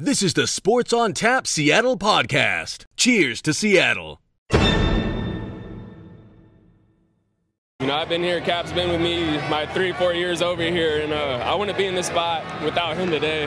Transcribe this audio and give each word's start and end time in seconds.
This 0.00 0.22
is 0.22 0.34
the 0.34 0.46
Sports 0.46 0.92
on 0.92 1.12
Tap 1.12 1.44
Seattle 1.44 1.98
podcast. 1.98 2.84
Cheers 2.96 3.42
to 3.42 3.52
Seattle. 3.52 4.20
You 4.52 4.60
know, 7.80 7.96
I've 7.96 8.08
been 8.08 8.22
here. 8.22 8.40
Cap's 8.40 8.70
been 8.70 8.90
with 8.90 9.00
me 9.00 9.38
my 9.48 9.66
three, 9.66 9.90
four 9.90 10.14
years 10.14 10.40
over 10.40 10.62
here, 10.62 11.00
and 11.00 11.12
uh, 11.12 11.42
I 11.44 11.52
wouldn't 11.56 11.76
be 11.76 11.86
in 11.86 11.96
this 11.96 12.06
spot 12.06 12.44
without 12.62 12.96
him 12.96 13.10
today. 13.10 13.46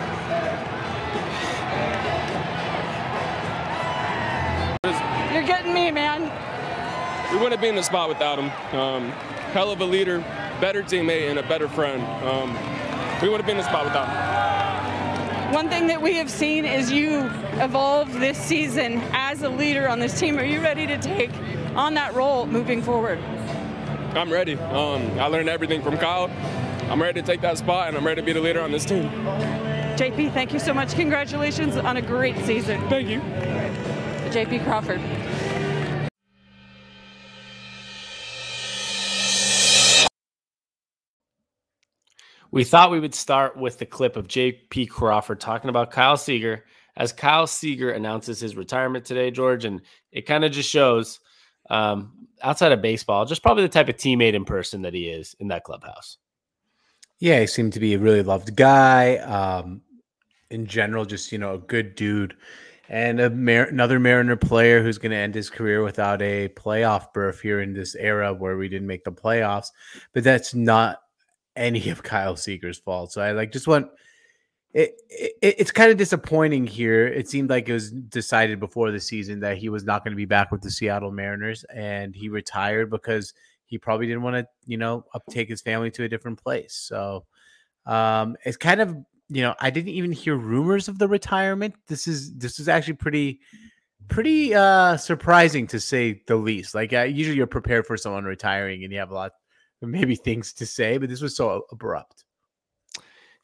You're 5.33 5.47
getting 5.47 5.73
me, 5.73 5.89
man. 5.89 6.23
We 7.31 7.39
wouldn't 7.41 7.61
be 7.61 7.69
in 7.69 7.77
the 7.77 7.81
spot 7.81 8.09
without 8.09 8.37
him. 8.37 8.51
Um, 8.77 9.11
hell 9.53 9.71
of 9.71 9.79
a 9.79 9.85
leader, 9.85 10.19
better 10.59 10.83
teammate, 10.83 11.29
and 11.29 11.39
a 11.39 11.43
better 11.43 11.69
friend. 11.69 12.03
Um, 12.25 12.57
we 13.21 13.29
wouldn't 13.29 13.45
be 13.45 13.53
in 13.53 13.57
the 13.57 13.63
spot 13.63 13.85
without 13.85 14.09
him. 14.09 14.40
One 15.51 15.67
thing 15.67 15.87
that 15.87 16.01
we 16.01 16.15
have 16.15 16.29
seen 16.29 16.63
is 16.63 16.93
you 16.93 17.29
evolve 17.55 18.13
this 18.13 18.37
season 18.37 19.01
as 19.11 19.41
a 19.41 19.49
leader 19.49 19.89
on 19.89 19.99
this 19.99 20.17
team. 20.17 20.39
Are 20.39 20.45
you 20.45 20.61
ready 20.61 20.87
to 20.87 20.97
take 20.97 21.29
on 21.75 21.93
that 21.95 22.13
role 22.13 22.45
moving 22.45 22.81
forward? 22.81 23.19
I'm 24.15 24.31
ready. 24.31 24.55
Um, 24.55 25.19
I 25.19 25.25
learned 25.25 25.49
everything 25.49 25.81
from 25.81 25.97
Kyle. 25.97 26.31
I'm 26.89 27.01
ready 27.01 27.19
to 27.19 27.27
take 27.27 27.41
that 27.41 27.57
spot, 27.57 27.89
and 27.89 27.97
I'm 27.97 28.07
ready 28.07 28.21
to 28.21 28.25
be 28.25 28.31
the 28.31 28.39
leader 28.39 28.61
on 28.61 28.71
this 28.71 28.85
team. 28.85 29.09
JP, 29.97 30.33
thank 30.33 30.53
you 30.53 30.59
so 30.59 30.73
much. 30.73 30.93
Congratulations 30.93 31.75
on 31.75 31.97
a 31.97 32.01
great 32.01 32.37
season. 32.45 32.79
Thank 32.87 33.09
you. 33.09 33.19
JP 34.31 34.63
Crawford. 34.63 35.01
We 42.51 42.63
thought 42.63 42.91
we 42.91 42.99
would 42.99 43.15
start 43.15 43.57
with 43.57 43.79
the 43.79 43.85
clip 43.85 44.17
of 44.17 44.27
JP 44.27 44.89
Crawford 44.89 45.39
talking 45.39 45.69
about 45.69 45.91
Kyle 45.91 46.17
Seager 46.17 46.65
as 46.97 47.13
Kyle 47.13 47.47
Seager 47.47 47.91
announces 47.91 48.39
his 48.39 48.55
retirement 48.55 49.05
today, 49.05 49.31
George. 49.31 49.63
And 49.63 49.81
it 50.11 50.25
kind 50.25 50.43
of 50.43 50.51
just 50.51 50.69
shows, 50.69 51.19
um, 51.69 52.27
outside 52.41 52.73
of 52.73 52.81
baseball, 52.81 53.25
just 53.25 53.41
probably 53.41 53.63
the 53.63 53.69
type 53.69 53.87
of 53.87 53.95
teammate 53.95 54.33
in 54.33 54.43
person 54.43 54.81
that 54.81 54.93
he 54.93 55.07
is 55.07 55.35
in 55.39 55.47
that 55.47 55.63
clubhouse. 55.63 56.17
Yeah, 57.19 57.39
he 57.39 57.47
seemed 57.47 57.73
to 57.73 57.79
be 57.79 57.93
a 57.93 57.99
really 57.99 58.23
loved 58.23 58.55
guy. 58.55 59.17
Um, 59.17 59.81
in 60.49 60.65
general, 60.65 61.05
just, 61.05 61.31
you 61.31 61.37
know, 61.37 61.53
a 61.53 61.59
good 61.59 61.95
dude 61.95 62.35
and 62.89 63.21
a 63.21 63.29
Mar- 63.29 63.69
another 63.69 64.01
Mariner 64.01 64.35
player 64.35 64.83
who's 64.83 64.97
going 64.97 65.11
to 65.11 65.17
end 65.17 65.33
his 65.33 65.49
career 65.49 65.81
without 65.81 66.21
a 66.21 66.49
playoff 66.49 67.13
berth 67.13 67.39
here 67.39 67.61
in 67.61 67.73
this 67.73 67.95
era 67.95 68.33
where 68.33 68.57
we 68.57 68.67
didn't 68.67 68.87
make 68.87 69.05
the 69.05 69.11
playoffs. 69.13 69.67
But 70.13 70.25
that's 70.25 70.53
not 70.53 70.99
any 71.55 71.89
of 71.89 72.03
Kyle 72.03 72.35
Seager's 72.35 72.79
fault. 72.79 73.11
So 73.11 73.21
I 73.21 73.31
like 73.31 73.51
just 73.51 73.67
want 73.67 73.87
it, 74.73 74.95
it 75.09 75.33
it's 75.41 75.71
kind 75.71 75.91
of 75.91 75.97
disappointing 75.97 76.65
here. 76.65 77.07
It 77.07 77.29
seemed 77.29 77.49
like 77.49 77.67
it 77.67 77.73
was 77.73 77.91
decided 77.91 78.59
before 78.59 78.91
the 78.91 78.99
season 78.99 79.39
that 79.41 79.57
he 79.57 79.69
was 79.69 79.83
not 79.83 80.03
going 80.03 80.13
to 80.13 80.17
be 80.17 80.25
back 80.25 80.51
with 80.51 80.61
the 80.61 80.71
Seattle 80.71 81.11
Mariners 81.11 81.63
and 81.65 82.15
he 82.15 82.29
retired 82.29 82.89
because 82.89 83.33
he 83.65 83.77
probably 83.77 84.07
didn't 84.07 84.23
want 84.23 84.35
to, 84.35 84.47
you 84.65 84.77
know, 84.77 85.05
uptake 85.13 85.49
his 85.49 85.61
family 85.61 85.91
to 85.91 86.03
a 86.03 86.09
different 86.09 86.41
place. 86.41 86.73
So 86.73 87.25
um 87.85 88.37
it's 88.45 88.57
kind 88.57 88.79
of, 88.79 88.95
you 89.29 89.41
know, 89.41 89.55
I 89.59 89.71
didn't 89.71 89.93
even 89.93 90.11
hear 90.11 90.35
rumors 90.35 90.87
of 90.87 90.99
the 90.99 91.07
retirement. 91.07 91.75
This 91.87 92.07
is 92.07 92.33
this 92.35 92.59
is 92.59 92.69
actually 92.69 92.93
pretty 92.93 93.41
pretty 94.07 94.53
uh 94.53 94.95
surprising 94.97 95.67
to 95.67 95.79
say 95.81 96.21
the 96.27 96.35
least. 96.35 96.75
Like 96.75 96.93
uh, 96.93 97.01
usually 97.01 97.35
you're 97.35 97.47
prepared 97.47 97.85
for 97.85 97.97
someone 97.97 98.23
retiring 98.23 98.83
and 98.83 98.93
you 98.93 98.99
have 98.99 99.11
a 99.11 99.15
lot 99.15 99.31
maybe 99.81 100.15
things 100.15 100.53
to 100.53 100.65
say, 100.65 100.97
but 100.97 101.09
this 101.09 101.21
was 101.21 101.35
so 101.35 101.65
abrupt. 101.71 102.25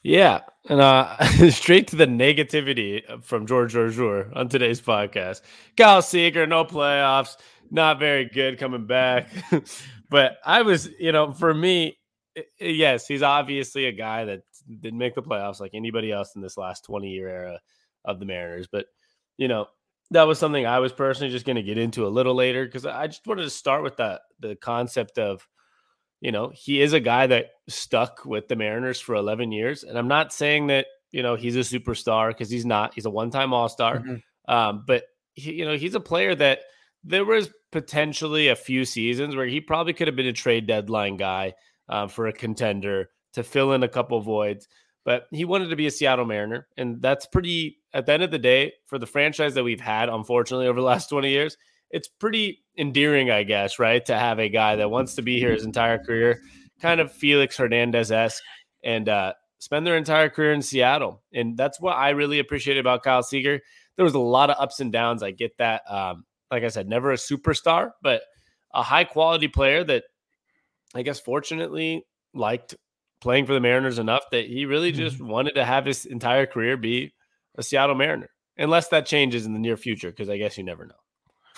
Yeah, 0.04 0.42
and 0.70 0.80
uh, 0.80 1.18
straight 1.50 1.88
to 1.88 1.96
the 1.96 2.06
negativity 2.06 3.04
uh, 3.10 3.18
from 3.20 3.46
George 3.46 3.74
Georgiou 3.74 4.34
on 4.36 4.48
today's 4.48 4.80
podcast. 4.80 5.42
Kyle 5.76 6.02
Seager, 6.02 6.46
no 6.48 6.64
playoffs, 6.64 7.36
not 7.72 8.00
very 8.00 8.26
good 8.26 8.60
coming 8.60 8.86
back. 8.86 9.30
but 10.10 10.38
I 10.46 10.62
was, 10.62 10.90
you 11.00 11.12
know, 11.12 11.34
for 11.34 11.54
me, 11.54 11.98
eh, 12.36 12.44
eh, 12.60 12.68
yes, 12.68 13.08
he's 13.08 13.24
obviously 13.24 13.88
a 13.88 13.92
guy 13.92 14.26
that 14.26 14.44
didn't 14.80 15.00
make 15.00 15.16
the 15.16 15.24
playoffs 15.24 15.60
like 15.60 15.72
anybody 15.74 16.12
else 16.12 16.36
in 16.36 16.42
this 16.42 16.58
last 16.58 16.86
20 16.86 17.10
year 17.10 17.28
era 17.28 17.60
of 18.06 18.20
the 18.20 18.26
Mariners. 18.26 18.68
But, 18.72 18.86
you 19.38 19.48
know, 19.48 19.68
that 20.12 20.24
was 20.24 20.40
something 20.40 20.66
I 20.66 20.80
was 20.80 20.94
personally 20.94 21.32
just 21.32 21.46
going 21.46 21.58
to 21.58 21.64
get 21.64 21.78
into 21.78 22.08
a 22.08 22.10
little 22.10 22.36
later 22.36 22.66
because 22.66 22.86
I 22.86 23.08
just 23.08 23.28
wanted 23.28 23.44
to 23.44 23.50
start 23.50 23.84
with 23.84 23.98
that 23.98 24.22
the 24.40 24.56
concept 24.56 25.18
of 25.18 25.46
you 26.22 26.32
know, 26.32 26.52
he 26.54 26.82
is 26.82 26.94
a 26.94 27.00
guy 27.00 27.28
that 27.28 27.48
stuck 27.68 28.26
with 28.26 28.48
the 28.48 28.56
Mariners 28.56 29.00
for 29.00 29.16
11 29.16 29.52
years. 29.52 29.84
And 29.84 29.98
I'm 29.98 30.08
not 30.08 30.34
saying 30.34 30.68
that, 30.68 30.88
you 31.12 31.22
know, 31.22 31.36
he's 31.36 31.56
a 31.56 31.60
superstar 31.60 32.30
because 32.30 32.50
he's 32.50 32.66
not. 32.66 32.94
He's 32.94 33.06
a 33.06 33.10
one 33.10 33.30
time 33.30 33.54
All 33.54 33.70
Star. 33.70 34.00
Mm-hmm. 34.00 34.54
Um, 34.54 34.84
but, 34.88 35.04
he, 35.34 35.54
you 35.54 35.66
know, 35.66 35.78
he's 35.78 35.96
a 35.96 36.00
player 36.00 36.34
that 36.36 36.60
there 37.04 37.26
was 37.26 37.50
potentially 37.72 38.48
a 38.48 38.56
few 38.56 38.86
seasons 38.86 39.36
where 39.36 39.46
he 39.46 39.62
probably 39.62 39.94
could 39.94 40.08
have 40.08 40.16
been 40.16 40.26
a 40.26 40.34
trade 40.34 40.68
deadline 40.68 41.18
guy 41.18 41.54
um, 41.90 42.10
for 42.10 42.28
a 42.28 42.34
contender 42.34 43.10
to 43.34 43.44
fill 43.44 43.74
in 43.74 43.84
a 43.84 43.88
couple 43.88 44.20
voids. 44.22 44.68
But 45.06 45.28
he 45.32 45.46
wanted 45.46 45.70
to 45.70 45.76
be 45.76 45.88
a 45.88 45.92
Seattle 45.92 46.26
Mariner. 46.26 46.68
And 46.76 47.02
that's 47.02 47.28
pretty, 47.28 47.78
at 47.94 48.06
the 48.06 48.14
end 48.14 48.24
of 48.24 48.32
the 48.32 48.40
day, 48.40 48.74
for 48.88 49.00
the 49.00 49.06
franchise 49.06 49.54
that 49.54 49.64
we've 49.64 49.80
had, 49.80 50.10
unfortunately, 50.10 50.68
over 50.68 50.80
the 50.80 50.86
last 50.86 51.08
20 51.08 51.30
years, 51.30 51.56
it's 51.92 52.08
pretty 52.08 52.64
endearing, 52.78 53.32
I 53.32 53.44
guess, 53.44 53.80
right? 53.80 54.04
To 54.06 54.18
have 54.18 54.40
a 54.40 54.50
guy 54.50 54.76
that 54.78 54.92
wants 54.92 55.16
to 55.16 55.22
be 55.22 55.40
here 55.40 55.52
his 55.52 55.66
entire 55.66 55.98
career, 55.98 56.42
kind 56.82 57.00
of 57.00 57.12
Felix 57.12 57.58
Hernandez 57.58 58.12
esque, 58.12 58.44
and 58.84 59.08
uh, 59.10 59.34
spend 59.60 59.88
their 59.88 59.98
entire 59.98 60.30
career 60.30 60.54
in 60.54 60.62
Seattle. 60.62 61.24
And 61.34 61.58
that's 61.58 61.80
what 61.80 61.98
I 61.98 62.10
really 62.10 62.40
appreciate 62.40 62.78
about 62.78 63.04
Kyle 63.04 63.24
Seager. 63.24 63.60
There 63.96 64.06
was 64.06 64.16
a 64.16 64.20
lot 64.20 64.50
of 64.50 64.58
ups 64.60 64.80
and 64.80 64.92
downs. 64.92 65.24
I 65.24 65.32
get 65.32 65.58
that. 65.58 65.82
Um, 65.90 66.26
like 66.52 66.64
I 66.64 66.70
said, 66.70 66.88
never 66.88 67.12
a 67.12 67.16
superstar, 67.16 67.92
but 68.02 68.22
a 68.74 68.84
high 68.84 69.04
quality 69.04 69.48
player 69.48 69.84
that 69.84 70.04
I 70.96 71.02
guess 71.02 71.20
fortunately 71.20 72.06
liked 72.34 72.76
playing 73.20 73.46
for 73.46 73.54
the 73.54 73.60
Mariners 73.60 74.00
enough 74.00 74.24
that 74.32 74.46
he 74.46 74.66
really 74.66 74.92
just 74.92 75.18
mm-hmm. 75.18 75.28
wanted 75.28 75.56
to 75.56 75.66
have 75.66 75.86
his 75.86 76.06
entire 76.06 76.46
career 76.46 76.78
be 76.78 77.14
a 77.58 77.64
Seattle 77.64 77.96
Mariner. 77.96 78.30
Unless 78.58 78.88
that 78.90 79.06
changes 79.06 79.46
in 79.46 79.54
the 79.54 79.60
near 79.60 79.78
future, 79.78 80.10
because 80.10 80.30
I 80.30 80.38
guess 80.38 80.58
you 80.58 80.64
never 80.64 80.86
know. 80.86 80.96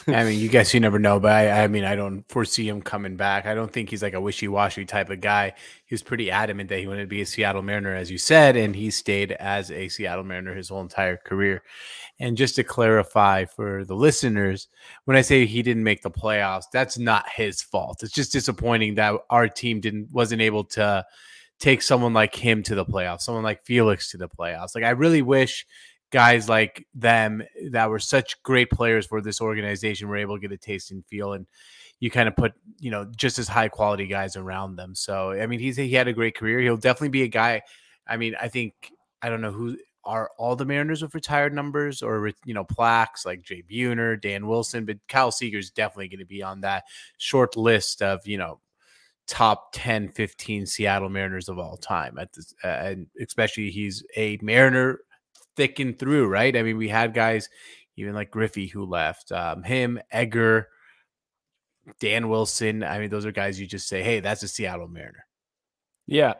I 0.07 0.23
mean, 0.23 0.39
you 0.39 0.49
guess 0.49 0.73
you 0.73 0.79
never 0.79 0.99
know, 0.99 1.19
but 1.19 1.31
I, 1.31 1.63
I, 1.63 1.67
mean, 1.67 1.83
I 1.83 1.95
don't 1.95 2.23
foresee 2.29 2.67
him 2.67 2.81
coming 2.81 3.15
back. 3.15 3.45
I 3.45 3.53
don't 3.53 3.71
think 3.71 3.89
he's 3.89 4.01
like 4.01 4.13
a 4.13 4.21
wishy-washy 4.21 4.85
type 4.85 5.09
of 5.09 5.21
guy. 5.21 5.53
He 5.85 5.93
was 5.93 6.01
pretty 6.01 6.31
adamant 6.31 6.69
that 6.69 6.79
he 6.79 6.87
wanted 6.87 7.01
to 7.01 7.07
be 7.07 7.21
a 7.21 7.25
Seattle 7.25 7.61
Mariner, 7.61 7.93
as 7.93 8.09
you 8.09 8.17
said, 8.17 8.55
and 8.55 8.75
he 8.75 8.91
stayed 8.91 9.33
as 9.33 9.71
a 9.71 9.89
Seattle 9.89 10.23
Mariner 10.23 10.53
his 10.53 10.69
whole 10.69 10.81
entire 10.81 11.17
career. 11.17 11.63
And 12.19 12.37
just 12.37 12.55
to 12.55 12.63
clarify 12.63 13.45
for 13.45 13.85
the 13.85 13.95
listeners, 13.95 14.67
when 15.05 15.17
I 15.17 15.21
say 15.21 15.45
he 15.45 15.61
didn't 15.61 15.83
make 15.83 16.01
the 16.01 16.11
playoffs, 16.11 16.65
that's 16.71 16.97
not 16.97 17.29
his 17.29 17.61
fault. 17.61 18.03
It's 18.03 18.13
just 18.13 18.31
disappointing 18.31 18.95
that 18.95 19.15
our 19.29 19.47
team 19.47 19.79
didn't 19.79 20.11
wasn't 20.11 20.41
able 20.41 20.65
to 20.65 21.05
take 21.59 21.81
someone 21.81 22.13
like 22.13 22.35
him 22.35 22.63
to 22.63 22.75
the 22.75 22.85
playoffs, 22.85 23.21
someone 23.21 23.43
like 23.43 23.65
Felix 23.65 24.11
to 24.11 24.17
the 24.17 24.29
playoffs. 24.29 24.75
Like 24.75 24.83
I 24.83 24.91
really 24.91 25.21
wish 25.21 25.65
guys 26.11 26.49
like 26.49 26.87
them 26.93 27.43
that 27.71 27.89
were 27.89 27.99
such 27.99 28.41
great 28.43 28.69
players 28.69 29.05
for 29.05 29.21
this 29.21 29.41
organization 29.41 30.07
were 30.07 30.17
able 30.17 30.35
to 30.35 30.41
get 30.41 30.51
a 30.51 30.57
taste 30.57 30.91
and 30.91 31.05
feel 31.05 31.33
and 31.33 31.45
you 31.99 32.09
kind 32.09 32.27
of 32.27 32.35
put 32.35 32.53
you 32.79 32.91
know 32.91 33.05
just 33.15 33.39
as 33.39 33.47
high 33.47 33.67
quality 33.67 34.07
guys 34.07 34.35
around 34.35 34.75
them. 34.75 34.95
So 34.95 35.31
i 35.31 35.45
mean 35.45 35.59
he's 35.59 35.77
he 35.77 35.91
had 35.93 36.07
a 36.07 36.13
great 36.13 36.35
career. 36.35 36.59
He'll 36.59 36.77
definitely 36.77 37.09
be 37.09 37.23
a 37.23 37.27
guy 37.27 37.61
i 38.09 38.17
mean 38.17 38.35
i 38.41 38.47
think 38.47 38.91
i 39.21 39.29
don't 39.29 39.41
know 39.41 39.51
who 39.51 39.77
are 40.03 40.31
all 40.37 40.55
the 40.55 40.65
mariners 40.65 41.01
with 41.01 41.13
retired 41.13 41.53
numbers 41.53 42.01
or 42.01 42.31
you 42.43 42.53
know 42.53 42.63
plaques 42.63 43.25
like 43.25 43.43
jay 43.43 43.63
buhner 43.69 44.19
dan 44.19 44.47
wilson 44.47 44.85
but 44.85 44.97
kyle 45.07 45.31
seager 45.31 45.59
is 45.59 45.69
definitely 45.69 46.07
going 46.07 46.19
to 46.19 46.25
be 46.25 46.41
on 46.41 46.61
that 46.61 46.83
short 47.17 47.55
list 47.55 48.01
of 48.01 48.25
you 48.25 48.37
know 48.37 48.59
top 49.27 49.69
10 49.73 50.09
15 50.09 50.65
seattle 50.65 51.09
mariners 51.09 51.49
of 51.49 51.59
all 51.59 51.77
time 51.77 52.17
at 52.17 52.33
this 52.33 52.53
uh, 52.63 52.67
and 52.67 53.07
especially 53.21 53.69
he's 53.69 54.03
a 54.17 54.39
mariner 54.41 54.99
thickened 55.59 55.99
through, 55.99 56.27
right? 56.27 56.55
I 56.55 56.63
mean, 56.63 56.77
we 56.77 56.87
had 56.87 57.13
guys 57.13 57.49
even 57.97 58.15
like 58.15 58.31
Griffey 58.31 58.67
who 58.67 58.85
left, 58.85 59.29
um, 59.33 59.61
him, 59.61 59.99
Egger, 60.09 60.69
Dan 61.99 62.29
Wilson. 62.29 62.81
I 62.81 62.97
mean, 62.97 63.09
those 63.09 63.25
are 63.25 63.33
guys 63.33 63.59
you 63.59 63.67
just 63.67 63.89
say, 63.89 64.01
hey, 64.01 64.21
that's 64.21 64.41
a 64.41 64.47
Seattle 64.47 64.87
Mariner. 64.87 65.25
Yeah. 66.07 66.35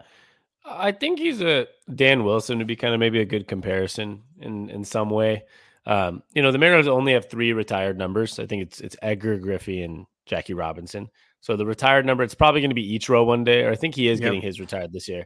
I 0.65 0.93
think 0.93 1.19
he's 1.19 1.41
a 1.41 1.67
Dan 1.93 2.23
Wilson 2.23 2.59
would 2.59 2.67
be 2.67 2.77
kind 2.77 2.93
of 2.93 2.99
maybe 3.01 3.19
a 3.19 3.25
good 3.25 3.47
comparison 3.47 4.23
in 4.39 4.69
in 4.69 4.85
some 4.85 5.09
way. 5.09 5.43
Um, 5.85 6.23
you 6.33 6.41
know, 6.41 6.51
the 6.51 6.57
Mariners 6.57 6.87
only 6.87 7.13
have 7.13 7.29
three 7.29 7.51
retired 7.51 7.97
numbers. 7.97 8.39
I 8.39 8.45
think 8.45 8.63
it's 8.63 8.79
it's 8.79 8.95
Edgar 9.01 9.37
Griffey 9.37 9.83
and 9.83 10.05
Jackie 10.25 10.53
Robinson. 10.53 11.09
So 11.41 11.55
the 11.55 11.65
retired 11.65 12.05
number, 12.05 12.23
it's 12.23 12.35
probably 12.35 12.61
going 12.61 12.71
to 12.71 12.75
be 12.75 12.97
Ichiro 12.97 13.25
one 13.25 13.43
day, 13.43 13.63
or 13.63 13.71
I 13.71 13.75
think 13.75 13.95
he 13.95 14.09
is 14.09 14.19
yep. 14.19 14.27
getting 14.27 14.41
his 14.41 14.59
retired 14.59 14.91
this 14.93 15.07
year. 15.07 15.25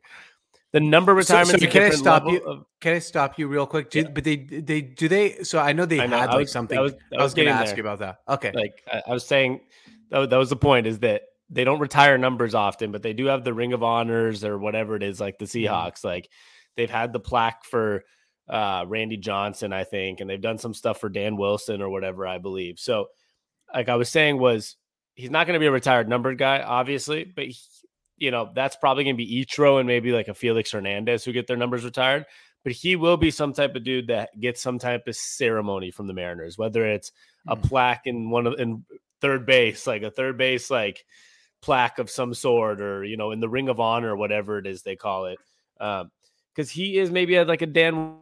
The 0.73 0.79
number 0.79 1.13
retirement. 1.13 1.59
So, 1.59 1.65
so 1.65 1.71
can 1.71 1.83
I 1.83 1.89
stop 1.91 2.27
you? 2.27 2.43
Of, 2.43 2.65
can 2.81 2.95
I 2.95 2.99
stop 2.99 3.37
you 3.37 3.47
real 3.47 3.67
quick? 3.67 3.91
Do, 3.91 4.01
yeah. 4.01 4.07
But 4.09 4.23
they 4.23 4.37
they 4.37 4.81
do 4.81 5.07
they? 5.07 5.43
So 5.43 5.59
I 5.59 5.71
know 5.71 5.85
they 5.85 6.01
I 6.01 6.07
know, 6.07 6.17
had 6.17 6.29
like 6.31 6.39
was, 6.39 6.51
something. 6.51 6.77
I 6.77 6.81
was, 6.81 6.93
I 6.93 7.17
was, 7.17 7.23
was 7.25 7.33
going 7.35 7.47
to 7.47 7.53
ask 7.53 7.77
you 7.77 7.83
about 7.83 7.99
that. 7.99 8.17
Okay. 8.27 8.51
Like 8.53 8.83
I, 8.91 9.03
I 9.07 9.13
was 9.13 9.23
saying, 9.23 9.61
that, 10.09 10.31
that 10.31 10.37
was 10.37 10.49
the 10.49 10.55
point. 10.55 10.87
Is 10.87 10.99
that 10.99 11.21
they 11.47 11.63
don't 11.63 11.79
retire 11.79 12.17
numbers 12.17 12.55
often, 12.55 12.91
but 12.91 13.03
they 13.03 13.13
do 13.13 13.27
have 13.27 13.43
the 13.43 13.53
Ring 13.53 13.73
of 13.73 13.83
Honors 13.83 14.43
or 14.43 14.57
whatever 14.57 14.95
it 14.95 15.03
is, 15.03 15.19
like 15.19 15.37
the 15.37 15.45
mm-hmm. 15.45 15.71
Seahawks. 15.71 15.99
Mm-hmm. 15.99 16.07
Like 16.07 16.29
they've 16.75 16.89
had 16.89 17.13
the 17.13 17.19
plaque 17.19 17.65
for 17.65 18.03
uh, 18.49 18.85
Randy 18.87 19.17
Johnson, 19.17 19.73
I 19.73 19.83
think, 19.83 20.21
and 20.21 20.29
they've 20.29 20.41
done 20.41 20.57
some 20.57 20.73
stuff 20.73 20.99
for 20.99 21.09
Dan 21.09 21.37
Wilson 21.37 21.83
or 21.83 21.89
whatever, 21.89 22.25
I 22.25 22.39
believe. 22.39 22.79
So, 22.79 23.07
like 23.73 23.89
I 23.89 23.95
was 23.95 24.09
saying, 24.09 24.39
was 24.39 24.75
he's 25.13 25.29
not 25.29 25.45
going 25.45 25.53
to 25.53 25.59
be 25.59 25.67
a 25.67 25.71
retired 25.71 26.09
numbered 26.09 26.39
guy, 26.39 26.61
obviously, 26.61 27.25
but 27.25 27.45
he, 27.45 27.55
you 28.17 28.31
know 28.31 28.51
that's 28.53 28.75
probably 28.75 29.03
going 29.03 29.15
to 29.15 29.25
be 29.25 29.45
Ichiro 29.45 29.79
and 29.79 29.87
maybe 29.87 30.11
like 30.11 30.27
a 30.27 30.33
Felix 30.33 30.71
Hernandez 30.71 31.23
who 31.23 31.31
get 31.31 31.47
their 31.47 31.57
numbers 31.57 31.83
retired. 31.83 32.25
But 32.63 32.71
he 32.71 32.95
will 32.95 33.17
be 33.17 33.29
some 33.29 33.51
type 33.51 33.75
of 33.75 33.83
dude 33.83 34.07
that 34.07 34.39
gets 34.39 34.61
some 34.61 34.79
type 34.79 35.07
of 35.07 35.15
ceremony 35.17 35.91
from 35.91 36.07
the 36.07 36.13
Mariners, 36.13 36.57
whether 36.57 36.85
it's 36.85 37.11
a 37.45 37.57
mm. 37.57 37.63
plaque 37.63 38.03
in 38.05 38.29
one 38.29 38.47
of 38.47 38.57
in 38.57 38.85
third 39.19 39.45
base, 39.45 39.85
like 39.85 40.03
a 40.03 40.11
third 40.11 40.37
base 40.37 40.69
like 40.69 41.05
plaque 41.61 41.99
of 41.99 42.09
some 42.09 42.33
sort, 42.33 42.81
or 42.81 43.03
you 43.03 43.17
know, 43.17 43.31
in 43.31 43.39
the 43.39 43.49
Ring 43.49 43.69
of 43.69 43.79
Honor, 43.79 44.15
whatever 44.15 44.57
it 44.59 44.67
is 44.67 44.81
they 44.81 44.95
call 44.95 45.25
it. 45.25 45.39
Um, 45.79 46.11
because 46.53 46.69
he 46.69 46.99
is 46.99 47.09
maybe 47.09 47.41
like 47.43 47.63
a 47.63 47.65
Dan, 47.65 48.17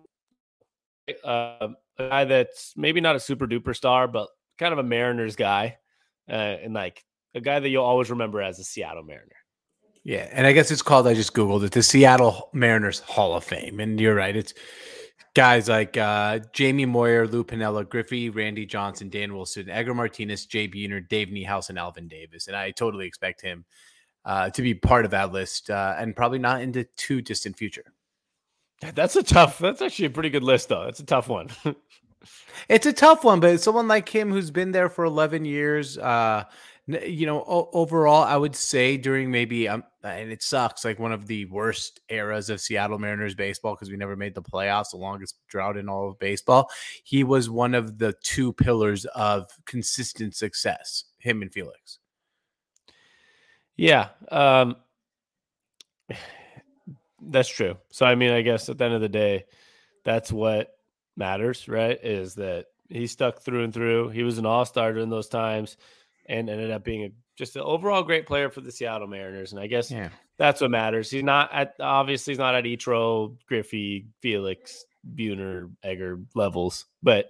uh, 1.24 1.68
a 1.98 2.10
guy 2.10 2.24
that's 2.26 2.74
maybe 2.78 3.02
not 3.02 3.16
a 3.16 3.20
super 3.20 3.46
duper 3.46 3.76
star, 3.76 4.08
but 4.08 4.30
kind 4.58 4.72
of 4.72 4.80
a 4.80 4.84
Mariners 4.84 5.36
guy, 5.36 5.78
uh, 6.30 6.34
and 6.34 6.74
like 6.74 7.04
a 7.36 7.42
guy 7.42 7.60
that 7.60 7.70
you'll 7.70 7.84
always 7.84 8.10
remember 8.10 8.42
as 8.42 8.60
a 8.60 8.64
Seattle 8.64 9.04
Mariner. 9.04 9.36
Yeah, 10.04 10.28
and 10.32 10.48
I 10.48 10.54
guess 10.54 10.72
it's 10.72 10.82
called. 10.82 11.08
I 11.08 11.14
just 11.14 11.34
googled 11.34 11.64
it, 11.64 11.74
the 11.74 11.84
Seattle 11.84 12.50
Mariners 12.54 13.00
Hall 13.00 13.36
of 13.36 13.44
Fame, 13.44 13.80
and 13.80 14.00
you're 14.00 14.16
right. 14.16 14.36
It's 14.36 14.54
guys 15.36 15.70
like 15.70 15.96
uh, 15.96 16.40
Jamie 16.54 16.86
Moyer, 16.86 17.28
Lou 17.28 17.44
Piniella, 17.44 17.88
Griffey, 17.88 18.30
Randy 18.30 18.66
Johnson, 18.66 19.10
Dan 19.10 19.34
Wilson, 19.34 19.70
Edgar 19.70 19.94
Martinez, 19.94 20.46
Jay 20.48 20.68
Buhner, 20.68 21.08
Dave 21.08 21.28
Niehaus, 21.28 21.70
and 21.70 21.78
Alvin 21.78 22.08
Davis, 22.08 22.48
and 22.48 22.56
I 22.56 22.72
totally 22.72 23.06
expect 23.06 23.42
him 23.42 23.64
uh, 24.26 24.50
to 24.50 24.62
be 24.64 24.74
part 24.74 25.06
of 25.06 25.12
that 25.12 25.32
list, 25.32 25.70
uh, 25.70 25.96
and 25.98 26.16
probably 26.16 26.40
not 26.40 26.62
in 26.62 26.72
the 26.72 26.86
too 26.98 27.22
distant 27.22 27.56
future. 27.58 27.94
That's 28.96 29.16
a 29.16 29.24
tough. 29.24 29.60
That's 29.60 29.82
actually 29.82 30.06
a 30.06 30.12
pretty 30.12 30.32
good 30.32 30.44
list, 30.44 30.70
though. 30.70 30.88
It's 30.88 31.00
a 31.00 31.06
tough 31.06 31.28
one. 31.30 31.50
it's 32.70 32.88
a 32.88 32.94
tough 32.94 33.24
one, 33.24 33.40
but 33.40 33.62
someone 33.62 33.88
like 33.88 34.10
him 34.10 34.32
who's 34.32 34.50
been 34.50 34.72
there 34.72 34.90
for 34.90 35.06
11 35.06 35.46
years, 35.46 36.00
uh, 36.00 36.46
you 36.88 37.26
know, 37.26 37.44
o- 37.48 37.70
overall, 37.74 38.24
I 38.24 38.36
would 38.36 38.56
say 38.56 38.98
during 38.98 39.30
maybe, 39.32 39.68
um, 39.68 39.84
and 40.04 40.32
it 40.32 40.42
sucks, 40.42 40.84
like 40.84 41.00
one 41.00 41.12
of 41.12 41.28
the 41.28 41.46
worst 41.46 42.02
eras 42.10 42.50
of 42.50 42.60
Seattle 42.60 42.98
Mariners 42.98 43.36
baseball 43.36 43.76
because 43.76 43.90
we 43.90 43.98
never 43.98 44.16
made 44.16 44.34
the 44.34 44.42
playoffs, 44.42 44.92
the 44.92 44.98
longest 44.98 45.36
drought 45.48 45.78
in 45.78 45.88
all 45.88 46.10
of 46.10 46.20
baseball. 46.20 46.70
He 47.04 47.24
was 47.24 47.50
one 47.50 47.76
of 47.76 47.98
the 47.98 48.14
two 48.24 48.54
pillars 48.54 49.06
of 49.06 49.50
consistent 49.66 50.36
success. 50.36 51.06
Him 51.20 51.42
and 51.42 51.54
Felix. 51.54 52.00
Yeah. 53.78 54.10
Um, 54.30 54.76
that's 57.22 57.50
true. 57.50 57.78
So 57.92 58.06
I 58.06 58.16
mean, 58.16 58.32
I 58.32 58.42
guess 58.42 58.70
at 58.70 58.78
the 58.78 58.86
end 58.86 58.96
of 58.96 59.02
the 59.02 59.10
day, 59.10 59.46
that's 60.04 60.32
what 60.32 60.72
matters, 61.16 61.68
right? 61.68 62.00
Is 62.04 62.36
that 62.36 62.66
he 62.90 63.06
stuck 63.06 63.42
through 63.42 63.64
and 63.64 63.74
through. 63.74 64.10
He 64.10 64.24
was 64.24 64.40
an 64.40 64.46
all-star 64.46 64.94
during 64.94 65.10
those 65.10 65.30
times 65.30 65.78
and 66.28 66.50
ended 66.50 66.72
up 66.72 66.84
being 66.84 67.06
a, 67.06 67.10
just 67.36 67.56
an 67.56 67.62
overall 67.64 68.04
great 68.04 68.26
player 68.26 68.50
for 68.50 68.62
the 68.62 68.72
Seattle 68.72 69.08
Mariners. 69.08 69.52
And 69.52 69.62
I 69.62 69.68
guess 69.68 69.92
yeah. 69.92 70.10
that's 70.38 70.62
what 70.62 70.72
matters. 70.72 71.10
He's 71.10 71.24
not 71.24 71.52
at 71.54 71.74
obviously 71.80 72.32
he's 72.32 72.40
not 72.40 72.56
at 72.56 72.66
Ichiro, 72.66 73.36
Griffey, 73.48 74.08
Felix, 74.22 74.86
Buhner, 75.16 75.72
Egger 75.84 76.20
levels, 76.36 76.86
but 77.02 77.30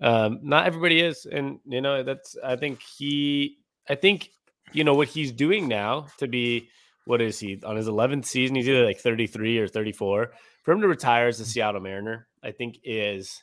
um, 0.00 0.40
not 0.42 0.66
everybody 0.66 1.00
is. 1.00 1.26
And 1.26 1.60
you 1.66 1.80
know, 1.80 2.02
that's 2.02 2.36
I 2.42 2.56
think 2.56 2.82
he 2.82 3.58
I 3.88 3.94
think 3.94 4.30
you 4.72 4.84
know 4.84 4.94
what 4.94 5.08
he's 5.08 5.32
doing 5.32 5.68
now 5.68 6.08
to 6.18 6.26
be 6.26 6.68
what 7.06 7.20
is 7.20 7.38
he 7.38 7.60
on 7.64 7.76
his 7.76 7.86
11th 7.88 8.24
season? 8.24 8.56
He's 8.56 8.68
either 8.68 8.84
like 8.84 8.98
33 8.98 9.58
or 9.58 9.68
34. 9.68 10.32
For 10.62 10.72
him 10.72 10.80
to 10.80 10.88
retire 10.88 11.28
as 11.28 11.40
a 11.40 11.44
Seattle 11.44 11.80
Mariner, 11.80 12.26
I 12.42 12.50
think 12.50 12.78
is, 12.82 13.42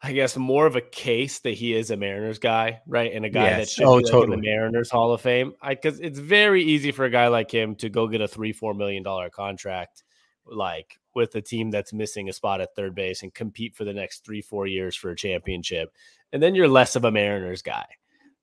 I 0.00 0.12
guess, 0.12 0.36
more 0.36 0.66
of 0.66 0.76
a 0.76 0.80
case 0.80 1.40
that 1.40 1.54
he 1.54 1.74
is 1.74 1.90
a 1.90 1.96
Mariners 1.96 2.38
guy, 2.38 2.80
right? 2.86 3.12
And 3.12 3.24
a 3.24 3.30
guy 3.30 3.44
yes. 3.44 3.58
that 3.58 3.68
should 3.70 3.84
oh, 3.84 3.98
be 3.98 4.04
totally. 4.04 4.34
in 4.34 4.40
the 4.40 4.46
Mariners 4.46 4.90
Hall 4.90 5.12
of 5.12 5.20
Fame. 5.20 5.54
Because 5.68 5.98
it's 5.98 6.20
very 6.20 6.62
easy 6.62 6.92
for 6.92 7.04
a 7.04 7.10
guy 7.10 7.26
like 7.26 7.50
him 7.50 7.74
to 7.76 7.88
go 7.88 8.06
get 8.06 8.20
a 8.20 8.28
three, 8.28 8.52
four 8.52 8.74
million 8.74 9.02
dollar 9.02 9.28
contract, 9.28 10.04
like 10.46 10.98
with 11.14 11.34
a 11.34 11.42
team 11.42 11.72
that's 11.72 11.92
missing 11.92 12.28
a 12.28 12.32
spot 12.32 12.60
at 12.60 12.76
third 12.76 12.94
base 12.94 13.24
and 13.24 13.34
compete 13.34 13.74
for 13.74 13.84
the 13.84 13.92
next 13.92 14.24
three, 14.24 14.40
four 14.40 14.68
years 14.68 14.94
for 14.94 15.10
a 15.10 15.16
championship. 15.16 15.92
And 16.32 16.40
then 16.40 16.54
you're 16.54 16.68
less 16.68 16.94
of 16.94 17.04
a 17.04 17.10
Mariners 17.10 17.62
guy. 17.62 17.86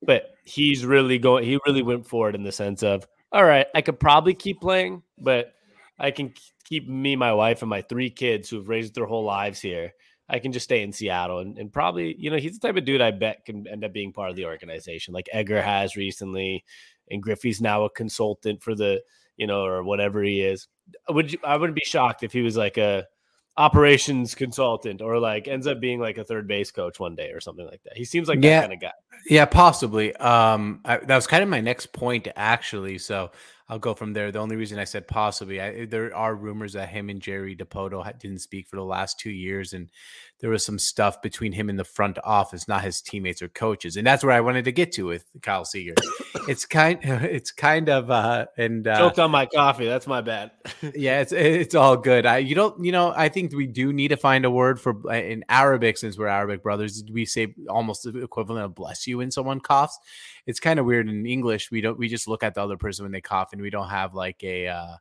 But 0.01 0.31
he's 0.43 0.85
really 0.85 1.17
going, 1.17 1.45
he 1.45 1.57
really 1.65 1.83
went 1.83 2.05
for 2.05 2.27
it 2.27 2.35
in 2.35 2.43
the 2.43 2.51
sense 2.51 2.83
of, 2.83 3.07
all 3.31 3.45
right, 3.45 3.67
I 3.73 3.81
could 3.81 3.99
probably 3.99 4.33
keep 4.33 4.59
playing, 4.59 5.03
but 5.17 5.53
I 5.97 6.11
can 6.11 6.33
keep 6.65 6.87
me, 6.87 7.15
my 7.15 7.33
wife, 7.33 7.61
and 7.61 7.69
my 7.69 7.81
three 7.81 8.09
kids 8.09 8.49
who've 8.49 8.67
raised 8.67 8.95
their 8.95 9.05
whole 9.05 9.23
lives 9.23 9.61
here. 9.61 9.93
I 10.27 10.39
can 10.39 10.51
just 10.51 10.63
stay 10.63 10.81
in 10.81 10.91
Seattle 10.91 11.39
and, 11.39 11.57
and 11.57 11.71
probably, 11.71 12.15
you 12.17 12.31
know, 12.31 12.37
he's 12.37 12.57
the 12.57 12.67
type 12.67 12.77
of 12.77 12.85
dude 12.85 13.01
I 13.01 13.11
bet 13.11 13.45
can 13.45 13.67
end 13.67 13.83
up 13.83 13.93
being 13.93 14.11
part 14.11 14.29
of 14.29 14.35
the 14.35 14.45
organization, 14.45 15.13
like 15.13 15.29
Edgar 15.31 15.61
has 15.61 15.95
recently, 15.95 16.63
and 17.11 17.21
Griffey's 17.21 17.61
now 17.61 17.83
a 17.83 17.89
consultant 17.89 18.63
for 18.63 18.73
the, 18.73 19.01
you 19.37 19.45
know, 19.45 19.63
or 19.63 19.83
whatever 19.83 20.23
he 20.23 20.41
is. 20.41 20.67
Would 21.09 21.33
you, 21.33 21.39
I 21.43 21.57
wouldn't 21.57 21.75
be 21.75 21.85
shocked 21.85 22.23
if 22.23 22.33
he 22.33 22.41
was 22.41 22.57
like 22.57 22.77
a 22.77 23.05
operations 23.57 24.35
consultant 24.35 25.01
or 25.01 25.17
like 25.17 25.47
ends 25.47 25.65
up 25.65 25.79
being 25.79 25.99
like 25.99 26.17
a 26.17 26.23
third 26.23 26.47
base 26.47 26.71
coach 26.71 26.99
one 26.99 27.15
day 27.15 27.29
or 27.29 27.39
something 27.39 27.65
like 27.65 27.81
that. 27.83 27.95
He 27.95 28.03
seems 28.03 28.27
like 28.27 28.43
yeah, 28.43 28.61
that 28.61 28.61
kind 28.61 28.73
of 28.73 28.81
guy. 28.81 28.91
Yeah, 29.29 29.45
possibly. 29.45 30.15
Um, 30.17 30.81
I, 30.83 30.97
that 30.97 31.15
was 31.15 31.27
kind 31.27 31.41
of 31.43 31.49
my 31.49 31.61
next 31.61 31.93
point 31.93 32.27
actually. 32.35 32.97
So 32.97 33.31
I'll 33.67 33.79
go 33.79 33.95
from 33.95 34.13
there. 34.13 34.31
The 34.31 34.39
only 34.39 34.55
reason 34.55 34.77
I 34.77 34.83
said 34.83 35.07
possibly, 35.07 35.59
I, 35.59 35.85
there 35.85 36.15
are 36.15 36.35
rumors 36.35 36.73
that 36.73 36.89
him 36.89 37.09
and 37.09 37.19
Jerry 37.19 37.55
Dipoto 37.55 38.19
didn't 38.19 38.41
speak 38.41 38.67
for 38.67 38.75
the 38.75 38.83
last 38.83 39.19
two 39.19 39.31
years, 39.31 39.73
and 39.73 39.89
there 40.39 40.51
was 40.51 40.63
some 40.63 40.77
stuff 40.77 41.19
between 41.23 41.51
him 41.51 41.67
and 41.69 41.79
the 41.79 41.83
front 41.83 42.19
office, 42.23 42.67
not 42.67 42.83
his 42.83 43.01
teammates 43.01 43.41
or 43.41 43.47
coaches, 43.47 43.97
and 43.97 44.05
that's 44.05 44.23
where 44.23 44.33
I 44.33 44.41
wanted 44.41 44.65
to 44.65 44.71
get 44.71 44.91
to 44.93 45.07
with 45.07 45.25
Kyle 45.41 45.65
Seager. 45.65 45.95
it's 46.47 46.63
kind, 46.65 46.99
it's 47.03 47.49
kind 47.49 47.89
of, 47.89 48.11
uh, 48.11 48.45
and 48.55 48.87
uh, 48.87 48.99
choked 48.99 49.17
on 49.17 49.31
my 49.31 49.47
coffee. 49.47 49.87
That's 49.87 50.05
my 50.05 50.21
bad. 50.21 50.51
yeah, 50.93 51.21
it's 51.21 51.31
it's 51.31 51.73
all 51.73 51.97
good. 51.97 52.27
I 52.27 52.37
you 52.37 52.53
don't, 52.53 52.85
you 52.85 52.91
know, 52.91 53.13
I 53.15 53.29
think 53.29 53.51
we 53.55 53.65
do 53.65 53.91
need 53.91 54.09
to 54.09 54.17
find 54.17 54.45
a 54.45 54.51
word 54.51 54.79
for 54.79 54.95
uh, 55.09 55.13
in 55.13 55.43
Arabic 55.49 55.97
since 55.97 56.19
we're 56.19 56.27
Arabic 56.27 56.61
brothers. 56.61 57.03
We 57.11 57.25
say 57.25 57.55
almost 57.67 58.03
the 58.03 58.21
equivalent 58.21 58.65
of 58.65 58.75
"bless 58.75 59.07
you" 59.07 59.17
when 59.17 59.31
someone 59.31 59.59
coughs 59.59 59.97
it's 60.45 60.59
kind 60.59 60.79
of 60.79 60.85
weird 60.85 61.09
in 61.09 61.25
English. 61.25 61.71
We 61.71 61.81
don't 61.81 61.97
we 61.97 62.07
just 62.07 62.27
look 62.27 62.43
at 62.43 62.53
the 62.53 62.61
other 62.61 62.77
person 62.77 63.03
when 63.03 63.11
they 63.11 63.21
cough, 63.21 63.53
and 63.53 63.61
we 63.61 63.69
don't 63.69 63.89
have 63.89 64.13
like 64.13 64.43
a 64.43 64.67
uh, 64.67 64.95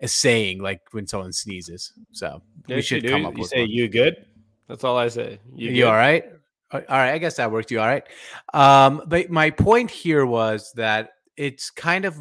a 0.00 0.08
saying 0.08 0.60
like 0.60 0.80
when 0.92 1.06
someone 1.06 1.32
sneezes. 1.32 1.92
So 2.12 2.42
yes, 2.66 2.76
we 2.76 2.82
should 2.82 3.08
come 3.08 3.26
up 3.26 3.34
you 3.34 3.40
with. 3.40 3.50
say 3.50 3.60
one. 3.60 3.70
you 3.70 3.88
good. 3.88 4.26
That's 4.68 4.84
all 4.84 4.96
I 4.96 5.08
say. 5.08 5.40
You, 5.54 5.70
you 5.70 5.86
all 5.86 5.94
right? 5.94 6.24
All 6.72 6.80
right. 6.88 7.12
I 7.12 7.18
guess 7.18 7.36
that 7.36 7.50
worked. 7.50 7.72
You 7.72 7.80
all 7.80 7.86
right? 7.86 8.04
Um, 8.54 9.02
but 9.06 9.30
my 9.30 9.50
point 9.50 9.90
here 9.90 10.24
was 10.24 10.72
that 10.76 11.10
it's 11.36 11.70
kind 11.70 12.04
of 12.04 12.16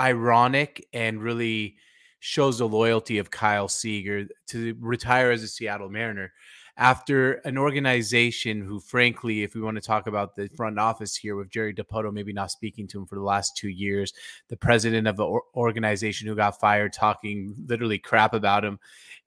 ironic 0.00 0.88
and 0.92 1.22
really 1.22 1.76
shows 2.18 2.58
the 2.58 2.66
loyalty 2.66 3.18
of 3.18 3.30
Kyle 3.30 3.68
Seager 3.68 4.26
to 4.48 4.76
retire 4.80 5.30
as 5.30 5.44
a 5.44 5.48
Seattle 5.48 5.88
Mariner 5.88 6.32
after 6.76 7.34
an 7.44 7.56
organization 7.56 8.60
who, 8.60 8.80
frankly, 8.80 9.44
if 9.44 9.54
we 9.54 9.60
want 9.60 9.76
to 9.76 9.80
talk 9.80 10.08
about 10.08 10.34
the 10.34 10.48
front 10.56 10.78
office 10.78 11.14
here 11.14 11.36
with 11.36 11.50
Jerry 11.50 11.72
Dipoto, 11.72 12.12
maybe 12.12 12.32
not 12.32 12.50
speaking 12.50 12.88
to 12.88 12.98
him 12.98 13.06
for 13.06 13.14
the 13.14 13.22
last 13.22 13.56
two 13.56 13.68
years, 13.68 14.12
the 14.48 14.56
president 14.56 15.06
of 15.06 15.16
the 15.16 15.40
organization 15.54 16.26
who 16.26 16.34
got 16.34 16.58
fired, 16.58 16.92
talking 16.92 17.54
literally 17.66 17.98
crap 17.98 18.34
about 18.34 18.64
him 18.64 18.80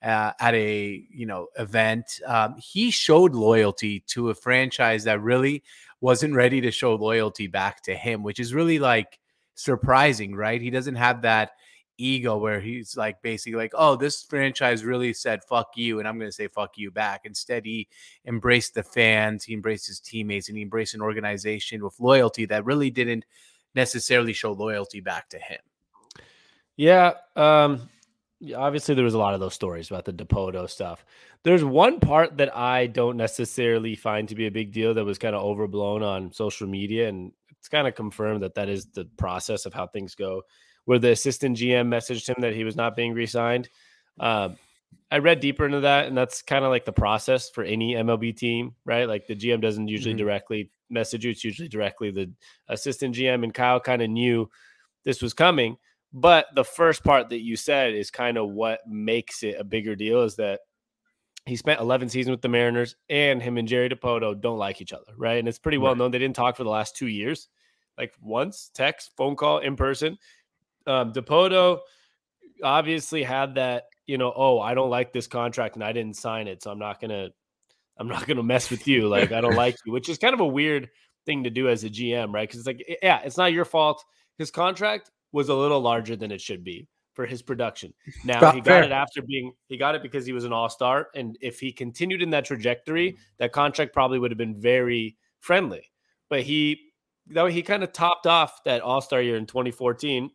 uh, 0.03 0.33
at 0.39 0.53
a 0.55 1.05
you 1.09 1.25
know 1.25 1.47
event, 1.57 2.19
um, 2.25 2.55
he 2.57 2.91
showed 2.91 3.33
loyalty 3.33 4.01
to 4.07 4.29
a 4.29 4.35
franchise 4.35 5.05
that 5.05 5.21
really 5.21 5.63
wasn't 6.01 6.33
ready 6.33 6.61
to 6.61 6.71
show 6.71 6.95
loyalty 6.95 7.47
back 7.47 7.81
to 7.81 7.95
him, 7.95 8.23
which 8.23 8.39
is 8.39 8.53
really 8.53 8.77
like 8.77 9.19
surprising, 9.55 10.35
right? 10.35 10.61
He 10.61 10.69
doesn't 10.69 10.95
have 10.95 11.21
that 11.21 11.51
ego 11.97 12.37
where 12.37 12.59
he's 12.59 12.95
like 12.95 13.21
basically 13.21 13.57
like, 13.57 13.73
oh, 13.75 13.95
this 13.95 14.23
franchise 14.23 14.83
really 14.83 15.13
said 15.13 15.43
fuck 15.43 15.71
you, 15.75 15.99
and 15.99 16.07
I'm 16.07 16.17
going 16.17 16.29
to 16.29 16.35
say 16.35 16.47
fuck 16.47 16.77
you 16.77 16.91
back. 16.91 17.21
Instead, 17.25 17.65
he 17.65 17.87
embraced 18.25 18.73
the 18.73 18.83
fans, 18.83 19.43
he 19.43 19.53
embraced 19.53 19.87
his 19.87 19.99
teammates, 19.99 20.49
and 20.49 20.57
he 20.57 20.63
embraced 20.63 20.93
an 20.93 21.01
organization 21.01 21.83
with 21.83 21.99
loyalty 21.99 22.45
that 22.45 22.65
really 22.65 22.89
didn't 22.89 23.25
necessarily 23.75 24.33
show 24.33 24.51
loyalty 24.51 25.01
back 25.01 25.29
to 25.29 25.39
him. 25.39 25.59
Yeah. 26.75 27.13
Um, 27.35 27.89
obviously, 28.55 28.95
there 28.95 29.03
was 29.03 29.15
a 29.15 29.19
lot 29.19 29.33
of 29.33 29.39
those 29.39 29.53
stories 29.53 29.89
about 29.89 30.05
the 30.05 30.13
Dipoto 30.13 30.69
stuff. 30.69 31.03
There's 31.43 31.63
one 31.63 31.99
part 31.99 32.37
that 32.37 32.55
I 32.55 32.87
don't 32.87 33.17
necessarily 33.17 33.95
find 33.95 34.27
to 34.29 34.35
be 34.35 34.47
a 34.47 34.51
big 34.51 34.71
deal 34.71 34.93
that 34.93 35.05
was 35.05 35.17
kind 35.17 35.35
of 35.35 35.43
overblown 35.43 36.03
on 36.03 36.31
social 36.31 36.67
media, 36.67 37.07
and 37.09 37.31
it's 37.57 37.69
kind 37.69 37.87
of 37.87 37.95
confirmed 37.95 38.43
that 38.43 38.55
that 38.55 38.69
is 38.69 38.85
the 38.87 39.05
process 39.17 39.65
of 39.65 39.73
how 39.73 39.87
things 39.87 40.15
go 40.15 40.43
where 40.88 41.00
the 41.00 41.12
assistant 41.12 41.58
GM 41.58 41.89
messaged 41.89 42.29
him 42.29 42.38
that 42.39 42.56
he 42.56 42.63
was 42.63 42.77
not 42.77 42.96
being 42.96 43.13
re-signed. 43.13 43.67
Um, 44.22 44.56
I 45.12 45.17
read 45.17 45.41
deeper 45.41 45.65
into 45.65 45.82
that, 45.82 46.08
and 46.08 46.17
that's 46.17 46.41
kind 46.41 46.63
of 46.63 46.72
like 46.72 46.86
the 46.86 46.94
process 46.94 47.50
for 47.50 47.65
any 47.65 47.94
MLB 47.96 48.36
team, 48.38 48.74
right? 48.86 49.06
Like 49.06 49.27
the 49.27 49.36
GM 49.36 49.62
doesn't 49.62 49.89
usually 49.89 50.13
mm-hmm. 50.13 50.25
directly 50.25 50.72
message 50.89 51.25
you; 51.25 51.32
it's 51.32 51.44
usually 51.44 51.67
directly 51.67 52.12
the 52.12 52.32
assistant 52.70 53.15
GM. 53.15 53.44
And 53.44 53.53
Kyle 53.53 53.82
kind 53.82 54.01
of 54.01 54.10
knew 54.10 54.50
this 55.03 55.22
was 55.22 55.34
coming, 55.34 55.75
but 56.13 56.48
the 56.56 56.63
first 56.63 57.03
part 57.03 57.29
that 57.29 57.44
you 57.44 57.58
said 57.58 57.94
is 57.94 58.10
kind 58.10 58.38
of 58.38 58.50
what 58.50 58.79
makes 58.88 59.44
it 59.44 59.58
a 59.60 59.65
bigger 59.65 59.96
deal. 59.96 60.24
Is 60.24 60.38
that 60.38 60.62
he 61.46 61.58
spent 61.58 61.82
11 61.82 62.08
seasons 62.08 62.32
with 62.32 62.41
the 62.41 62.48
Mariners, 62.48 62.96
and 63.10 63.44
him 63.44 63.58
and 63.58 63.67
Jerry 63.67 63.89
Dipoto 63.89 64.39
don't 64.39 64.58
like 64.58 64.82
each 64.82 64.94
other, 64.94 65.12
right? 65.17 65.38
And 65.38 65.50
it's 65.50 65.60
pretty 65.60 65.79
well 65.79 65.91
right. 65.91 65.98
known 65.98 66.12
they 66.12 66.20
didn't 66.20 66.38
talk 66.38 66.56
for 66.56 66.63
the 66.63 66.70
last 66.70 66.96
two 66.96 67.08
years, 67.08 67.50
like 67.98 68.13
once, 68.22 68.72
text, 68.74 69.12
phone 69.17 69.36
call, 69.36 69.58
in 69.58 69.75
person. 69.75 70.17
Um, 70.88 71.13
Dipoto 71.13 71.79
obviously 72.63 73.24
had 73.24 73.56
that, 73.56 73.84
you 74.06 74.17
know, 74.17 74.34
oh, 74.36 74.60
I 74.60 74.74
don't 74.74 74.89
like 74.89 75.13
this 75.13 75.27
contract 75.27 75.75
and 75.75 75.84
I 75.84 75.91
didn't 75.91 76.15
sign 76.15 76.48
it, 76.48 76.63
so 76.63 76.72
I'm 76.72 76.79
not 76.79 77.00
gonna, 77.00 77.29
I'm 77.98 78.08
not 78.08 78.25
gonna 78.25 78.44
mess 78.44 78.70
with 78.70 78.88
you. 78.88 79.08
Like 79.08 79.32
I 79.32 79.41
don't 79.41 79.56
like 79.56 79.75
you, 79.86 79.91
which 79.91 80.10
is 80.10 80.17
kind 80.17 80.34
of 80.34 80.39
a 80.39 80.48
weird 80.48 80.89
thing 81.25 81.44
to 81.44 81.50
do 81.50 81.70
as 81.70 81.84
a 81.84 81.89
GM, 81.89 82.34
right? 82.34 82.48
Because 82.48 82.60
it's 82.60 82.67
like, 82.67 83.00
yeah, 83.03 83.20
it's 83.24 83.38
not 83.38 83.53
your 83.53 83.65
fault. 83.65 84.03
His 84.38 84.50
contract 84.50 85.12
was 85.32 85.50
a 85.50 85.56
little 85.56 85.82
larger 85.82 86.15
than 86.15 86.32
it 86.32 86.41
should 86.41 86.63
be 86.63 86.88
for 87.13 87.25
his 87.25 87.41
production. 87.41 87.94
Now 88.24 88.51
he 88.51 88.62
got 88.62 88.65
fair. 88.65 88.84
it 88.84 88.91
after 88.91 89.22
being 89.22 89.51
he 89.67 89.77
got 89.77 89.96
it 89.96 90.03
because 90.03 90.25
he 90.25 90.34
was 90.34 90.46
an 90.46 90.53
all-star 90.53 91.08
and 91.15 91.36
if 91.41 91.60
he 91.60 91.72
continued 91.72 92.22
in 92.22 92.29
that 92.29 92.46
trajectory, 92.46 93.17
that 93.39 93.51
contract 93.51 93.91
probably 93.91 94.20
would 94.20 94.32
have 94.32 94.38
been 94.38 94.56
very 94.56 95.17
friendly. 95.39 95.91
But 96.29 96.44
he 96.44 96.91
though 97.25 97.48
he 97.48 97.62
kind 97.62 97.84
of 97.84 97.91
topped 97.91 98.27
off 98.27 98.63
that 98.63 98.82
all-star 98.82 99.22
year 99.22 99.36
in 99.36 99.48
2014. 99.48 100.29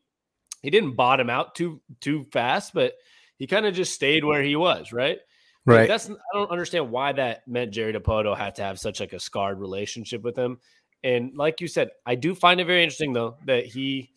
He 0.63 0.71
didn't 0.71 0.95
bottom 0.95 1.29
out 1.29 1.55
too 1.55 1.81
too 2.01 2.25
fast, 2.33 2.73
but 2.73 2.95
he 3.37 3.47
kind 3.47 3.67
of 3.67 3.75
just 3.75 3.93
stayed 3.93 4.25
where 4.25 4.43
he 4.43 4.57
was, 4.57 4.93
right? 4.93 5.19
Right. 5.65 5.81
Like 5.81 5.89
that's 5.89 6.11
I 6.11 6.15
don't 6.33 6.51
understand 6.51 6.91
why 6.91 7.13
that 7.13 7.47
meant 7.47 7.73
Jerry 7.73 7.93
Dipoto 7.93 8.37
had 8.37 8.55
to 8.57 8.63
have 8.63 8.79
such 8.79 9.01
like 9.01 9.13
a 9.13 9.21
scarred 9.21 9.61
relationship 9.61 10.23
with 10.23 10.37
him. 10.37 10.59
And 11.05 11.37
like 11.37 11.61
you 11.61 11.69
said, 11.69 11.91
I 12.07 12.15
do 12.15 12.35
find 12.35 12.61
it 12.61 12.67
very 12.67 12.83
interesting 12.83 13.13
though 13.13 13.37
that 13.47 13.67
he, 13.67 14.11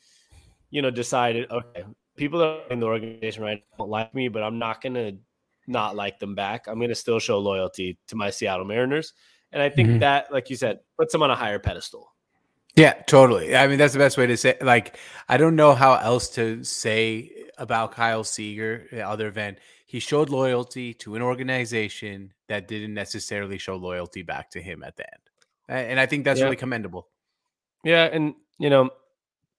you 0.69 0.81
know, 0.81 0.91
decided, 0.91 1.49
okay, 1.49 1.83
people 2.15 2.61
in 2.69 2.79
the 2.79 2.85
organization 2.85 3.43
right 3.43 3.63
don't 3.77 3.89
like 3.89 4.13
me, 4.13 4.27
but 4.27 4.43
I'm 4.43 4.59
not 4.59 4.81
gonna 4.81 5.13
not 5.67 5.95
like 5.95 6.19
them 6.19 6.35
back. 6.35 6.67
I'm 6.67 6.79
gonna 6.79 6.95
still 6.95 7.19
show 7.19 7.39
loyalty 7.39 7.97
to 8.07 8.15
my 8.15 8.29
Seattle 8.29 8.65
Mariners. 8.65 9.13
And 9.51 9.61
I 9.61 9.69
think 9.69 9.89
mm-hmm. 9.89 9.99
that, 9.99 10.31
like 10.31 10.49
you 10.49 10.55
said, 10.55 10.79
puts 10.97 11.11
them 11.11 11.23
on 11.23 11.31
a 11.31 11.35
higher 11.35 11.59
pedestal. 11.59 12.11
Yeah, 12.75 12.93
totally. 12.93 13.55
I 13.55 13.67
mean, 13.67 13.77
that's 13.77 13.93
the 13.93 13.99
best 13.99 14.17
way 14.17 14.27
to 14.27 14.35
say. 14.35 14.57
Like, 14.61 14.97
I 15.29 15.37
don't 15.37 15.55
know 15.55 15.73
how 15.73 15.95
else 15.95 16.29
to 16.31 16.63
say 16.63 17.31
about 17.57 17.93
Kyle 17.93 18.23
Seager 18.23 18.87
eh, 18.91 19.01
other 19.01 19.31
than 19.31 19.57
he 19.85 19.99
showed 19.99 20.29
loyalty 20.29 20.93
to 20.95 21.15
an 21.15 21.21
organization 21.21 22.33
that 22.47 22.67
didn't 22.67 22.93
necessarily 22.93 23.57
show 23.57 23.75
loyalty 23.75 24.23
back 24.23 24.49
to 24.51 24.61
him 24.61 24.83
at 24.83 24.97
the 24.97 25.05
end, 25.05 25.89
and 25.89 25.99
I 25.99 26.05
think 26.05 26.25
that's 26.25 26.39
yeah. 26.39 26.45
really 26.45 26.57
commendable. 26.57 27.07
Yeah, 27.83 28.09
and 28.11 28.35
you 28.59 28.69
know, 28.69 28.89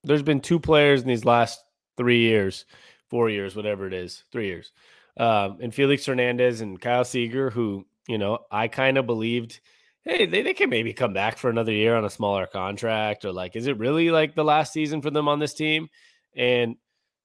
there's 0.05 0.23
been 0.23 0.41
two 0.41 0.61
players 0.61 1.03
in 1.03 1.09
these 1.09 1.25
last 1.25 1.63
three 1.97 2.21
years, 2.21 2.65
four 3.09 3.31
years, 3.31 3.57
whatever 3.57 3.87
it 3.87 3.95
is, 3.95 4.25
three 4.31 4.47
years. 4.47 4.73
Um, 5.17 5.59
and 5.61 5.75
Felix 5.75 6.05
Hernandez 6.07 6.61
and 6.61 6.81
Kyle 6.81 7.05
Seager, 7.05 7.51
who, 7.51 7.87
you 8.07 8.19
know, 8.19 8.41
I 8.51 8.69
kind 8.69 8.99
of 8.99 9.07
believed, 9.07 9.61
hey, 10.07 10.25
they, 10.25 10.43
they 10.43 10.55
can 10.55 10.71
maybe 10.71 10.93
come 10.93 11.13
back 11.13 11.37
for 11.37 11.51
another 11.51 11.73
year 11.73 11.97
on 11.97 12.05
a 12.05 12.11
smaller 12.11 12.47
contract, 12.47 13.25
or 13.25 13.33
like, 13.33 13.57
is 13.57 13.67
it 13.67 13.79
really 13.79 14.11
like 14.11 14.35
the 14.35 14.45
last 14.45 14.73
season 14.73 15.03
for 15.03 15.11
them 15.11 15.29
on 15.29 15.41
this 15.41 15.53
team? 15.53 15.89
And, 16.37 16.77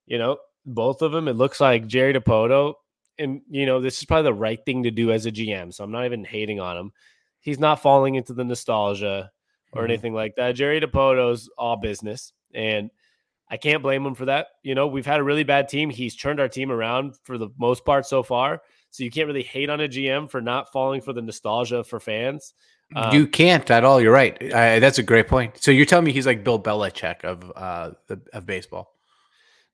you 0.07 0.17
know, 0.17 0.37
both 0.65 1.01
of 1.01 1.11
them, 1.11 1.27
it 1.27 1.35
looks 1.35 1.59
like 1.59 1.87
Jerry 1.87 2.13
Dipoto, 2.13 2.73
and, 3.19 3.41
you 3.49 3.65
know, 3.65 3.79
this 3.79 3.99
is 3.99 4.05
probably 4.05 4.23
the 4.23 4.33
right 4.33 4.59
thing 4.65 4.83
to 4.83 4.91
do 4.91 5.11
as 5.11 5.25
a 5.25 5.31
GM. 5.31 5.73
So 5.73 5.83
I'm 5.83 5.91
not 5.91 6.05
even 6.05 6.23
hating 6.23 6.59
on 6.59 6.75
him. 6.75 6.91
He's 7.39 7.59
not 7.59 7.81
falling 7.81 8.15
into 8.15 8.33
the 8.33 8.43
nostalgia 8.43 9.31
or 9.73 9.81
mm-hmm. 9.83 9.91
anything 9.91 10.13
like 10.13 10.35
that. 10.37 10.53
Jerry 10.53 10.81
Dipoto's 10.81 11.49
all 11.57 11.77
business. 11.77 12.33
And, 12.53 12.89
I 13.51 13.57
can't 13.57 13.83
blame 13.83 14.05
him 14.05 14.15
for 14.15 14.25
that. 14.25 14.47
You 14.63 14.75
know, 14.75 14.87
we've 14.87 15.05
had 15.05 15.19
a 15.19 15.23
really 15.23 15.43
bad 15.43 15.67
team. 15.67 15.89
He's 15.89 16.15
turned 16.15 16.39
our 16.39 16.47
team 16.47 16.71
around 16.71 17.17
for 17.25 17.37
the 17.37 17.49
most 17.59 17.83
part 17.83 18.05
so 18.05 18.23
far. 18.23 18.61
So 18.91 19.03
you 19.03 19.11
can't 19.11 19.27
really 19.27 19.43
hate 19.43 19.69
on 19.69 19.81
a 19.81 19.89
GM 19.89 20.31
for 20.31 20.39
not 20.39 20.71
falling 20.71 21.01
for 21.01 21.11
the 21.11 21.21
nostalgia 21.21 21.83
for 21.83 21.99
fans. 21.99 22.53
Um, 22.95 23.13
you 23.13 23.27
can't 23.27 23.69
at 23.71 23.83
all. 23.83 24.01
You're 24.01 24.13
right. 24.13 24.53
I, 24.53 24.79
that's 24.79 24.97
a 24.97 25.03
great 25.03 25.27
point. 25.27 25.63
So 25.63 25.71
you're 25.71 25.85
telling 25.85 26.05
me 26.05 26.11
he's 26.11 26.25
like 26.25 26.43
Bill 26.43 26.61
Belichick 26.61 27.23
of 27.23 27.51
uh 27.55 27.91
the, 28.07 28.21
of 28.33 28.45
baseball. 28.45 28.93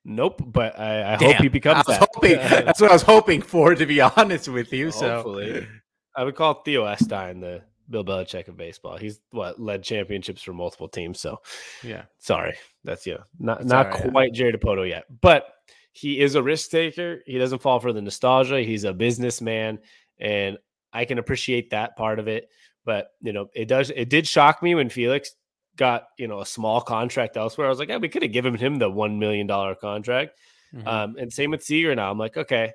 Nope, 0.09 0.41
but 0.45 0.79
I, 0.79 1.13
I 1.13 1.15
hope 1.17 1.35
he 1.35 1.49
becomes 1.49 1.83
I 1.87 1.91
that. 1.91 2.09
Hoping, 2.13 2.37
that's 2.65 2.79
what 2.79 2.91
I 2.91 2.93
was 2.93 3.01
hoping 3.01 3.41
for, 3.41 3.75
to 3.75 3.85
be 3.85 3.99
honest 3.99 4.47
with 4.47 4.71
you. 4.71 4.89
Hopefully. 4.89 5.61
So 5.61 5.67
I 6.15 6.23
would 6.23 6.35
call 6.35 6.61
Theo 6.63 6.85
Epstein 6.85 7.41
the 7.41 7.61
Bill 7.89 8.05
Belichick 8.05 8.47
of 8.47 8.55
baseball. 8.55 8.97
He's 8.97 9.19
what 9.31 9.59
led 9.59 9.83
championships 9.83 10.41
for 10.41 10.53
multiple 10.53 10.87
teams. 10.87 11.19
So 11.19 11.41
yeah, 11.83 12.03
sorry, 12.19 12.55
that's 12.83 13.05
you. 13.05 13.19
Not 13.39 13.61
it's 13.61 13.69
not 13.69 13.91
right, 13.91 14.11
quite 14.11 14.29
yeah. 14.33 14.39
Jerry 14.39 14.53
Dipoto 14.53 14.87
yet, 14.87 15.05
but 15.21 15.45
he 15.91 16.19
is 16.19 16.35
a 16.35 16.43
risk 16.43 16.69
taker. 16.69 17.21
He 17.25 17.37
doesn't 17.37 17.61
fall 17.61 17.79
for 17.79 17.91
the 17.91 18.01
nostalgia. 18.01 18.61
He's 18.61 18.83
a 18.83 18.93
businessman, 18.93 19.79
and 20.19 20.57
I 20.93 21.05
can 21.05 21.17
appreciate 21.17 21.71
that 21.71 21.97
part 21.97 22.19
of 22.19 22.27
it. 22.27 22.49
But 22.87 23.09
you 23.21 23.33
know, 23.33 23.49
it 23.53 23.67
does. 23.67 23.89
It 23.89 24.09
did 24.09 24.25
shock 24.25 24.63
me 24.63 24.73
when 24.73 24.87
Felix 24.89 25.31
got 25.75 26.05
you 26.17 26.29
know 26.29 26.39
a 26.39 26.45
small 26.45 26.79
contract 26.79 27.35
elsewhere. 27.35 27.67
I 27.67 27.69
was 27.69 27.79
like, 27.79 27.89
yeah, 27.89 27.97
we 27.97 28.07
could 28.07 28.23
have 28.23 28.31
given 28.31 28.55
him 28.55 28.79
the 28.79 28.89
one 28.89 29.19
million 29.19 29.45
dollar 29.45 29.75
contract. 29.75 30.39
Mm-hmm. 30.73 30.87
Um, 30.87 31.15
and 31.19 31.31
same 31.31 31.51
with 31.51 31.65
Seager. 31.65 31.93
Now 31.93 32.09
I'm 32.09 32.17
like, 32.17 32.37
okay, 32.37 32.71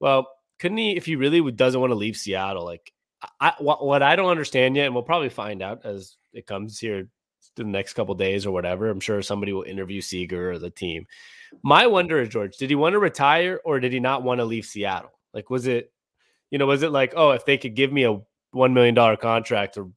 well, 0.00 0.28
couldn't 0.58 0.78
he 0.78 0.96
if 0.96 1.04
he 1.04 1.16
really 1.16 1.52
doesn't 1.52 1.78
want 1.78 1.90
to 1.90 1.96
leave 1.96 2.16
Seattle? 2.16 2.64
Like 2.64 2.90
I, 3.38 3.52
what, 3.58 3.84
what 3.84 4.02
I 4.02 4.16
don't 4.16 4.30
understand 4.30 4.76
yet, 4.76 4.86
and 4.86 4.94
we'll 4.94 5.04
probably 5.04 5.28
find 5.28 5.62
out 5.62 5.84
as 5.84 6.16
it 6.32 6.46
comes 6.46 6.78
here 6.78 7.08
the 7.56 7.64
next 7.64 7.92
couple 7.92 8.14
days 8.14 8.46
or 8.46 8.52
whatever. 8.52 8.88
I'm 8.88 8.98
sure 8.98 9.20
somebody 9.20 9.52
will 9.52 9.64
interview 9.64 10.00
Seager 10.00 10.52
or 10.52 10.58
the 10.58 10.70
team. 10.70 11.06
My 11.62 11.86
wonder 11.86 12.18
is, 12.18 12.30
George, 12.30 12.56
did 12.56 12.70
he 12.70 12.76
want 12.76 12.94
to 12.94 12.98
retire 12.98 13.60
or 13.62 13.78
did 13.78 13.92
he 13.92 14.00
not 14.00 14.22
want 14.22 14.38
to 14.38 14.46
leave 14.46 14.64
Seattle? 14.64 15.10
Like, 15.34 15.50
was 15.50 15.66
it, 15.66 15.92
you 16.50 16.58
know, 16.58 16.66
was 16.66 16.82
it 16.82 16.92
like, 16.92 17.12
oh, 17.14 17.32
if 17.32 17.44
they 17.44 17.58
could 17.58 17.74
give 17.74 17.92
me 17.92 18.04
a 18.04 18.20
$1 18.54 18.72
million 18.72 19.16
contract 19.16 19.76
or 19.76 19.90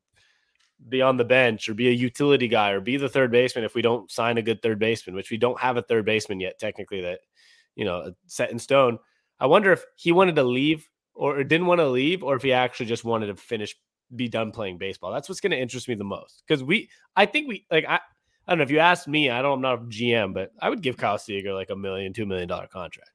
be 0.90 1.02
on 1.02 1.18
the 1.18 1.24
bench 1.24 1.70
or 1.70 1.74
be 1.74 1.88
a 1.88 1.92
utility 1.92 2.48
guy 2.48 2.72
or 2.72 2.82
be 2.82 2.98
the 2.98 3.10
third 3.10 3.32
baseman 3.32 3.64
if 3.64 3.76
we 3.76 3.82
don't 3.82 4.12
sign 4.12 4.38
a 4.38 4.42
good 4.42 4.62
third 4.62 4.80
baseman, 4.80 5.16
which 5.16 5.32
we 5.32 5.38
don't 5.38 5.60
have 5.60 5.78
a 5.78 5.82
third 5.82 6.06
baseman 6.06 6.40
yet, 6.40 6.60
technically, 6.60 7.02
that, 7.02 7.20
you 7.76 7.86
know, 7.86 8.14
set 8.28 8.52
in 8.52 8.60
stone. 8.60 9.00
I 9.40 9.48
wonder 9.48 9.72
if 9.72 9.84
he 9.96 10.12
wanted 10.12 10.36
to 10.36 10.44
leave 10.44 10.88
or 11.16 11.44
didn't 11.44 11.68
want 11.68 11.80
to 11.80 11.88
leave, 11.88 12.24
or 12.24 12.36
if 12.36 12.42
he 12.42 12.54
actually 12.54 12.88
just 12.88 13.04
wanted 13.04 13.28
to 13.28 13.36
finish, 13.36 13.76
be 14.16 14.28
done 14.28 14.52
playing 14.52 14.78
baseball. 14.78 15.12
That's 15.12 15.30
what's 15.30 15.42
going 15.42 15.52
to 15.52 15.60
interest 15.60 15.88
me 15.88 15.96
the 15.96 16.04
most 16.04 16.44
because 16.48 16.64
we, 16.64 16.90
I 17.16 17.26
think 17.26 17.48
we 17.48 17.66
like 17.72 17.86
I, 17.88 18.00
I 18.48 18.52
don't 18.52 18.58
know 18.58 18.64
if 18.64 18.72
you 18.72 18.80
asked 18.80 19.08
me, 19.08 19.30
I 19.30 19.42
don't, 19.42 19.54
I'm 19.54 19.62
not 19.62 19.80
a 19.80 19.86
GM, 19.86 20.34
but 20.34 20.52
I 20.62 20.70
would 20.70 20.82
give 20.82 20.98
Kyle 20.98 21.18
Seager 21.18 21.54
like 21.54 21.70
a 21.70 21.76
million, 21.76 22.14
two 22.14 22.26
million 22.26 22.48
dollar 22.48 22.68
contract. 22.68 23.12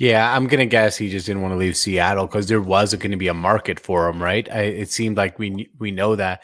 Yeah, 0.00 0.34
I'm 0.34 0.46
gonna 0.46 0.64
guess 0.64 0.96
he 0.96 1.10
just 1.10 1.26
didn't 1.26 1.42
want 1.42 1.52
to 1.52 1.58
leave 1.58 1.76
Seattle 1.76 2.26
because 2.26 2.46
there 2.46 2.62
wasn't 2.62 3.02
going 3.02 3.10
to 3.10 3.18
be 3.18 3.28
a 3.28 3.34
market 3.34 3.78
for 3.78 4.08
him, 4.08 4.22
right? 4.22 4.50
I, 4.50 4.60
it 4.62 4.90
seemed 4.90 5.18
like 5.18 5.38
we 5.38 5.68
we 5.78 5.90
know 5.90 6.16
that. 6.16 6.42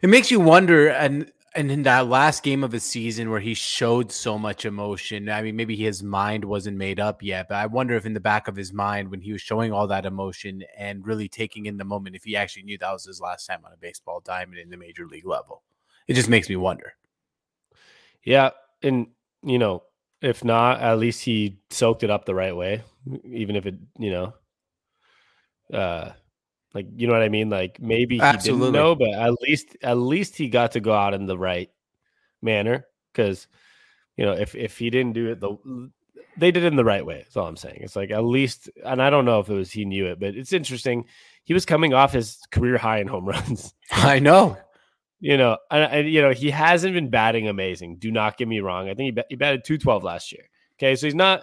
It 0.00 0.08
makes 0.08 0.30
you 0.30 0.40
wonder, 0.40 0.88
and 0.88 1.30
and 1.54 1.70
in 1.70 1.82
that 1.82 2.06
last 2.06 2.42
game 2.42 2.64
of 2.64 2.72
his 2.72 2.82
season 2.82 3.28
where 3.28 3.40
he 3.40 3.52
showed 3.52 4.10
so 4.10 4.38
much 4.38 4.64
emotion, 4.64 5.28
I 5.28 5.42
mean, 5.42 5.54
maybe 5.54 5.76
his 5.76 6.02
mind 6.02 6.46
wasn't 6.46 6.78
made 6.78 6.98
up 6.98 7.22
yet, 7.22 7.46
but 7.50 7.56
I 7.56 7.66
wonder 7.66 7.94
if 7.94 8.06
in 8.06 8.14
the 8.14 8.20
back 8.20 8.48
of 8.48 8.56
his 8.56 8.72
mind, 8.72 9.10
when 9.10 9.20
he 9.20 9.32
was 9.32 9.42
showing 9.42 9.70
all 9.70 9.86
that 9.88 10.06
emotion 10.06 10.64
and 10.74 11.06
really 11.06 11.28
taking 11.28 11.66
in 11.66 11.76
the 11.76 11.84
moment, 11.84 12.16
if 12.16 12.24
he 12.24 12.36
actually 12.36 12.62
knew 12.62 12.78
that 12.78 12.90
was 12.90 13.04
his 13.04 13.20
last 13.20 13.44
time 13.44 13.60
on 13.66 13.72
a 13.74 13.76
baseball 13.76 14.22
diamond 14.24 14.60
in 14.60 14.70
the 14.70 14.78
major 14.78 15.06
league 15.06 15.26
level. 15.26 15.62
It 16.08 16.14
just 16.14 16.30
makes 16.30 16.48
me 16.48 16.56
wonder. 16.56 16.94
Yeah. 18.24 18.52
And, 18.82 19.08
you 19.42 19.58
know, 19.58 19.82
if 20.22 20.44
not, 20.44 20.80
at 20.80 20.98
least 20.98 21.24
he 21.24 21.58
soaked 21.70 22.02
it 22.02 22.10
up 22.10 22.24
the 22.24 22.34
right 22.34 22.56
way, 22.56 22.82
even 23.24 23.56
if 23.56 23.66
it, 23.66 23.74
you 23.98 24.10
know, 24.10 24.34
uh, 25.72 26.12
like 26.74 26.86
you 26.96 27.06
know 27.06 27.12
what 27.12 27.22
I 27.22 27.28
mean? 27.28 27.50
Like 27.50 27.80
maybe 27.80 28.16
he 28.16 28.22
Absolutely. 28.22 28.66
didn't 28.66 28.74
know, 28.74 28.94
but 28.94 29.10
at 29.10 29.32
least 29.42 29.76
at 29.82 29.98
least 29.98 30.36
he 30.36 30.48
got 30.48 30.72
to 30.72 30.80
go 30.80 30.92
out 30.92 31.12
in 31.12 31.26
the 31.26 31.36
right 31.36 31.70
manner. 32.40 32.86
Because 33.12 33.46
you 34.16 34.24
know, 34.24 34.32
if 34.32 34.54
if 34.54 34.78
he 34.78 34.88
didn't 34.88 35.12
do 35.12 35.30
it 35.30 35.40
the 35.40 35.90
they 36.36 36.50
did 36.50 36.64
it 36.64 36.68
in 36.68 36.76
the 36.76 36.84
right 36.84 37.04
way. 37.04 37.18
That's 37.18 37.36
all 37.36 37.46
I'm 37.46 37.56
saying. 37.56 37.80
It's 37.82 37.96
like 37.96 38.10
at 38.10 38.24
least, 38.24 38.70
and 38.84 39.02
I 39.02 39.10
don't 39.10 39.24
know 39.24 39.40
if 39.40 39.48
it 39.48 39.54
was 39.54 39.70
he 39.70 39.84
knew 39.84 40.06
it, 40.06 40.18
but 40.18 40.34
it's 40.34 40.52
interesting. 40.52 41.04
He 41.44 41.54
was 41.54 41.66
coming 41.66 41.92
off 41.92 42.12
his 42.12 42.38
career 42.50 42.78
high 42.78 43.00
in 43.00 43.06
home 43.08 43.26
runs. 43.28 43.74
I 43.90 44.18
know. 44.18 44.56
You 45.22 45.36
know, 45.36 45.56
and, 45.70 45.84
and, 45.84 46.10
you 46.10 46.20
know 46.20 46.32
he 46.32 46.50
hasn't 46.50 46.94
been 46.94 47.08
batting 47.08 47.46
amazing. 47.46 47.98
Do 47.98 48.10
not 48.10 48.36
get 48.36 48.48
me 48.48 48.58
wrong. 48.58 48.88
I 48.88 48.94
think 48.94 49.16
he, 49.16 49.22
he 49.30 49.36
batted 49.36 49.62
212 49.64 50.02
last 50.02 50.32
year. 50.32 50.42
Okay, 50.74 50.96
so 50.96 51.06
he's 51.06 51.14
not. 51.14 51.42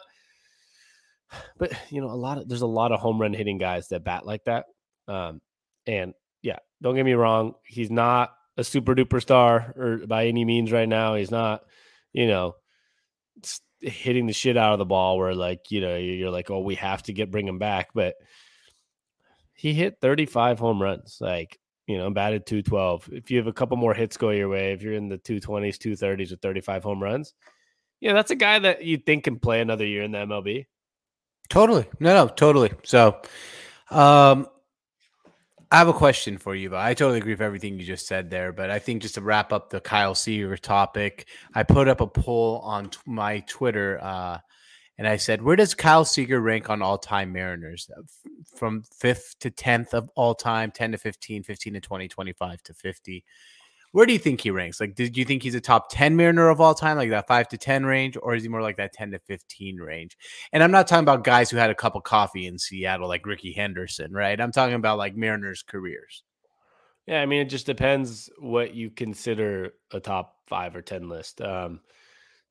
But 1.57 1.71
you 1.89 2.01
know, 2.01 2.09
a 2.09 2.17
lot 2.17 2.39
of 2.39 2.50
there's 2.50 2.63
a 2.63 2.67
lot 2.67 2.91
of 2.91 3.00
home 3.00 3.21
run 3.21 3.33
hitting 3.33 3.57
guys 3.57 3.88
that 3.89 4.03
bat 4.03 4.25
like 4.25 4.43
that. 4.45 4.65
Um, 5.07 5.39
and 5.88 6.13
yeah, 6.41 6.57
don't 6.81 6.95
get 6.95 7.05
me 7.05 7.13
wrong, 7.13 7.53
he's 7.63 7.89
not 7.91 8.31
a 8.57 8.63
super 8.63 8.95
duper 8.95 9.21
star 9.21 9.74
or 9.77 10.07
by 10.07 10.25
any 10.25 10.43
means 10.43 10.71
right 10.71 10.89
now. 10.89 11.15
He's 11.15 11.31
not, 11.31 11.62
you 12.12 12.27
know, 12.27 12.55
hitting 13.79 14.27
the 14.27 14.33
shit 14.33 14.57
out 14.57 14.74
of 14.74 14.79
the 14.79 14.86
ball 14.86 15.17
where 15.17 15.33
like, 15.33 15.71
you 15.71 15.79
know, 15.79 15.95
you're 15.95 16.31
like, 16.31 16.51
oh, 16.51 16.59
we 16.59 16.75
have 16.75 17.03
to 17.03 17.13
get 17.13 17.31
bring 17.31 17.48
him 17.48 17.59
back. 17.59 17.89
But 17.93 18.15
he 19.53 19.74
hit 19.74 20.00
35 20.01 20.59
home 20.59 20.81
runs, 20.81 21.19
like, 21.21 21.59
you 21.89 21.98
know, 21.98 22.08
batted 22.12 22.46
212. 22.46 23.10
If 23.12 23.31
you 23.31 23.38
have 23.39 23.48
a 23.48 23.53
couple 23.53 23.75
more 23.75 23.96
hits 23.96 24.15
go 24.15 24.29
your 24.29 24.48
way, 24.48 24.74
if 24.74 24.84
you're 24.84 24.93
in 24.93 25.10
the 25.10 25.17
220s, 25.17 25.79
230s 25.79 26.29
with 26.29 26.39
35 26.39 26.84
home 26.84 27.01
runs, 27.01 27.34
yeah, 28.00 28.13
that's 28.13 28.29
a 28.29 28.36
guy 28.36 28.60
that 28.60 28.84
you 28.84 28.98
think 28.98 29.24
can 29.24 29.39
play 29.39 29.60
another 29.60 29.88
year 29.88 30.03
in 30.03 30.12
the 30.12 30.19
MLB. 30.19 30.67
Totally. 31.50 31.88
No, 32.00 32.13
no, 32.13 32.27
totally. 32.27 32.72
So 32.84 33.19
Um, 33.89 34.48
I 35.72 35.79
have 35.79 35.88
a 35.88 35.93
question 35.93 36.38
for 36.38 36.53
you, 36.53 36.69
though. 36.69 36.77
I 36.77 36.93
totally 36.93 37.17
agree 37.17 37.34
with 37.34 37.41
everything 37.41 37.79
you 37.79 37.86
just 37.86 38.05
said 38.05 38.29
there, 38.29 38.51
but 38.51 38.69
I 38.69 38.77
think 38.77 39.01
just 39.01 39.15
to 39.15 39.22
wrap 39.22 39.51
up 39.51 39.72
the 39.72 39.81
Kyle 39.81 40.13
Seager 40.13 40.58
topic, 40.58 41.27
I 41.55 41.63
put 41.63 41.88
up 41.88 42.01
a 42.01 42.08
poll 42.08 42.60
on 42.60 42.91
t- 42.91 43.00
my 43.08 43.39
Twitter, 43.48 44.00
uh, 44.00 44.38
and 45.00 45.08
I 45.08 45.17
said, 45.17 45.41
"Where 45.41 45.55
does 45.55 45.74
Kyle 45.74 46.05
Seager 46.05 46.39
rank 46.39 46.69
on 46.69 46.84
all-time 46.84 47.34
Mariners? 47.34 47.89
From 48.55 48.84
fifth 48.84 49.36
to 49.39 49.50
tenth 49.50 49.93
of 49.93 50.10
all 50.15 50.36
time, 50.36 50.72
ten 50.72 50.91
to 50.91 50.98
15, 50.98 51.43
15 51.43 51.74
to 51.74 51.81
20, 51.81 52.08
25 52.08 52.63
to 52.63 52.74
50." 52.74 53.25
Where 53.91 54.05
do 54.05 54.13
you 54.13 54.19
think 54.19 54.41
he 54.41 54.51
ranks? 54.51 54.79
Like, 54.79 54.93
did 54.93 55.17
you 55.17 55.25
think 55.25 55.41
he's 55.41 55.55
a 55.55 55.62
top 55.62 55.89
10 55.89 56.15
Mariner 56.15 56.50
of 56.50 56.62
all 56.62 56.75
time, 56.75 56.98
like 56.98 57.10
that 57.10 57.27
five 57.27 57.48
to 57.50 57.58
10 57.58 57.86
range, 57.86 58.15
or 58.22 58.36
is 58.36 58.43
he 58.43 58.50
more 58.50 58.62
like 58.62 58.77
that 58.77 58.93
10 58.93 59.12
to 59.12 59.19
15 59.19 59.77
range? 59.77 60.15
And 60.53 60.62
I'm 60.62 60.69
not 60.69 60.88
talking 60.88 61.03
about 61.03 61.24
guys 61.24 61.50
who 61.50 61.58
had 61.58 61.72
a 61.72 61.75
cup 61.75 61.96
of 61.96 62.03
coffee 62.03 62.46
in 62.46 62.60
Seattle, 62.60 63.08
like 63.08 63.25
Rickey 63.25 63.51
Henderson, 63.51 64.13
right? 64.13 64.39
I'm 64.39 64.51
talking 64.51 64.75
about 64.75 65.00
like 65.00 65.15
Mariners' 65.15 65.63
careers. 65.63 66.24
Yeah, 67.08 67.22
I 67.22 67.25
mean, 67.25 67.41
it 67.41 67.50
just 67.50 67.65
depends 67.65 68.29
what 68.38 68.75
you 68.75 68.91
consider 68.91 69.74
a 69.91 70.00
top 70.00 70.36
five 70.46 70.75
or 70.75 70.84
10 70.84 71.10
list. 71.10 71.41
Um, 71.41 71.79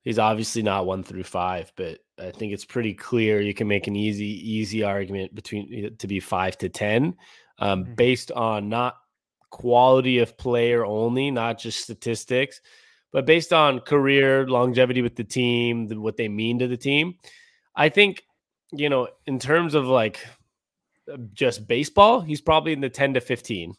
he's 0.02 0.18
obviously 0.18 0.62
not 0.62 0.86
one 0.86 1.02
through 1.02 1.24
five, 1.24 1.72
but 1.76 1.98
I 2.18 2.30
think 2.30 2.52
it's 2.52 2.64
pretty 2.64 2.94
clear 2.94 3.40
you 3.40 3.54
can 3.54 3.68
make 3.68 3.86
an 3.86 3.96
easy, 3.96 4.50
easy 4.50 4.82
argument 4.82 5.34
between 5.34 5.96
to 5.96 6.06
be 6.06 6.20
five 6.20 6.58
to 6.58 6.68
10 6.68 7.16
um, 7.58 7.84
mm-hmm. 7.84 7.94
based 7.94 8.32
on 8.32 8.68
not 8.68 8.96
quality 9.50 10.18
of 10.18 10.36
player 10.36 10.84
only, 10.84 11.30
not 11.30 11.58
just 11.58 11.80
statistics, 11.80 12.60
but 13.12 13.26
based 13.26 13.52
on 13.52 13.80
career 13.80 14.46
longevity 14.46 15.02
with 15.02 15.16
the 15.16 15.24
team, 15.24 15.88
what 16.02 16.16
they 16.16 16.28
mean 16.28 16.58
to 16.58 16.68
the 16.68 16.76
team. 16.76 17.14
I 17.74 17.88
think, 17.88 18.24
you 18.72 18.88
know, 18.88 19.08
in 19.26 19.38
terms 19.38 19.74
of 19.74 19.86
like 19.86 20.26
just 21.32 21.66
baseball, 21.66 22.20
he's 22.20 22.40
probably 22.40 22.72
in 22.72 22.80
the 22.80 22.90
10 22.90 23.14
to 23.14 23.20
15. 23.20 23.74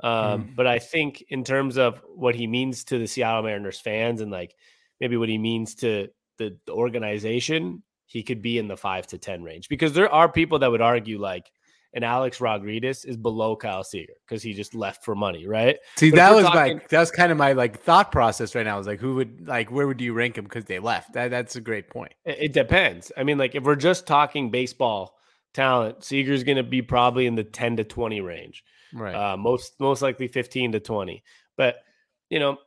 Um, 0.00 0.12
mm. 0.12 0.56
But 0.56 0.66
I 0.66 0.78
think 0.78 1.24
in 1.28 1.44
terms 1.44 1.78
of 1.78 2.00
what 2.14 2.34
he 2.34 2.46
means 2.46 2.84
to 2.84 2.98
the 2.98 3.06
Seattle 3.06 3.42
Mariners 3.42 3.80
fans 3.80 4.20
and 4.20 4.30
like 4.30 4.54
maybe 5.00 5.16
what 5.16 5.28
he 5.28 5.38
means 5.38 5.74
to 5.76 6.08
the, 6.38 6.56
the 6.66 6.72
organization, 6.72 7.82
he 8.06 8.22
could 8.22 8.40
be 8.40 8.58
in 8.58 8.68
the 8.68 8.76
five 8.76 9.06
to 9.08 9.18
10 9.18 9.42
range 9.42 9.68
because 9.68 9.92
there 9.92 10.10
are 10.10 10.30
people 10.30 10.58
that 10.60 10.70
would 10.70 10.80
argue 10.80 11.18
like, 11.18 11.50
and 11.94 12.04
Alex 12.04 12.40
Rodriguez 12.40 13.04
is 13.04 13.16
below 13.16 13.56
Kyle 13.56 13.82
Seager 13.84 14.12
because 14.26 14.42
he 14.42 14.52
just 14.52 14.74
left 14.74 15.04
for 15.04 15.14
money, 15.14 15.46
right? 15.46 15.78
See, 15.96 16.10
but 16.10 16.16
that 16.16 16.34
was 16.34 16.44
talking, 16.44 16.74
like 16.74 16.88
that 16.88 17.00
was 17.00 17.10
kind 17.10 17.32
of 17.32 17.38
my 17.38 17.52
like 17.52 17.80
thought 17.80 18.12
process 18.12 18.54
right 18.54 18.64
now. 18.64 18.74
I 18.74 18.78
was 18.78 18.86
like, 18.86 19.00
who 19.00 19.14
would 19.14 19.48
like 19.48 19.70
where 19.70 19.86
would 19.86 20.00
you 20.00 20.12
rank 20.12 20.36
him 20.36 20.44
because 20.44 20.66
they 20.66 20.78
left? 20.78 21.14
That 21.14 21.30
that's 21.30 21.56
a 21.56 21.62
great 21.62 21.88
point. 21.88 22.12
It, 22.26 22.38
it 22.40 22.52
depends. 22.52 23.10
I 23.16 23.24
mean, 23.24 23.38
like 23.38 23.54
if 23.54 23.64
we're 23.64 23.74
just 23.74 24.06
talking 24.06 24.50
baseball 24.50 25.16
talent, 25.54 26.04
Seager's 26.04 26.44
going 26.44 26.58
to 26.58 26.62
be 26.62 26.82
probably 26.82 27.26
in 27.26 27.36
the 27.36 27.44
ten 27.44 27.78
to 27.78 27.84
twenty 27.84 28.20
range, 28.20 28.64
right? 28.92 29.14
Uh, 29.14 29.36
most 29.38 29.72
most 29.80 30.02
likely 30.02 30.28
fifteen 30.28 30.72
to 30.72 30.80
twenty, 30.80 31.24
but 31.56 31.76
you 32.30 32.38
know. 32.38 32.58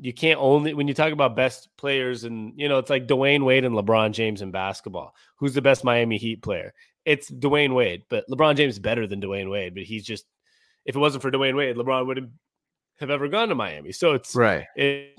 You 0.00 0.12
can't 0.12 0.40
only 0.40 0.74
when 0.74 0.88
you 0.88 0.94
talk 0.94 1.12
about 1.12 1.36
best 1.36 1.68
players 1.76 2.24
and 2.24 2.52
you 2.56 2.68
know 2.68 2.78
it's 2.78 2.90
like 2.90 3.06
Dwyane 3.06 3.44
Wade 3.44 3.64
and 3.64 3.76
LeBron 3.76 4.12
James 4.12 4.42
in 4.42 4.50
basketball. 4.50 5.14
Who's 5.36 5.54
the 5.54 5.62
best 5.62 5.84
Miami 5.84 6.18
Heat 6.18 6.42
player? 6.42 6.74
it's 7.04 7.30
Dwyane 7.30 7.74
Wade, 7.74 8.04
but 8.08 8.28
LeBron 8.30 8.56
James 8.56 8.74
is 8.74 8.78
better 8.78 9.06
than 9.06 9.20
Dwyane 9.20 9.50
Wade. 9.50 9.74
But 9.74 9.84
he's 9.84 10.04
just 10.04 10.24
if 10.84 10.96
it 10.96 10.98
wasn't 10.98 11.22
for 11.22 11.30
Dwyane 11.30 11.56
Wade, 11.56 11.76
LeBron 11.76 12.06
wouldn't 12.06 12.30
have 12.98 13.10
ever 13.10 13.28
gone 13.28 13.48
to 13.48 13.54
Miami. 13.54 13.92
So 13.92 14.12
it's 14.12 14.34
right. 14.34 14.66
It, 14.76 15.18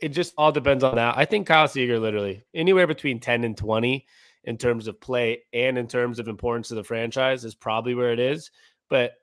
it 0.00 0.08
just 0.10 0.34
all 0.36 0.52
depends 0.52 0.84
on 0.84 0.96
that. 0.96 1.18
I 1.18 1.24
think 1.24 1.46
Kyle 1.46 1.68
Seager 1.68 1.98
literally 1.98 2.44
anywhere 2.54 2.86
between 2.86 3.20
10 3.20 3.44
and 3.44 3.56
20 3.56 4.06
in 4.44 4.56
terms 4.56 4.86
of 4.86 5.00
play 5.00 5.42
and 5.52 5.76
in 5.76 5.88
terms 5.88 6.18
of 6.18 6.28
importance 6.28 6.68
to 6.68 6.74
the 6.74 6.84
franchise 6.84 7.44
is 7.44 7.54
probably 7.54 7.94
where 7.94 8.12
it 8.12 8.20
is. 8.20 8.50
But 8.88 9.14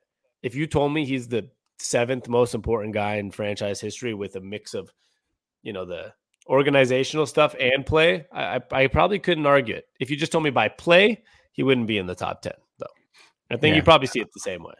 if 0.42 0.54
you 0.54 0.66
told 0.66 0.92
me 0.92 1.04
he's 1.04 1.28
the 1.28 1.48
seventh 1.78 2.28
most 2.28 2.54
important 2.54 2.94
guy 2.94 3.16
in 3.16 3.30
franchise 3.30 3.80
history 3.80 4.14
with 4.14 4.36
a 4.36 4.40
mix 4.40 4.74
of, 4.74 4.92
you 5.62 5.72
know, 5.72 5.84
the 5.84 6.12
organizational 6.48 7.26
stuff 7.26 7.54
and 7.58 7.84
play, 7.84 8.26
I, 8.32 8.60
I, 8.70 8.86
probably 8.86 9.18
couldn't 9.18 9.46
argue 9.46 9.74
it. 9.74 9.88
If 9.98 10.10
you 10.10 10.16
just 10.16 10.32
told 10.32 10.44
me 10.44 10.50
by 10.50 10.68
play, 10.68 11.22
he 11.52 11.62
wouldn't 11.62 11.86
be 11.86 11.98
in 11.98 12.06
the 12.06 12.14
top 12.14 12.42
10, 12.42 12.52
though. 12.78 12.86
I 13.50 13.56
think 13.56 13.72
yeah. 13.72 13.76
you 13.76 13.82
probably 13.82 14.06
see 14.06 14.20
it 14.20 14.28
the 14.32 14.40
same 14.40 14.62
way. 14.62 14.74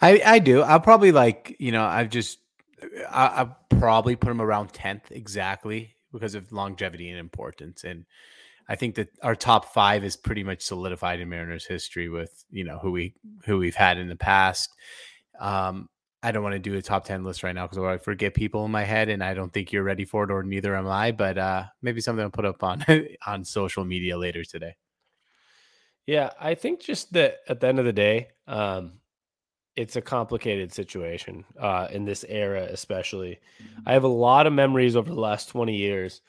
I, 0.00 0.20
I 0.24 0.38
do. 0.38 0.62
I'll 0.62 0.80
probably 0.80 1.12
like, 1.12 1.56
you 1.58 1.72
know, 1.72 1.84
I've 1.84 2.10
just, 2.10 2.38
I, 3.10 3.26
I'll 3.26 3.58
probably 3.70 4.16
put 4.16 4.30
him 4.30 4.42
around 4.42 4.72
10th 4.72 5.10
exactly 5.10 5.96
because 6.12 6.34
of 6.34 6.52
longevity 6.52 7.08
and 7.08 7.18
importance. 7.18 7.84
And 7.84 8.04
I 8.68 8.76
think 8.76 8.96
that 8.96 9.08
our 9.22 9.34
top 9.34 9.72
five 9.72 10.04
is 10.04 10.16
pretty 10.16 10.44
much 10.44 10.62
solidified 10.62 11.20
in 11.20 11.28
Mariners 11.28 11.66
history 11.66 12.08
with, 12.08 12.44
you 12.50 12.64
know, 12.64 12.78
who 12.78 12.90
we, 12.90 13.14
who 13.46 13.58
we've 13.58 13.74
had 13.74 13.98
in 13.98 14.08
the 14.08 14.16
past. 14.16 14.70
Um, 15.38 15.88
I 16.22 16.32
don't 16.32 16.42
want 16.42 16.52
to 16.52 16.58
do 16.58 16.76
a 16.76 16.82
top 16.82 17.04
10 17.04 17.24
list 17.24 17.42
right 17.42 17.54
now 17.54 17.66
because 17.66 17.82
I 17.82 17.96
forget 17.96 18.34
people 18.34 18.64
in 18.66 18.70
my 18.70 18.84
head 18.84 19.08
and 19.08 19.24
I 19.24 19.32
don't 19.32 19.52
think 19.52 19.72
you're 19.72 19.82
ready 19.82 20.04
for 20.04 20.24
it 20.24 20.30
or 20.30 20.42
neither 20.42 20.76
am 20.76 20.86
I, 20.86 21.12
but 21.12 21.38
uh, 21.38 21.64
maybe 21.80 22.00
something 22.00 22.22
I'll 22.22 22.30
put 22.30 22.44
up 22.44 22.62
on 22.62 22.84
on 23.26 23.44
social 23.44 23.84
media 23.84 24.18
later 24.18 24.44
today. 24.44 24.76
Yeah, 26.06 26.30
I 26.38 26.54
think 26.54 26.80
just 26.80 27.12
that 27.14 27.38
at 27.48 27.60
the 27.60 27.68
end 27.68 27.78
of 27.78 27.84
the 27.84 27.92
day, 27.92 28.28
um, 28.46 28.94
it's 29.76 29.96
a 29.96 30.02
complicated 30.02 30.72
situation 30.72 31.44
uh, 31.58 31.88
in 31.90 32.04
this 32.04 32.24
era, 32.28 32.64
especially. 32.64 33.38
Mm-hmm. 33.62 33.82
I 33.86 33.92
have 33.92 34.04
a 34.04 34.08
lot 34.08 34.46
of 34.46 34.52
memories 34.52 34.96
over 34.96 35.08
the 35.08 35.20
last 35.20 35.48
20 35.48 35.74
years 35.74 36.20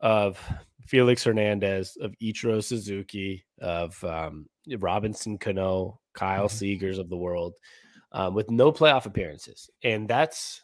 of 0.00 0.40
Felix 0.86 1.22
Hernandez, 1.22 1.96
of 2.00 2.14
Ichiro 2.20 2.64
Suzuki, 2.64 3.44
of 3.60 4.02
um, 4.02 4.46
Robinson 4.78 5.38
Cano, 5.38 6.00
Kyle 6.14 6.48
mm-hmm. 6.48 6.84
Seagers 6.84 6.98
of 6.98 7.08
the 7.08 7.16
world 7.16 7.54
um, 8.12 8.34
with 8.34 8.50
no 8.50 8.72
playoff 8.72 9.06
appearances. 9.06 9.70
And 9.82 10.08
that's, 10.08 10.62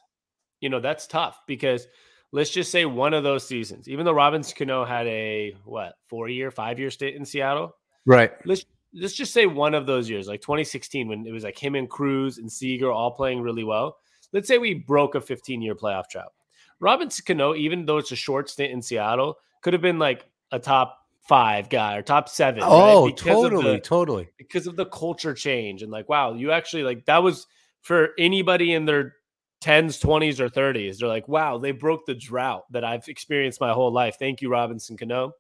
you 0.60 0.68
know, 0.68 0.80
that's 0.80 1.06
tough 1.06 1.40
because 1.46 1.86
let's 2.32 2.50
just 2.50 2.70
say 2.70 2.84
one 2.84 3.14
of 3.14 3.24
those 3.24 3.46
seasons, 3.46 3.88
even 3.88 4.04
though 4.04 4.12
Robinson 4.12 4.54
Cano 4.56 4.84
had 4.84 5.06
a 5.06 5.54
what 5.64 5.94
four 6.06 6.28
year, 6.28 6.50
five 6.50 6.78
year 6.78 6.90
stint 6.90 7.16
in 7.16 7.24
Seattle, 7.24 7.76
right? 8.04 8.32
Let's 8.44 8.64
let's 8.94 9.14
just 9.14 9.32
say 9.32 9.46
one 9.46 9.74
of 9.74 9.86
those 9.86 10.08
years, 10.08 10.26
like 10.26 10.40
2016, 10.40 11.08
when 11.08 11.26
it 11.26 11.32
was 11.32 11.44
like 11.44 11.58
him 11.58 11.74
and 11.74 11.88
Cruz 11.88 12.38
and 12.38 12.50
Seager 12.50 12.90
all 12.90 13.10
playing 13.10 13.40
really 13.40 13.64
well. 13.64 13.98
Let's 14.32 14.48
say 14.48 14.58
we 14.58 14.74
broke 14.74 15.14
a 15.14 15.20
15 15.20 15.62
year 15.62 15.74
playoff 15.74 16.08
drought. 16.08 16.32
Robinson 16.80 17.24
Cano, 17.26 17.54
even 17.54 17.86
though 17.86 17.98
it's 17.98 18.12
a 18.12 18.16
short 18.16 18.50
stint 18.50 18.72
in 18.72 18.82
Seattle, 18.82 19.38
could 19.62 19.72
have 19.72 19.82
been 19.82 19.98
like 19.98 20.26
a 20.52 20.58
top 20.58 21.05
five 21.28 21.68
guy 21.68 21.96
or 21.96 22.02
top 22.02 22.28
seven. 22.28 22.62
Oh, 22.64 23.06
right? 23.06 23.16
totally, 23.16 23.74
the, 23.74 23.80
totally. 23.80 24.28
Because 24.38 24.66
of 24.66 24.76
the 24.76 24.86
culture 24.86 25.34
change 25.34 25.82
and 25.82 25.90
like, 25.90 26.08
wow, 26.08 26.34
you 26.34 26.52
actually 26.52 26.82
like 26.82 27.04
that 27.06 27.22
was 27.22 27.46
for 27.82 28.10
anybody 28.18 28.72
in 28.72 28.84
their 28.84 29.14
10s, 29.62 30.02
20s, 30.02 30.40
or 30.40 30.48
30s. 30.48 30.98
They're 30.98 31.08
like, 31.08 31.28
wow, 31.28 31.58
they 31.58 31.72
broke 31.72 32.06
the 32.06 32.14
drought 32.14 32.64
that 32.70 32.84
I've 32.84 33.08
experienced 33.08 33.60
my 33.60 33.72
whole 33.72 33.92
life. 33.92 34.16
Thank 34.18 34.40
you, 34.40 34.50
Robinson 34.50 34.96
Cano. 34.96 35.32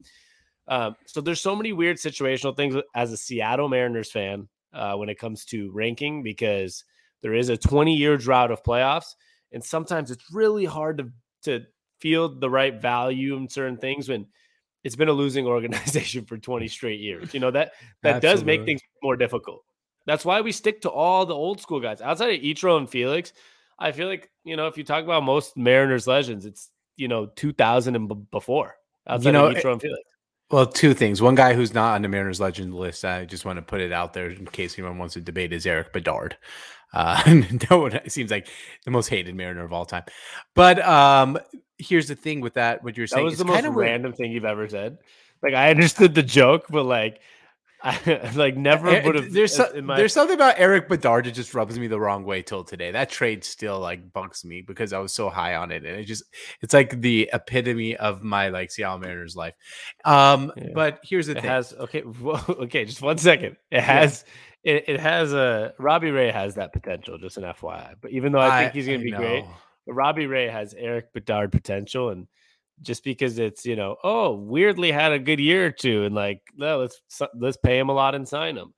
Um, 0.68 0.96
so 1.06 1.20
there's 1.20 1.40
so 1.40 1.54
many 1.54 1.72
weird 1.72 1.96
situational 1.96 2.56
things 2.56 2.74
as 2.94 3.12
a 3.12 3.16
Seattle 3.16 3.68
Mariners 3.68 4.10
fan 4.10 4.48
uh, 4.72 4.94
when 4.94 5.08
it 5.08 5.18
comes 5.18 5.44
to 5.46 5.70
ranking 5.72 6.22
because 6.22 6.84
there 7.22 7.34
is 7.34 7.48
a 7.48 7.56
20 7.56 7.94
year 7.94 8.16
drought 8.16 8.50
of 8.50 8.62
playoffs, 8.62 9.14
and 9.52 9.62
sometimes 9.62 10.10
it's 10.10 10.32
really 10.32 10.64
hard 10.64 10.98
to 10.98 11.10
to 11.42 11.64
feel 12.00 12.28
the 12.28 12.50
right 12.50 12.80
value 12.80 13.36
in 13.36 13.48
certain 13.48 13.76
things 13.78 14.08
when 14.08 14.26
it's 14.86 14.94
been 14.94 15.08
a 15.08 15.12
losing 15.12 15.46
organization 15.56 16.24
for 16.24 16.38
20 16.38 16.68
straight 16.68 17.00
years. 17.00 17.34
You 17.34 17.40
know, 17.40 17.50
that 17.50 17.72
that 18.02 18.22
does 18.22 18.44
make 18.44 18.64
things 18.64 18.80
more 19.02 19.16
difficult. 19.16 19.64
That's 20.06 20.24
why 20.24 20.40
we 20.40 20.52
stick 20.52 20.82
to 20.82 20.90
all 20.90 21.26
the 21.26 21.34
old 21.34 21.60
school 21.60 21.80
guys. 21.80 22.00
Outside 22.00 22.36
of 22.36 22.40
Ichiro 22.40 22.78
and 22.78 22.88
Felix, 22.88 23.32
I 23.76 23.90
feel 23.90 24.06
like, 24.06 24.30
you 24.44 24.56
know, 24.56 24.68
if 24.68 24.78
you 24.78 24.84
talk 24.84 25.02
about 25.02 25.24
most 25.24 25.56
Mariners 25.56 26.06
legends, 26.06 26.46
it's, 26.46 26.70
you 26.96 27.08
know, 27.08 27.26
2000 27.26 27.96
and 27.96 28.08
b- 28.08 28.14
before. 28.30 28.76
Outside 29.08 29.26
you 29.26 29.32
know, 29.32 29.46
of 29.46 29.56
Ichiro 29.56 29.72
and 29.72 29.82
Felix. 29.82 30.02
Well, 30.48 30.66
two 30.66 30.94
things. 30.94 31.20
One 31.20 31.34
guy 31.34 31.54
who's 31.54 31.74
not 31.74 31.96
on 31.96 32.02
the 32.02 32.08
Mariners 32.08 32.38
legend 32.38 32.72
list, 32.72 33.04
I 33.04 33.24
just 33.24 33.44
want 33.44 33.56
to 33.56 33.62
put 33.62 33.80
it 33.80 33.90
out 33.90 34.12
there 34.12 34.30
in 34.30 34.46
case 34.46 34.78
anyone 34.78 34.98
wants 34.98 35.14
to 35.14 35.20
debate, 35.20 35.52
is 35.52 35.66
Erik 35.66 35.92
Bedard. 35.92 36.36
Uh, 36.92 37.42
no 37.70 37.78
one 37.78 38.08
seems 38.08 38.30
like 38.30 38.48
the 38.84 38.90
most 38.90 39.08
hated 39.08 39.34
Mariner 39.34 39.64
of 39.64 39.72
all 39.72 39.84
time. 39.84 40.04
But 40.54 40.84
um, 40.86 41.38
here's 41.78 42.08
the 42.08 42.16
thing 42.16 42.40
with 42.40 42.54
that. 42.54 42.82
What 42.82 42.96
you're 42.96 43.06
saying 43.06 43.24
that 43.24 43.30
was 43.30 43.38
the 43.38 43.44
most 43.44 43.66
random 43.66 44.12
thing 44.12 44.32
you've 44.32 44.44
ever 44.44 44.68
said. 44.68 44.98
Like 45.42 45.54
I 45.54 45.70
understood 45.70 46.14
the 46.14 46.22
joke, 46.22 46.66
but 46.68 46.84
like 46.84 47.20
I 47.82 48.32
like 48.34 48.56
never 48.56 48.86
would 49.02 49.14
have. 49.14 49.32
There's 49.32 49.54
so, 49.54 49.70
my... 49.82 49.96
there's 49.96 50.12
something 50.12 50.34
about 50.34 50.58
Erik 50.58 50.88
Bedard 50.88 51.26
that 51.26 51.32
just 51.32 51.54
rubs 51.54 51.78
me 51.78 51.86
the 51.86 52.00
wrong 52.00 52.24
way 52.24 52.40
till 52.40 52.64
today. 52.64 52.90
That 52.90 53.10
trade 53.10 53.44
still 53.44 53.78
like 53.78 54.12
bugs 54.12 54.44
me 54.44 54.62
because 54.62 54.92
I 54.92 54.98
was 54.98 55.12
so 55.12 55.28
high 55.28 55.56
on 55.56 55.70
it, 55.70 55.84
and 55.84 56.00
it 56.00 56.04
just 56.04 56.24
it's 56.62 56.72
like 56.72 57.00
the 57.00 57.30
epitome 57.32 57.94
of 57.96 58.22
my 58.22 58.48
like 58.48 58.70
Seattle 58.70 58.98
Mariners 58.98 59.36
life. 59.36 59.54
Um, 60.04 60.52
yeah. 60.56 60.68
but 60.74 61.00
here's 61.04 61.26
the 61.26 61.36
it 61.36 61.42
thing: 61.42 61.50
has 61.50 61.74
okay, 61.74 62.02
well, 62.20 62.44
okay, 62.48 62.86
just 62.86 63.02
one 63.02 63.18
second. 63.18 63.56
It 63.70 63.82
has 63.82 64.24
yeah. 64.26 64.32
It, 64.66 64.84
it 64.88 65.00
has 65.00 65.32
a 65.32 65.72
Robbie 65.78 66.10
Ray 66.10 66.32
has 66.32 66.56
that 66.56 66.72
potential. 66.72 67.18
Just 67.18 67.36
an 67.36 67.44
FYI, 67.44 67.94
but 68.00 68.10
even 68.10 68.32
though 68.32 68.40
I 68.40 68.62
think 68.62 68.74
he's 68.74 68.86
going 68.86 68.98
to 68.98 69.04
be 69.04 69.12
know. 69.12 69.18
great, 69.18 69.44
Robbie 69.86 70.26
Ray 70.26 70.48
has 70.48 70.74
Erik 70.74 71.12
Bedard 71.12 71.52
potential, 71.52 72.10
and 72.10 72.26
just 72.82 73.04
because 73.04 73.38
it's 73.38 73.64
you 73.64 73.76
know 73.76 73.96
oh 74.04 74.34
weirdly 74.34 74.90
had 74.90 75.12
a 75.12 75.18
good 75.18 75.40
year 75.40 75.66
or 75.66 75.70
two 75.70 76.04
and 76.04 76.14
like 76.14 76.42
no 76.56 76.78
let's 76.78 77.00
let's 77.34 77.56
pay 77.56 77.78
him 77.78 77.88
a 77.88 77.92
lot 77.92 78.14
and 78.14 78.28
sign 78.28 78.56
him 78.56 78.74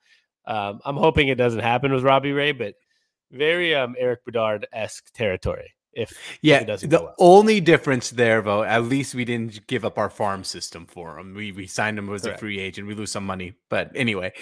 Um, 0.47 0.81
I'm 0.85 0.97
hoping 0.97 1.29
it 1.29 1.35
doesn't 1.35 1.61
happen 1.61 1.93
with 1.93 2.05
Robbie 2.05 2.33
Ray, 2.33 2.53
but 2.53 2.75
very 3.33 3.75
um, 3.75 3.97
Erik 3.99 4.25
Bedard 4.25 4.67
esque 4.73 5.13
territory. 5.13 5.75
If 5.93 6.13
Yeah, 6.43 6.61
it 6.61 6.67
doesn't 6.67 6.91
the 6.91 7.15
only 7.19 7.61
difference 7.61 8.11
there, 8.11 8.43
though, 8.43 8.63
at 8.63 8.85
least 8.85 9.15
we 9.15 9.25
didn't 9.25 9.67
give 9.67 9.85
up 9.85 9.99
our 9.99 10.11
farm 10.11 10.45
system 10.45 10.87
for 10.87 11.19
him. 11.19 11.35
We 11.35 11.53
we 11.53 11.67
signed 11.67 11.99
him 11.99 12.13
as 12.13 12.23
Correct. 12.23 12.37
a 12.37 12.39
free 12.39 12.61
agent. 12.61 12.87
We 12.87 12.95
lose 12.95 13.11
some 13.11 13.27
money, 13.27 13.55
but 13.69 13.91
anyway, 13.95 14.33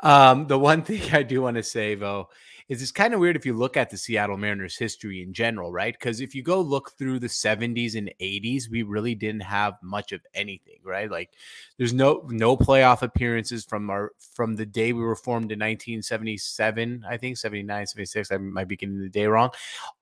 um, 0.00 0.46
the 0.46 0.58
one 0.58 0.82
thing 0.84 1.02
I 1.12 1.22
do 1.22 1.42
want 1.42 1.56
to 1.56 1.62
say 1.62 1.94
though 1.94 2.28
is 2.70 2.80
it's 2.80 2.92
kind 2.92 3.12
of 3.12 3.18
weird 3.18 3.34
if 3.34 3.44
you 3.44 3.52
look 3.52 3.76
at 3.76 3.90
the 3.90 3.96
Seattle 3.96 4.36
Mariners 4.36 4.76
history 4.76 5.24
in 5.24 5.32
general, 5.32 5.72
right? 5.72 5.92
Because 5.92 6.20
if 6.20 6.36
you 6.36 6.42
go 6.44 6.60
look 6.60 6.92
through 6.96 7.18
the 7.18 7.26
70s 7.26 7.96
and 7.96 8.12
80s, 8.20 8.70
we 8.70 8.84
really 8.84 9.16
didn't 9.16 9.42
have 9.42 9.74
much 9.82 10.12
of 10.12 10.20
anything, 10.34 10.78
right? 10.84 11.10
Like 11.10 11.32
there's 11.78 11.92
no 11.92 12.24
no 12.28 12.56
playoff 12.56 13.02
appearances 13.02 13.64
from 13.64 13.90
our 13.90 14.12
from 14.20 14.54
the 14.54 14.64
day 14.64 14.92
we 14.92 15.02
were 15.02 15.16
formed 15.16 15.50
in 15.50 15.58
1977, 15.58 17.04
I 17.08 17.16
think 17.16 17.38
79, 17.38 17.88
76. 17.88 18.30
I 18.30 18.36
might 18.36 18.68
be 18.68 18.76
getting 18.76 19.00
the 19.00 19.08
day 19.08 19.26
wrong, 19.26 19.50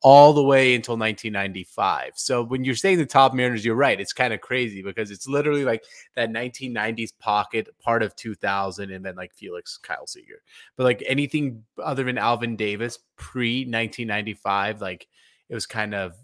all 0.03 0.35
the 0.35 0.45
way 0.45 0.75
until 0.75 0.99
1995. 0.99 2.13
So 2.17 2.43
when 2.43 2.65
you're 2.65 2.75
saying 2.75 2.99
the 2.99 3.07
top 3.07 3.33
Mariners, 3.33 3.65
you're 3.65 3.77
right. 3.77 3.99
It's 3.99 4.13
kind 4.13 4.35
of 4.35 4.43
crazy 4.43 4.83
because 4.83 5.11
it's 5.11 5.27
literally 5.27 5.65
like 5.65 5.85
that 6.17 6.29
1990s 6.29 7.13
pocket, 7.19 7.69
part 7.81 8.03
of 8.03 8.15
2000, 8.15 8.91
and 8.91 9.03
then 9.03 9.17
like 9.17 9.33
Felix 9.33 9.79
Kyle 9.79 10.07
Seager. 10.07 10.43
But 10.77 10.85
like 10.85 11.03
anything 11.07 11.65
other 11.83 12.05
than 12.05 12.19
Alvin 12.19 12.58
Davis 12.59 12.99
pre 13.17 13.61
1995, 13.61 14.83
like 14.83 15.09
it 15.49 15.55
was 15.55 15.65
kind 15.65 15.95
of 15.95 16.15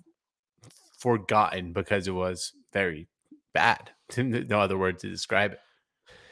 forgotten 0.99 1.73
because 1.73 2.07
it 2.07 2.13
was 2.13 2.53
very 2.73 3.09
bad. 3.55 3.91
No 4.19 4.61
other 4.61 4.77
word 4.77 4.99
to 4.99 5.09
describe 5.09 5.53
it. 5.53 5.61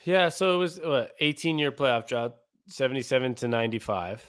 Yeah, 0.05 0.29
so 0.29 0.55
it 0.55 0.59
was 0.59 0.79
what 0.79 1.13
18 1.21 1.59
year 1.59 1.73
playoff 1.73 2.07
drought, 2.07 2.35
77 2.69 3.35
to 3.37 3.49
95. 3.49 4.21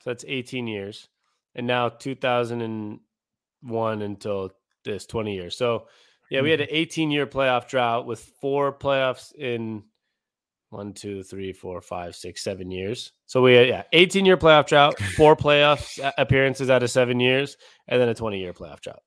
So 0.00 0.10
that's 0.10 0.24
18 0.26 0.68
years. 0.68 1.08
And 1.56 1.66
now 1.66 1.88
2001 1.88 4.02
until 4.02 4.52
this 4.84 5.06
20 5.06 5.34
years. 5.34 5.56
So 5.56 5.88
yeah, 6.30 6.42
we 6.42 6.50
had 6.50 6.60
an 6.60 6.68
mm-hmm. 6.68 6.76
18 6.76 7.10
year 7.10 7.26
playoff 7.26 7.66
drought 7.68 8.06
with 8.06 8.20
four 8.40 8.72
playoffs 8.72 9.34
in 9.34 9.82
one, 10.74 10.92
two, 10.92 11.22
three, 11.22 11.52
four, 11.52 11.80
five, 11.80 12.14
six, 12.14 12.42
seven 12.44 12.70
years. 12.70 13.12
So 13.26 13.40
we 13.42 13.54
had, 13.54 13.68
yeah, 13.68 13.82
18 13.92 14.26
year 14.26 14.36
playoff 14.36 14.66
drought, 14.66 14.98
four 15.16 15.34
playoffs 15.44 15.98
a- 15.98 16.12
appearances 16.20 16.68
out 16.68 16.82
of 16.82 16.90
seven 16.90 17.20
years, 17.20 17.56
and 17.88 18.00
then 18.00 18.08
a 18.08 18.14
20 18.14 18.38
year 18.38 18.52
playoff 18.52 18.80
drought. 18.80 19.02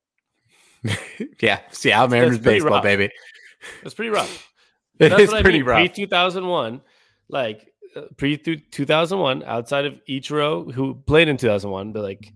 yeah, 1.41 1.60
Seattle 1.71 2.08
Mariners 2.08 2.39
baseball, 2.39 2.71
rough. 2.73 2.84
baby. 2.84 3.10
That's 3.84 3.93
pretty 3.95 4.10
rough. 4.12 4.51
It 4.99 5.10
That's 5.10 5.21
is 5.21 5.27
what 5.30 5.38
I 5.38 5.41
pretty 5.43 5.60
mean. 5.60 5.67
rough. 5.67 5.77
Pre 5.80 5.89
two 5.89 6.08
thousand 6.08 6.47
one, 6.47 6.82
like 7.30 7.71
uh, 7.95 8.01
pre 8.17 8.36
two 8.36 8.86
thousand 8.88 9.19
one, 9.19 9.43
outside 9.43 9.86
of 9.86 9.99
Ichiro 10.10 10.73
who 10.73 10.95
played 10.95 11.27
in 11.27 11.38
two 11.38 11.45
thousand 11.47 11.69
one, 11.69 11.91
but 11.91 12.01
like 12.01 12.34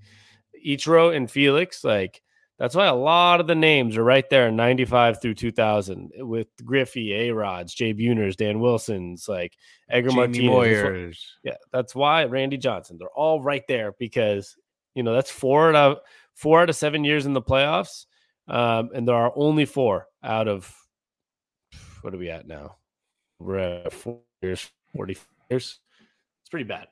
Ichiro 0.63 1.15
and 1.15 1.29
Felix, 1.31 1.83
like 1.83 2.21
that's 2.61 2.75
why 2.75 2.85
a 2.85 2.93
lot 2.93 3.39
of 3.39 3.47
the 3.47 3.55
names 3.55 3.97
are 3.97 4.03
right 4.03 4.29
there 4.29 4.47
in 4.47 4.55
ninety 4.55 4.85
five 4.85 5.19
through 5.19 5.33
two 5.33 5.51
thousand 5.51 6.11
with 6.17 6.47
Griffey, 6.63 7.11
A 7.13 7.33
Rods, 7.33 7.73
Jay 7.73 7.91
Buhners, 7.91 8.35
Dan 8.35 8.59
Wilson's, 8.59 9.27
like 9.27 9.57
Edgar 9.89 10.11
Jamie 10.11 10.47
Martinez. 10.47 10.47
Moyers. 10.51 11.17
yeah, 11.43 11.55
that's 11.71 11.95
why 11.95 12.25
Randy 12.25 12.57
Johnson. 12.57 12.97
They're 12.99 13.09
all 13.09 13.41
right 13.41 13.63
there 13.67 13.93
because 13.97 14.55
you 14.93 15.01
know 15.01 15.11
that's 15.11 15.31
four 15.31 15.69
out 15.73 15.75
of 15.93 15.97
four 16.35 16.61
out 16.61 16.69
of 16.69 16.75
seven 16.75 17.03
years 17.03 17.25
in 17.25 17.33
the 17.33 17.41
playoffs, 17.41 18.05
um, 18.47 18.91
and 18.93 19.07
there 19.07 19.15
are 19.15 19.33
only 19.35 19.65
four 19.65 20.05
out 20.23 20.47
of 20.47 20.71
what 22.03 22.13
are 22.13 22.17
we 22.17 22.29
at 22.29 22.47
now? 22.47 22.77
We're 23.39 23.57
at 23.57 23.91
four 23.91 24.19
years, 24.43 24.69
forty 24.95 25.17
years. 25.49 25.79
It's 26.43 26.49
pretty 26.51 26.65
bad. 26.65 26.89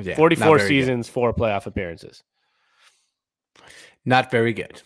Yeah, 0.00 0.14
Forty-four 0.14 0.58
very 0.58 0.60
good. 0.60 0.68
seasons, 0.68 1.08
four 1.08 1.34
playoff 1.34 1.66
appearances. 1.66 2.22
Not 4.04 4.30
very 4.30 4.52
good. 4.52 4.82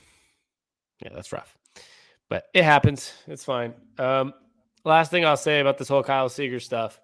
Yeah, 1.02 1.10
that's 1.14 1.32
rough, 1.32 1.56
but 2.28 2.44
it 2.54 2.64
happens. 2.64 3.12
It's 3.26 3.44
fine. 3.44 3.74
Um, 3.98 4.34
last 4.84 5.10
thing 5.10 5.24
I'll 5.24 5.36
say 5.36 5.60
about 5.60 5.78
this 5.78 5.88
whole 5.88 6.02
Kyle 6.02 6.28
Seager 6.28 6.60
stuff 6.60 7.00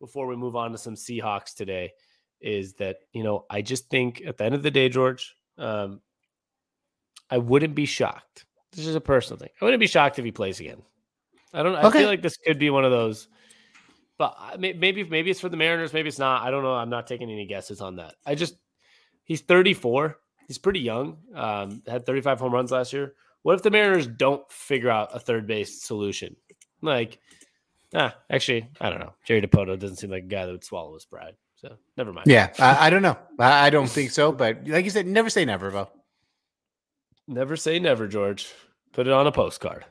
before 0.00 0.26
we 0.26 0.36
move 0.36 0.56
on 0.56 0.72
to 0.72 0.78
some 0.78 0.94
Seahawks 0.94 1.54
today 1.54 1.92
is 2.40 2.74
that 2.74 2.98
you 3.12 3.22
know 3.22 3.46
I 3.50 3.62
just 3.62 3.88
think 3.90 4.22
at 4.26 4.36
the 4.38 4.44
end 4.44 4.54
of 4.54 4.62
the 4.62 4.70
day, 4.70 4.88
George, 4.88 5.34
um, 5.58 6.00
I 7.30 7.38
wouldn't 7.38 7.74
be 7.74 7.86
shocked. 7.86 8.44
This 8.72 8.86
is 8.86 8.94
a 8.94 9.00
personal 9.00 9.38
thing. 9.38 9.50
I 9.60 9.64
wouldn't 9.64 9.80
be 9.80 9.86
shocked 9.86 10.18
if 10.18 10.24
he 10.24 10.32
plays 10.32 10.60
again. 10.60 10.82
I 11.52 11.62
don't. 11.62 11.74
I 11.76 11.82
Okay. 11.84 12.00
feel 12.00 12.08
like 12.08 12.22
this 12.22 12.36
could 12.36 12.58
be 12.58 12.70
one 12.70 12.84
of 12.84 12.90
those. 12.90 13.28
But 14.18 14.58
maybe 14.60 15.02
maybe 15.04 15.30
it's 15.30 15.40
for 15.40 15.48
the 15.48 15.56
Mariners. 15.56 15.92
Maybe 15.92 16.08
it's 16.08 16.18
not. 16.18 16.42
I 16.42 16.50
don't 16.50 16.62
know. 16.62 16.74
I'm 16.74 16.90
not 16.90 17.06
taking 17.06 17.30
any 17.30 17.46
guesses 17.46 17.80
on 17.80 17.96
that. 17.96 18.14
I 18.24 18.34
just 18.36 18.54
he's 19.24 19.40
34. 19.40 20.16
He's 20.52 20.58
pretty 20.58 20.80
young. 20.80 21.16
Um, 21.34 21.82
had 21.88 22.04
35 22.04 22.38
home 22.38 22.52
runs 22.52 22.70
last 22.70 22.92
year. 22.92 23.14
What 23.40 23.54
if 23.54 23.62
the 23.62 23.70
Mariners 23.70 24.06
don't 24.06 24.44
figure 24.52 24.90
out 24.90 25.16
a 25.16 25.18
third 25.18 25.46
base 25.46 25.82
solution? 25.82 26.36
Like, 26.82 27.20
ah, 27.94 28.14
actually, 28.28 28.68
I 28.78 28.90
don't 28.90 28.98
know. 28.98 29.14
Jerry 29.24 29.40
Dipoto 29.40 29.78
doesn't 29.78 29.96
seem 29.96 30.10
like 30.10 30.24
a 30.24 30.26
guy 30.26 30.44
that 30.44 30.52
would 30.52 30.62
swallow 30.62 30.92
his 30.92 31.06
pride. 31.06 31.36
So 31.56 31.74
never 31.96 32.12
mind. 32.12 32.26
Yeah, 32.26 32.52
I, 32.58 32.88
I 32.88 32.90
don't 32.90 33.00
know. 33.00 33.16
I, 33.38 33.68
I 33.68 33.70
don't 33.70 33.88
think 33.88 34.10
so. 34.10 34.30
But 34.30 34.68
like 34.68 34.84
you 34.84 34.90
said, 34.90 35.06
never 35.06 35.30
say 35.30 35.46
never, 35.46 35.70
though. 35.70 35.88
Never 37.26 37.56
say 37.56 37.78
never, 37.78 38.06
George. 38.06 38.52
Put 38.92 39.06
it 39.06 39.12
on 39.14 39.26
a 39.26 39.32
postcard. 39.32 39.86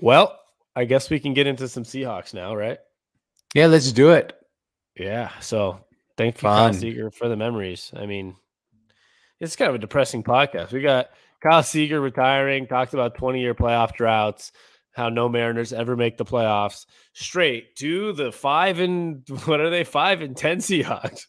Well, 0.00 0.36
I 0.74 0.86
guess 0.86 1.08
we 1.08 1.20
can 1.20 1.34
get 1.34 1.46
into 1.46 1.68
some 1.68 1.84
Seahawks 1.84 2.34
now, 2.34 2.56
right? 2.56 2.78
Yeah, 3.54 3.66
let's 3.66 3.92
do 3.92 4.10
it. 4.10 4.32
Yeah. 4.96 5.30
So 5.38 5.85
thank 6.16 6.36
you, 6.36 6.48
Kyle 6.48 6.66
Fun. 6.66 6.74
Seager, 6.74 7.10
for 7.10 7.28
the 7.28 7.36
memories. 7.36 7.92
I 7.96 8.06
mean, 8.06 8.36
it's 9.40 9.56
kind 9.56 9.68
of 9.68 9.74
a 9.74 9.78
depressing 9.78 10.22
podcast. 10.22 10.72
We 10.72 10.80
got 10.80 11.10
Kyle 11.42 11.62
Seager 11.62 12.00
retiring, 12.00 12.66
talked 12.66 12.94
about 12.94 13.16
20 13.16 13.40
year 13.40 13.54
playoff 13.54 13.92
droughts, 13.94 14.52
how 14.96 15.10
no 15.10 15.28
Mariners 15.28 15.74
ever 15.74 15.94
make 15.94 16.16
the 16.16 16.24
playoffs, 16.24 16.86
straight 17.12 17.76
to 17.76 18.14
the 18.14 18.32
five 18.32 18.80
and 18.80 19.28
what 19.44 19.60
are 19.60 19.68
they? 19.68 19.84
Five 19.84 20.22
and 20.22 20.34
10 20.34 20.58
Seahawks. 20.58 21.26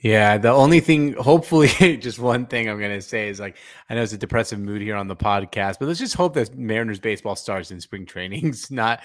Yeah, 0.00 0.38
the 0.38 0.50
only 0.50 0.80
thing, 0.80 1.12
hopefully, 1.12 1.68
just 1.98 2.18
one 2.18 2.46
thing 2.46 2.68
I'm 2.68 2.80
gonna 2.80 3.02
say 3.02 3.28
is 3.28 3.38
like, 3.38 3.58
I 3.90 3.94
know 3.94 4.02
it's 4.02 4.14
a 4.14 4.18
depressive 4.18 4.58
mood 4.58 4.80
here 4.80 4.96
on 4.96 5.08
the 5.08 5.16
podcast, 5.16 5.76
but 5.78 5.88
let's 5.88 6.00
just 6.00 6.14
hope 6.14 6.32
that 6.34 6.56
Mariners 6.56 6.98
baseball 6.98 7.36
starts 7.36 7.70
in 7.70 7.82
spring 7.82 8.06
trainings, 8.06 8.70
not 8.70 9.00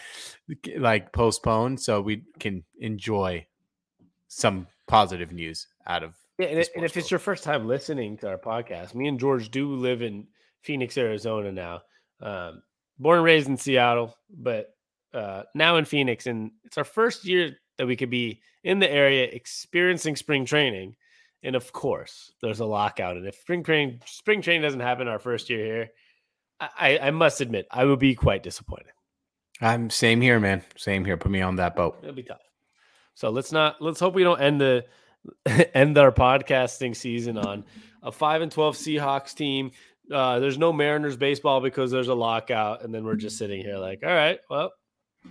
like 0.77 1.11
postponed, 1.11 1.81
so 1.81 1.99
we 1.99 2.23
can 2.39 2.63
enjoy 2.79 3.45
some 4.29 4.67
positive 4.87 5.31
news 5.31 5.67
out 5.87 6.03
of. 6.03 6.15
Yeah, 6.37 6.47
and, 6.47 6.69
and 6.75 6.85
if 6.85 6.97
it's 6.97 7.11
your 7.11 7.19
first 7.19 7.43
time 7.43 7.67
listening 7.67 8.17
to 8.17 8.29
our 8.29 8.37
podcast, 8.37 8.93
me 8.93 9.07
and 9.07 9.19
George 9.19 9.49
do 9.49 9.73
live 9.75 10.01
in 10.01 10.27
Phoenix, 10.61 10.97
Arizona 10.97 11.51
now. 11.51 11.81
Um, 12.21 12.63
born 12.97 13.17
and 13.17 13.25
raised 13.25 13.47
in 13.47 13.57
Seattle, 13.57 14.17
but 14.29 14.73
uh, 15.13 15.43
now 15.53 15.77
in 15.77 15.85
Phoenix, 15.85 16.27
and 16.27 16.51
it's 16.63 16.77
our 16.77 16.83
first 16.83 17.25
year 17.25 17.57
that 17.77 17.87
we 17.87 17.95
could 17.95 18.09
be 18.09 18.41
in 18.63 18.79
the 18.79 18.91
area 18.91 19.23
experiencing 19.23 20.15
spring 20.15 20.45
training. 20.45 20.95
And 21.43 21.55
of 21.55 21.71
course, 21.71 22.31
there's 22.41 22.59
a 22.59 22.65
lockout, 22.65 23.17
and 23.17 23.27
if 23.27 23.35
spring 23.35 23.63
training 23.63 24.01
spring 24.05 24.41
training 24.41 24.63
doesn't 24.63 24.79
happen 24.79 25.07
our 25.07 25.19
first 25.19 25.49
year 25.49 25.63
here, 25.63 25.89
I, 26.59 26.69
I 26.79 27.07
I 27.07 27.11
must 27.11 27.39
admit 27.39 27.67
I 27.69 27.85
would 27.85 27.99
be 27.99 28.15
quite 28.15 28.41
disappointed. 28.41 28.93
I'm 29.61 29.89
same 29.89 30.21
here, 30.21 30.39
man. 30.39 30.63
Same 30.75 31.05
here. 31.05 31.17
Put 31.17 31.31
me 31.31 31.41
on 31.41 31.57
that 31.57 31.75
boat. 31.75 31.99
It'll 32.01 32.15
be 32.15 32.23
tough. 32.23 32.41
So 33.15 33.29
let's 33.29 33.51
not 33.51 33.81
let's 33.81 33.99
hope 33.99 34.13
we 34.13 34.23
don't 34.23 34.39
end 34.39 34.61
the 34.61 34.85
end 35.75 35.97
our 35.97 36.11
podcasting 36.11 36.95
season 36.95 37.37
on 37.37 37.65
a 38.03 38.11
five 38.11 38.41
and 38.41 38.51
twelve 38.51 38.75
Seahawks 38.75 39.33
team. 39.33 39.71
Uh, 40.11 40.39
there's 40.39 40.57
no 40.59 40.71
Mariners 40.71 41.17
baseball 41.17 41.61
because 41.61 41.89
there's 41.89 42.09
a 42.09 42.13
lockout, 42.13 42.83
and 42.83 42.93
then 42.93 43.03
we're 43.03 43.15
just 43.15 43.37
sitting 43.37 43.61
here 43.61 43.77
like, 43.77 44.03
all 44.03 44.13
right, 44.13 44.39
well, 44.51 44.71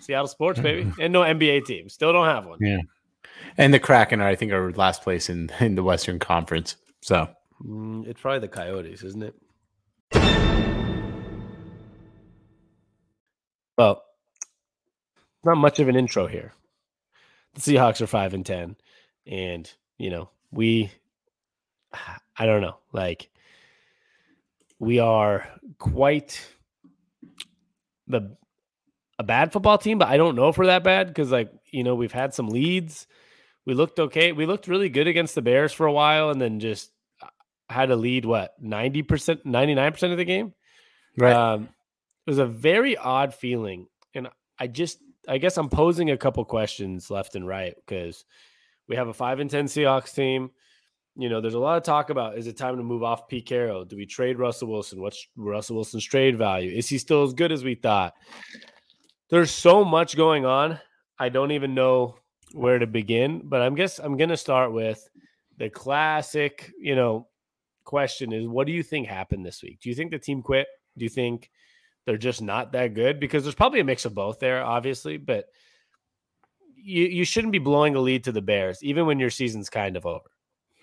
Seattle 0.01 0.27
sports, 0.27 0.59
baby, 0.59 0.91
and 1.01 1.13
no 1.13 1.21
NBA 1.21 1.65
team. 1.65 1.89
Still 1.89 2.13
don't 2.13 2.27
have 2.27 2.45
one. 2.45 2.59
Yeah. 2.61 2.81
And 3.57 3.73
the 3.73 3.79
Kraken 3.79 4.21
are, 4.21 4.27
I 4.27 4.35
think, 4.35 4.51
are 4.51 4.73
last 4.73 5.03
place 5.03 5.29
in 5.29 5.51
in 5.61 5.77
the 5.77 5.85
Western 5.85 6.19
Conference. 6.19 6.77
So 7.03 7.29
Mm, 7.63 8.07
it's 8.07 8.21
probably 8.21 8.41
the 8.41 8.49
Coyotes, 8.49 9.03
isn't 9.03 9.23
it? 9.23 9.35
Well, 13.77 14.05
not 15.45 15.57
much 15.57 15.81
of 15.81 15.89
an 15.89 15.97
intro 15.97 16.27
here. 16.27 16.53
The 17.55 17.61
Seahawks 17.61 18.01
are 18.01 18.07
five 18.07 18.35
and 18.35 18.45
ten, 18.45 18.77
and 19.27 19.71
you 19.99 20.11
know 20.11 20.31
we. 20.51 20.91
I 22.37 22.47
don't 22.47 22.63
know, 22.63 22.79
like 22.93 23.31
we 24.81 24.99
are 24.99 25.47
quite 25.79 26.45
the 28.09 28.37
a 29.19 29.23
bad 29.23 29.53
football 29.53 29.79
team, 29.79 29.99
but 29.99 30.09
I 30.09 30.17
don't 30.17 30.35
know 30.35 30.49
if 30.49 30.59
we're 30.59 30.67
that 30.67 30.85
bad 30.85 31.09
because 31.09 31.31
like 31.31 31.53
you 31.71 31.85
know 31.85 31.95
we've 31.95 32.13
had 32.13 32.35
some 32.35 32.49
leads. 32.49 33.07
We 33.67 33.75
looked 33.75 33.99
okay. 33.99 34.33
We 34.33 34.47
looked 34.47 34.69
really 34.69 34.89
good 34.89 35.07
against 35.07 35.35
the 35.35 35.43
Bears 35.43 35.73
for 35.73 35.87
a 35.87 35.93
while, 35.93 36.31
and 36.31 36.41
then 36.41 36.61
just 36.61 36.91
uh, 37.23 37.29
had 37.69 37.91
a 37.91 37.97
lead. 37.97 38.25
What 38.25 38.55
ninety 38.61 39.03
percent, 39.03 39.47
ninety 39.47 39.75
nine 39.75 39.93
percent 39.93 40.13
of 40.13 40.19
the 40.19 40.25
game. 40.25 40.53
right. 41.17 41.35
Um, 41.35 41.69
it 42.27 42.31
was 42.31 42.39
a 42.39 42.47
very 42.47 42.97
odd 42.97 43.35
feeling, 43.35 43.87
and 44.15 44.29
I 44.59 44.67
just 44.67 44.99
I 45.29 45.39
guess 45.39 45.57
I'm 45.57 45.69
posing 45.69 46.11
a 46.11 46.17
couple 46.17 46.45
questions 46.45 47.11
left 47.11 47.35
and 47.35 47.47
right 47.47 47.75
because 47.77 48.25
we 48.89 48.97
have 48.97 49.09
a 49.09 49.15
five 49.15 49.41
and 49.41 49.51
ten 49.51 49.67
Seahawks 49.67 50.15
team. 50.15 50.51
You 51.17 51.29
know, 51.29 51.41
there's 51.41 51.55
a 51.55 51.59
lot 51.61 51.77
of 51.77 51.85
talk 51.85 52.11
about 52.11 52.37
is 52.37 52.47
it 52.47 52.57
time 52.57 52.77
to 52.77 52.83
move 52.83 53.03
off 53.03 53.29
Pete 53.29 53.47
Carroll? 53.47 53.85
Do 53.85 53.97
we 53.97 54.07
trade 54.07 54.39
Russell 54.39 54.69
Wilson? 54.69 55.01
What's 55.01 55.27
Russell 55.37 55.77
Wilson's 55.77 56.05
trade 56.05 56.37
value? 56.37 56.71
Is 56.71 56.89
he 56.89 56.99
still 56.99 57.23
as 57.23 57.33
good 57.33 57.53
as 57.53 57.65
we 57.65 57.75
thought? 57.75 58.15
There's 59.31 59.51
so 59.51 59.85
much 59.85 60.17
going 60.17 60.45
on. 60.45 60.81
I 61.19 61.29
don't 61.29 61.53
even 61.53 61.75
know 61.75 62.17
where 62.53 62.79
to 62.79 62.87
begin, 62.87 63.43
but 63.45 63.63
I'm 63.63 63.75
guess 63.75 63.99
I'm 63.99 64.17
gonna 64.17 64.37
start 64.37 64.73
with 64.73 65.09
the 65.57 65.71
classic, 65.71 66.73
you 66.79 66.97
know, 66.97 67.29
question 67.85 68.33
is 68.33 68.49
what 68.49 68.67
do 68.67 68.73
you 68.73 68.83
think 68.83 69.07
happened 69.07 69.47
this 69.47 69.63
week? 69.63 69.79
Do 69.81 69.89
you 69.89 69.95
think 69.95 70.11
the 70.11 70.19
team 70.19 70.43
quit? 70.43 70.67
Do 70.97 71.05
you 71.05 71.11
think 71.11 71.51
they're 72.07 72.17
just 72.17 72.43
not 72.43 72.73
that 72.73 72.95
good? 72.95 73.21
Because 73.21 73.43
there's 73.43 73.55
probably 73.55 73.81
a 73.81 73.85
mix 73.85 74.05
of 74.05 74.15
both 74.15 74.39
there, 74.39 74.65
obviously, 74.65 75.17
but 75.17 75.47
you, 76.77 77.05
you 77.05 77.25
shouldn't 77.25 77.53
be 77.53 77.59
blowing 77.59 77.95
a 77.95 78.01
lead 78.01 78.25
to 78.25 78.33
the 78.33 78.43
Bears, 78.43 78.83
even 78.83 79.07
when 79.07 79.19
your 79.19 79.31
season's 79.31 79.71
kind 79.71 79.97
of 79.97 80.07
over. 80.07 80.29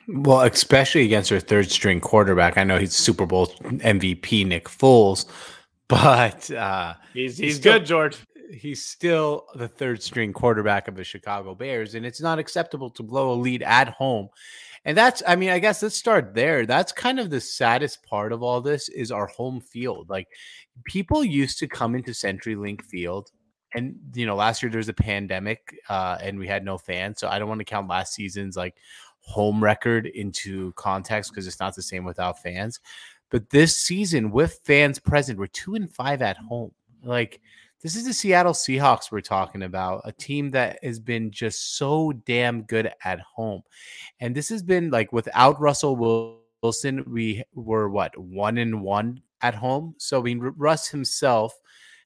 Well, 0.08 0.42
especially 0.42 1.06
against 1.06 1.30
their 1.30 1.40
third 1.40 1.70
string 1.70 2.00
quarterback. 2.00 2.58
I 2.58 2.64
know 2.64 2.80
he's 2.80 2.96
Super 2.96 3.26
Bowl 3.26 3.48
MVP 3.48 4.46
Nick 4.46 4.66
Foles, 4.66 5.26
but 5.88 6.50
uh, 6.52 6.96
he's 7.14 7.38
he's, 7.38 7.48
he's 7.48 7.56
still, 7.58 7.74
good, 7.74 7.86
George. 7.86 8.18
He's 8.52 8.84
still 8.84 9.46
the 9.56 9.68
third 9.68 10.02
string 10.02 10.34
quarterback 10.34 10.88
of 10.88 10.96
the 10.96 11.04
Chicago 11.04 11.56
Bears, 11.56 11.96
and 11.96 12.06
it's 12.06 12.20
not 12.20 12.40
acceptable 12.40 12.90
to 12.92 13.04
blow 13.04 13.32
a 13.32 13.36
lead 13.36 13.64
at 13.64 13.90
home. 13.90 14.30
And 14.84 14.98
that's, 14.98 15.22
I 15.28 15.36
mean, 15.36 15.50
I 15.50 15.60
guess 15.60 15.84
let's 15.84 15.96
start 15.96 16.34
there. 16.34 16.66
That's 16.66 16.92
kind 16.92 17.20
of 17.20 17.30
the 17.30 17.42
saddest 17.42 18.04
part 18.04 18.32
of 18.32 18.42
all 18.42 18.62
this 18.62 18.90
is 18.90 19.12
our 19.12 19.28
home 19.28 19.62
field. 19.62 20.10
Like 20.10 20.28
people 20.86 21.24
used 21.24 21.60
to 21.60 21.68
come 21.68 21.94
into 21.96 22.12
CenturyLink 22.12 22.82
Field 22.84 23.32
and 23.74 23.96
you 24.14 24.26
know 24.26 24.36
last 24.36 24.62
year 24.62 24.70
there 24.70 24.80
was 24.80 24.90
a 24.90 24.94
pandemic 24.94 25.76
uh, 25.90 26.18
and 26.22 26.38
we 26.38 26.48
had 26.48 26.64
no 26.64 26.78
fans 26.78 27.20
so 27.20 27.28
i 27.28 27.40
don't 27.40 27.48
want 27.48 27.60
to 27.60 27.66
count 27.66 27.88
last 27.88 28.14
season's 28.14 28.58
like 28.58 28.76
home 29.20 29.64
record 29.64 30.08
into 30.08 30.74
context 30.74 31.32
because 31.32 31.48
it's 31.48 31.60
not 31.60 31.76
the 31.76 31.82
same 31.82 32.04
without 32.04 32.42
fans 32.42 32.80
but 33.30 33.50
this 33.50 33.76
season 33.76 34.32
with 34.32 34.60
fans 34.64 35.00
present 35.00 35.38
we're 35.38 35.48
two 35.48 35.76
and 35.76 35.94
five 35.94 36.22
at 36.22 36.38
home 36.38 36.72
like 37.04 37.40
this 37.82 37.96
is 37.96 38.06
the 38.06 38.14
seattle 38.14 38.54
seahawks 38.54 39.12
we're 39.12 39.22
talking 39.22 39.64
about 39.64 40.02
a 40.06 40.12
team 40.12 40.50
that 40.52 40.80
has 40.84 41.00
been 41.00 41.32
just 41.32 41.78
so 41.78 42.12
damn 42.26 42.64
good 42.64 42.92
at 43.04 43.20
home 43.20 43.62
and 44.20 44.36
this 44.36 44.50
has 44.50 44.64
been 44.64 44.90
like 44.90 45.12
without 45.12 45.60
russell 45.60 46.40
wilson 46.62 47.04
we 47.08 47.44
were 47.54 47.90
what 47.90 48.18
one 48.18 48.58
and 48.58 48.82
one 48.82 49.22
at 49.42 49.56
home 49.56 49.96
so 49.98 50.20
i 50.20 50.24
mean 50.24 50.40
russ 50.40 50.88
himself 50.88 51.60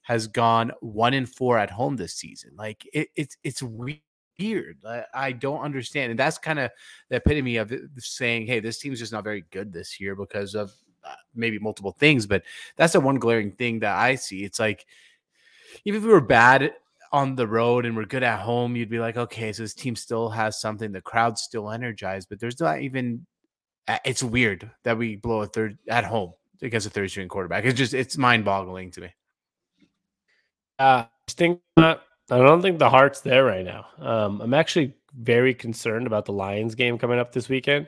has 0.05 0.27
gone 0.27 0.71
one 0.81 1.15
in 1.15 1.25
four 1.25 1.57
at 1.57 1.71
home 1.71 1.95
this 1.95 2.13
season. 2.13 2.51
Like 2.55 2.87
it, 2.93 3.09
it's 3.15 3.37
it's 3.43 3.63
weird. 3.63 4.77
I, 4.87 5.03
I 5.15 5.31
don't 5.31 5.61
understand, 5.61 6.11
and 6.11 6.19
that's 6.19 6.37
kind 6.37 6.59
of 6.59 6.69
the 7.09 7.15
epitome 7.15 7.57
of 7.57 7.73
saying, 7.97 8.45
"Hey, 8.45 8.59
this 8.59 8.77
team's 8.77 8.99
just 8.99 9.11
not 9.11 9.23
very 9.23 9.45
good 9.49 9.73
this 9.73 9.99
year 9.99 10.15
because 10.15 10.53
of 10.53 10.71
uh, 11.03 11.15
maybe 11.33 11.57
multiple 11.57 11.91
things." 11.91 12.27
But 12.27 12.43
that's 12.75 12.93
the 12.93 12.99
one 12.99 13.17
glaring 13.17 13.53
thing 13.53 13.79
that 13.79 13.97
I 13.97 14.13
see. 14.13 14.43
It's 14.43 14.59
like 14.59 14.85
even 15.83 15.99
if 15.99 16.05
we 16.05 16.13
were 16.13 16.21
bad 16.21 16.73
on 17.11 17.35
the 17.35 17.47
road 17.47 17.85
and 17.85 17.95
we're 17.95 18.05
good 18.05 18.23
at 18.23 18.39
home, 18.39 18.75
you'd 18.75 18.89
be 18.89 18.99
like, 18.99 19.17
okay, 19.17 19.53
so 19.53 19.63
this 19.63 19.73
team 19.73 19.95
still 19.95 20.29
has 20.29 20.59
something. 20.59 20.91
The 20.91 21.01
crowd's 21.01 21.41
still 21.41 21.71
energized, 21.71 22.29
but 22.29 22.39
there's 22.39 22.59
not 22.59 22.81
even. 22.81 23.25
It's 24.03 24.23
weird 24.23 24.71
that 24.83 24.97
we 24.97 25.15
blow 25.15 25.41
a 25.41 25.47
third 25.47 25.77
at 25.87 26.05
home 26.05 26.33
against 26.61 26.87
a 26.87 26.89
third 26.89 27.09
string 27.11 27.27
quarterback. 27.27 27.65
It's 27.65 27.77
just 27.77 27.93
it's 27.93 28.17
mind 28.17 28.43
boggling 28.43 28.91
to 28.91 29.01
me. 29.01 29.13
Uh, 30.79 31.03
I 31.05 31.31
think 31.31 31.61
not, 31.77 32.01
I 32.29 32.37
don't 32.39 32.61
think 32.61 32.79
the 32.79 32.89
heart's 32.89 33.21
there 33.21 33.45
right 33.45 33.63
now. 33.63 33.85
Um, 33.99 34.41
I'm 34.41 34.53
actually 34.53 34.95
very 35.17 35.53
concerned 35.53 36.07
about 36.07 36.25
the 36.25 36.33
Lions 36.33 36.75
game 36.75 36.97
coming 36.97 37.19
up 37.19 37.31
this 37.31 37.47
weekend. 37.47 37.87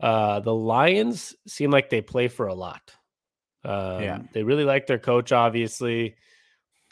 Uh, 0.00 0.40
the 0.40 0.54
Lions 0.54 1.34
seem 1.46 1.70
like 1.70 1.88
they 1.88 2.00
play 2.02 2.28
for 2.28 2.48
a 2.48 2.54
lot. 2.54 2.92
Um, 3.64 4.02
yeah. 4.02 4.18
They 4.32 4.42
really 4.42 4.64
like 4.64 4.86
their 4.88 4.98
coach, 4.98 5.30
obviously. 5.30 6.16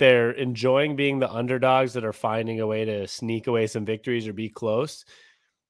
They're 0.01 0.31
enjoying 0.31 0.97
being 0.97 1.19
the 1.19 1.31
underdogs 1.31 1.93
that 1.93 2.07
are 2.07 2.15
finding 2.15 2.59
a 2.59 2.67
way 2.67 2.87
to 2.87 3.07
sneak 3.07 3.49
away 3.49 3.67
some 3.67 3.85
victories 3.85 4.27
or 4.27 4.33
be 4.33 4.49
close. 4.49 5.05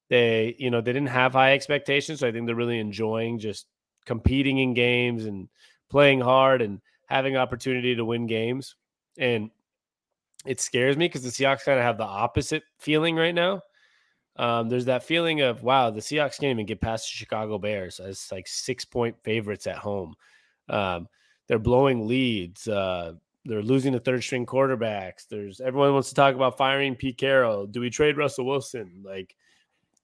They, 0.08 0.54
you 0.56 0.70
know, 0.70 0.80
they 0.80 0.92
didn't 0.92 1.08
have 1.08 1.32
high 1.32 1.54
expectations. 1.54 2.20
So 2.20 2.28
I 2.28 2.32
think 2.32 2.46
they're 2.46 2.54
really 2.54 2.78
enjoying 2.78 3.40
just 3.40 3.66
competing 4.06 4.58
in 4.58 4.72
games 4.72 5.24
and 5.24 5.48
playing 5.88 6.20
hard 6.20 6.62
and 6.62 6.80
having 7.06 7.36
opportunity 7.36 7.96
to 7.96 8.04
win 8.04 8.28
games. 8.28 8.76
And 9.18 9.50
it 10.46 10.60
scares 10.60 10.96
me 10.96 11.08
because 11.08 11.24
the 11.24 11.30
Seahawks 11.30 11.64
kind 11.64 11.80
of 11.80 11.84
have 11.84 11.98
the 11.98 12.04
opposite 12.04 12.62
feeling 12.78 13.16
right 13.16 13.34
now. 13.34 13.62
Um, 14.36 14.68
there's 14.68 14.84
that 14.84 15.02
feeling 15.02 15.40
of 15.40 15.64
wow, 15.64 15.90
the 15.90 15.98
Seahawks 15.98 16.38
can't 16.38 16.52
even 16.52 16.66
get 16.66 16.80
past 16.80 17.10
the 17.10 17.16
Chicago 17.16 17.58
Bears 17.58 17.98
as 17.98 18.28
like 18.30 18.46
six 18.46 18.84
point 18.84 19.16
favorites 19.24 19.66
at 19.66 19.78
home. 19.78 20.14
Um, 20.68 21.08
they're 21.48 21.58
blowing 21.58 22.06
leads. 22.06 22.68
Uh, 22.68 23.14
they're 23.44 23.62
losing 23.62 23.92
the 23.92 24.00
third 24.00 24.22
string 24.22 24.46
quarterbacks. 24.46 25.26
There's 25.28 25.60
everyone 25.60 25.92
wants 25.92 26.10
to 26.10 26.14
talk 26.14 26.34
about 26.34 26.58
firing 26.58 26.94
Pete 26.94 27.18
Carroll. 27.18 27.66
Do 27.66 27.80
we 27.80 27.90
trade 27.90 28.16
Russell 28.16 28.46
Wilson? 28.46 29.02
Like 29.02 29.34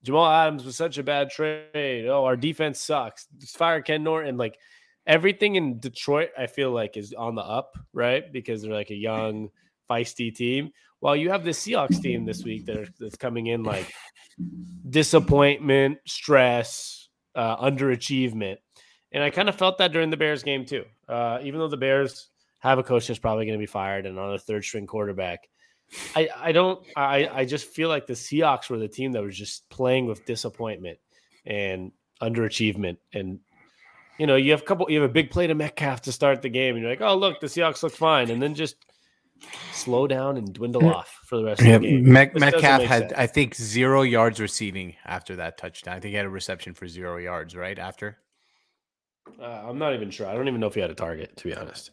Jamal 0.02 0.30
Adams 0.30 0.64
was 0.64 0.76
such 0.76 0.98
a 0.98 1.02
bad 1.02 1.30
trade. 1.30 2.06
Oh, 2.06 2.24
our 2.24 2.36
defense 2.36 2.80
sucks. 2.80 3.26
Just 3.38 3.56
fire 3.58 3.82
Ken 3.82 4.02
Norton. 4.02 4.36
Like 4.36 4.58
everything 5.06 5.56
in 5.56 5.80
Detroit, 5.80 6.30
I 6.38 6.46
feel 6.46 6.70
like 6.70 6.96
is 6.96 7.12
on 7.12 7.34
the 7.34 7.42
up, 7.42 7.76
right? 7.92 8.32
Because 8.32 8.62
they're 8.62 8.72
like 8.72 8.90
a 8.90 8.94
young, 8.94 9.50
feisty 9.90 10.34
team. 10.34 10.70
While 11.00 11.16
you 11.16 11.30
have 11.30 11.44
the 11.44 11.50
Seahawks 11.50 12.00
team 12.00 12.24
this 12.24 12.42
week 12.42 12.66
that 12.66 12.76
are, 12.78 12.88
that's 12.98 13.16
coming 13.16 13.48
in 13.48 13.62
like 13.62 13.92
disappointment, 14.88 15.98
stress, 16.06 17.08
uh, 17.34 17.56
underachievement, 17.58 18.56
and 19.12 19.22
I 19.22 19.30
kind 19.30 19.48
of 19.48 19.56
felt 19.56 19.78
that 19.78 19.92
during 19.92 20.10
the 20.10 20.16
Bears 20.16 20.42
game 20.42 20.64
too. 20.64 20.84
Uh, 21.06 21.38
even 21.42 21.60
though 21.60 21.68
the 21.68 21.76
Bears 21.76 22.28
have 22.60 22.78
a 22.78 22.82
coach 22.82 23.06
that's 23.06 23.18
probably 23.18 23.46
going 23.46 23.58
to 23.58 23.62
be 23.62 23.66
fired 23.66 24.06
and 24.06 24.18
on 24.18 24.34
a 24.34 24.38
third 24.38 24.64
string 24.64 24.86
quarterback. 24.86 25.48
I, 26.16 26.28
I 26.36 26.52
don't 26.52 26.84
I, 26.96 27.28
I 27.28 27.44
just 27.44 27.66
feel 27.66 27.88
like 27.88 28.06
the 28.06 28.14
Seahawks 28.14 28.68
were 28.68 28.78
the 28.78 28.88
team 28.88 29.12
that 29.12 29.22
was 29.22 29.36
just 29.36 29.68
playing 29.68 30.06
with 30.06 30.26
disappointment 30.26 30.98
and 31.44 31.92
underachievement 32.20 32.96
and 33.12 33.38
you 34.18 34.26
know, 34.26 34.36
you 34.36 34.50
have 34.52 34.62
a 34.62 34.64
couple, 34.64 34.90
you 34.90 35.00
have 35.00 35.10
a 35.10 35.12
big 35.12 35.30
play 35.30 35.46
to 35.46 35.54
Metcalf 35.54 36.02
to 36.02 36.12
start 36.12 36.42
the 36.42 36.48
game, 36.48 36.74
and 36.74 36.82
you're 36.82 36.90
like, 36.90 37.00
oh, 37.00 37.16
look, 37.16 37.40
the 37.40 37.46
Seahawks 37.46 37.82
look 37.82 37.94
fine. 37.94 38.30
And 38.30 38.40
then 38.40 38.54
just 38.54 38.76
slow 39.72 40.06
down 40.06 40.36
and 40.36 40.52
dwindle 40.52 40.88
off 40.88 41.20
for 41.24 41.36
the 41.36 41.44
rest 41.44 41.62
yeah, 41.62 41.76
of 41.76 41.82
the 41.82 41.88
game. 41.88 42.12
Met- 42.12 42.34
Metcalf 42.34 42.82
had, 42.82 43.02
sense. 43.02 43.12
I 43.16 43.26
think, 43.26 43.54
zero 43.54 44.02
yards 44.02 44.40
receiving 44.40 44.94
after 45.04 45.36
that 45.36 45.58
touchdown. 45.58 45.96
I 45.96 46.00
think 46.00 46.10
he 46.10 46.16
had 46.16 46.26
a 46.26 46.30
reception 46.30 46.74
for 46.74 46.88
zero 46.88 47.18
yards, 47.18 47.54
right? 47.54 47.78
After? 47.78 48.18
Uh, 49.40 49.44
I'm 49.44 49.78
not 49.78 49.92
even 49.94 50.10
sure. 50.10 50.26
I 50.26 50.34
don't 50.34 50.48
even 50.48 50.60
know 50.60 50.68
if 50.68 50.74
he 50.74 50.80
had 50.80 50.90
a 50.90 50.94
target, 50.94 51.36
to 51.36 51.44
be 51.44 51.54
honest. 51.54 51.90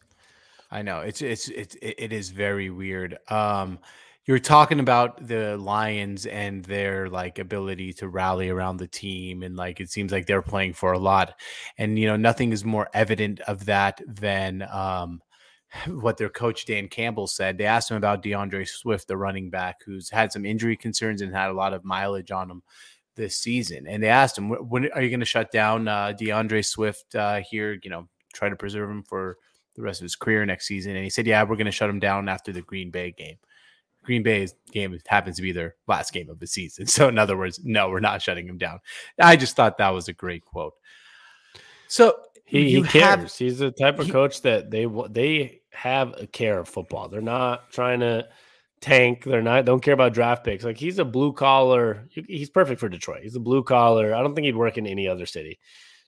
I 0.74 0.82
know 0.82 1.00
it's 1.02 1.22
it's 1.22 1.48
it's 1.48 1.76
it 1.80 2.12
is 2.12 2.30
very 2.30 2.68
weird. 2.68 3.16
Um, 3.28 3.78
you're 4.26 4.40
talking 4.40 4.80
about 4.80 5.24
the 5.24 5.56
Lions 5.56 6.26
and 6.26 6.64
their 6.64 7.08
like 7.08 7.38
ability 7.38 7.92
to 7.94 8.08
rally 8.08 8.48
around 8.48 8.78
the 8.78 8.88
team 8.88 9.44
and 9.44 9.54
like 9.54 9.78
it 9.78 9.88
seems 9.88 10.10
like 10.10 10.26
they're 10.26 10.42
playing 10.42 10.72
for 10.72 10.92
a 10.92 10.98
lot 10.98 11.38
and 11.78 11.96
you 11.96 12.06
know 12.08 12.16
nothing 12.16 12.52
is 12.52 12.64
more 12.64 12.88
evident 12.92 13.40
of 13.42 13.66
that 13.66 14.00
than 14.04 14.66
um 14.72 15.20
what 15.86 16.16
their 16.16 16.28
coach 16.28 16.66
Dan 16.66 16.88
Campbell 16.88 17.28
said. 17.28 17.56
They 17.56 17.66
asked 17.66 17.92
him 17.92 17.96
about 17.96 18.22
D'Andre 18.24 18.64
Swift, 18.64 19.06
the 19.06 19.16
running 19.16 19.50
back 19.50 19.76
who's 19.86 20.10
had 20.10 20.32
some 20.32 20.44
injury 20.44 20.76
concerns 20.76 21.22
and 21.22 21.32
had 21.32 21.50
a 21.50 21.54
lot 21.54 21.72
of 21.72 21.84
mileage 21.84 22.32
on 22.32 22.50
him 22.50 22.64
this 23.14 23.36
season. 23.36 23.86
And 23.86 24.02
they 24.02 24.08
asked 24.08 24.36
him, 24.36 24.50
"When 24.50 24.90
are 24.90 25.02
you 25.02 25.10
going 25.10 25.20
to 25.20 25.26
shut 25.26 25.52
down 25.52 25.86
uh, 25.86 26.14
D'Andre 26.14 26.62
Swift 26.62 27.14
uh, 27.14 27.42
here? 27.48 27.78
You 27.84 27.90
know, 27.90 28.08
try 28.32 28.48
to 28.48 28.56
preserve 28.56 28.90
him 28.90 29.04
for 29.04 29.36
the 29.74 29.82
rest 29.82 30.00
of 30.00 30.04
his 30.04 30.16
career 30.16 30.44
next 30.46 30.66
season?" 30.66 30.94
And 30.94 31.04
he 31.04 31.10
said, 31.10 31.26
"Yeah, 31.26 31.42
we're 31.42 31.56
going 31.56 31.66
to 31.66 31.72
shut 31.72 31.90
him 31.90 32.00
down 32.00 32.28
after 32.28 32.52
the 32.52 32.62
Green 32.62 32.90
Bay 32.90 33.12
game." 33.12 33.36
Green 34.04 34.22
Bay's 34.22 34.54
game 34.70 34.98
happens 35.06 35.36
to 35.36 35.42
be 35.42 35.52
their 35.52 35.76
last 35.88 36.12
game 36.12 36.28
of 36.28 36.38
the 36.38 36.46
season. 36.46 36.86
So, 36.94 37.08
in 37.08 37.18
other 37.18 37.36
words, 37.36 37.60
no, 37.64 37.88
we're 37.88 38.00
not 38.00 38.22
shutting 38.22 38.46
him 38.46 38.58
down. 38.58 38.80
I 39.18 39.36
just 39.36 39.56
thought 39.56 39.78
that 39.78 39.94
was 39.94 40.08
a 40.08 40.12
great 40.12 40.44
quote. 40.44 40.74
So 41.88 42.14
he, 42.44 42.70
he 42.70 42.82
cares. 42.82 43.02
Have, 43.02 43.32
He's 43.32 43.58
the 43.58 43.70
type 43.70 43.98
of 43.98 44.06
he, 44.06 44.12
coach 44.12 44.42
that 44.42 44.70
they 44.70 44.86
they 45.10 45.60
have 45.72 46.14
a 46.20 46.26
care 46.26 46.58
of 46.58 46.68
football. 46.68 47.08
They're 47.08 47.20
not 47.20 47.70
trying 47.70 48.00
to 48.00 48.28
tank. 48.80 49.24
They're 49.24 49.42
not 49.42 49.64
don't 49.64 49.82
care 49.82 49.94
about 49.94 50.12
draft 50.12 50.44
picks. 50.44 50.64
Like 50.64 50.76
he's 50.76 50.98
a 50.98 51.04
blue 51.04 51.32
collar. 51.32 52.06
He's 52.10 52.50
perfect 52.50 52.80
for 52.80 52.88
Detroit. 52.88 53.22
He's 53.22 53.36
a 53.36 53.40
blue 53.40 53.62
collar. 53.62 54.14
I 54.14 54.22
don't 54.22 54.34
think 54.34 54.44
he'd 54.44 54.56
work 54.56 54.78
in 54.78 54.86
any 54.86 55.08
other 55.08 55.26
city. 55.26 55.58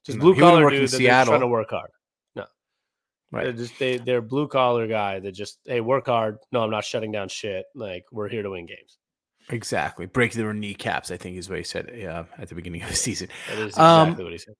Just 0.05 0.19
no, 0.19 0.23
blue 0.23 0.37
collar 0.37 0.69
dude 0.71 0.89
that's 0.89 1.27
trying 1.29 1.41
to 1.41 1.47
work 1.47 1.71
hard. 1.71 1.91
Right. 3.33 3.45
They're 3.45 3.53
just 3.53 3.79
they 3.79 3.99
they're 3.99 4.23
blue 4.23 4.47
collar 4.47 4.87
guy 4.87 5.19
that 5.19 5.33
just 5.33 5.59
hey 5.65 5.81
work 5.81 6.07
hard. 6.07 6.39
No, 6.53 6.63
I'm 6.63 6.71
not 6.71 6.85
shutting 6.85 7.13
down 7.13 7.29
shit. 7.29 7.67
Like 7.75 8.05
we're 8.13 8.29
here 8.29 8.43
to 8.43 8.51
win 8.51 8.67
games. 8.67 8.99
Exactly. 9.49 10.07
Break 10.07 10.33
their 10.33 10.53
kneecaps. 10.53 11.11
I 11.11 11.17
think 11.17 11.37
is 11.37 11.49
what 11.49 11.59
he 11.59 11.65
said. 11.65 11.93
Yeah, 11.95 12.25
at 12.39 12.49
the 12.49 12.55
beginning 12.55 12.83
of 12.83 12.89
the 12.89 12.97
season. 12.97 13.29
That 13.49 13.59
is 13.59 13.79
um, 13.79 14.09
exactly 14.09 14.23
um, 14.23 14.25
what 14.25 14.33
he 14.33 14.39
said. 14.39 14.55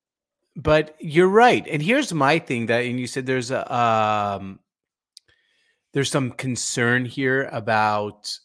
But 0.57 0.97
you're 1.01 1.29
right. 1.29 1.67
And 1.69 1.83
here's 1.83 2.13
my 2.13 2.39
thing 2.39 2.67
that 2.67 2.85
and 2.85 2.99
you 2.99 3.07
said 3.07 3.27
there's 3.27 3.51
a 3.51 3.73
um 3.73 4.59
there's 5.93 6.11
some 6.11 6.31
concern 6.33 7.05
here 7.05 7.49
about 7.53 8.37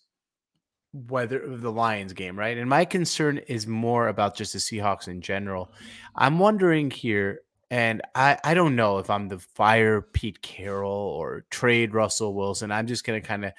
whether 0.94 1.58
the 1.58 1.72
Lions 1.72 2.14
game, 2.14 2.38
right? 2.38 2.58
And 2.58 2.70
my 2.70 2.86
concern 2.86 3.38
is 3.40 3.66
more 3.66 4.08
about 4.08 4.36
just 4.36 4.54
the 4.54 4.60
Seahawks 4.60 5.08
in 5.08 5.22
general. 5.22 5.72
I'm 6.16 6.40
wondering 6.40 6.92
here, 6.92 7.42
and 7.72 8.02
I, 8.14 8.38
I 8.44 8.54
don't 8.54 8.76
know 8.76 8.98
if 8.98 9.10
I'm 9.10 9.30
the 9.30 9.40
fire 9.40 10.02
Pete 10.02 10.42
Carroll 10.42 10.92
or 10.92 11.46
trade 11.50 11.94
Russell 11.94 12.36
Wilson. 12.36 12.70
I'm 12.70 12.86
just 12.86 13.06
gonna 13.06 13.22
kind 13.22 13.46
of 13.46 13.54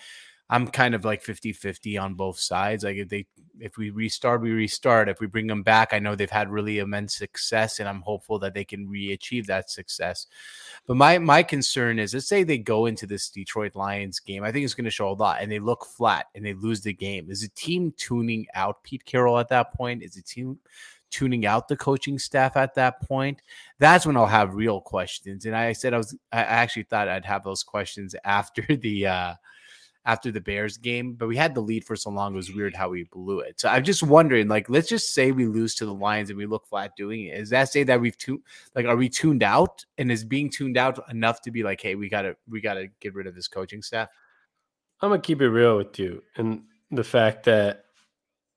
I'm 0.50 0.68
kind 0.68 0.94
of 0.94 1.02
like 1.02 1.24
50-50 1.24 1.98
on 1.98 2.12
both 2.12 2.38
sides. 2.38 2.84
Like 2.84 2.96
if 2.96 3.08
they 3.08 3.26
if 3.58 3.78
we 3.78 3.88
restart, 3.88 4.42
we 4.42 4.50
restart. 4.50 5.08
If 5.08 5.18
we 5.18 5.26
bring 5.26 5.46
them 5.46 5.62
back, 5.62 5.94
I 5.94 5.98
know 5.98 6.14
they've 6.14 6.30
had 6.30 6.50
really 6.50 6.78
immense 6.78 7.14
success, 7.16 7.80
and 7.80 7.88
I'm 7.88 8.02
hopeful 8.02 8.38
that 8.40 8.52
they 8.52 8.64
can 8.64 8.86
re-achieve 8.86 9.46
that 9.46 9.70
success. 9.70 10.26
But 10.86 10.98
my 10.98 11.16
my 11.16 11.42
concern 11.42 11.98
is, 11.98 12.12
let's 12.12 12.28
say 12.28 12.42
they 12.44 12.58
go 12.58 12.84
into 12.84 13.06
this 13.06 13.30
Detroit 13.30 13.74
Lions 13.74 14.20
game. 14.20 14.44
I 14.44 14.52
think 14.52 14.66
it's 14.66 14.74
going 14.74 14.84
to 14.84 14.90
show 14.90 15.08
a 15.08 15.14
lot, 15.14 15.38
and 15.40 15.50
they 15.50 15.58
look 15.58 15.86
flat 15.86 16.26
and 16.34 16.44
they 16.44 16.52
lose 16.52 16.82
the 16.82 16.92
game. 16.92 17.30
Is 17.30 17.40
the 17.40 17.48
team 17.48 17.94
tuning 17.96 18.46
out 18.54 18.82
Pete 18.84 19.06
Carroll 19.06 19.38
at 19.38 19.48
that 19.48 19.72
point? 19.72 20.02
Is 20.02 20.14
the 20.14 20.22
team 20.22 20.58
tuning 21.12 21.46
out 21.46 21.68
the 21.68 21.76
coaching 21.76 22.18
staff 22.18 22.56
at 22.56 22.74
that 22.74 23.00
point? 23.02 23.42
That's 23.78 24.04
when 24.04 24.16
I'll 24.16 24.26
have 24.26 24.54
real 24.54 24.80
questions. 24.80 25.46
And 25.46 25.54
I 25.54 25.72
said 25.72 25.94
I 25.94 25.98
was 25.98 26.16
I 26.32 26.40
actually 26.40 26.84
thought 26.84 27.08
I'd 27.08 27.24
have 27.24 27.44
those 27.44 27.62
questions 27.62 28.16
after 28.24 28.64
the. 28.76 29.06
uh 29.06 29.34
after 30.04 30.32
the 30.32 30.40
Bears 30.40 30.78
game, 30.78 31.12
but 31.12 31.28
we 31.28 31.36
had 31.36 31.54
the 31.54 31.60
lead 31.60 31.84
for 31.84 31.94
so 31.94 32.10
long. 32.10 32.32
It 32.32 32.36
was 32.36 32.52
weird 32.52 32.74
how 32.74 32.88
we 32.88 33.04
blew 33.04 33.38
it. 33.38 33.60
So 33.60 33.68
I'm 33.68 33.84
just 33.84 34.02
wondering, 34.02 34.48
like, 34.48 34.68
let's 34.68 34.88
just 34.88 35.14
say 35.14 35.30
we 35.30 35.46
lose 35.46 35.76
to 35.76 35.86
the 35.86 35.94
Lions 35.94 36.28
and 36.28 36.36
we 36.36 36.44
look 36.44 36.66
flat 36.66 36.96
doing 36.96 37.26
it. 37.26 37.38
Is 37.38 37.50
that 37.50 37.68
say 37.68 37.84
that 37.84 38.00
we've 38.00 38.18
tuned, 38.18 38.40
like, 38.74 38.84
are 38.84 38.96
we 38.96 39.08
tuned 39.08 39.44
out? 39.44 39.84
And 39.98 40.10
is 40.10 40.24
being 40.24 40.50
tuned 40.50 40.76
out 40.76 40.98
enough 41.08 41.40
to 41.42 41.52
be 41.52 41.62
like, 41.62 41.80
hey, 41.80 41.94
we 41.94 42.08
gotta, 42.08 42.34
we 42.48 42.60
gotta 42.60 42.88
get 42.98 43.14
rid 43.14 43.28
of 43.28 43.36
this 43.36 43.46
coaching 43.46 43.80
staff? 43.80 44.08
I'm 45.02 45.10
gonna 45.10 45.20
keep 45.20 45.40
it 45.40 45.48
real 45.48 45.76
with 45.76 45.98
you, 45.98 46.22
and 46.36 46.62
the 46.92 47.02
fact 47.02 47.44
that 47.44 47.86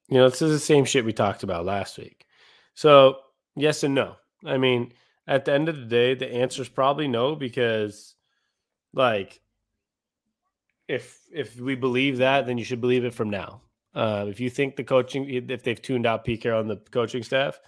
you 0.10 0.18
know 0.18 0.30
this 0.30 0.44
is 0.44 0.52
the 0.52 0.60
same 0.60 0.86
shit 0.86 1.04
we 1.04 1.14
talked 1.14 1.42
about 1.42 1.66
last 1.66 1.98
week. 1.98 2.25
So 2.76 3.18
yes 3.56 3.84
and 3.84 3.96
no. 3.96 4.16
I 4.46 4.58
mean, 4.58 4.94
at 5.28 5.46
the 5.46 5.54
end 5.54 5.70
of 5.70 5.78
the 5.78 5.86
day, 5.86 6.14
the 6.14 6.32
answer 6.32 6.62
is 6.62 6.70
probably 6.70 7.08
no 7.08 7.36
because, 7.36 8.16
like 8.94 9.42
if 10.88 11.20
if 11.32 11.60
we 11.60 11.76
believe 11.76 12.18
that, 12.18 12.46
then 12.46 12.58
you 12.58 12.64
should 12.64 12.82
believe 12.82 13.06
it 13.06 13.14
from 13.14 13.30
now. 13.30 13.62
Uh, 13.94 14.26
if 14.28 14.40
you 14.40 14.50
think 14.50 14.76
the 14.76 14.84
coaching, 14.84 15.28
if 15.30 15.64
they've 15.64 15.82
tuned 15.82 16.06
out 16.06 16.26
Pete 16.26 16.42
Carroll 16.42 16.60
on 16.60 16.68
the 16.68 16.78
coaching 16.92 17.24
staff, 17.24 17.60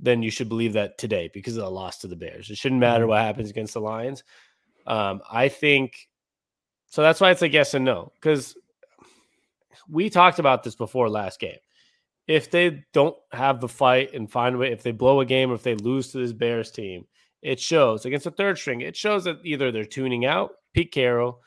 then 0.00 0.22
you 0.22 0.30
should 0.30 0.48
believe 0.48 0.72
that 0.72 0.96
today 0.98 1.30
because 1.32 1.56
of 1.56 1.64
the 1.64 1.70
loss 1.70 1.98
to 1.98 2.06
the 2.06 2.16
Bears. 2.16 2.50
It 2.50 2.56
shouldn't 2.56 2.80
matter 2.80 3.02
mm-hmm. 3.02 3.10
what 3.10 3.20
happens 3.20 3.50
against 3.50 3.74
the 3.74 3.80
Lions. 3.80 4.24
Um, 4.86 5.20
I 5.30 5.48
think 5.48 6.08
so. 6.86 7.02
That's 7.02 7.20
why 7.20 7.30
it's 7.30 7.42
like 7.42 7.52
yes 7.52 7.74
and 7.74 7.84
no 7.84 8.10
because 8.14 8.56
we 9.88 10.08
talked 10.08 10.38
about 10.38 10.62
this 10.62 10.74
before 10.74 11.08
last 11.08 11.38
game. 11.38 11.58
If 12.30 12.50
they 12.52 12.84
don't 12.92 13.16
have 13.32 13.60
the 13.60 13.68
fight 13.68 14.14
and 14.14 14.30
find 14.30 14.54
a 14.54 14.58
way, 14.58 14.70
if 14.70 14.84
they 14.84 14.92
blow 14.92 15.18
a 15.20 15.26
game 15.26 15.50
or 15.50 15.54
if 15.54 15.64
they 15.64 15.74
lose 15.74 16.12
to 16.12 16.18
this 16.18 16.32
Bears 16.32 16.70
team, 16.70 17.06
it 17.42 17.58
shows 17.58 18.06
against 18.06 18.24
the 18.24 18.30
third 18.30 18.56
string. 18.56 18.82
It 18.82 18.96
shows 18.96 19.24
that 19.24 19.38
either 19.44 19.72
they're 19.72 19.84
tuning 19.84 20.24
out 20.24 20.52
Pete 20.72 20.92
Carroll 20.92 21.40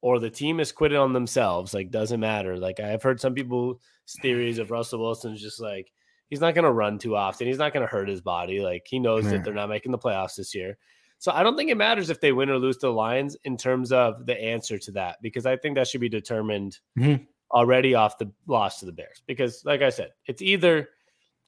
or 0.00 0.18
the 0.18 0.30
team 0.30 0.56
has 0.56 0.72
quit 0.72 0.92
it 0.92 0.96
on 0.96 1.12
themselves. 1.12 1.74
Like, 1.74 1.90
doesn't 1.90 2.20
matter. 2.20 2.56
Like, 2.56 2.80
I've 2.80 3.02
heard 3.02 3.20
some 3.20 3.34
people's 3.34 3.76
theories 4.22 4.58
of 4.58 4.70
Russell 4.70 5.00
Wilson's 5.00 5.42
just 5.42 5.60
like, 5.60 5.92
he's 6.30 6.40
not 6.40 6.54
going 6.54 6.64
to 6.64 6.72
run 6.72 6.98
too 6.98 7.16
often. 7.16 7.46
He's 7.46 7.58
not 7.58 7.74
going 7.74 7.86
to 7.86 7.92
hurt 7.92 8.08
his 8.08 8.22
body. 8.22 8.60
Like, 8.60 8.86
he 8.88 8.98
knows 8.98 9.28
that 9.28 9.44
they're 9.44 9.52
not 9.52 9.68
making 9.68 9.92
the 9.92 9.98
playoffs 9.98 10.36
this 10.36 10.54
year. 10.54 10.78
So 11.18 11.32
I 11.32 11.42
don't 11.42 11.54
think 11.54 11.70
it 11.70 11.76
matters 11.76 12.08
if 12.08 12.22
they 12.22 12.32
win 12.32 12.48
or 12.48 12.58
lose 12.58 12.78
to 12.78 12.86
the 12.86 12.94
Lions 12.94 13.36
in 13.44 13.58
terms 13.58 13.92
of 13.92 14.24
the 14.24 14.40
answer 14.40 14.78
to 14.78 14.92
that, 14.92 15.18
because 15.20 15.44
I 15.44 15.56
think 15.56 15.74
that 15.74 15.86
should 15.86 16.00
be 16.00 16.08
determined 16.08 16.78
mm-hmm. 16.98 17.24
Already 17.50 17.94
off 17.94 18.18
the 18.18 18.30
loss 18.46 18.80
to 18.80 18.86
the 18.86 18.92
Bears. 18.92 19.22
Because, 19.26 19.64
like 19.64 19.82
I 19.82 19.90
said, 19.90 20.12
it's 20.26 20.42
either 20.42 20.88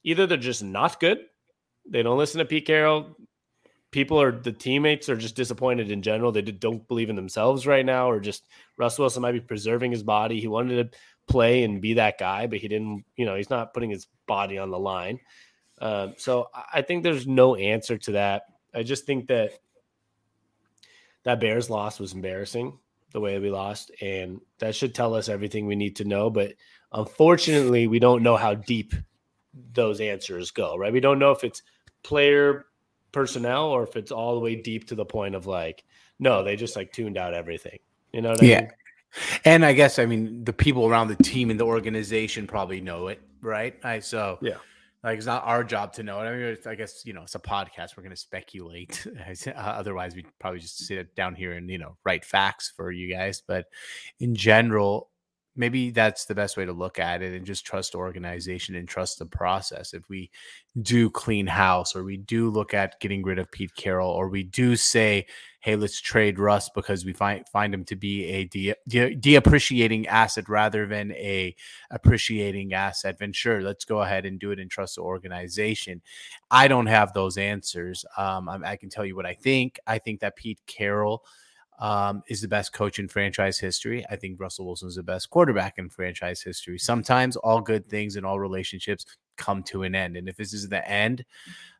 either 0.03 0.27
they're 0.27 0.37
just 0.37 0.63
not 0.63 0.99
good, 0.99 1.19
they 1.89 2.03
don't 2.03 2.17
listen 2.17 2.39
to 2.39 2.45
Pete 2.45 2.65
Carroll, 2.65 3.15
people 3.93 4.19
are 4.19 4.31
the 4.31 4.51
teammates 4.51 5.07
are 5.07 5.15
just 5.15 5.35
disappointed 5.35 5.89
in 5.89 6.01
general. 6.01 6.33
They 6.33 6.41
don't 6.41 6.85
believe 6.89 7.09
in 7.09 7.15
themselves 7.15 7.65
right 7.65 7.85
now, 7.85 8.09
or 8.09 8.19
just 8.19 8.47
Russ 8.77 8.99
Wilson 8.99 9.21
might 9.21 9.31
be 9.31 9.39
preserving 9.39 9.91
his 9.91 10.03
body. 10.03 10.41
He 10.41 10.47
wanted 10.47 10.91
to 10.91 10.97
play 11.27 11.63
and 11.63 11.81
be 11.81 11.93
that 11.93 12.17
guy, 12.17 12.47
but 12.47 12.57
he 12.57 12.67
didn't. 12.67 13.05
You 13.15 13.25
know, 13.25 13.35
he's 13.35 13.49
not 13.49 13.73
putting 13.73 13.91
his 13.91 14.07
body 14.27 14.57
on 14.57 14.71
the 14.71 14.79
line. 14.79 15.19
Um, 15.79 16.15
so 16.17 16.49
I 16.73 16.81
think 16.81 17.03
there's 17.03 17.27
no 17.27 17.55
answer 17.55 17.97
to 17.97 18.11
that. 18.13 18.43
I 18.73 18.83
just 18.83 19.05
think 19.05 19.27
that 19.27 19.51
that 21.23 21.39
Bears 21.39 21.69
loss 21.69 21.99
was 21.99 22.13
embarrassing 22.13 22.77
the 23.13 23.21
way 23.21 23.39
we 23.39 23.49
lost, 23.49 23.91
and 24.01 24.41
that 24.59 24.75
should 24.75 24.93
tell 24.93 25.15
us 25.15 25.29
everything 25.29 25.65
we 25.65 25.75
need 25.75 25.95
to 25.97 26.03
know. 26.03 26.29
But 26.29 26.53
unfortunately, 26.91 27.87
we 27.87 27.99
don't 27.99 28.23
know 28.23 28.35
how 28.35 28.55
deep 28.55 28.93
those 29.73 30.01
answers 30.01 30.51
go. 30.51 30.75
Right? 30.75 30.91
We 30.91 30.99
don't 30.99 31.19
know 31.19 31.31
if 31.31 31.43
it's 31.43 31.61
player 32.03 32.65
personnel 33.11 33.67
or 33.67 33.83
if 33.83 33.95
it's 33.95 34.11
all 34.11 34.33
the 34.33 34.41
way 34.41 34.55
deep 34.55 34.87
to 34.87 34.95
the 34.95 35.05
point 35.05 35.35
of 35.35 35.45
like, 35.45 35.83
no, 36.19 36.43
they 36.43 36.57
just 36.57 36.75
like 36.75 36.91
tuned 36.91 37.17
out 37.17 37.33
everything. 37.33 37.79
You 38.11 38.21
know 38.21 38.31
what 38.31 38.43
I 38.43 38.45
yeah. 38.45 38.59
mean? 38.61 38.69
And 39.45 39.63
I 39.63 39.73
guess 39.73 39.99
I 39.99 40.05
mean 40.05 40.43
the 40.43 40.53
people 40.53 40.87
around 40.87 41.07
the 41.07 41.15
team 41.23 41.51
and 41.51 41.59
the 41.59 41.65
organization 41.65 42.47
probably 42.47 42.81
know 42.81 43.07
it, 43.07 43.21
right? 43.41 43.75
I 43.83 43.99
so 43.99 44.39
yeah, 44.41 44.57
like 45.03 45.17
it's 45.17 45.25
not 45.25 45.43
our 45.45 45.63
job 45.63 45.93
to 45.93 46.03
know. 46.03 46.19
I 46.19 46.35
mean, 46.35 46.57
I 46.65 46.75
guess 46.75 47.05
you 47.05 47.13
know 47.13 47.23
it's 47.23 47.35
a 47.35 47.39
podcast. 47.39 47.97
We're 47.97 48.03
going 48.03 48.15
to 48.15 48.21
speculate. 48.21 49.05
Uh, 49.45 49.51
otherwise, 49.55 50.15
we'd 50.15 50.27
probably 50.39 50.59
just 50.59 50.85
sit 50.85 51.15
down 51.15 51.35
here 51.35 51.53
and 51.53 51.69
you 51.69 51.77
know 51.77 51.97
write 52.05 52.23
facts 52.23 52.71
for 52.75 52.91
you 52.91 53.13
guys. 53.13 53.41
But 53.45 53.65
in 54.19 54.35
general, 54.35 55.09
maybe 55.55 55.91
that's 55.91 56.25
the 56.25 56.35
best 56.35 56.57
way 56.57 56.65
to 56.65 56.73
look 56.73 56.97
at 56.97 57.21
it 57.21 57.33
and 57.33 57.45
just 57.45 57.65
trust 57.65 57.93
organization 57.93 58.75
and 58.75 58.87
trust 58.87 59.19
the 59.19 59.25
process. 59.25 59.93
If 59.93 60.09
we 60.09 60.31
do 60.81 61.09
clean 61.09 61.45
house 61.45 61.95
or 61.95 62.03
we 62.03 62.17
do 62.17 62.49
look 62.49 62.73
at 62.73 62.99
getting 62.99 63.23
rid 63.23 63.37
of 63.37 63.51
Pete 63.51 63.75
Carroll 63.75 64.09
or 64.09 64.29
we 64.29 64.43
do 64.43 64.75
say, 64.75 65.27
hey, 65.59 65.75
let's 65.75 66.01
trade 66.01 66.39
Russ 66.39 66.69
because 66.69 67.05
we 67.05 67.13
find 67.13 67.47
find 67.49 67.73
him 67.73 67.85
to 67.85 67.95
be 67.95 68.25
a 68.25 68.45
de- 68.45 68.73
de- 68.87 69.15
deappreciating 69.15 70.07
asset 70.07 70.49
rather 70.49 70.87
than 70.87 71.11
a 71.11 71.55
appreciating 71.91 72.73
asset, 72.73 73.19
then 73.19 73.31
sure, 73.31 73.61
let's 73.61 73.85
go 73.85 74.01
ahead 74.01 74.25
and 74.25 74.39
do 74.39 74.51
it 74.51 74.59
and 74.59 74.71
trust 74.71 74.95
the 74.95 75.01
organization. 75.01 76.01
I 76.49 76.67
don't 76.67 76.87
have 76.87 77.13
those 77.13 77.37
answers. 77.37 78.05
Um, 78.17 78.49
I, 78.49 78.71
I 78.71 78.75
can 78.75 78.89
tell 78.89 79.05
you 79.05 79.15
what 79.15 79.27
I 79.27 79.35
think. 79.35 79.79
I 79.85 79.99
think 79.99 80.21
that 80.21 80.35
Pete 80.35 80.61
Carroll– 80.65 81.23
um, 81.79 82.23
is 82.27 82.41
the 82.41 82.47
best 82.47 82.73
coach 82.73 82.99
in 82.99 83.07
franchise 83.07 83.59
history. 83.59 84.05
I 84.09 84.15
think 84.15 84.39
Russell 84.39 84.65
Wilson 84.65 84.87
is 84.87 84.95
the 84.95 85.03
best 85.03 85.29
quarterback 85.29 85.77
in 85.77 85.89
franchise 85.89 86.41
history. 86.41 86.77
Sometimes 86.77 87.35
all 87.35 87.61
good 87.61 87.89
things 87.89 88.15
and 88.15 88.25
all 88.25 88.39
relationships 88.39 89.05
come 89.37 89.63
to 89.63 89.83
an 89.83 89.95
end. 89.95 90.17
And 90.17 90.29
if 90.29 90.37
this 90.37 90.53
is 90.53 90.69
the 90.69 90.87
end, 90.87 91.25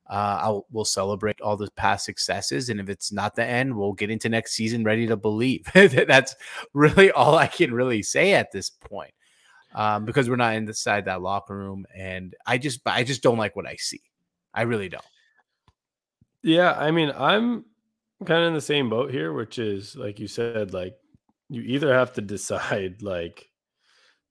uh, 0.09 0.39
I'll, 0.41 0.65
we'll 0.71 0.85
celebrate 0.85 1.39
all 1.41 1.55
the 1.55 1.71
past 1.71 2.05
successes. 2.05 2.69
And 2.69 2.79
if 2.79 2.89
it's 2.89 3.11
not 3.11 3.35
the 3.35 3.45
end, 3.45 3.75
we'll 3.75 3.93
get 3.93 4.09
into 4.09 4.29
next 4.29 4.53
season 4.53 4.83
ready 4.83 5.07
to 5.07 5.15
believe. 5.15 5.69
That's 5.73 6.35
really 6.73 7.11
all 7.11 7.37
I 7.37 7.47
can 7.47 7.73
really 7.73 8.03
say 8.03 8.33
at 8.33 8.51
this 8.51 8.69
point. 8.69 9.13
Um, 9.75 10.05
because 10.05 10.29
we're 10.29 10.35
not 10.35 10.53
inside 10.53 11.05
that 11.05 11.23
locker 11.23 11.57
room, 11.57 11.87
and 11.95 12.35
I 12.45 12.59
just, 12.59 12.81
I 12.85 13.03
just 13.03 13.23
don't 13.23 13.39
like 13.39 13.55
what 13.55 13.65
I 13.65 13.75
see. 13.77 14.03
I 14.53 14.63
really 14.63 14.87
don't. 14.87 15.03
Yeah, 16.43 16.73
I 16.73 16.91
mean, 16.91 17.11
I'm 17.17 17.65
kind 18.25 18.41
of 18.41 18.47
in 18.47 18.53
the 18.53 18.61
same 18.61 18.89
boat 18.89 19.11
here, 19.11 19.33
which 19.33 19.59
is 19.59 19.95
like 19.95 20.19
you 20.19 20.27
said, 20.27 20.73
like 20.73 20.95
you 21.49 21.61
either 21.61 21.93
have 21.93 22.13
to 22.13 22.21
decide 22.35 23.01
like 23.01 23.49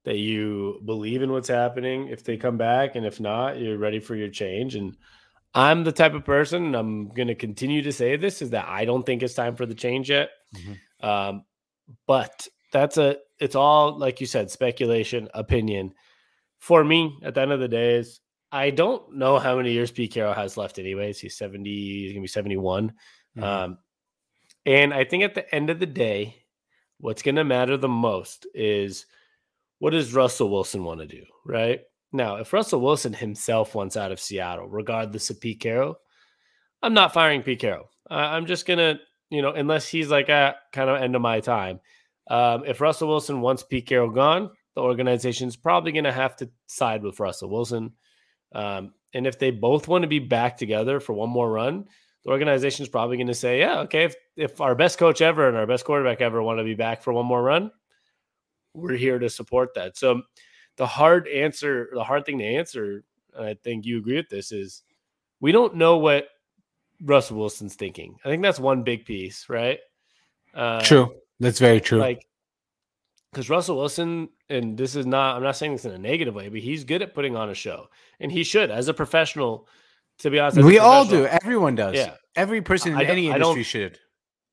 that 0.04 0.18
you 0.18 0.80
believe 0.84 1.22
in 1.22 1.30
what's 1.30 1.48
happening 1.48 2.08
if 2.08 2.24
they 2.24 2.36
come 2.36 2.56
back, 2.56 2.96
and 2.96 3.06
if 3.06 3.20
not, 3.20 3.58
you're 3.58 3.78
ready 3.78 4.00
for 4.00 4.16
your 4.16 4.28
change. 4.28 4.74
And 4.74 4.96
I'm 5.54 5.84
the 5.84 5.92
type 5.92 6.14
of 6.14 6.24
person, 6.24 6.66
and 6.66 6.76
I'm 6.76 7.08
going 7.08 7.28
to 7.28 7.34
continue 7.34 7.82
to 7.82 7.92
say 7.92 8.16
this, 8.16 8.42
is 8.42 8.50
that 8.50 8.66
I 8.68 8.84
don't 8.84 9.04
think 9.04 9.22
it's 9.22 9.34
time 9.34 9.54
for 9.54 9.66
the 9.66 9.74
change 9.74 10.10
yet. 10.10 10.30
Mm-hmm. 10.56 11.06
Um, 11.06 11.44
but 12.06 12.48
that's 12.72 12.96
a, 12.96 13.18
it's 13.38 13.54
all 13.54 13.96
like 13.96 14.20
you 14.20 14.26
said, 14.26 14.50
speculation, 14.50 15.28
opinion. 15.34 15.92
For 16.58 16.82
me, 16.82 17.18
at 17.22 17.34
the 17.34 17.40
end 17.42 17.52
of 17.52 17.60
the 17.60 17.68
day, 17.68 17.96
is 17.96 18.20
I 18.50 18.70
don't 18.70 19.14
know 19.16 19.38
how 19.38 19.56
many 19.56 19.72
years 19.72 19.90
Pete 19.90 20.12
Carroll 20.12 20.34
has 20.34 20.56
left. 20.56 20.78
Anyways, 20.78 21.18
he's 21.18 21.36
seventy. 21.36 22.02
He's 22.02 22.12
gonna 22.12 22.22
be 22.22 22.28
seventy-one. 22.28 22.92
Mm-hmm. 23.36 23.44
Um, 23.44 23.78
and 24.64 24.94
I 24.94 25.04
think 25.04 25.24
at 25.24 25.34
the 25.34 25.52
end 25.54 25.70
of 25.70 25.80
the 25.80 25.86
day, 25.86 26.36
what's 26.98 27.22
going 27.22 27.34
to 27.36 27.44
matter 27.44 27.76
the 27.76 27.88
most 27.88 28.46
is 28.54 29.06
what 29.78 29.90
does 29.90 30.14
Russell 30.14 30.50
Wilson 30.50 30.84
want 30.84 31.00
to 31.00 31.06
do, 31.06 31.24
right? 31.44 31.80
Now, 32.12 32.36
if 32.36 32.52
Russell 32.52 32.80
Wilson 32.80 33.12
himself 33.12 33.74
wants 33.74 33.96
out 33.96 34.12
of 34.12 34.20
Seattle, 34.20 34.68
regardless 34.68 35.30
of 35.30 35.40
Pete 35.40 35.60
Carroll, 35.60 35.96
I'm 36.82 36.94
not 36.94 37.14
firing 37.14 37.42
Pete 37.42 37.60
Carroll. 37.60 37.90
Uh, 38.10 38.14
I'm 38.14 38.46
just 38.46 38.66
going 38.66 38.78
to, 38.78 39.00
you 39.30 39.42
know, 39.42 39.52
unless 39.52 39.88
he's 39.88 40.10
like 40.10 40.28
at 40.28 40.56
kind 40.72 40.90
of 40.90 41.00
end 41.00 41.16
of 41.16 41.22
my 41.22 41.40
time. 41.40 41.80
Um, 42.30 42.64
if 42.66 42.80
Russell 42.80 43.08
Wilson 43.08 43.40
wants 43.40 43.62
Pete 43.62 43.86
Carroll 43.86 44.10
gone, 44.10 44.50
the 44.74 44.82
organization's 44.82 45.56
probably 45.56 45.92
going 45.92 46.04
to 46.04 46.12
have 46.12 46.36
to 46.36 46.50
side 46.66 47.02
with 47.02 47.18
Russell 47.20 47.50
Wilson. 47.50 47.92
Um, 48.54 48.92
and 49.14 49.26
if 49.26 49.38
they 49.38 49.50
both 49.50 49.88
want 49.88 50.02
to 50.02 50.08
be 50.08 50.18
back 50.18 50.56
together 50.56 51.00
for 51.00 51.14
one 51.14 51.30
more 51.30 51.50
run, 51.50 51.86
the 52.24 52.30
organization 52.30 52.84
is 52.84 52.88
probably 52.88 53.16
going 53.16 53.26
to 53.26 53.34
say, 53.34 53.58
yeah, 53.58 53.80
okay, 53.80 54.04
if, 54.04 54.14
if 54.36 54.60
our 54.60 54.74
best 54.74 54.98
coach 54.98 55.20
ever 55.20 55.48
and 55.48 55.56
our 55.56 55.66
best 55.66 55.84
quarterback 55.84 56.20
ever 56.20 56.42
want 56.42 56.58
to 56.58 56.64
be 56.64 56.74
back 56.74 57.02
for 57.02 57.12
one 57.12 57.26
more 57.26 57.42
run, 57.42 57.70
we're 58.74 58.96
here 58.96 59.18
to 59.18 59.28
support 59.28 59.74
that. 59.74 59.96
So 59.96 60.22
the 60.76 60.86
hard 60.86 61.26
answer, 61.28 61.88
the 61.92 62.04
hard 62.04 62.24
thing 62.24 62.38
to 62.38 62.44
answer, 62.44 63.04
and 63.36 63.46
I 63.46 63.54
think 63.54 63.84
you 63.84 63.98
agree 63.98 64.16
with 64.16 64.28
this, 64.28 64.52
is 64.52 64.82
we 65.40 65.52
don't 65.52 65.74
know 65.74 65.98
what 65.98 66.28
Russell 67.02 67.38
Wilson's 67.38 67.74
thinking. 67.74 68.16
I 68.24 68.28
think 68.28 68.42
that's 68.42 68.60
one 68.60 68.84
big 68.84 69.04
piece, 69.04 69.48
right? 69.48 69.80
Uh, 70.54 70.80
true. 70.82 71.14
That's 71.40 71.58
very 71.58 71.80
true. 71.80 71.98
Like, 71.98 72.24
because 73.32 73.50
Russell 73.50 73.78
Wilson, 73.78 74.28
and 74.48 74.76
this 74.78 74.94
is 74.94 75.06
not, 75.06 75.36
I'm 75.36 75.42
not 75.42 75.56
saying 75.56 75.72
this 75.72 75.84
in 75.84 75.90
a 75.90 75.98
negative 75.98 76.34
way, 76.34 76.48
but 76.48 76.60
he's 76.60 76.84
good 76.84 77.02
at 77.02 77.14
putting 77.14 77.34
on 77.34 77.50
a 77.50 77.54
show, 77.54 77.88
and 78.20 78.30
he 78.30 78.44
should, 78.44 78.70
as 78.70 78.88
a 78.88 78.94
professional. 78.94 79.66
To 80.18 80.30
be 80.30 80.38
honest, 80.38 80.62
we 80.62 80.78
all 80.78 81.04
do. 81.04 81.26
Everyone 81.26 81.74
does. 81.74 81.96
Yeah, 81.96 82.14
every 82.36 82.62
person 82.62 82.92
in 82.92 82.98
I, 82.98 83.04
any 83.04 83.28
industry 83.28 83.62
should. 83.62 83.98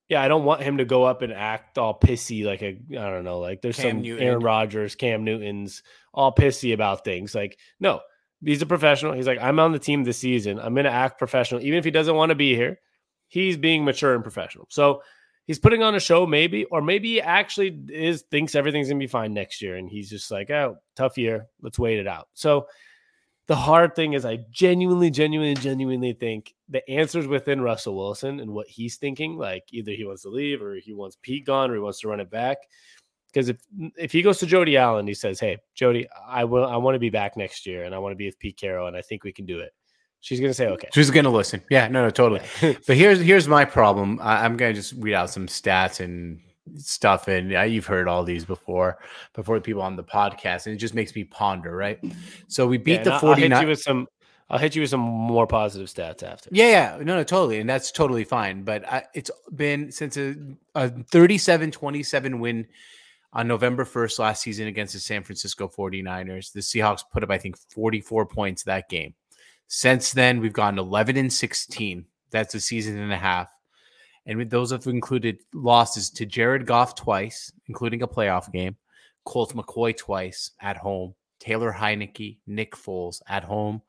Yeah, 0.07 0.23
I 0.23 0.27
don't 0.27 0.43
want 0.43 0.61
him 0.61 0.77
to 0.77 0.85
go 0.85 1.03
up 1.03 1.21
and 1.21 1.31
act 1.31 1.77
all 1.77 1.97
pissy 1.97 2.43
like 2.43 2.63
a 2.63 2.79
I 2.91 3.11
don't 3.11 3.23
know, 3.23 3.39
like 3.39 3.61
there's 3.61 3.77
Cam 3.77 3.97
some 3.97 4.01
Newton. 4.01 4.25
Aaron 4.25 4.39
Rodgers, 4.39 4.95
Cam 4.95 5.23
Newton's 5.23 5.83
all 6.13 6.33
pissy 6.33 6.73
about 6.73 7.05
things. 7.05 7.35
Like, 7.35 7.59
no, 7.79 8.01
he's 8.43 8.63
a 8.63 8.65
professional. 8.65 9.13
He's 9.13 9.27
like, 9.27 9.39
I'm 9.39 9.59
on 9.59 9.71
the 9.71 9.79
team 9.79 10.03
this 10.03 10.17
season. 10.17 10.59
I'm 10.59 10.73
gonna 10.73 10.89
act 10.89 11.19
professional, 11.19 11.61
even 11.61 11.77
if 11.77 11.85
he 11.85 11.91
doesn't 11.91 12.15
want 12.15 12.29
to 12.29 12.35
be 12.35 12.55
here. 12.55 12.79
He's 13.27 13.57
being 13.57 13.85
mature 13.85 14.15
and 14.15 14.23
professional. 14.23 14.65
So 14.71 15.03
he's 15.45 15.59
putting 15.59 15.83
on 15.83 15.93
a 15.93 15.99
show, 15.99 16.25
maybe, 16.25 16.65
or 16.65 16.81
maybe 16.81 17.09
he 17.09 17.21
actually 17.21 17.79
is 17.89 18.23
thinks 18.31 18.55
everything's 18.55 18.87
gonna 18.87 18.97
be 18.97 19.05
fine 19.05 19.35
next 19.35 19.61
year, 19.61 19.75
and 19.75 19.87
he's 19.87 20.09
just 20.09 20.31
like, 20.31 20.49
oh, 20.49 20.77
tough 20.95 21.19
year. 21.19 21.45
Let's 21.61 21.77
wait 21.77 21.99
it 21.99 22.07
out. 22.07 22.29
So 22.33 22.65
the 23.49 23.55
hard 23.55 23.95
thing 23.95 24.13
is, 24.13 24.25
I 24.25 24.37
genuinely, 24.51 25.09
genuinely, 25.09 25.55
genuinely 25.55 26.13
think 26.13 26.53
the 26.69 26.87
answer's 26.87 27.25
within 27.25 27.61
Russell 27.61 27.97
Wilson 27.97 28.39
and 28.41 28.51
what 28.51 28.67
he's 28.67 28.97
thinking. 28.97 29.37
Like 29.39 29.63
either 29.71 29.91
he 29.91 30.05
wants 30.05 30.21
to 30.21 30.29
leave 30.29 30.61
or 30.61 30.75
he 30.75 30.93
wants 30.93 31.17
Pete 31.23 31.47
gone 31.47 31.71
or 31.71 31.73
he 31.73 31.79
wants 31.79 31.99
to 32.01 32.09
run 32.09 32.19
it 32.19 32.29
back. 32.29 32.59
Because 33.33 33.49
if 33.49 33.57
if 33.97 34.11
he 34.11 34.21
goes 34.21 34.37
to 34.37 34.45
Jody 34.45 34.77
Allen, 34.77 35.07
he 35.07 35.15
says, 35.15 35.39
"Hey, 35.39 35.57
Jody, 35.73 36.07
I 36.27 36.43
will. 36.43 36.63
I 36.63 36.77
want 36.77 36.93
to 36.93 36.99
be 36.99 37.09
back 37.09 37.37
next 37.37 37.65
year, 37.65 37.85
and 37.85 37.95
I 37.95 37.97
want 37.97 38.11
to 38.11 38.15
be 38.15 38.27
with 38.27 38.37
Pete 38.37 38.55
Carroll, 38.55 38.87
and 38.87 38.95
I 38.95 39.01
think 39.01 39.23
we 39.23 39.31
can 39.31 39.47
do 39.47 39.57
it." 39.59 39.73
She's 40.19 40.39
gonna 40.39 40.53
say, 40.53 40.67
"Okay." 40.67 40.89
She's 40.93 41.09
gonna 41.09 41.31
listen. 41.31 41.63
Yeah, 41.71 41.87
no, 41.87 42.03
no, 42.03 42.11
totally. 42.11 42.41
but 42.61 42.97
here's 42.97 43.19
here's 43.19 43.47
my 43.47 43.65
problem. 43.65 44.19
I, 44.21 44.45
I'm 44.45 44.57
gonna 44.57 44.73
just 44.73 44.93
read 44.93 45.15
out 45.15 45.31
some 45.31 45.47
stats 45.47 45.99
and 45.99 46.39
stuff 46.77 47.27
and 47.27 47.51
you've 47.71 47.85
heard 47.85 48.07
all 48.07 48.23
these 48.23 48.45
before 48.45 48.99
before 49.33 49.57
the 49.57 49.61
people 49.61 49.81
on 49.81 49.95
the 49.95 50.03
podcast 50.03 50.65
and 50.65 50.75
it 50.75 50.77
just 50.77 50.93
makes 50.93 51.15
me 51.15 51.23
ponder 51.23 51.75
right? 51.75 51.99
So 52.47 52.67
we 52.67 52.77
beat 52.77 52.99
yeah, 52.99 53.03
the 53.03 53.19
49 53.19 53.51
I'll 53.51 53.59
hit 53.59 53.63
you 53.63 53.69
with 53.69 53.81
some 53.81 54.07
I'll 54.49 54.57
hit 54.57 54.75
you 54.75 54.81
with 54.81 54.89
some 54.89 55.01
more 55.01 55.45
positive 55.45 55.87
stats 55.87 56.23
after. 56.23 56.49
Yeah 56.51 56.69
yeah. 56.69 56.97
No 56.97 57.15
no 57.15 57.23
totally 57.23 57.59
and 57.59 57.69
that's 57.69 57.91
totally 57.91 58.23
fine 58.23 58.63
but 58.63 58.87
I, 58.87 59.03
it's 59.13 59.31
been 59.55 59.91
since 59.91 60.17
a, 60.17 60.35
a 60.75 60.89
37-27 60.89 62.39
win 62.39 62.67
on 63.31 63.47
November 63.47 63.85
1st 63.85 64.19
last 64.19 64.41
season 64.41 64.67
against 64.67 64.93
the 64.93 64.99
San 64.99 65.23
Francisco 65.23 65.67
49ers 65.67 66.51
the 66.51 66.61
Seahawks 66.61 67.03
put 67.11 67.23
up 67.23 67.31
I 67.31 67.37
think 67.37 67.57
44 67.57 68.25
points 68.25 68.63
that 68.63 68.89
game. 68.89 69.13
Since 69.67 70.13
then 70.13 70.39
we've 70.39 70.53
gone 70.53 70.79
11 70.79 71.17
and 71.17 71.31
16 71.31 72.05
that's 72.31 72.55
a 72.55 72.59
season 72.59 72.97
and 72.97 73.11
a 73.11 73.17
half 73.17 73.51
and 74.29 74.47
those 74.51 74.69
have 74.71 74.85
included 74.85 75.39
losses 75.55 76.11
to 76.11 76.25
Jared 76.25 76.67
Goff 76.67 76.93
twice, 76.93 77.51
including 77.65 78.03
a 78.03 78.07
playoff 78.07 78.51
game, 78.51 78.77
Colt 79.25 79.55
McCoy 79.55 79.97
twice 79.97 80.51
at 80.61 80.77
home, 80.77 81.15
Taylor 81.39 81.73
Heinicke, 81.73 82.37
Nick 82.45 82.75
Foles 82.75 83.21
at 83.27 83.43
home, 83.43 83.81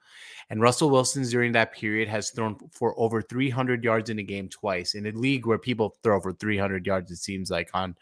and 0.49 0.63
Russell 0.63 0.89
Wilson 0.89 1.25
during 1.25 1.53
that 1.53 1.75
period 1.75 2.09
has 2.09 2.31
thrown 2.31 2.57
for 2.73 2.99
over 2.99 3.21
300 3.21 3.85
yards 3.85 4.09
in 4.09 4.19
a 4.19 4.23
game 4.23 4.49
twice 4.49 4.95
in 4.95 5.07
a 5.07 5.13
league 5.13 5.47
where 5.47 5.59
people 5.59 5.95
throw 6.03 6.19
for 6.21 6.33
300 6.33 6.87
yards. 6.87 7.11
It 7.11 7.17
seems 7.17 7.51
like 7.51 7.69
on 7.75 7.95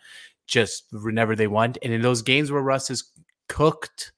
just 0.47 0.85
whenever 0.93 1.35
they 1.35 1.49
want, 1.49 1.77
and 1.83 1.93
in 1.93 2.03
those 2.03 2.23
games 2.23 2.53
where 2.53 2.63
Russ 2.63 2.87
has 2.87 3.03
cooked 3.49 4.13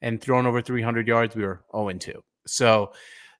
and 0.00 0.20
thrown 0.20 0.46
over 0.46 0.62
300 0.62 1.08
yards, 1.08 1.34
we 1.34 1.42
were 1.42 1.64
0 1.74 1.92
2. 1.92 2.22
So 2.46 2.92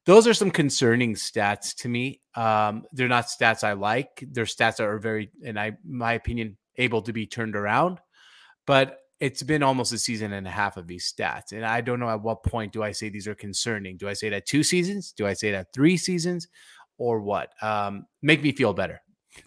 those 0.06 0.26
are 0.26 0.34
some 0.34 0.50
concerning 0.50 1.14
stats 1.14 1.74
to 1.76 1.88
me. 1.88 2.20
Um, 2.34 2.84
they're 2.92 3.08
not 3.08 3.26
stats 3.26 3.64
I 3.64 3.72
like. 3.72 4.24
They're 4.30 4.44
stats 4.44 4.76
that 4.76 4.86
are 4.86 4.98
very, 4.98 5.30
in 5.42 5.56
I 5.56 5.76
my 5.84 6.12
opinion, 6.12 6.56
able 6.76 7.02
to 7.02 7.12
be 7.12 7.26
turned 7.26 7.56
around. 7.56 8.00
But 8.66 8.98
it's 9.20 9.42
been 9.42 9.62
almost 9.62 9.92
a 9.92 9.98
season 9.98 10.32
and 10.32 10.46
a 10.46 10.50
half 10.50 10.76
of 10.76 10.86
these 10.86 11.12
stats, 11.12 11.52
and 11.52 11.64
I 11.64 11.80
don't 11.80 12.00
know 12.00 12.10
at 12.10 12.22
what 12.22 12.42
point 12.42 12.72
do 12.72 12.82
I 12.82 12.92
say 12.92 13.08
these 13.08 13.28
are 13.28 13.34
concerning. 13.34 13.96
Do 13.96 14.08
I 14.08 14.12
say 14.12 14.28
that 14.30 14.46
two 14.46 14.62
seasons? 14.62 15.12
Do 15.12 15.26
I 15.26 15.32
say 15.32 15.52
that 15.52 15.72
three 15.72 15.96
seasons, 15.96 16.48
or 16.98 17.20
what? 17.20 17.50
Um, 17.62 18.06
make 18.22 18.42
me 18.42 18.52
feel 18.52 18.74
better. 18.74 19.00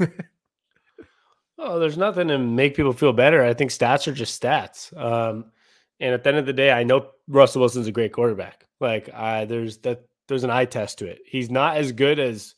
oh, 1.60 1.80
there's 1.80 1.98
nothing 1.98 2.30
to 2.30 2.38
make 2.38 2.76
people 2.76 2.94
feel 2.94 3.14
better. 3.14 3.44
I 3.44 3.54
think 3.54 3.72
stats 3.72 4.08
are 4.08 4.14
just 4.14 4.42
stats. 4.42 4.96
Um, 4.98 5.52
and 6.00 6.14
at 6.14 6.24
the 6.24 6.30
end 6.30 6.38
of 6.38 6.46
the 6.46 6.54
day, 6.54 6.72
I 6.72 6.84
know 6.84 7.10
Russell 7.28 7.62
Wilson's 7.62 7.88
a 7.88 7.92
great 7.92 8.14
quarterback. 8.14 8.66
Like, 8.80 9.14
I 9.14 9.46
there's 9.46 9.78
that 9.80 10.04
there's 10.28 10.44
an 10.44 10.50
eye 10.50 10.66
test 10.66 11.00
to 11.00 11.08
it. 11.08 11.20
He's 11.26 11.50
not 11.50 11.78
as 11.78 11.92
good 11.92 12.20
as 12.20 12.56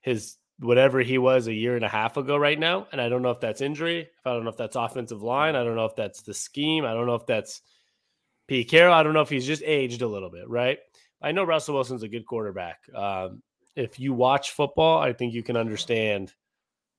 his 0.00 0.36
whatever 0.58 1.00
he 1.00 1.18
was 1.18 1.46
a 1.46 1.52
year 1.52 1.74
and 1.76 1.84
a 1.84 1.88
half 1.88 2.16
ago 2.16 2.36
right 2.36 2.58
now. 2.58 2.86
And 2.92 3.00
I 3.00 3.08
don't 3.08 3.22
know 3.22 3.30
if 3.30 3.40
that's 3.40 3.60
injury. 3.60 4.08
I 4.24 4.32
don't 4.32 4.44
know 4.44 4.50
if 4.50 4.56
that's 4.56 4.76
offensive 4.76 5.22
line. 5.22 5.56
I 5.56 5.64
don't 5.64 5.76
know 5.76 5.86
if 5.86 5.96
that's 5.96 6.22
the 6.22 6.34
scheme. 6.34 6.84
I 6.84 6.94
don't 6.94 7.06
know 7.06 7.14
if 7.14 7.26
that's 7.26 7.62
Pete 8.46 8.68
Carroll. 8.68 8.94
I 8.94 9.02
don't 9.02 9.14
know 9.14 9.22
if 9.22 9.28
he's 9.28 9.46
just 9.46 9.62
aged 9.64 10.02
a 10.02 10.06
little 10.06 10.30
bit, 10.30 10.48
right? 10.48 10.78
I 11.20 11.32
know 11.32 11.44
Russell 11.44 11.74
Wilson's 11.74 12.02
a 12.02 12.08
good 12.08 12.26
quarterback. 12.26 12.78
Um, 12.94 13.42
if 13.74 13.98
you 13.98 14.12
watch 14.12 14.52
football, 14.52 14.98
I 14.98 15.12
think 15.12 15.34
you 15.34 15.42
can 15.42 15.56
understand, 15.56 16.32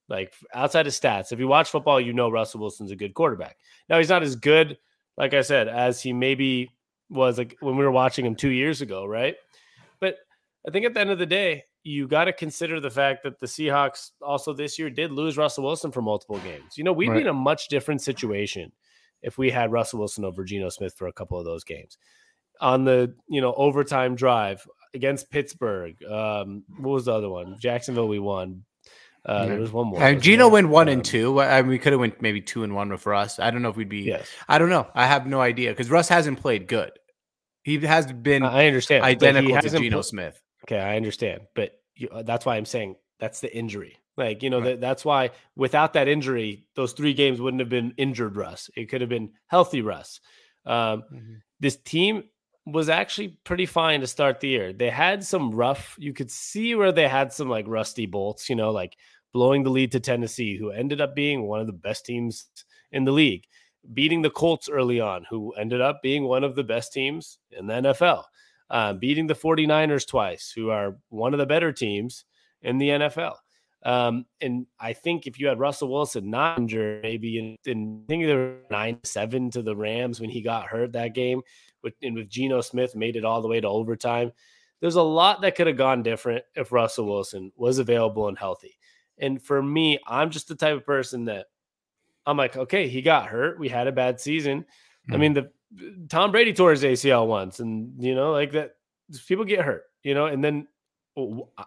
like 0.10 0.34
outside 0.54 0.88
of 0.88 0.94
stats, 0.94 1.32
if 1.32 1.40
you 1.40 1.48
watch 1.48 1.70
football, 1.70 2.02
you 2.02 2.14
know 2.14 2.30
Russell 2.30 2.62
Wilson's 2.62 2.92
a 2.92 2.96
good 2.96 3.14
quarterback. 3.14 3.58
Now, 3.90 3.98
he's 3.98 4.10
not 4.10 4.24
as 4.24 4.36
good, 4.36 4.78
like 5.18 5.34
I 5.34 5.42
said, 5.42 5.68
as 5.68 6.02
he 6.02 6.14
maybe 6.14 6.72
was 7.10 7.38
like 7.38 7.58
when 7.60 7.78
we 7.78 7.84
were 7.84 7.92
watching 7.92 8.26
him 8.26 8.36
two 8.36 8.50
years 8.50 8.82
ago, 8.82 9.06
right? 9.06 9.36
I 10.68 10.72
think 10.72 10.86
at 10.86 10.94
the 10.94 11.00
end 11.00 11.10
of 11.10 11.20
the 11.20 11.26
day, 11.26 11.64
you 11.84 12.08
got 12.08 12.26
to 12.26 12.34
consider 12.34 12.80
the 12.80 12.90
fact 12.90 13.24
that 13.24 13.40
the 13.40 13.46
Seahawks 13.46 14.12
also 14.22 14.54
this 14.54 14.80
year 14.80 14.90
did 14.90 15.12
lose 15.12 15.38
Russell 15.38 15.66
Wilson 15.66 15.92
for 15.92 16.02
multiple 16.02 16.40
games. 16.40 16.78
You 16.78 16.84
know, 16.84 16.94
we'd 16.94 17.10
right. 17.10 17.16
be 17.18 17.22
in 17.22 17.28
a 17.28 17.34
much 17.34 17.68
different 17.68 18.02
situation 18.02 18.72
if 19.22 19.38
we 19.38 19.50
had 19.50 19.72
Russell 19.72 20.00
Wilson 20.00 20.24
over 20.24 20.44
Geno 20.44 20.70
Smith 20.70 20.94
for 20.96 21.08
a 21.08 21.14
couple 21.14 21.38
of 21.38 21.46
those 21.46 21.64
games. 21.64 21.98
On 22.62 22.86
the, 22.86 23.14
you 23.28 23.42
know, 23.42 23.54
overtime 23.56 24.16
drive 24.16 24.66
against 24.94 25.30
Pittsburgh, 25.30 26.02
um, 26.06 26.64
what 26.80 26.92
was 26.92 27.06
the 27.06 27.14
other 27.14 27.30
one? 27.30 27.58
Jacksonville, 27.60 28.08
we 28.08 28.20
won. 28.20 28.64
Uh, 29.26 29.46
There 29.48 29.60
was 29.60 29.72
one 29.72 29.88
more. 29.88 30.02
Uh, 30.02 30.14
Geno 30.14 30.50
went 30.50 30.70
one 30.70 30.88
um, 30.88 30.94
and 30.94 31.06
two. 31.06 31.42
I 31.42 31.62
mean, 31.62 31.70
we 31.70 31.80
could 31.80 31.94
have 31.94 32.00
went 32.00 32.22
maybe 32.22 32.42
two 32.42 32.64
and 32.64 32.76
one 32.76 32.96
for 32.98 33.14
us. 33.14 33.40
I 33.40 33.52
don't 33.52 33.62
know 33.62 33.70
if 33.70 33.78
we'd 33.78 33.90
be. 33.90 34.02
Yes. 34.02 34.30
I 34.48 34.58
don't 34.58 34.70
know. 34.70 34.88
I 34.94 35.08
have 35.08 35.26
no 35.26 35.42
idea 35.42 35.72
because 35.72 35.90
Russ 35.90 36.10
hasn't 36.10 36.42
played 36.42 36.68
good. 36.68 36.92
He 37.64 37.78
has 37.80 38.12
been 38.12 38.44
I 38.44 38.68
understand 38.68 39.06
identical 39.06 39.58
to 39.60 39.70
Geno 39.70 40.02
Smith. 40.02 40.43
Okay, 40.64 40.80
I 40.80 40.96
understand, 40.96 41.42
but 41.56 41.72
you, 41.96 42.10
uh, 42.10 42.24
that's 42.24 42.46
why 42.46 42.56
I'm 42.56 42.66
saying 42.66 42.96
that's 43.20 43.42
the 43.42 43.56
injury. 43.56 43.98
Like 44.16 44.44
you 44.44 44.50
know 44.50 44.60
right. 44.60 44.66
that, 44.66 44.82
that's 44.82 45.04
why 45.04 45.32
without 45.56 45.94
that 45.94 46.08
injury, 46.08 46.66
those 46.76 46.94
three 46.94 47.14
games 47.14 47.42
wouldn't 47.42 47.62
have 47.62 47.70
been 47.70 47.94
injured 47.98 48.36
Russ. 48.36 48.70
It 48.76 48.86
could 48.86 49.02
have 49.02 49.10
been 49.10 49.32
healthy 49.48 49.82
Russ. 49.82 50.20
Um, 50.66 51.04
mm-hmm. 51.12 51.34
This 51.60 51.78
team 51.78 52.24
was 52.66 52.90
actually 52.90 53.40
pretty 53.44 53.66
fine 53.66 54.00
to 54.02 54.08
start 54.08 54.40
the 54.40 54.48
year. 54.48 54.72
They 54.72 54.90
had 54.90 55.24
some 55.24 55.52
rough. 55.52 55.96
You 56.00 56.14
could 56.14 56.32
see 56.32 56.76
where 56.76 56.92
they 56.92 57.08
had 57.08 57.34
some 57.34 57.50
like 57.50 57.66
rusty 57.68 58.06
bolts. 58.06 58.50
You 58.50 58.56
know, 58.56 58.72
like 58.72 58.96
blowing 59.34 59.64
the 59.64 59.72
lead 59.72 59.92
to 59.94 60.00
Tennessee, 60.00 60.58
who 60.58 60.70
ended 60.70 61.02
up 61.02 61.16
being 61.16 61.44
one 61.44 61.60
of 61.60 61.68
the 61.68 61.74
best 61.74 62.06
teams 62.06 62.46
in 62.92 63.04
the 63.04 63.12
league 63.12 63.46
beating 63.94 64.22
the 64.22 64.30
Colts 64.30 64.70
early 64.70 65.00
on, 65.02 65.26
who 65.30 65.52
ended 65.54 65.82
up 65.82 66.02
being 66.02 66.24
one 66.24 66.44
of 66.44 66.56
the 66.56 66.64
best 66.64 66.94
teams 66.94 67.40
in 67.52 67.68
the 67.68 67.74
NFL, 67.74 68.24
uh, 68.74 68.92
beating 68.92 69.28
the 69.28 69.36
49ers 69.36 70.08
twice, 70.08 70.52
who 70.54 70.72
are 70.72 70.98
one 71.10 71.34
of 71.34 71.38
the 71.38 71.46
better 71.46 71.72
teams 71.72 72.26
in 72.64 72.80
the 72.80 72.90
NFL. 72.90 73.36
Um, 73.86 74.26
and 74.42 74.66
I 74.80 74.94
think 74.94 75.28
if 75.28 75.40
you 75.40 75.48
had 75.48 75.60
Russell 75.60 75.92
Wilson 75.92 76.32
not 76.32 76.58
injured, 76.58 77.04
maybe 77.04 77.38
in, 77.38 77.58
in 77.72 78.04
I 78.04 78.08
think 78.08 78.26
they 78.26 78.36
were 78.36 78.58
nine 78.72 78.98
seven 79.04 79.52
to 79.52 79.62
the 79.62 79.76
Rams 79.76 80.20
when 80.20 80.32
he 80.32 80.42
got 80.42 80.66
hurt 80.66 80.94
that 80.94 81.14
game, 81.14 81.42
with 81.84 81.94
and 82.02 82.16
with 82.16 82.30
Geno 82.30 82.62
Smith 82.62 82.96
made 82.96 83.16
it 83.16 83.26
all 83.26 83.44
the 83.44 83.48
way 83.48 83.62
to 83.62 83.68
overtime. 83.68 84.32
There's 84.80 84.96
a 84.96 85.04
lot 85.04 85.42
that 85.42 85.56
could 85.56 85.68
have 85.68 85.78
gone 85.78 86.02
different 86.02 86.44
if 86.56 86.72
Russell 86.72 87.06
Wilson 87.06 87.52
was 87.56 87.78
available 87.78 88.28
and 88.28 88.40
healthy. 88.40 88.78
And 89.20 89.42
for 89.42 89.62
me, 89.62 90.00
I'm 90.08 90.32
just 90.32 90.48
the 90.48 90.56
type 90.56 90.76
of 90.76 90.86
person 90.86 91.26
that 91.26 91.46
I'm 92.26 92.38
like, 92.38 92.58
okay, 92.58 92.88
he 92.88 93.04
got 93.04 93.28
hurt. 93.28 93.60
We 93.60 93.70
had 93.70 93.88
a 93.88 93.92
bad 93.92 94.20
season. 94.20 94.62
Mm-hmm. 94.62 95.14
I 95.14 95.18
mean, 95.18 95.34
the 95.34 95.52
Tom 96.10 96.32
Brady 96.32 96.54
tore 96.54 96.72
his 96.72 96.84
ACL 96.84 97.28
once, 97.28 97.60
and 97.60 98.02
you 98.04 98.16
know, 98.16 98.32
like 98.32 98.52
that, 98.52 98.76
people 99.28 99.46
get 99.46 99.62
hurt, 99.62 99.84
you 100.04 100.14
know, 100.14 100.26
and 100.26 100.44
then 100.44 100.68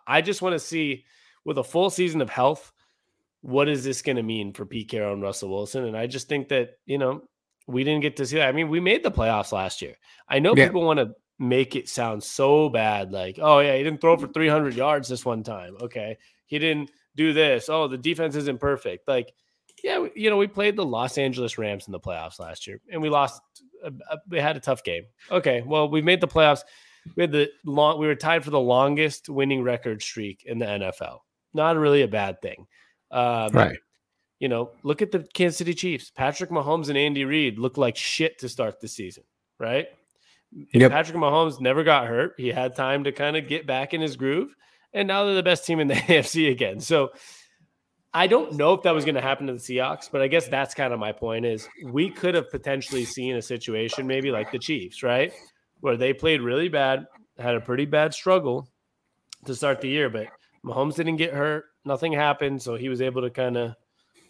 I 0.06 0.22
just 0.22 0.42
want 0.42 0.54
to 0.54 0.58
see 0.58 1.04
with 1.44 1.58
a 1.58 1.64
full 1.64 1.90
season 1.90 2.20
of 2.20 2.30
health, 2.30 2.72
what 3.40 3.68
is 3.68 3.84
this 3.84 4.02
going 4.02 4.16
to 4.16 4.22
mean 4.22 4.52
for 4.52 4.66
Pete 4.66 4.88
Carroll 4.88 5.14
and 5.14 5.22
Russell 5.22 5.50
Wilson? 5.50 5.84
And 5.84 5.96
I 5.96 6.06
just 6.06 6.28
think 6.28 6.48
that 6.48 6.78
you 6.86 6.98
know 6.98 7.22
we 7.66 7.84
didn't 7.84 8.02
get 8.02 8.16
to 8.16 8.26
see 8.26 8.36
that. 8.36 8.48
I 8.48 8.52
mean, 8.52 8.68
we 8.68 8.80
made 8.80 9.02
the 9.02 9.10
playoffs 9.10 9.52
last 9.52 9.82
year. 9.82 9.94
I 10.28 10.38
know 10.38 10.54
yeah. 10.56 10.66
people 10.66 10.84
want 10.84 10.98
to 10.98 11.14
make 11.38 11.76
it 11.76 11.88
sound 11.88 12.22
so 12.22 12.68
bad. 12.68 13.12
Like, 13.12 13.38
oh 13.40 13.60
yeah, 13.60 13.76
he 13.76 13.82
didn't 13.82 14.00
throw 14.00 14.16
for 14.16 14.28
300 14.28 14.74
yards 14.74 15.08
this 15.08 15.24
one 15.24 15.42
time. 15.42 15.76
Okay, 15.80 16.18
he 16.46 16.58
didn't 16.58 16.90
do 17.14 17.32
this. 17.32 17.68
Oh, 17.68 17.88
the 17.88 17.98
defense 17.98 18.36
isn't 18.36 18.60
perfect. 18.60 19.08
Like, 19.08 19.32
yeah, 19.82 20.06
you 20.14 20.30
know, 20.30 20.36
we 20.36 20.46
played 20.46 20.76
the 20.76 20.84
Los 20.84 21.18
Angeles 21.18 21.58
Rams 21.58 21.86
in 21.86 21.92
the 21.92 22.00
playoffs 22.00 22.38
last 22.38 22.66
year, 22.66 22.80
and 22.90 23.00
we 23.00 23.08
lost. 23.08 23.40
A, 23.84 23.88
a, 24.10 24.18
we 24.28 24.38
had 24.38 24.56
a 24.56 24.60
tough 24.60 24.82
game. 24.82 25.04
Okay, 25.30 25.62
well, 25.66 25.88
we 25.88 26.00
made 26.02 26.20
the 26.20 26.28
playoffs. 26.28 26.62
We 27.14 27.22
had 27.22 27.32
the 27.32 27.50
long. 27.64 27.98
We 27.98 28.06
were 28.06 28.14
tied 28.14 28.44
for 28.44 28.50
the 28.50 28.60
longest 28.60 29.28
winning 29.28 29.62
record 29.62 30.02
streak 30.02 30.44
in 30.46 30.58
the 30.58 30.66
NFL. 30.66 31.18
Not 31.52 31.76
really 31.76 32.02
a 32.02 32.08
bad 32.08 32.40
thing, 32.40 32.66
um, 33.10 33.50
right? 33.52 33.78
You 34.38 34.48
know, 34.48 34.70
look 34.82 35.02
at 35.02 35.12
the 35.12 35.26
Kansas 35.34 35.58
City 35.58 35.74
Chiefs. 35.74 36.10
Patrick 36.10 36.50
Mahomes 36.50 36.88
and 36.88 36.98
Andy 36.98 37.24
Reid 37.24 37.58
looked 37.58 37.78
like 37.78 37.96
shit 37.96 38.38
to 38.40 38.48
start 38.48 38.80
the 38.80 38.88
season, 38.88 39.24
right? 39.58 39.88
Yep. 40.72 40.90
Patrick 40.90 41.16
Mahomes 41.16 41.60
never 41.60 41.84
got 41.84 42.06
hurt. 42.06 42.34
He 42.36 42.48
had 42.48 42.76
time 42.76 43.04
to 43.04 43.12
kind 43.12 43.36
of 43.36 43.48
get 43.48 43.66
back 43.66 43.94
in 43.94 44.00
his 44.00 44.16
groove, 44.16 44.54
and 44.92 45.06
now 45.08 45.24
they're 45.24 45.34
the 45.34 45.42
best 45.42 45.66
team 45.66 45.80
in 45.80 45.88
the 45.88 45.94
AFC 45.94 46.50
again. 46.50 46.80
So 46.80 47.10
I 48.14 48.26
don't 48.26 48.54
know 48.54 48.72
if 48.72 48.82
that 48.82 48.94
was 48.94 49.04
going 49.04 49.16
to 49.16 49.20
happen 49.20 49.46
to 49.46 49.52
the 49.52 49.58
Seahawks, 49.58 50.10
but 50.10 50.22
I 50.22 50.28
guess 50.28 50.48
that's 50.48 50.74
kind 50.74 50.92
of 50.92 50.98
my 50.98 51.12
point 51.12 51.44
is 51.44 51.68
we 51.84 52.10
could 52.10 52.34
have 52.34 52.50
potentially 52.50 53.04
seen 53.04 53.36
a 53.36 53.42
situation 53.42 54.06
maybe 54.06 54.30
like 54.30 54.50
the 54.50 54.58
Chiefs, 54.58 55.02
right? 55.02 55.32
Where 55.80 55.96
they 55.96 56.14
played 56.14 56.40
really 56.40 56.68
bad, 56.68 57.06
had 57.38 57.54
a 57.54 57.60
pretty 57.60 57.84
bad 57.84 58.14
struggle 58.14 58.68
to 59.44 59.54
start 59.54 59.80
the 59.80 59.88
year, 59.88 60.08
but 60.08 60.28
Mahomes 60.64 60.94
didn't 60.94 61.16
get 61.16 61.34
hurt, 61.34 61.66
nothing 61.84 62.12
happened, 62.12 62.62
so 62.62 62.74
he 62.74 62.88
was 62.88 63.02
able 63.02 63.20
to 63.22 63.30
kind 63.30 63.56
of, 63.56 63.74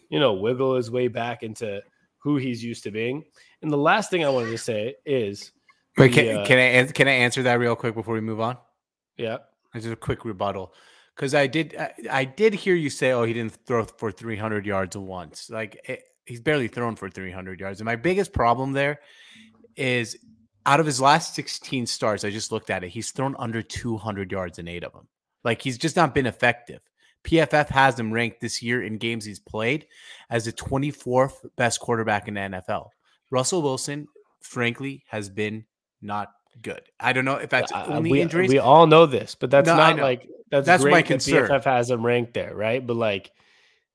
you 0.09 0.19
know, 0.19 0.33
wiggle 0.33 0.75
his 0.75 0.91
way 0.91 1.07
back 1.07 1.43
into 1.43 1.81
who 2.17 2.35
he's 2.35 2.63
used 2.63 2.83
to 2.83 2.91
being. 2.91 3.23
And 3.61 3.71
the 3.71 3.77
last 3.77 4.09
thing 4.09 4.25
I 4.25 4.29
wanted 4.29 4.51
to 4.51 4.57
say 4.57 4.95
is 5.05 5.53
Wait, 5.97 6.11
can, 6.11 6.37
uh, 6.37 6.45
can 6.45 6.59
I 6.59 6.91
can 6.91 7.07
I 7.07 7.11
answer 7.11 7.41
that 7.43 7.57
real 7.57 7.75
quick 7.75 7.95
before 7.95 8.13
we 8.13 8.21
move 8.21 8.39
on? 8.39 8.57
Yeah, 9.17 9.37
just 9.73 9.87
a 9.87 9.95
quick 9.95 10.25
rebuttal 10.25 10.73
because 11.17 11.33
I 11.33 11.47
did 11.47 11.75
I, 11.75 11.93
I, 12.11 12.25
did 12.25 12.53
hear 12.53 12.75
you 12.75 12.91
say, 12.91 13.11
oh, 13.11 13.23
he 13.23 13.33
didn't 13.33 13.57
throw 13.65 13.83
for 13.83 14.11
300 14.11 14.65
yards 14.65 14.95
once. 14.95 15.49
Like 15.49 15.75
it, 15.85 15.89
eh, 15.89 15.97
he's 16.25 16.39
barely 16.39 16.67
thrown 16.67 16.95
for 16.95 17.09
300 17.09 17.59
yards. 17.59 17.79
And 17.79 17.85
my 17.85 17.95
biggest 17.95 18.33
problem 18.33 18.73
there 18.73 18.99
is 19.75 20.15
out 20.65 20.79
of 20.79 20.85
his 20.85 21.01
last 21.01 21.33
16 21.33 21.87
starts, 21.87 22.23
I 22.23 22.29
just 22.29 22.51
looked 22.51 22.69
at 22.69 22.83
it. 22.83 22.89
He's 22.89 23.11
thrown 23.11 23.35
under 23.39 23.63
200 23.63 24.31
yards 24.31 24.59
in 24.59 24.67
eight 24.67 24.83
of 24.83 24.93
them. 24.93 25.07
Like 25.43 25.61
he's 25.61 25.77
just 25.77 25.95
not 25.95 26.13
been 26.13 26.27
effective. 26.27 26.81
PFF 27.23 27.69
has 27.69 27.99
him 27.99 28.13
ranked 28.13 28.39
this 28.39 28.61
year 28.61 28.83
in 28.83 28.97
games 28.97 29.25
he's 29.25 29.39
played 29.39 29.87
as 30.29 30.45
the 30.45 30.53
24th 30.53 31.33
best 31.55 31.79
quarterback 31.79 32.27
in 32.27 32.35
the 32.35 32.41
NFL. 32.41 32.89
Russell 33.31 33.63
Wilson, 33.63 34.07
frankly, 34.41 35.03
has 35.07 35.29
been 35.29 35.65
not 36.01 36.31
good. 36.61 36.81
I 36.99 37.13
don't 37.13 37.25
know 37.25 37.35
if 37.35 37.49
that's 37.49 37.71
uh, 37.71 37.85
only 37.87 38.11
we, 38.11 38.21
injuries. 38.21 38.49
We 38.49 38.59
all 38.59 38.87
know 38.87 39.05
this, 39.05 39.35
but 39.35 39.51
that's 39.51 39.67
no, 39.67 39.75
not 39.75 39.97
like 39.97 40.27
that's 40.49 40.65
that's 40.65 40.83
my 40.83 41.01
concern. 41.01 41.47
That 41.47 41.61
PFF 41.61 41.65
has 41.65 41.89
him 41.89 42.05
ranked 42.05 42.33
there, 42.33 42.55
right? 42.55 42.85
But 42.85 42.95
like 42.95 43.31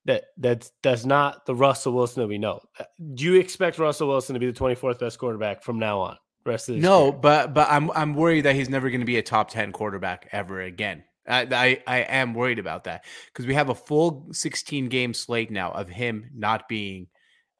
that 0.04 0.24
that's 0.36 0.72
that's 0.82 1.04
not 1.04 1.46
the 1.46 1.54
Russell 1.54 1.92
Wilson 1.92 2.22
that 2.22 2.28
we 2.28 2.38
know. 2.38 2.60
Uh, 2.78 2.84
do 3.14 3.24
you 3.24 3.36
expect 3.36 3.78
Russell 3.78 4.08
Wilson 4.08 4.34
to 4.34 4.40
be 4.40 4.50
the 4.50 4.58
24th 4.58 4.98
best 4.98 5.18
quarterback 5.18 5.62
from 5.62 5.78
now 5.78 6.00
on? 6.00 6.16
Rest 6.44 6.68
of 6.68 6.76
no, 6.76 7.04
year? 7.04 7.12
but 7.12 7.54
but 7.54 7.68
I'm 7.70 7.90
I'm 7.92 8.14
worried 8.14 8.42
that 8.42 8.56
he's 8.56 8.68
never 8.68 8.90
going 8.90 9.00
to 9.00 9.06
be 9.06 9.18
a 9.18 9.22
top 9.22 9.48
10 9.50 9.72
quarterback 9.72 10.28
ever 10.32 10.60
again. 10.60 11.04
I, 11.28 11.46
I, 11.52 11.82
I 11.86 11.98
am 12.00 12.34
worried 12.34 12.58
about 12.58 12.84
that 12.84 13.04
because 13.26 13.46
we 13.46 13.54
have 13.54 13.68
a 13.68 13.76
full 13.76 14.26
16 14.32 14.88
game 14.88 15.14
slate 15.14 15.52
now 15.52 15.70
of 15.70 15.88
him 15.88 16.30
not 16.34 16.68
being 16.68 17.06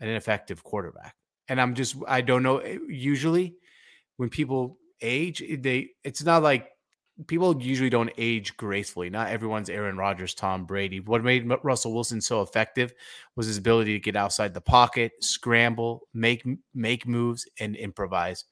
an 0.01 0.09
ineffective 0.09 0.65
quarterback. 0.65 1.15
And 1.49 1.61
I'm 1.61 1.75
just 1.75 1.95
I 2.09 2.23
don't 2.23 2.43
know. 2.43 2.59
Eh, 2.59 2.79
usually 2.89 3.55
when 4.17 4.31
people 4.31 4.79
age, 5.03 5.43
eh, 5.43 5.57
they 5.61 5.91
it's 6.05 6.23
not 6.25 6.43
like 6.43 6.69
people 7.27 7.61
usually 7.61 7.91
don't 7.91 8.13
age 8.17 8.57
gracefully. 8.57 9.11
Not 9.11 9.29
everyone's 9.29 9.69
Aaron 9.69 9.97
Rodgers, 9.97 10.35
Tom 10.35 10.65
Brady. 10.65 11.01
What 11.01 11.23
made 11.23 11.51
Russell 11.63 11.93
Wilson 11.93 12.21
so 12.21 12.43
effective 12.43 12.95
was 13.37 13.47
his 13.47 13.59
ability 13.59 13.93
to 13.93 14.01
get 14.01 14.17
outside 14.17 14.55
the 14.55 14.61
pocket, 14.61 15.13
scramble, 15.21 16.09
make 16.15 16.45
make 16.75 17.07
moves, 17.07 17.47
and 17.61 17.77
improvise. 17.77 18.45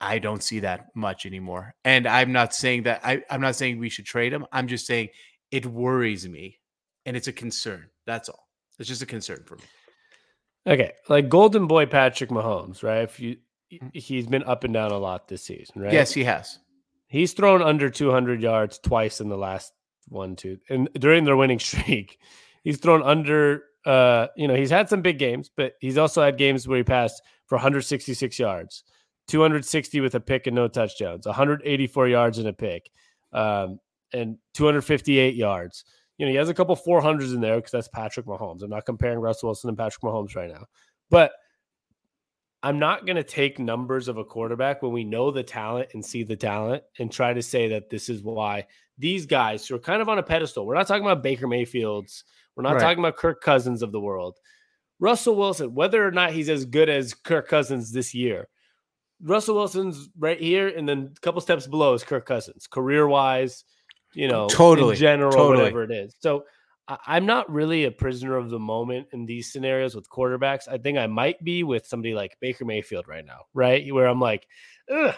I 0.00 0.18
don't 0.18 0.42
see 0.42 0.60
that 0.60 0.88
much 0.96 1.26
anymore. 1.26 1.74
And 1.84 2.08
I'm 2.08 2.32
not 2.32 2.54
saying 2.54 2.82
that 2.84 3.00
I, 3.04 3.22
I'm 3.30 3.40
not 3.40 3.54
saying 3.54 3.78
we 3.78 3.88
should 3.88 4.04
trade 4.04 4.32
him. 4.32 4.46
I'm 4.52 4.66
just 4.66 4.86
saying 4.86 5.10
it 5.52 5.64
worries 5.64 6.28
me 6.28 6.58
and 7.06 7.16
it's 7.16 7.28
a 7.28 7.32
concern. 7.32 7.88
That's 8.04 8.28
all. 8.28 8.48
It's 8.78 8.88
just 8.88 9.02
a 9.02 9.06
concern 9.06 9.44
for 9.46 9.56
me. 9.56 9.62
Okay. 10.66 10.92
Like 11.08 11.28
Golden 11.28 11.66
Boy 11.66 11.86
Patrick 11.86 12.30
Mahomes, 12.30 12.82
right? 12.82 13.02
If 13.02 13.20
you. 13.20 13.36
He's 13.92 14.26
been 14.26 14.42
up 14.44 14.64
and 14.64 14.74
down 14.74 14.90
a 14.90 14.98
lot 14.98 15.28
this 15.28 15.44
season, 15.44 15.82
right? 15.82 15.92
Yes, 15.92 16.12
he 16.12 16.24
has. 16.24 16.58
He's 17.06 17.32
thrown 17.32 17.62
under 17.62 17.90
200 17.90 18.40
yards 18.40 18.78
twice 18.78 19.20
in 19.20 19.28
the 19.28 19.36
last 19.36 19.72
one, 20.08 20.36
two, 20.36 20.58
and 20.68 20.88
during 20.94 21.24
their 21.24 21.36
winning 21.36 21.58
streak, 21.58 22.18
he's 22.64 22.78
thrown 22.78 23.02
under. 23.02 23.64
Uh, 23.84 24.28
you 24.36 24.46
know, 24.46 24.54
he's 24.54 24.70
had 24.70 24.88
some 24.88 25.02
big 25.02 25.18
games, 25.18 25.50
but 25.56 25.74
he's 25.80 25.98
also 25.98 26.22
had 26.22 26.38
games 26.38 26.68
where 26.68 26.78
he 26.78 26.84
passed 26.84 27.20
for 27.46 27.56
166 27.56 28.38
yards, 28.38 28.84
260 29.26 30.00
with 30.00 30.14
a 30.14 30.20
pick 30.20 30.46
and 30.46 30.54
no 30.54 30.68
touchdowns, 30.68 31.26
184 31.26 32.08
yards 32.08 32.38
and 32.38 32.46
a 32.46 32.52
pick, 32.52 32.90
um, 33.32 33.80
and 34.12 34.38
258 34.54 35.34
yards. 35.34 35.84
You 36.16 36.26
know, 36.26 36.30
he 36.30 36.36
has 36.36 36.48
a 36.48 36.54
couple 36.54 36.76
400s 36.76 37.34
in 37.34 37.40
there 37.40 37.56
because 37.56 37.72
that's 37.72 37.88
Patrick 37.88 38.26
Mahomes. 38.26 38.62
I'm 38.62 38.70
not 38.70 38.86
comparing 38.86 39.18
Russell 39.18 39.48
Wilson 39.48 39.68
and 39.68 39.76
Patrick 39.76 40.02
Mahomes 40.02 40.36
right 40.36 40.50
now, 40.50 40.66
but 41.10 41.32
I'm 42.62 42.78
not 42.78 43.06
going 43.06 43.16
to 43.16 43.24
take 43.24 43.58
numbers 43.58 44.08
of 44.08 44.18
a 44.18 44.24
quarterback 44.24 44.82
when 44.82 44.92
we 44.92 45.04
know 45.04 45.30
the 45.30 45.42
talent 45.42 45.88
and 45.94 46.04
see 46.04 46.22
the 46.22 46.36
talent 46.36 46.84
and 46.98 47.10
try 47.10 47.32
to 47.32 47.42
say 47.42 47.68
that 47.68 47.90
this 47.90 48.08
is 48.08 48.22
why 48.22 48.66
these 48.98 49.26
guys 49.26 49.66
who 49.66 49.74
are 49.74 49.80
kind 49.80 50.00
of 50.00 50.08
on 50.08 50.18
a 50.18 50.22
pedestal. 50.22 50.64
We're 50.64 50.76
not 50.76 50.86
talking 50.86 51.04
about 51.04 51.22
Baker 51.22 51.48
Mayfields. 51.48 52.24
We're 52.54 52.62
not 52.62 52.74
right. 52.74 52.80
talking 52.80 53.00
about 53.00 53.16
Kirk 53.16 53.40
Cousins 53.40 53.82
of 53.82 53.90
the 53.90 54.00
world. 54.00 54.38
Russell 55.00 55.34
Wilson, 55.34 55.74
whether 55.74 56.06
or 56.06 56.12
not 56.12 56.32
he's 56.32 56.48
as 56.48 56.64
good 56.64 56.88
as 56.88 57.14
Kirk 57.14 57.48
Cousins 57.48 57.90
this 57.90 58.14
year, 58.14 58.48
Russell 59.20 59.56
Wilson's 59.56 60.08
right 60.16 60.40
here, 60.40 60.68
and 60.68 60.88
then 60.88 61.12
a 61.16 61.20
couple 61.20 61.40
steps 61.40 61.66
below 61.66 61.94
is 61.94 62.04
Kirk 62.04 62.26
Cousins, 62.26 62.68
career 62.68 63.08
wise, 63.08 63.64
you 64.14 64.28
know, 64.28 64.48
totally, 64.48 64.94
in 64.94 65.00
general, 65.00 65.32
totally. 65.32 65.58
whatever 65.58 65.82
it 65.84 65.90
is. 65.90 66.14
So 66.20 66.44
I'm 66.88 67.26
not 67.26 67.50
really 67.50 67.84
a 67.84 67.90
prisoner 67.90 68.36
of 68.36 68.50
the 68.50 68.58
moment 68.58 69.08
in 69.12 69.24
these 69.24 69.52
scenarios 69.52 69.94
with 69.94 70.10
quarterbacks. 70.10 70.68
I 70.68 70.78
think 70.78 70.98
I 70.98 71.06
might 71.06 71.42
be 71.44 71.62
with 71.62 71.86
somebody 71.86 72.12
like 72.14 72.36
Baker 72.40 72.64
Mayfield 72.64 73.06
right 73.06 73.24
now, 73.24 73.46
right? 73.54 73.92
Where 73.92 74.06
I'm 74.06 74.20
like, 74.20 74.46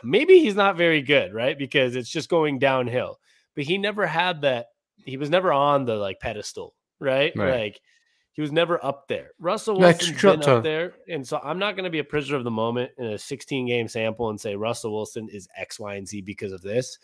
maybe 0.03 0.41
he's 0.41 0.55
not 0.55 0.77
very 0.77 1.01
good, 1.01 1.33
right? 1.33 1.59
Because 1.59 1.97
it's 1.97 2.11
just 2.11 2.29
going 2.29 2.59
downhill. 2.59 3.19
But 3.55 3.65
he 3.65 3.79
never 3.79 4.07
had 4.07 4.43
that. 4.43 4.67
He 4.97 5.17
was 5.17 5.31
never 5.31 5.53
on 5.53 5.87
the 5.87 5.97
like 5.97 6.21
pedestal, 6.21 6.75
right? 7.01 7.33
right. 7.37 7.61
Like 7.61 7.81
he 8.33 8.43
was 8.43 8.53
never 8.53 8.85
up 8.85 9.09
there. 9.09 9.31
Russell 9.39 9.79
Wilson's 9.79 10.21
been 10.21 10.43
up 10.43 10.63
there, 10.63 10.95
and 11.09 11.27
so 11.27 11.41
I'm 11.43 11.59
not 11.59 11.77
going 11.77 11.85
to 11.85 11.91
be 11.91 12.01
a 12.01 12.05
prisoner 12.05 12.37
of 12.37 12.45
the 12.45 12.51
moment 12.51 12.91
in 12.99 13.07
a 13.07 13.19
16 13.19 13.67
game 13.67 13.89
sample 13.89 14.29
and 14.31 14.41
say 14.41 14.55
Russell 14.55 14.93
Wilson 14.93 15.29
is 15.31 15.49
X, 15.57 15.79
Y, 15.81 15.95
and 15.95 16.07
Z 16.07 16.21
because 16.23 16.53
of 16.53 16.61
this. 16.61 16.99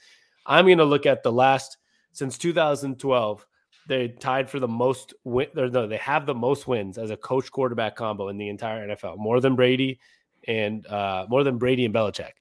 I'm 0.44 0.66
going 0.66 0.78
to 0.78 0.84
look 0.84 1.06
at 1.06 1.22
the 1.22 1.32
last 1.32 1.78
since 2.12 2.36
2012 2.36 3.46
they 3.90 4.06
tied 4.06 4.48
for 4.48 4.60
the 4.60 4.68
most 4.68 5.14
win. 5.24 5.48
No, 5.52 5.88
they 5.88 5.96
have 5.96 6.24
the 6.24 6.34
most 6.34 6.68
wins 6.68 6.96
as 6.96 7.10
a 7.10 7.16
coach 7.16 7.50
quarterback 7.50 7.96
combo 7.96 8.28
in 8.28 8.38
the 8.38 8.48
entire 8.48 8.86
NFL, 8.86 9.18
more 9.18 9.40
than 9.40 9.56
Brady 9.56 9.98
and 10.46 10.86
uh, 10.86 11.26
more 11.28 11.42
than 11.42 11.58
Brady 11.58 11.84
and 11.84 11.92
Belichick. 11.92 12.34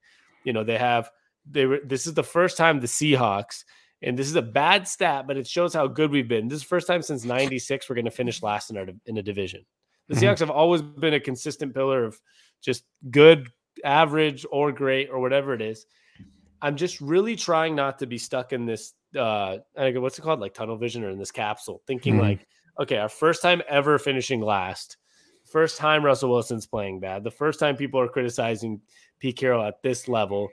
You 0.43 0.53
know, 0.53 0.63
they 0.63 0.77
have 0.77 1.09
they 1.49 1.65
were. 1.65 1.79
This 1.83 2.05
is 2.05 2.13
the 2.13 2.23
first 2.23 2.55
time 2.55 2.79
the 2.79 2.85
Seahawks, 2.85 3.63
and 4.03 4.17
this 4.17 4.27
is 4.27 4.35
a 4.35 4.43
bad 4.43 4.87
stat, 4.87 5.25
but 5.25 5.37
it 5.37 5.47
shows 5.47 5.73
how 5.73 5.87
good 5.87 6.11
we've 6.11 6.27
been. 6.27 6.49
This 6.49 6.57
is 6.57 6.61
the 6.61 6.67
first 6.67 6.85
time 6.85 7.01
since 7.01 7.25
'96 7.25 7.89
we're 7.89 7.95
going 7.95 8.05
to 8.05 8.11
finish 8.11 8.43
last 8.43 8.69
in 8.69 8.77
our 8.77 8.85
in 9.07 9.17
a 9.17 9.23
division. 9.23 9.65
The 10.07 10.13
mm-hmm. 10.13 10.25
Seahawks 10.25 10.39
have 10.39 10.51
always 10.51 10.83
been 10.83 11.15
a 11.15 11.19
consistent 11.19 11.73
pillar 11.73 12.05
of 12.05 12.19
just 12.61 12.83
good, 13.09 13.47
average, 13.83 14.45
or 14.51 14.71
great, 14.71 15.09
or 15.09 15.19
whatever 15.19 15.55
it 15.55 15.63
is. 15.63 15.87
I'm 16.61 16.75
just 16.75 16.99
really 17.01 17.35
trying 17.35 17.75
not 17.75 17.99
to 17.99 18.05
be 18.05 18.17
stuck 18.17 18.53
in 18.53 18.65
this 18.65 18.93
uh 19.17 19.57
what's 19.75 20.19
it 20.19 20.21
called? 20.21 20.39
Like 20.39 20.53
tunnel 20.53 20.77
vision 20.77 21.03
or 21.03 21.09
in 21.09 21.17
this 21.17 21.31
capsule 21.31 21.81
thinking 21.87 22.15
mm-hmm. 22.15 22.23
like 22.23 22.47
okay 22.79 22.97
our 22.97 23.09
first 23.09 23.41
time 23.41 23.61
ever 23.67 23.97
finishing 23.97 24.41
last 24.41 24.97
first 25.45 25.77
time 25.77 26.05
russell 26.05 26.29
wilson's 26.29 26.67
playing 26.67 26.99
bad 26.99 27.23
the 27.23 27.31
first 27.31 27.59
time 27.59 27.75
people 27.75 27.99
are 27.99 28.07
criticizing 28.07 28.79
pete 29.19 29.35
carroll 29.35 29.63
at 29.63 29.81
this 29.81 30.07
level 30.07 30.49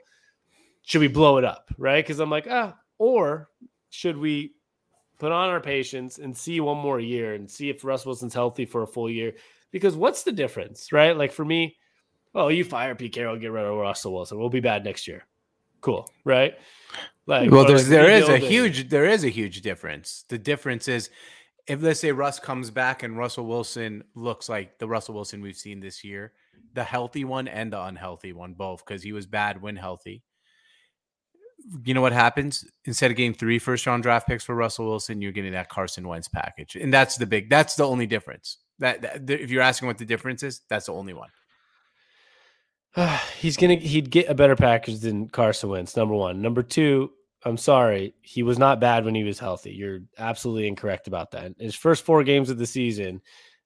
should 0.81 1.01
we 1.01 1.07
blow 1.09 1.37
it 1.37 1.43
up? 1.43 1.69
Right? 1.77 2.03
Because 2.03 2.19
i'm 2.19 2.29
like 2.29 2.47
ah 2.49 2.75
or 2.97 3.49
should 3.89 4.17
we 4.17 4.53
put 5.19 5.31
on 5.31 5.49
our 5.49 5.61
patience 5.61 6.17
and 6.17 6.35
see 6.35 6.59
one 6.59 6.77
more 6.77 6.99
year 6.99 7.33
and 7.33 7.49
see 7.49 7.69
if 7.69 7.83
Russell 7.83 8.09
wilson's 8.09 8.33
healthy 8.33 8.65
for 8.65 8.83
a 8.83 8.87
full 8.87 9.09
year? 9.09 9.33
Because 9.71 9.95
what's 9.95 10.23
the 10.23 10.31
difference 10.31 10.91
right? 10.91 11.15
Like 11.15 11.31
for 11.31 11.45
me 11.45 11.77
oh 12.33 12.47
you 12.47 12.63
fire 12.63 12.95
pete 12.95 13.13
carroll 13.13 13.37
get 13.37 13.51
rid 13.51 13.65
of 13.65 13.75
russell 13.77 14.13
wilson. 14.13 14.39
We'll 14.39 14.49
be 14.49 14.59
bad 14.59 14.83
next 14.83 15.07
year 15.07 15.25
cool 15.81 16.09
right 16.25 16.55
like, 17.27 17.51
well, 17.51 17.65
there's 17.65 17.89
there 17.89 18.09
is 18.09 18.29
a 18.29 18.37
huge 18.37 18.87
there 18.89 19.05
is 19.05 19.25
a 19.25 19.29
huge 19.29 19.61
difference. 19.61 20.23
The 20.29 20.37
difference 20.37 20.87
is 20.87 21.09
if 21.67 21.81
let's 21.81 21.99
say 21.99 22.13
Russ 22.13 22.39
comes 22.39 22.71
back 22.71 23.03
and 23.03 23.17
Russell 23.17 23.45
Wilson 23.45 24.05
looks 24.15 24.47
like 24.47 24.79
the 24.79 24.87
Russell 24.87 25.15
Wilson 25.15 25.41
we've 25.41 25.57
seen 25.57 25.81
this 25.81 26.05
year, 26.05 26.31
the 26.73 26.85
healthy 26.85 27.25
one 27.25 27.49
and 27.49 27.73
the 27.73 27.81
unhealthy 27.81 28.31
one 28.31 28.53
both, 28.53 28.85
because 28.85 29.03
he 29.03 29.11
was 29.11 29.25
bad 29.25 29.61
when 29.61 29.75
healthy. 29.75 30.23
you 31.83 31.93
know 31.93 32.01
what 32.01 32.13
happens 32.13 32.65
instead 32.85 33.11
of 33.11 33.17
getting 33.17 33.33
three 33.33 33.59
first 33.59 33.85
round 33.85 34.03
draft 34.03 34.25
picks 34.25 34.45
for 34.45 34.55
Russell 34.55 34.87
Wilson, 34.87 35.21
you're 35.21 35.33
getting 35.33 35.51
that 35.51 35.67
Carson 35.67 36.07
Wentz 36.07 36.29
package, 36.29 36.77
and 36.77 36.93
that's 36.93 37.17
the 37.17 37.25
big. 37.25 37.49
That's 37.49 37.75
the 37.75 37.85
only 37.85 38.07
difference. 38.07 38.59
That, 38.79 39.01
that 39.01 39.29
if 39.29 39.51
you're 39.51 39.63
asking 39.63 39.87
what 39.87 39.97
the 39.97 40.05
difference 40.05 40.43
is, 40.43 40.61
that's 40.69 40.85
the 40.85 40.93
only 40.93 41.13
one. 41.13 41.29
he's 43.39 43.57
gonna 43.57 43.75
he'd 43.75 44.09
get 44.09 44.29
a 44.29 44.35
better 44.35 44.55
package 44.55 44.99
than 44.99 45.29
Carson 45.29 45.69
Wentz. 45.69 45.95
Number 45.95 46.15
one, 46.15 46.41
number 46.41 46.63
two. 46.63 47.11
I'm 47.45 47.57
sorry, 47.57 48.15
he 48.21 48.43
was 48.43 48.57
not 48.57 48.81
bad 48.81 49.05
when 49.05 49.15
he 49.15 49.23
was 49.23 49.39
healthy. 49.39 49.71
You're 49.71 49.99
absolutely 50.17 50.67
incorrect 50.67 51.07
about 51.07 51.31
that. 51.31 51.53
His 51.59 51.75
first 51.75 52.03
four 52.03 52.23
games 52.23 52.49
of 52.49 52.57
the 52.57 52.65
season, 52.65 53.21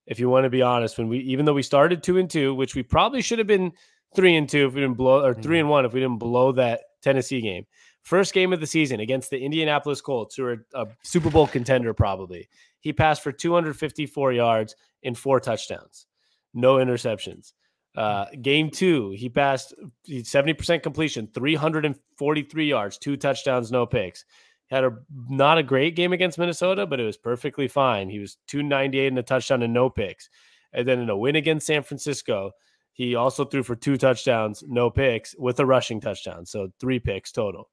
if 0.06 0.20
you 0.20 0.30
want 0.30 0.44
to 0.44 0.50
be 0.50 0.62
honest, 0.62 0.98
when 0.98 1.08
we 1.08 1.20
even 1.20 1.46
though 1.46 1.54
we 1.54 1.64
started 1.64 2.04
two 2.04 2.18
and 2.18 2.30
two, 2.30 2.54
which 2.54 2.76
we 2.76 2.84
probably 2.84 3.22
should 3.22 3.40
have 3.40 3.48
been 3.48 3.72
three 4.14 4.36
and 4.36 4.48
two 4.50 4.68
if 4.68 4.74
we 4.74 4.82
didn't 4.82 4.98
blow 4.98 5.24
or 5.24 5.34
3 5.34 5.44
Mm-hmm. 5.44 5.54
and 5.54 5.70
one 5.70 5.86
if 5.86 5.94
we 5.94 6.02
didn't 6.02 6.20
blow 6.20 6.52
that 6.52 6.82
Tennessee 7.02 7.40
game. 7.42 7.66
First 8.04 8.34
game 8.34 8.52
of 8.52 8.60
the 8.60 8.68
season 8.68 9.00
against 9.00 9.30
the 9.30 9.40
Indianapolis 9.40 10.02
Colts, 10.02 10.36
who 10.36 10.46
are 10.46 10.66
a 10.74 10.88
Super 11.04 11.30
Bowl 11.30 11.48
contender 11.48 11.94
probably. 11.94 12.50
He 12.82 12.92
passed 12.92 13.24
for 13.24 13.32
254 13.32 14.34
yards 14.34 14.76
and 15.04 15.18
four 15.18 15.40
touchdowns, 15.40 16.08
no 16.54 16.76
interceptions. 16.76 17.54
Uh, 17.96 18.26
game 18.42 18.70
two, 18.70 19.12
he 19.12 19.28
passed 19.30 19.74
70% 20.10 20.82
completion, 20.82 21.28
343 21.34 22.66
yards, 22.66 22.98
two 22.98 23.18
touchdowns, 23.18 23.72
no 23.72 23.86
picks. 23.86 24.26
Had 24.70 24.86
a 24.86 24.92
not 25.30 25.58
a 25.58 25.64
great 25.64 25.98
game 25.98 26.14
against 26.14 26.38
Minnesota, 26.38 26.86
but 26.86 27.02
it 27.02 27.06
was 27.06 27.18
perfectly 27.18 27.68
fine. 27.68 28.10
He 28.10 28.20
was 28.20 28.38
298 28.48 29.08
and 29.08 29.20
a 29.20 29.24
touchdown 29.24 29.64
and 29.64 29.74
no 29.74 29.90
picks. 29.90 30.30
And 30.72 30.88
then 30.88 31.00
in 31.00 31.10
a 31.10 31.18
win 31.18 31.36
against 31.36 31.68
San 31.68 31.84
Francisco, 31.84 32.52
he 32.94 33.16
also 33.16 33.44
threw 33.44 33.64
for 33.64 33.76
two 33.76 33.98
touchdowns, 33.98 34.64
no 34.68 34.90
picks, 34.90 35.36
with 35.38 35.60
a 35.60 35.66
rushing 35.66 36.00
touchdown. 36.00 36.46
So 36.46 36.70
three 36.80 37.00
picks 37.00 37.34
total. 37.34 37.70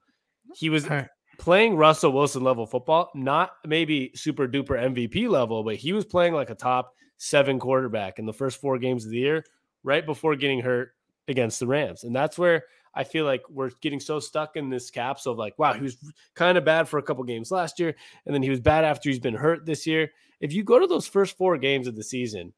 He 0.54 0.70
was 0.70 0.84
Alright. 0.84 1.08
playing 1.38 1.76
Russell 1.76 2.12
Wilson 2.12 2.42
level 2.42 2.66
football, 2.66 3.10
not 3.14 3.50
maybe 3.64 4.10
super 4.14 4.48
duper 4.48 4.70
MVP 4.70 5.28
level, 5.28 5.62
but 5.62 5.76
he 5.76 5.92
was 5.92 6.04
playing 6.04 6.34
like 6.34 6.50
a 6.50 6.54
top 6.56 6.94
seven 7.18 7.60
quarterback 7.60 8.18
in 8.18 8.26
the 8.26 8.32
first 8.32 8.60
four 8.60 8.78
games 8.78 9.04
of 9.04 9.10
the 9.10 9.18
year, 9.18 9.44
right 9.88 10.04
before 10.04 10.36
getting 10.36 10.60
hurt 10.60 10.92
against 11.26 11.58
the 11.58 11.66
Rams. 11.66 12.04
And 12.04 12.14
that's 12.14 12.38
where 12.38 12.64
I 12.94 13.04
feel 13.04 13.24
like 13.24 13.42
we're 13.48 13.70
getting 13.80 14.00
so 14.00 14.20
stuck 14.20 14.56
in 14.56 14.68
this 14.68 14.90
capsule 14.90 15.32
of 15.32 15.38
like, 15.38 15.58
wow, 15.58 15.72
he 15.72 15.82
was 15.82 15.96
kind 16.34 16.58
of 16.58 16.64
bad 16.64 16.88
for 16.88 16.98
a 16.98 17.02
couple 17.02 17.24
games 17.24 17.50
last 17.50 17.80
year, 17.80 17.94
and 18.26 18.34
then 18.34 18.42
he 18.42 18.50
was 18.50 18.60
bad 18.60 18.84
after 18.84 19.08
he's 19.08 19.18
been 19.18 19.34
hurt 19.34 19.64
this 19.66 19.86
year. 19.86 20.10
If 20.40 20.52
you 20.52 20.62
go 20.62 20.78
to 20.78 20.86
those 20.86 21.06
first 21.06 21.36
four 21.36 21.56
games 21.58 21.86
of 21.86 21.96
the 21.96 22.02
season, 22.04 22.52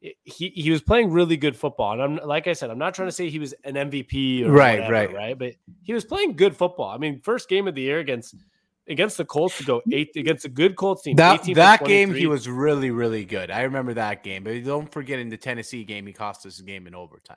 he 0.00 0.48
he 0.50 0.70
was 0.70 0.82
playing 0.82 1.10
really 1.10 1.36
good 1.36 1.56
football, 1.56 1.92
and 1.92 2.02
I'm 2.02 2.28
like 2.28 2.46
I 2.46 2.52
said, 2.52 2.70
I'm 2.70 2.78
not 2.78 2.94
trying 2.94 3.08
to 3.08 3.12
say 3.12 3.28
he 3.28 3.38
was 3.38 3.54
an 3.64 3.74
MVP, 3.74 4.44
or 4.44 4.52
Right, 4.52 4.80
whatever, 4.80 4.92
right. 4.92 5.14
right, 5.14 5.38
but 5.38 5.54
he 5.82 5.92
was 5.92 6.04
playing 6.04 6.36
good 6.36 6.56
football. 6.56 6.88
I 6.90 6.98
mean, 6.98 7.20
first 7.20 7.48
game 7.48 7.66
of 7.68 7.74
the 7.74 7.82
year 7.82 7.98
against 7.98 8.36
against 8.88 9.16
the 9.18 9.24
Colts 9.24 9.58
to 9.58 9.64
go 9.64 9.82
eight 9.92 10.10
against 10.16 10.44
a 10.44 10.48
good 10.48 10.76
Colts 10.76 11.02
team. 11.02 11.16
That 11.16 11.42
that 11.54 11.84
game, 11.84 12.14
he 12.14 12.26
was 12.26 12.48
really, 12.48 12.90
really 12.90 13.24
good. 13.24 13.50
I 13.50 13.62
remember 13.62 13.94
that 13.94 14.22
game. 14.22 14.44
But 14.44 14.64
don't 14.64 14.90
forget 14.92 15.18
in 15.18 15.28
the 15.28 15.36
Tennessee 15.36 15.84
game, 15.84 16.06
he 16.06 16.12
cost 16.12 16.46
us 16.46 16.58
a 16.60 16.62
game 16.62 16.86
in 16.86 16.94
overtime. 16.94 17.36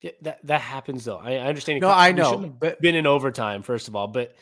Yeah, 0.00 0.10
that 0.22 0.46
that 0.46 0.60
happens 0.60 1.04
though. 1.04 1.18
I, 1.18 1.34
I 1.34 1.46
understand. 1.46 1.80
No, 1.80 1.88
I 1.90 2.12
know, 2.12 2.38
but- 2.38 2.80
been 2.80 2.94
in 2.94 3.06
overtime 3.06 3.62
first 3.62 3.86
of 3.88 3.94
all, 3.94 4.08
but 4.08 4.34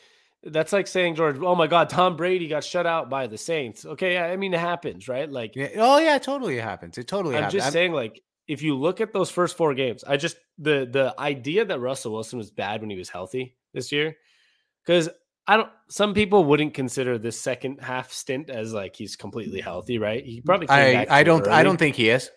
that's 0.42 0.72
like 0.72 0.86
saying 0.86 1.16
George. 1.16 1.36
Oh 1.38 1.54
my 1.54 1.66
God, 1.66 1.90
Tom 1.90 2.16
Brady 2.16 2.48
got 2.48 2.64
shut 2.64 2.86
out 2.86 3.10
by 3.10 3.26
the 3.26 3.36
Saints. 3.36 3.84
Okay, 3.84 4.16
I 4.18 4.36
mean 4.36 4.54
it 4.54 4.60
happens, 4.60 5.06
right? 5.06 5.30
Like 5.30 5.54
Yeah. 5.54 5.68
Oh 5.76 5.98
yeah, 5.98 6.16
totally 6.18 6.56
it 6.56 6.64
happens. 6.64 6.96
It 6.96 7.06
totally 7.08 7.36
I'm 7.36 7.42
happens. 7.42 7.52
just 7.54 7.64
I'm- 7.66 7.72
saying, 7.72 7.92
like 7.92 8.22
if 8.48 8.62
you 8.62 8.74
look 8.76 9.00
at 9.02 9.12
those 9.12 9.30
first 9.30 9.56
four 9.56 9.74
games, 9.74 10.02
I 10.02 10.16
just 10.16 10.36
the 10.58 10.88
the 10.90 11.14
idea 11.18 11.66
that 11.66 11.78
Russell 11.78 12.12
Wilson 12.12 12.38
was 12.38 12.50
bad 12.50 12.80
when 12.80 12.88
he 12.88 12.96
was 12.96 13.10
healthy 13.10 13.54
this 13.74 13.92
year, 13.92 14.16
because 14.84 15.10
I 15.46 15.56
don't. 15.56 15.70
Some 15.88 16.14
people 16.14 16.44
wouldn't 16.44 16.74
consider 16.74 17.18
this 17.18 17.40
second 17.40 17.80
half 17.80 18.12
stint 18.12 18.50
as 18.50 18.72
like 18.72 18.94
he's 18.94 19.16
completely 19.16 19.60
healthy, 19.60 19.98
right? 19.98 20.24
He 20.24 20.40
probably 20.40 20.66
came 20.66 20.76
I, 20.76 20.92
back 20.92 21.10
I 21.10 21.22
don't 21.24 21.46
I 21.48 21.62
don't 21.62 21.76
think 21.76 21.96
he 21.96 22.10
is. 22.10 22.30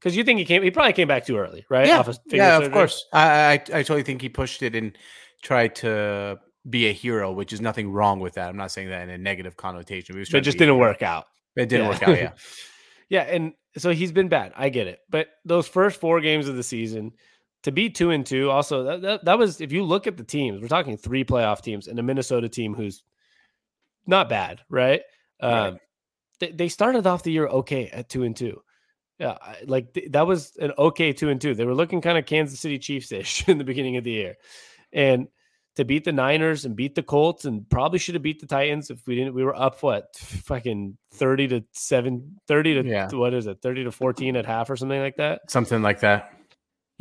because 0.00 0.16
you 0.16 0.24
think 0.24 0.38
he 0.38 0.44
came. 0.44 0.62
He 0.62 0.70
probably 0.70 0.92
came 0.94 1.08
back 1.08 1.24
too 1.24 1.36
early, 1.38 1.64
right? 1.70 1.86
Yeah, 1.86 2.00
Off 2.00 2.08
of 2.08 2.18
yeah, 2.26 2.58
of 2.58 2.72
course. 2.72 3.06
I, 3.12 3.28
I 3.28 3.52
I 3.52 3.56
totally 3.82 4.02
think 4.02 4.22
he 4.22 4.28
pushed 4.28 4.62
it 4.62 4.74
and 4.74 4.96
tried 5.42 5.74
to 5.76 6.38
be 6.68 6.88
a 6.88 6.92
hero, 6.92 7.32
which 7.32 7.52
is 7.52 7.60
nothing 7.60 7.90
wrong 7.90 8.18
with 8.20 8.34
that. 8.34 8.48
I'm 8.48 8.56
not 8.56 8.70
saying 8.72 8.88
that 8.88 9.02
in 9.02 9.10
a 9.10 9.18
negative 9.18 9.56
connotation. 9.56 10.16
Was 10.18 10.32
It 10.32 10.40
just 10.40 10.58
didn't 10.58 10.78
work 10.78 11.02
out. 11.02 11.26
It 11.56 11.68
didn't 11.68 11.86
Yeah. 11.86 11.90
work 11.90 12.02
out. 12.08 12.16
Yeah. 12.16 12.32
yeah, 13.08 13.22
and 13.22 13.52
so 13.76 13.90
he's 13.90 14.12
been 14.12 14.28
bad. 14.28 14.52
I 14.56 14.68
get 14.68 14.86
it, 14.86 15.00
but 15.10 15.28
those 15.44 15.68
first 15.68 16.00
four 16.00 16.20
games 16.20 16.48
of 16.48 16.56
the 16.56 16.62
season 16.62 17.12
to 17.62 17.72
be 17.72 17.90
two 17.90 18.10
and 18.10 18.24
two, 18.26 18.50
also 18.50 18.84
that, 18.84 19.02
that, 19.02 19.24
that 19.24 19.38
was 19.38 19.60
if 19.60 19.72
you 19.72 19.84
look 19.84 20.06
at 20.06 20.16
the 20.16 20.24
teams, 20.24 20.60
we're 20.60 20.68
talking 20.68 20.96
three 20.96 21.24
playoff 21.24 21.60
teams 21.62 21.86
and 21.88 21.98
a 21.98 22.02
Minnesota 22.02 22.48
team 22.48 22.74
who's 22.74 23.02
not 24.06 24.28
bad, 24.28 24.60
right? 24.68 25.02
Right. 25.42 25.68
Um, 25.68 25.78
they, 26.40 26.50
they 26.50 26.68
started 26.68 27.06
off 27.06 27.22
the 27.22 27.32
year 27.32 27.46
okay 27.46 27.88
at 27.88 28.08
two 28.08 28.24
and 28.24 28.36
two. 28.36 28.62
Yeah, 29.18 29.36
like 29.66 29.92
th- 29.94 30.10
that 30.10 30.26
was 30.26 30.56
an 30.56 30.72
okay 30.76 31.12
two 31.12 31.28
and 31.28 31.40
two. 31.40 31.54
They 31.54 31.64
were 31.64 31.74
looking 31.74 32.00
kind 32.00 32.18
of 32.18 32.26
Kansas 32.26 32.58
City 32.58 32.78
Chiefs 32.78 33.12
ish 33.12 33.48
in 33.48 33.58
the 33.58 33.64
beginning 33.64 33.96
of 33.96 34.02
the 34.04 34.10
year, 34.10 34.34
and 34.92 35.28
to 35.76 35.84
beat 35.84 36.04
the 36.04 36.12
Niners 36.12 36.64
and 36.64 36.74
beat 36.76 36.94
the 36.96 37.02
Colts 37.02 37.44
and 37.44 37.68
probably 37.70 37.98
should 37.98 38.14
have 38.14 38.22
beat 38.22 38.40
the 38.40 38.46
Titans 38.46 38.90
if 38.90 39.06
we 39.06 39.14
didn't. 39.14 39.34
We 39.34 39.44
were 39.44 39.54
up 39.54 39.82
what 39.82 40.16
fucking 40.16 40.96
thirty 41.12 41.46
to 41.48 41.62
seven, 41.72 42.40
30 42.48 42.82
to 42.82 42.88
Yeah. 42.88 43.08
what 43.12 43.32
is 43.34 43.46
it, 43.46 43.58
thirty 43.62 43.84
to 43.84 43.92
fourteen 43.92 44.34
at 44.36 44.44
half 44.46 44.68
or 44.70 44.76
something 44.76 45.00
like 45.00 45.16
that. 45.16 45.48
Something 45.50 45.82
like 45.82 46.00
that. 46.00 46.32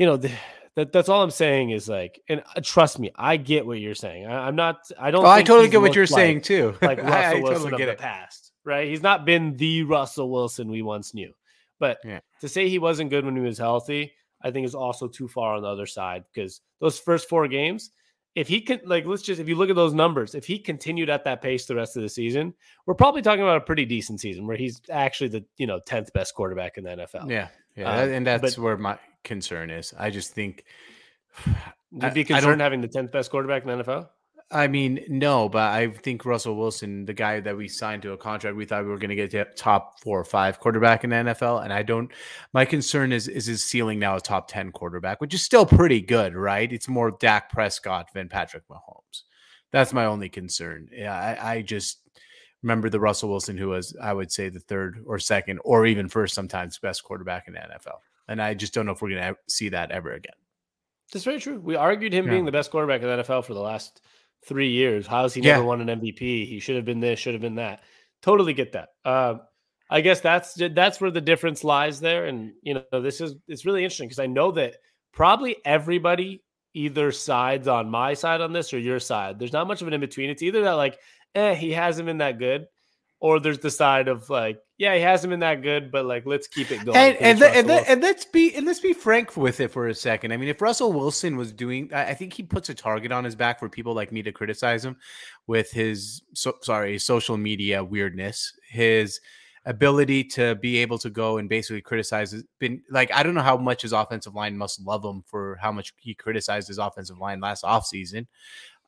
You 0.02 0.08
know, 0.08 0.18
the, 0.18 0.32
that 0.76 0.92
that's 0.92 1.10
all 1.10 1.22
I'm 1.22 1.30
saying 1.30 1.70
is 1.70 1.88
like, 1.88 2.20
and 2.28 2.42
uh, 2.56 2.62
trust 2.64 2.98
me, 2.98 3.12
I 3.16 3.38
get 3.38 3.68
what 3.68 3.80
you're 3.80 3.94
saying. 3.94 4.26
I, 4.26 4.48
I'm 4.48 4.56
not. 4.56 4.80
I 5.00 5.12
don't. 5.12 5.24
Oh, 5.24 5.30
I 5.30 5.44
totally 5.44 5.70
get 5.70 5.80
what 5.80 5.94
you're 5.94 6.06
like- 6.06 6.10
saying 6.10 6.42
too. 6.42 6.76
like 6.82 6.98
Russell 6.98 7.14
I, 7.14 7.24
I 7.24 7.34
Wilson 7.36 7.54
totally 7.54 7.72
of 7.74 7.78
get 7.78 7.86
the 7.86 7.92
it. 7.92 7.98
past, 8.00 8.52
right? 8.66 8.88
He's 8.88 9.04
not 9.04 9.24
been 9.26 9.56
the 9.58 9.84
Russell 9.84 10.32
Wilson 10.32 10.72
we 10.72 10.82
once 10.82 11.14
knew. 11.14 11.32
But 11.80 12.00
Yeah. 12.04 12.20
to 12.40 12.50
say 12.50 12.68
he 12.68 12.80
wasn't 12.80 13.12
good 13.12 13.26
when 13.26 13.36
he 13.36 13.42
was 13.44 13.60
healthy, 13.60 14.14
I 14.42 14.50
think 14.50 14.66
is 14.66 14.74
also 14.74 15.08
too 15.08 15.28
far 15.28 15.56
on 15.56 15.62
the 15.62 15.68
other 15.68 15.86
side 15.86 16.24
because 16.34 16.62
those 16.80 16.98
first 17.00 17.30
four 17.30 17.48
games, 17.48 17.92
if 18.34 18.48
he 18.48 18.62
can, 18.62 18.80
like, 18.86 19.06
let's 19.06 19.22
just, 19.24 19.40
if 19.42 19.48
you 19.48 19.56
look 19.56 19.70
at 19.70 19.76
those 19.76 19.94
numbers, 19.94 20.34
if 20.36 20.46
he 20.46 20.58
continued 20.58 21.10
at 21.12 21.24
that 21.26 21.42
pace 21.44 21.66
the 21.68 21.76
rest 21.76 21.96
of 21.98 22.02
the 22.04 22.10
season, 22.10 22.54
we're 22.88 22.94
probably 22.96 23.22
talking 23.22 23.42
about 23.44 23.58
a 23.58 23.62
pretty 23.62 23.86
decent 23.86 24.20
season 24.22 24.48
where 24.48 24.58
he's 24.58 24.82
actually 24.90 25.28
the, 25.30 25.46
you 25.58 25.68
know, 25.68 25.80
10th 25.88 26.12
best 26.14 26.34
quarterback 26.34 26.78
in 26.78 26.84
the 26.86 26.92
NFL. 26.92 27.30
Yeah, 27.30 27.50
yeah, 27.76 27.92
Um, 28.02 28.10
and 28.10 28.26
that's 28.28 28.56
but- 28.56 28.64
where 28.64 28.78
my 28.78 28.98
concern 29.24 29.70
is. 29.70 29.94
I 29.98 30.10
just 30.10 30.34
think. 30.34 30.66
You'd 31.92 32.04
I- 32.06 32.10
be 32.12 32.24
concerned 32.24 32.62
having 32.62 32.82
the 32.82 32.88
10th 32.88 33.12
best 33.12 33.32
quarterback 33.32 33.66
in 33.66 33.78
the 33.78 33.84
NFL? 33.84 34.10
I 34.54 34.68
mean, 34.68 35.00
no, 35.08 35.48
but 35.48 35.72
I 35.72 35.88
think 35.88 36.26
Russell 36.26 36.58
Wilson, 36.58 37.06
the 37.06 37.14
guy 37.14 37.40
that 37.40 37.56
we 37.56 37.70
signed 37.70 38.02
to 38.02 38.12
a 38.12 38.18
contract, 38.18 38.58
we 38.58 38.66
thought 38.66 38.84
we 38.84 38.90
were 38.90 38.98
going 38.98 39.10
to 39.10 39.16
get 39.16 39.32
to 39.32 39.46
top 39.56 40.02
four 40.02 40.20
or 40.20 40.26
five 40.26 40.60
quarterback 40.60 41.06
in 41.06 41.10
the 41.12 41.16
NFL, 41.16 41.64
and 41.64 41.72
I 41.72 41.84
don't. 41.84 42.12
My 42.54 42.66
concern 42.66 43.14
is 43.14 43.30
is 43.30 43.46
his 43.46 43.64
ceiling 43.64 43.98
now 43.98 44.18
a 44.18 44.22
top 44.22 44.50
ten 44.50 44.74
quarterback, 44.74 45.22
which 45.22 45.34
is 45.34 45.42
still 45.42 45.66
pretty 45.66 46.02
good, 46.02 46.36
right? 46.36 46.72
It's 46.72 46.90
more 46.90 47.12
Dak 47.12 47.50
Prescott 47.50 48.10
than 48.14 48.28
Patrick 48.28 48.68
Mahomes. 48.68 49.22
That's 49.72 49.94
my 49.94 50.04
only 50.06 50.28
concern. 50.28 50.90
Yeah, 50.92 51.16
I, 51.16 51.54
I 51.54 51.62
just 51.62 52.00
remember 52.62 52.90
the 52.90 53.00
Russell 53.00 53.30
Wilson 53.30 53.58
who 53.58 53.70
was, 53.70 53.96
I 54.02 54.12
would 54.12 54.32
say, 54.32 54.50
the 54.50 54.60
third 54.60 55.02
or 55.06 55.18
second 55.18 55.60
or 55.64 55.86
even 55.86 56.10
first 56.10 56.36
sometimes 56.36 56.78
best 56.78 57.04
quarterback 57.04 57.48
in 57.48 57.54
the 57.54 57.60
NFL, 57.60 58.00
and 58.32 58.42
I 58.42 58.54
just 58.54 58.74
don't 58.74 58.86
know 58.86 58.94
if 58.94 59.02
we're 59.02 59.10
going 59.10 59.22
to 59.34 59.36
see 59.48 59.70
that 59.70 59.92
ever 59.92 60.14
again. 60.14 60.34
That's 61.12 61.26
very 61.26 61.40
true. 61.40 61.60
We 61.60 61.76
argued 61.76 62.14
him 62.14 62.26
Yeah. 62.26 62.32
being 62.32 62.46
the 62.46 62.52
best 62.52 62.72
quarterback 62.72 63.02
in 63.02 63.08
the 63.08 63.14
NFL 63.24 63.44
for 63.46 63.54
the 63.54 63.60
last 63.60 64.02
three 64.48 64.70
years. 64.70 65.06
How 65.06 65.24
has 65.24 65.34
he 65.34 65.42
Yeah. 65.42 65.54
never 65.54 65.66
won 65.66 65.82
an 65.82 65.90
MVP? 65.90 66.46
He 66.46 66.60
should 66.60 66.76
have 66.78 66.86
been 66.86 67.00
this, 67.02 67.20
should 67.20 67.34
have 67.34 67.42
been 67.42 67.56
that. 67.56 67.84
Totally 68.22 68.54
get 68.54 68.72
that. 68.72 68.90
Um, 69.06 69.42
I 69.90 70.00
guess 70.02 70.22
that's 70.22 70.54
that's 70.54 71.02
where 71.02 71.12
the 71.12 71.20
difference 71.20 71.64
lies 71.66 72.00
there. 72.00 72.26
And 72.26 72.54
you 72.62 72.76
know, 72.76 73.02
this 73.02 73.20
is 73.20 73.36
it's 73.48 73.66
really 73.66 73.84
interesting 73.84 74.08
because 74.08 74.20
I 74.20 74.28
know 74.28 74.52
that 74.54 74.78
probably 75.12 75.58
everybody 75.66 76.44
either 76.74 77.12
sides 77.12 77.68
on 77.68 77.90
my 77.90 78.14
side 78.14 78.40
on 78.40 78.54
this 78.54 78.74
or 78.74 78.80
your 78.80 79.00
side. 79.00 79.38
There's 79.38 79.52
not 79.52 79.68
much 79.68 79.82
of 79.82 79.88
an 79.90 79.94
in 79.94 80.00
between. 80.00 80.30
It's 80.30 80.42
either 80.42 80.62
that 80.62 80.72
like, 80.74 80.98
eh, 81.36 81.54
he 81.56 81.72
hasn't 81.74 82.06
been 82.06 82.20
that 82.20 82.40
good, 82.40 82.68
or 83.22 83.40
there's 83.40 83.60
the 83.60 83.70
side 83.70 84.08
of 84.08 84.30
like, 84.32 84.60
yeah, 84.80 84.96
he 84.96 85.02
hasn't 85.02 85.30
been 85.30 85.42
that 85.42 85.62
good, 85.62 85.92
but 85.92 86.06
like, 86.06 86.26
let's 86.26 86.48
keep 86.48 86.72
it 86.72 86.84
going. 86.84 86.98
and 86.98 87.16
and, 87.18 87.40
Russell 87.40 87.60
and, 87.60 87.68
Wilson. 87.68 87.86
and 87.88 88.02
let's 88.02 88.26
be 88.26 88.56
and 88.56 88.66
let's 88.66 88.80
be 88.80 88.94
frank 88.94 89.38
with 89.38 89.60
it 89.60 89.70
for 89.70 89.88
a 89.88 89.94
second. 89.96 90.34
I 90.34 90.38
mean, 90.38 90.50
if 90.50 90.60
Russell 90.60 90.92
Wilson 90.92 91.38
was 91.38 91.54
doing, 91.54 91.92
I 91.94 92.10
I 92.10 92.14
think 92.16 92.34
he 92.34 92.42
puts 92.42 92.70
a 92.70 92.74
target 92.74 93.12
on 93.12 93.24
his 93.24 93.36
back 93.36 93.60
for 93.60 93.70
people 93.70 93.94
like 93.94 94.12
me 94.12 94.24
to 94.24 94.32
criticize 94.32 94.84
him 94.84 94.98
with 95.46 95.72
his 95.72 96.24
so, 96.34 96.56
sorry 96.64 96.98
social 96.98 97.38
media 97.38 97.84
weirdness, 97.84 98.54
his 98.70 99.22
ability 99.66 100.24
to 100.24 100.56
be 100.56 100.78
able 100.78 100.98
to 100.98 101.12
go 101.12 101.38
and 101.38 101.48
basically 101.48 101.82
criticize. 101.82 102.32
Has 102.32 102.44
been 102.58 102.82
like 102.90 103.14
I 103.14 103.22
don't 103.22 103.36
know 103.36 103.42
how 103.42 103.58
much 103.58 103.84
his 103.84 103.94
offensive 103.94 104.34
line 104.34 104.58
must 104.58 104.82
love 104.82 105.06
him 105.06 105.24
for 105.28 105.60
how 105.62 105.72
much 105.72 105.94
he 106.00 106.16
criticized 106.16 106.68
his 106.68 106.80
offensive 106.80 107.20
line 107.20 107.40
last 107.40 107.64
offseason. 107.64 108.26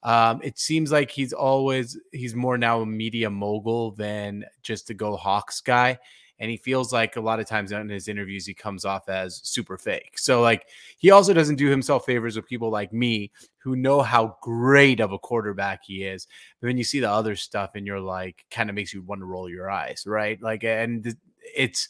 Um, 0.04 0.42
it 0.44 0.60
seems 0.60 0.92
like 0.92 1.10
he's 1.10 1.34
always 1.34 1.98
he's 2.12 2.36
more 2.36 2.58
now 2.58 2.82
a 2.82 2.86
media 2.86 3.30
mogul 3.30 3.92
than 3.92 4.44
just 4.62 4.90
a 4.90 4.94
go 4.94 5.16
Hawks 5.16 5.62
guy 5.62 5.98
and 6.40 6.52
he 6.52 6.58
feels 6.58 6.92
like 6.92 7.16
a 7.16 7.22
lot 7.22 7.40
of 7.40 7.46
times 7.46 7.72
in 7.72 7.88
his 7.88 8.08
interviews 8.08 8.46
he 8.46 8.54
comes 8.54 8.86
off 8.86 9.08
as 9.08 9.40
super 9.44 9.78
fake. 9.78 10.18
So 10.18 10.42
like 10.42 10.68
he 10.98 11.12
also 11.12 11.34
doesn't 11.34 11.56
do 11.56 11.70
himself 11.70 12.06
favors 12.06 12.36
with 12.36 12.48
people 12.48 12.70
like 12.70 12.92
me 12.92 13.32
who 13.60 13.76
know 13.76 14.02
how 14.02 14.38
great 14.42 15.00
of 15.00 15.12
a 15.12 15.20
quarterback 15.20 15.84
he 15.86 16.04
is. 16.04 16.28
But 16.60 16.68
then 16.68 16.78
you 16.78 16.84
see 16.84 17.00
the 17.00 17.10
other 17.10 17.36
stuff 17.36 17.72
and 17.76 17.86
you're 17.86 18.00
like 18.00 18.46
kind 18.52 18.70
of 18.70 18.76
makes 18.76 18.94
you 18.94 19.04
want 19.04 19.22
to 19.22 19.26
roll 19.26 19.50
your 19.50 19.70
eyes, 19.70 20.04
right? 20.06 20.42
Like 20.42 20.64
and 20.64 21.16
it's 21.56 21.88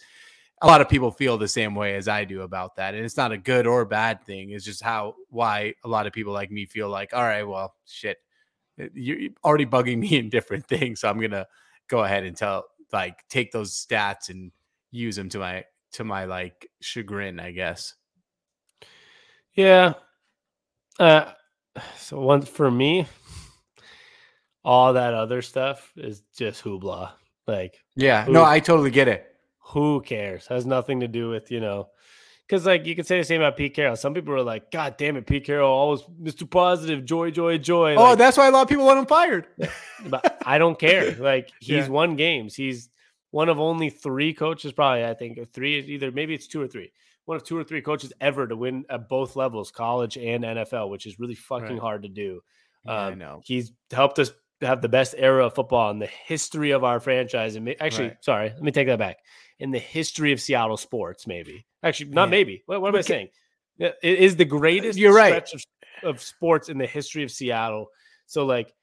a 0.63 0.67
lot 0.67 0.79
of 0.79 0.87
people 0.87 1.11
feel 1.11 1.37
the 1.37 1.47
same 1.47 1.75
way 1.75 1.95
as 1.95 2.07
I 2.07 2.23
do 2.23 2.41
about 2.41 2.77
that. 2.77 2.95
And 2.95 3.03
it's 3.03 3.17
not 3.17 3.33
a 3.33 3.37
good 3.37 3.67
or 3.67 3.83
bad 3.83 4.23
thing. 4.23 4.51
It's 4.51 4.63
just 4.63 4.81
how 4.81 5.15
why 5.29 5.73
a 5.83 5.89
lot 5.89 6.07
of 6.07 6.13
people 6.13 6.31
like 6.31 6.51
me 6.51 6.65
feel 6.65 6.87
like, 6.89 7.13
all 7.13 7.21
right, 7.21 7.43
well, 7.43 7.75
shit, 7.85 8.17
you're 8.93 9.29
already 9.43 9.65
bugging 9.65 9.97
me 9.99 10.17
in 10.17 10.29
different 10.29 10.65
things. 10.65 11.01
So 11.01 11.09
I'm 11.09 11.19
gonna 11.19 11.45
go 11.89 12.05
ahead 12.05 12.23
and 12.23 12.35
tell 12.35 12.65
like 12.93 13.27
take 13.27 13.51
those 13.51 13.73
stats 13.73 14.29
and 14.29 14.51
use 14.91 15.17
them 15.17 15.27
to 15.29 15.39
my 15.39 15.65
to 15.93 16.05
my 16.05 16.23
like 16.25 16.69
chagrin, 16.81 17.41
I 17.41 17.51
guess. 17.51 17.95
Yeah. 19.55 19.95
Uh 20.97 21.33
so 21.97 22.21
one 22.21 22.41
for 22.41 22.71
me, 22.71 23.05
all 24.63 24.93
that 24.93 25.13
other 25.13 25.41
stuff 25.41 25.91
is 25.97 26.23
just 26.37 26.63
hoopla. 26.63 27.11
Like 27.47 27.83
yeah, 27.97 28.23
who, 28.23 28.31
no, 28.31 28.45
I 28.45 28.61
totally 28.61 28.91
get 28.91 29.09
it. 29.09 29.32
Who 29.67 30.01
cares? 30.01 30.47
Has 30.47 30.65
nothing 30.65 30.99
to 30.99 31.07
do 31.07 31.29
with, 31.29 31.51
you 31.51 31.59
know, 31.59 31.89
because 32.47 32.65
like 32.65 32.85
you 32.85 32.95
could 32.95 33.07
say 33.07 33.17
the 33.17 33.23
same 33.23 33.41
about 33.41 33.57
Pete 33.57 33.73
Carroll. 33.73 33.95
Some 33.95 34.13
people 34.13 34.33
are 34.33 34.43
like, 34.43 34.71
God 34.71 34.97
damn 34.97 35.15
it, 35.15 35.25
Pete 35.25 35.45
Carroll, 35.45 35.71
always 35.71 36.01
Mr. 36.21 36.49
Positive, 36.49 37.05
joy, 37.05 37.31
joy, 37.31 37.57
joy. 37.57 37.95
Oh, 37.95 38.09
like, 38.09 38.17
that's 38.17 38.37
why 38.37 38.47
a 38.47 38.51
lot 38.51 38.63
of 38.63 38.69
people 38.69 38.85
want 38.85 38.99
him 38.99 39.05
fired. 39.05 39.47
but 40.05 40.41
I 40.45 40.57
don't 40.57 40.77
care. 40.77 41.15
Like 41.23 41.51
he's 41.59 41.85
yeah. 41.85 41.87
won 41.87 42.15
games. 42.15 42.55
He's 42.55 42.89
one 43.31 43.47
of 43.47 43.59
only 43.59 43.89
three 43.89 44.33
coaches, 44.33 44.73
probably 44.73 45.05
I 45.05 45.13
think 45.13 45.39
three, 45.53 45.79
either 45.79 46.11
maybe 46.11 46.33
it's 46.33 46.47
two 46.47 46.61
or 46.61 46.67
three. 46.67 46.91
One 47.25 47.37
of 47.37 47.43
two 47.43 47.57
or 47.57 47.63
three 47.63 47.81
coaches 47.81 48.11
ever 48.19 48.45
to 48.45 48.55
win 48.55 48.85
at 48.89 49.07
both 49.07 49.35
levels, 49.37 49.71
college 49.71 50.17
and 50.17 50.43
NFL, 50.43 50.89
which 50.89 51.05
is 51.05 51.19
really 51.19 51.35
fucking 51.35 51.67
right. 51.67 51.79
hard 51.79 52.03
to 52.03 52.09
do. 52.09 52.41
Yeah, 52.85 53.05
um, 53.05 53.13
I 53.13 53.15
know. 53.15 53.41
He's 53.45 53.71
helped 53.91 54.19
us 54.19 54.31
have 54.63 54.81
the 54.81 54.89
best 54.89 55.15
era 55.17 55.45
of 55.45 55.55
football 55.55 55.91
in 55.91 55.99
the 55.99 56.07
history 56.07 56.71
of 56.71 56.83
our 56.83 56.99
franchise. 56.99 57.55
And 57.55 57.75
actually, 57.79 58.09
right. 58.09 58.23
sorry, 58.23 58.49
let 58.49 58.61
me 58.61 58.71
take 58.71 58.87
that 58.87 58.99
back. 58.99 59.17
In 59.59 59.71
the 59.71 59.79
history 59.79 60.31
of 60.31 60.41
Seattle 60.41 60.77
sports, 60.77 61.27
maybe. 61.27 61.65
Actually, 61.83 62.11
not 62.11 62.25
yeah. 62.25 62.31
maybe. 62.31 62.63
What, 62.65 62.81
what 62.81 62.89
am 62.89 62.95
I 62.95 63.01
saying? 63.01 63.29
It 63.77 63.97
is 64.01 64.35
the 64.35 64.45
greatest 64.45 64.97
You're 64.97 65.13
right. 65.13 65.43
Of, 65.53 65.63
of 66.03 66.21
sports 66.21 66.69
in 66.69 66.77
the 66.77 66.85
history 66.85 67.23
of 67.23 67.31
Seattle. 67.31 67.87
So, 68.25 68.45
like, 68.45 68.73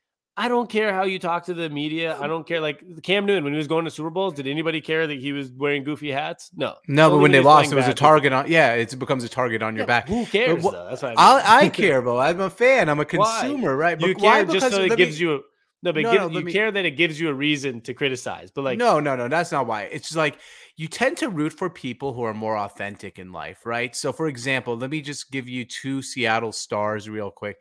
I 0.41 0.49
don't 0.49 0.70
care 0.70 0.95
how 0.95 1.03
you 1.03 1.18
talk 1.18 1.45
to 1.47 1.55
the 1.55 1.68
media. 1.68 2.16
I 2.18 2.26
don't 2.26 2.47
care. 2.47 2.61
Like 2.61 2.83
Cam 3.03 3.26
Newton, 3.26 3.45
when 3.45 3.53
he 3.53 3.59
was 3.59 3.66
going 3.66 3.85
to 3.85 3.91
Super 3.91 4.09
Bowls, 4.09 4.33
did 4.33 4.47
anybody 4.47 4.81
care 4.81 5.07
that 5.07 5.18
he 5.18 5.33
was 5.33 5.51
wearing 5.51 5.85
goofy 5.85 6.11
hats? 6.11 6.51
No. 6.57 6.76
No, 6.89 7.11
but 7.11 7.18
when 7.18 7.31
they 7.31 7.41
lost, 7.41 7.70
it 7.70 7.74
was 7.74 7.89
a 7.89 7.93
target 7.93 8.33
on. 8.33 8.51
Yeah, 8.51 8.72
it 8.72 8.99
becomes 8.99 9.22
a 9.22 9.28
target 9.28 9.62
on 9.62 9.74
your 9.74 9.83
yeah, 9.83 9.87
back. 9.87 10.09
Who 10.09 10.24
cares? 10.24 10.62
But, 10.62 10.89
That's 10.89 11.03
what 11.03 11.14
I, 11.18 11.35
mean. 11.35 11.43
I, 11.45 11.66
I 11.66 11.68
care, 11.70 12.01
bro. 12.01 12.18
I'm 12.18 12.41
a 12.41 12.49
fan. 12.49 12.89
I'm 12.89 13.01
a 13.01 13.05
consumer, 13.05 13.76
why? 13.76 13.83
right? 13.83 14.01
But 14.01 14.09
you 14.09 14.14
care 14.14 14.47
just 14.47 14.70
so 14.70 14.81
it 14.81 14.97
gives 14.97 15.20
me, 15.20 15.26
you. 15.26 15.45
No, 15.83 15.93
but 15.93 16.03
no, 16.03 16.12
give, 16.12 16.20
no, 16.20 16.39
you 16.39 16.45
me, 16.45 16.53
care 16.53 16.70
that 16.70 16.85
it 16.85 16.93
gives 16.93 17.18
you 17.18 17.31
a 17.31 17.35
reason 17.35 17.81
to 17.83 17.95
criticize. 17.95 18.51
But 18.51 18.64
like, 18.64 18.78
no, 18.78 19.01
no, 19.01 19.16
no, 19.16 19.28
that's 19.28 19.51
not 19.51 19.66
why. 19.66 19.83
It's 19.85 20.09
just 20.09 20.16
like 20.16 20.39
you 20.76 20.89
tend 20.89 21.16
to 21.18 21.31
root 21.31 21.55
for 21.55 21.70
people 21.70 22.12
who 22.12 22.22
are 22.22 22.35
more 22.35 22.59
authentic 22.59 23.18
in 23.18 23.33
life, 23.33 23.64
right? 23.64 23.97
So, 23.97 24.12
for 24.12 24.28
example, 24.28 24.76
let 24.76 24.91
me 24.91 25.01
just 25.01 25.31
give 25.31 25.49
you 25.49 25.64
two 25.64 26.03
Seattle 26.03 26.53
stars 26.53 27.09
real 27.09 27.31
quick 27.31 27.57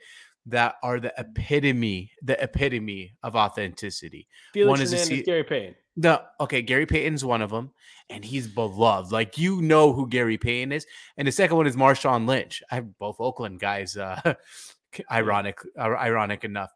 that 0.48 0.76
are 0.84 1.00
the 1.00 1.14
epitome, 1.18 2.12
the 2.22 2.42
epitome 2.44 3.14
of 3.24 3.36
authenticity. 3.36 4.28
Felix 4.54 4.70
one 4.70 4.82
is 4.82 5.04
C- 5.04 5.24
Gary 5.24 5.44
Payton. 5.44 5.76
No, 5.96 6.22
okay, 6.42 6.62
Gary 6.62 6.86
Payton's 6.86 7.24
one 7.24 7.42
of 7.42 7.52
them, 7.52 7.72
and 8.10 8.24
he's 8.24 8.48
beloved. 8.48 9.14
Like 9.14 9.38
you 9.38 9.62
know 9.62 9.94
who 9.94 10.08
Gary 10.08 10.38
Payton 10.38 10.74
is, 10.74 10.86
and 11.18 11.28
the 11.28 11.32
second 11.32 11.56
one 11.56 11.68
is 11.68 11.76
Marshawn 11.76 12.28
Lynch. 12.28 12.62
I 12.70 12.76
have 12.76 12.98
both 12.98 13.18
Oakland 13.20 13.60
guys. 13.60 13.96
Uh, 13.96 14.36
ironic, 15.12 15.60
ironic 15.78 16.44
enough. 16.44 16.72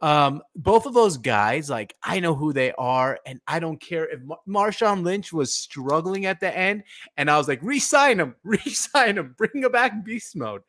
Um, 0.00 0.42
both 0.54 0.86
of 0.86 0.94
those 0.94 1.16
guys, 1.16 1.68
like 1.68 1.96
I 2.02 2.20
know 2.20 2.34
who 2.34 2.52
they 2.52 2.72
are, 2.72 3.18
and 3.26 3.40
I 3.48 3.58
don't 3.58 3.80
care 3.80 4.08
if 4.08 4.20
Mar- 4.22 4.38
Marshawn 4.46 5.02
Lynch 5.02 5.32
was 5.32 5.52
struggling 5.52 6.26
at 6.26 6.38
the 6.38 6.56
end, 6.56 6.84
and 7.16 7.28
I 7.28 7.36
was 7.36 7.48
like, 7.48 7.60
resign 7.62 8.20
him, 8.20 8.36
resign 8.44 9.18
him, 9.18 9.34
bring 9.36 9.62
him 9.62 9.72
back 9.72 10.04
beast 10.04 10.36
mode. 10.36 10.62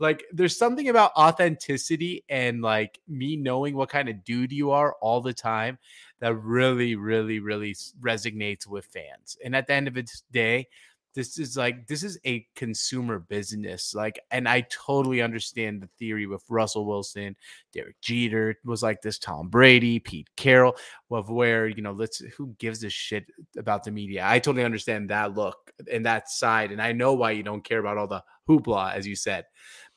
Like, 0.00 0.24
there's 0.32 0.56
something 0.56 0.88
about 0.88 1.12
authenticity 1.16 2.24
and 2.28 2.60
like 2.60 2.98
me 3.06 3.36
knowing 3.36 3.76
what 3.76 3.88
kind 3.88 4.08
of 4.08 4.24
dude 4.24 4.52
you 4.52 4.72
are 4.72 4.94
all 5.00 5.20
the 5.20 5.34
time 5.34 5.78
that 6.18 6.34
really, 6.34 6.94
really, 6.94 7.40
really 7.40 7.74
resonates 8.00 8.66
with 8.66 8.86
fans. 8.86 9.36
And 9.44 9.56
at 9.56 9.66
the 9.66 9.74
end 9.74 9.88
of 9.88 9.94
the 9.94 10.06
day, 10.30 10.68
this 11.14 11.38
is 11.38 11.56
like 11.56 11.86
this 11.86 12.02
is 12.02 12.18
a 12.24 12.46
consumer 12.56 13.18
business 13.18 13.94
like 13.94 14.20
and 14.30 14.48
i 14.48 14.60
totally 14.62 15.20
understand 15.20 15.80
the 15.80 15.88
theory 15.98 16.26
with 16.26 16.42
russell 16.48 16.86
wilson 16.86 17.36
derek 17.72 18.00
jeter 18.00 18.56
was 18.64 18.82
like 18.82 19.02
this 19.02 19.18
tom 19.18 19.48
brady 19.48 19.98
pete 19.98 20.28
carroll 20.36 20.76
of 21.10 21.30
where 21.30 21.66
you 21.66 21.82
know 21.82 21.92
let's 21.92 22.18
who 22.36 22.54
gives 22.58 22.82
a 22.84 22.90
shit 22.90 23.26
about 23.58 23.84
the 23.84 23.90
media? 23.90 24.24
I 24.26 24.38
totally 24.38 24.64
understand 24.64 25.10
that 25.10 25.34
look 25.34 25.72
and 25.90 26.06
that 26.06 26.30
side 26.30 26.72
and 26.72 26.80
i 26.80 26.92
know 26.92 27.12
why 27.12 27.32
you 27.32 27.42
don't 27.42 27.64
care 27.64 27.80
about 27.80 27.98
all 27.98 28.06
the 28.06 28.24
hoopla 28.48 28.94
as 28.94 29.06
you 29.06 29.14
said 29.14 29.44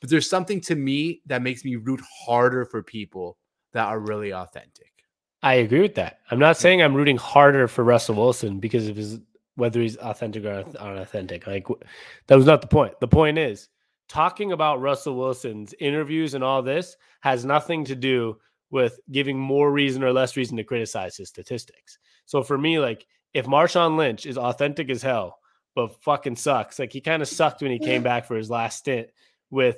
but 0.02 0.10
there's 0.10 0.30
something 0.30 0.62
to 0.62 0.76
me 0.76 1.22
that 1.26 1.42
makes 1.42 1.64
me 1.64 1.78
root 1.78 2.02
harder 2.26 2.66
for 2.66 2.84
people 2.84 3.38
that 3.74 3.88
are 3.88 4.00
really 4.00 4.34
authentic. 4.34 4.92
I 5.44 5.56
agree 5.56 5.82
with 5.82 5.96
that. 5.96 6.20
I'm 6.32 6.40
not 6.40 6.58
saying 6.58 6.82
I'm 6.82 6.94
rooting 6.96 7.18
harder 7.18 7.68
for 7.68 7.84
Russell 7.84 8.16
Wilson 8.16 8.60
because 8.60 8.88
of 8.88 8.96
his 8.96 9.20
whether 9.56 9.82
he's 9.82 9.98
authentic 9.98 10.46
or 10.46 10.64
unauthentic. 10.80 11.48
Like 11.48 11.68
that 12.28 12.36
was 12.36 12.46
not 12.46 12.62
the 12.62 12.68
point. 12.68 13.00
The 13.00 13.08
point 13.08 13.38
is 13.38 13.70
talking 14.08 14.52
about 14.52 14.82
Russell 14.82 15.16
Wilson's 15.16 15.74
interviews 15.80 16.34
and 16.34 16.44
all 16.44 16.62
this 16.62 16.96
has 17.22 17.46
nothing 17.46 17.86
to 17.86 17.96
do 17.96 18.38
with 18.70 19.00
giving 19.12 19.40
more 19.40 19.72
reason 19.72 20.04
or 20.04 20.12
less 20.12 20.36
reason 20.36 20.58
to 20.58 20.64
criticize 20.64 21.18
his 21.18 21.30
statistics. 21.30 21.98
So 22.26 22.44
for 22.44 22.58
me, 22.58 22.80
like 22.80 23.06
if 23.34 23.46
Marshawn 23.46 23.98
Lynch 23.98 24.26
is 24.26 24.38
authentic 24.38 24.90
as 24.90 25.02
hell, 25.02 25.40
but 25.76 26.02
fucking 26.02 26.36
sucks, 26.36 26.80
like 26.80 26.94
he 26.94 27.02
kind 27.02 27.22
of 27.22 27.28
sucked 27.28 27.62
when 27.62 27.72
he 27.72 27.80
came 27.80 28.04
back 28.04 28.26
for 28.26 28.36
his 28.36 28.50
last 28.50 28.80
stint 28.80 29.10
with 29.50 29.78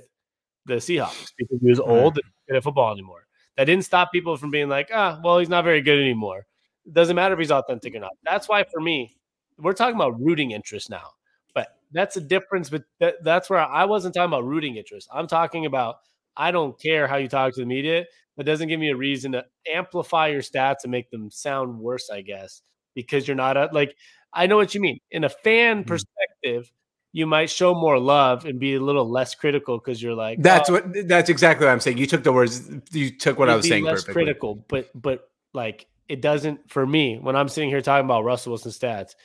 the 0.65 0.75
Seahawks 0.75 1.31
because 1.37 1.59
he 1.61 1.69
was 1.69 1.79
old 1.79 2.19
and 2.47 2.57
at 2.57 2.63
football 2.63 2.91
anymore. 2.91 3.25
That 3.55 3.65
didn't 3.65 3.85
stop 3.85 4.11
people 4.11 4.37
from 4.37 4.51
being 4.51 4.69
like, 4.69 4.89
ah, 4.93 5.19
well, 5.23 5.39
he's 5.39 5.49
not 5.49 5.63
very 5.63 5.81
good 5.81 5.99
anymore. 5.99 6.45
It 6.85 6.93
doesn't 6.93 7.15
matter 7.15 7.33
if 7.33 7.39
he's 7.39 7.51
authentic 7.51 7.95
or 7.95 7.99
not. 7.99 8.11
That's 8.23 8.47
why 8.47 8.63
for 8.71 8.79
me, 8.79 9.16
we're 9.59 9.73
talking 9.73 9.95
about 9.95 10.19
rooting 10.19 10.51
interest 10.51 10.89
now, 10.89 11.11
but 11.53 11.67
that's 11.91 12.17
a 12.17 12.21
difference. 12.21 12.69
But 12.69 12.83
that, 12.99 13.23
that's 13.23 13.49
where 13.49 13.59
I 13.59 13.85
wasn't 13.85 14.13
talking 14.13 14.29
about 14.29 14.45
rooting 14.45 14.77
interest. 14.77 15.07
I'm 15.11 15.27
talking 15.27 15.65
about 15.65 15.97
I 16.35 16.51
don't 16.51 16.79
care 16.79 17.07
how 17.07 17.17
you 17.17 17.27
talk 17.27 17.53
to 17.53 17.59
the 17.59 17.65
media. 17.65 18.05
That 18.37 18.45
doesn't 18.45 18.67
give 18.67 18.79
me 18.79 18.91
a 18.91 18.95
reason 18.95 19.31
to 19.31 19.45
amplify 19.73 20.27
your 20.27 20.41
stats 20.41 20.83
and 20.83 20.91
make 20.91 21.09
them 21.09 21.31
sound 21.31 21.79
worse, 21.79 22.09
I 22.11 22.21
guess, 22.21 22.61
because 22.93 23.27
you're 23.27 23.35
not 23.35 23.57
a, 23.57 23.69
like, 23.73 23.95
I 24.31 24.45
know 24.45 24.57
what 24.57 24.75
you 24.75 24.81
mean. 24.81 24.99
In 25.09 25.23
a 25.23 25.29
fan 25.29 25.79
mm-hmm. 25.79 25.87
perspective, 25.87 26.71
you 27.13 27.25
might 27.25 27.49
show 27.49 27.73
more 27.73 27.97
love 27.99 28.45
and 28.45 28.59
be 28.59 28.75
a 28.75 28.79
little 28.79 29.09
less 29.09 29.33
critical 29.33 29.79
because 29.79 30.01
you're 30.01 30.13
like 30.13 30.39
that's 30.41 30.69
oh, 30.69 30.73
what 30.73 31.07
that's 31.07 31.29
exactly 31.29 31.65
what 31.65 31.71
I'm 31.71 31.79
saying. 31.79 31.97
You 31.97 32.05
took 32.05 32.23
the 32.23 32.31
words 32.31 32.69
you 32.91 33.09
took 33.09 33.39
what 33.39 33.49
I 33.49 33.55
was 33.55 33.67
saying 33.67 33.85
less 33.85 34.03
perfectly. 34.03 34.13
critical, 34.13 34.65
but 34.67 34.89
but 34.93 35.27
like 35.53 35.87
it 36.07 36.21
doesn't 36.21 36.69
for 36.69 36.85
me 36.85 37.17
when 37.19 37.35
I'm 37.35 37.47
sitting 37.47 37.69
here 37.69 37.81
talking 37.81 38.05
about 38.05 38.23
Russell 38.23 38.51
Wilson 38.51 38.71
stats 38.71 39.15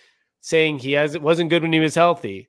saying 0.42 0.78
he 0.78 0.92
has 0.92 1.14
it 1.14 1.22
wasn't 1.22 1.48
good 1.48 1.62
when 1.62 1.72
he 1.72 1.80
was 1.80 1.94
healthy. 1.94 2.48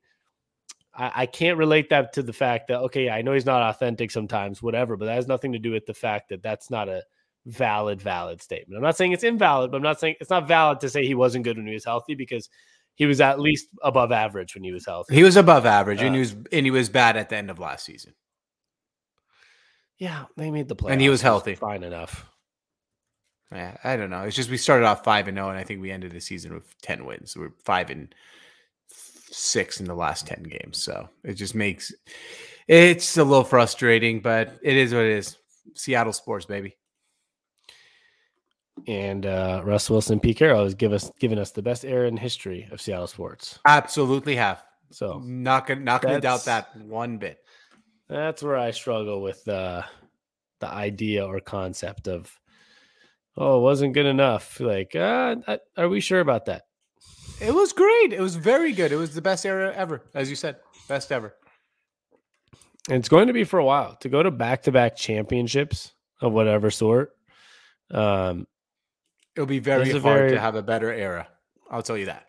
I, 0.94 1.12
I 1.16 1.26
can't 1.26 1.58
relate 1.58 1.90
that 1.92 2.12
to 2.14 2.24
the 2.24 2.34
fact 2.34 2.68
that 2.68 2.80
okay, 2.82 3.10
I 3.10 3.22
know 3.22 3.34
he's 3.34 3.46
not 3.46 3.62
authentic 3.62 4.12
sometimes, 4.12 4.62
whatever, 4.62 4.98
but 4.98 5.06
that 5.06 5.16
has 5.16 5.28
nothing 5.28 5.54
to 5.54 5.60
do 5.60 5.72
with 5.72 5.86
the 5.86 5.94
fact 5.94 6.30
that 6.30 6.44
that's 6.44 6.70
not 6.70 6.90
a 6.90 7.04
valid 7.46 8.02
valid 8.02 8.42
statement. 8.42 8.78
I'm 8.78 8.84
not 8.84 8.98
saying 8.98 9.14
it's 9.14 9.24
invalid, 9.24 9.72
but 9.72 9.78
I'm 9.78 9.84
not 9.84 10.00
saying 10.00 10.16
it's 10.20 10.30
not 10.30 10.48
valid 10.48 10.80
to 10.82 10.90
say 10.90 11.06
he 11.06 11.16
wasn't 11.16 11.46
good 11.46 11.58
when 11.58 11.68
he 11.68 11.74
was 11.74 11.86
healthy 11.86 12.16
because 12.16 12.50
he 12.96 13.06
was 13.06 13.22
at 13.22 13.40
least 13.40 13.68
above 13.84 14.12
average 14.12 14.56
when 14.56 14.64
he 14.64 14.72
was 14.72 14.86
healthy. 14.86 15.16
He 15.16 15.24
was 15.24 15.38
above 15.38 15.66
average, 15.66 16.02
uh, 16.02 16.06
and 16.06 16.16
he 16.16 16.20
was 16.20 16.36
and 16.52 16.66
he 16.66 16.72
was 16.72 16.90
bad 16.90 17.16
at 17.16 17.30
the 17.30 17.38
end 17.38 17.50
of 17.50 17.60
last 17.60 17.86
season. 17.86 18.14
Yeah, 20.00 20.26
they 20.36 20.52
made 20.52 20.68
the 20.68 20.76
play, 20.76 20.92
and 20.92 21.02
he 21.02 21.10
was 21.10 21.22
healthy, 21.22 21.56
fine 21.56 21.84
enough. 21.84 22.26
Yeah, 23.54 23.78
I 23.84 23.96
don't 23.96 24.10
know. 24.10 24.24
It's 24.24 24.36
just 24.36 24.50
we 24.50 24.58
started 24.58 24.86
off 24.86 25.04
five 25.04 25.28
and 25.28 25.38
zero, 25.38 25.48
oh, 25.48 25.50
and 25.52 25.60
I 25.60 25.64
think 25.64 25.80
we 25.82 25.92
ended 25.92 26.12
the 26.12 26.20
season 26.20 26.54
with 26.54 26.82
ten 26.82 27.06
wins. 27.06 27.38
We're 27.38 27.54
five 27.64 27.92
and 27.92 28.14
six 28.88 29.80
in 29.80 29.86
the 29.86 29.94
last 29.94 30.26
ten 30.26 30.44
games, 30.44 30.82
so 30.82 31.08
it 31.24 31.34
just 31.34 31.54
makes 31.54 31.94
it's 32.68 33.18
a 33.18 33.24
little 33.24 33.44
frustrating, 33.44 34.22
but 34.22 34.58
it 34.64 34.76
is 34.76 34.94
what 34.94 35.04
it 35.04 35.12
is. 35.12 35.38
Seattle 35.76 36.14
sports, 36.14 36.46
baby. 36.46 36.76
And 38.88 39.26
uh, 39.26 39.62
Russ 39.64 39.90
Wilson, 39.90 40.20
Pete 40.20 40.38
Carroll 40.38 40.64
has 40.64 40.74
give 40.74 40.92
us 40.92 41.12
given 41.20 41.38
us 41.38 41.52
the 41.52 41.62
best 41.62 41.86
era 41.86 42.08
in 42.08 42.18
history 42.18 42.68
of 42.72 42.82
Seattle 42.82 43.08
sports. 43.08 43.60
Absolutely 43.66 44.36
have. 44.36 44.64
So 44.90 45.22
not 45.24 45.68
gonna 45.68 45.82
not 45.82 46.02
gonna 46.02 46.22
doubt 46.22 46.46
that 46.46 46.76
one 46.78 47.18
bit. 47.18 47.40
That's 48.10 48.42
where 48.42 48.58
I 48.58 48.72
struggle 48.72 49.22
with 49.22 49.48
uh, 49.48 49.84
the 50.60 50.68
idea 50.68 51.26
or 51.26 51.40
concept 51.40 52.08
of 52.08 52.32
oh, 53.38 53.58
it 53.58 53.62
wasn't 53.62 53.94
good 53.94 54.06
enough. 54.06 54.60
Like, 54.60 54.96
uh, 54.96 55.36
are 55.78 55.90
we 55.90 56.00
sure 56.00 56.20
about 56.20 56.46
that? 56.46 56.64
It 57.42 57.54
was 57.54 57.74
great. 57.74 58.14
It 58.14 58.20
was 58.22 58.36
very 58.36 58.74
good. 58.74 58.92
It 58.92 58.96
was 58.98 59.14
the 59.16 59.22
best 59.22 59.46
era 59.46 59.74
ever, 59.76 60.02
as 60.14 60.30
you 60.30 60.36
said, 60.36 60.58
best 60.88 61.12
ever. 61.12 61.34
And 62.90 62.98
it's 63.00 63.10
going 63.10 63.28
to 63.28 63.34
be 63.34 63.44
for 63.44 63.60
a 63.60 63.66
while 63.66 63.96
to 64.02 64.10
go 64.10 64.22
to 64.22 64.30
back 64.32 64.64
to 64.64 64.72
back 64.72 64.96
championships 64.96 65.94
of 66.22 66.34
whatever 66.34 66.70
sort. 66.70 67.12
Um, 67.92 68.46
It'll 69.36 69.48
be 69.48 69.60
very 69.60 69.90
hard 69.90 70.02
very- 70.04 70.32
to 70.32 70.40
have 70.40 70.56
a 70.56 70.62
better 70.62 70.92
era. 70.92 71.28
I'll 71.72 71.82
tell 71.82 71.98
you 71.98 72.06
that. 72.06 72.28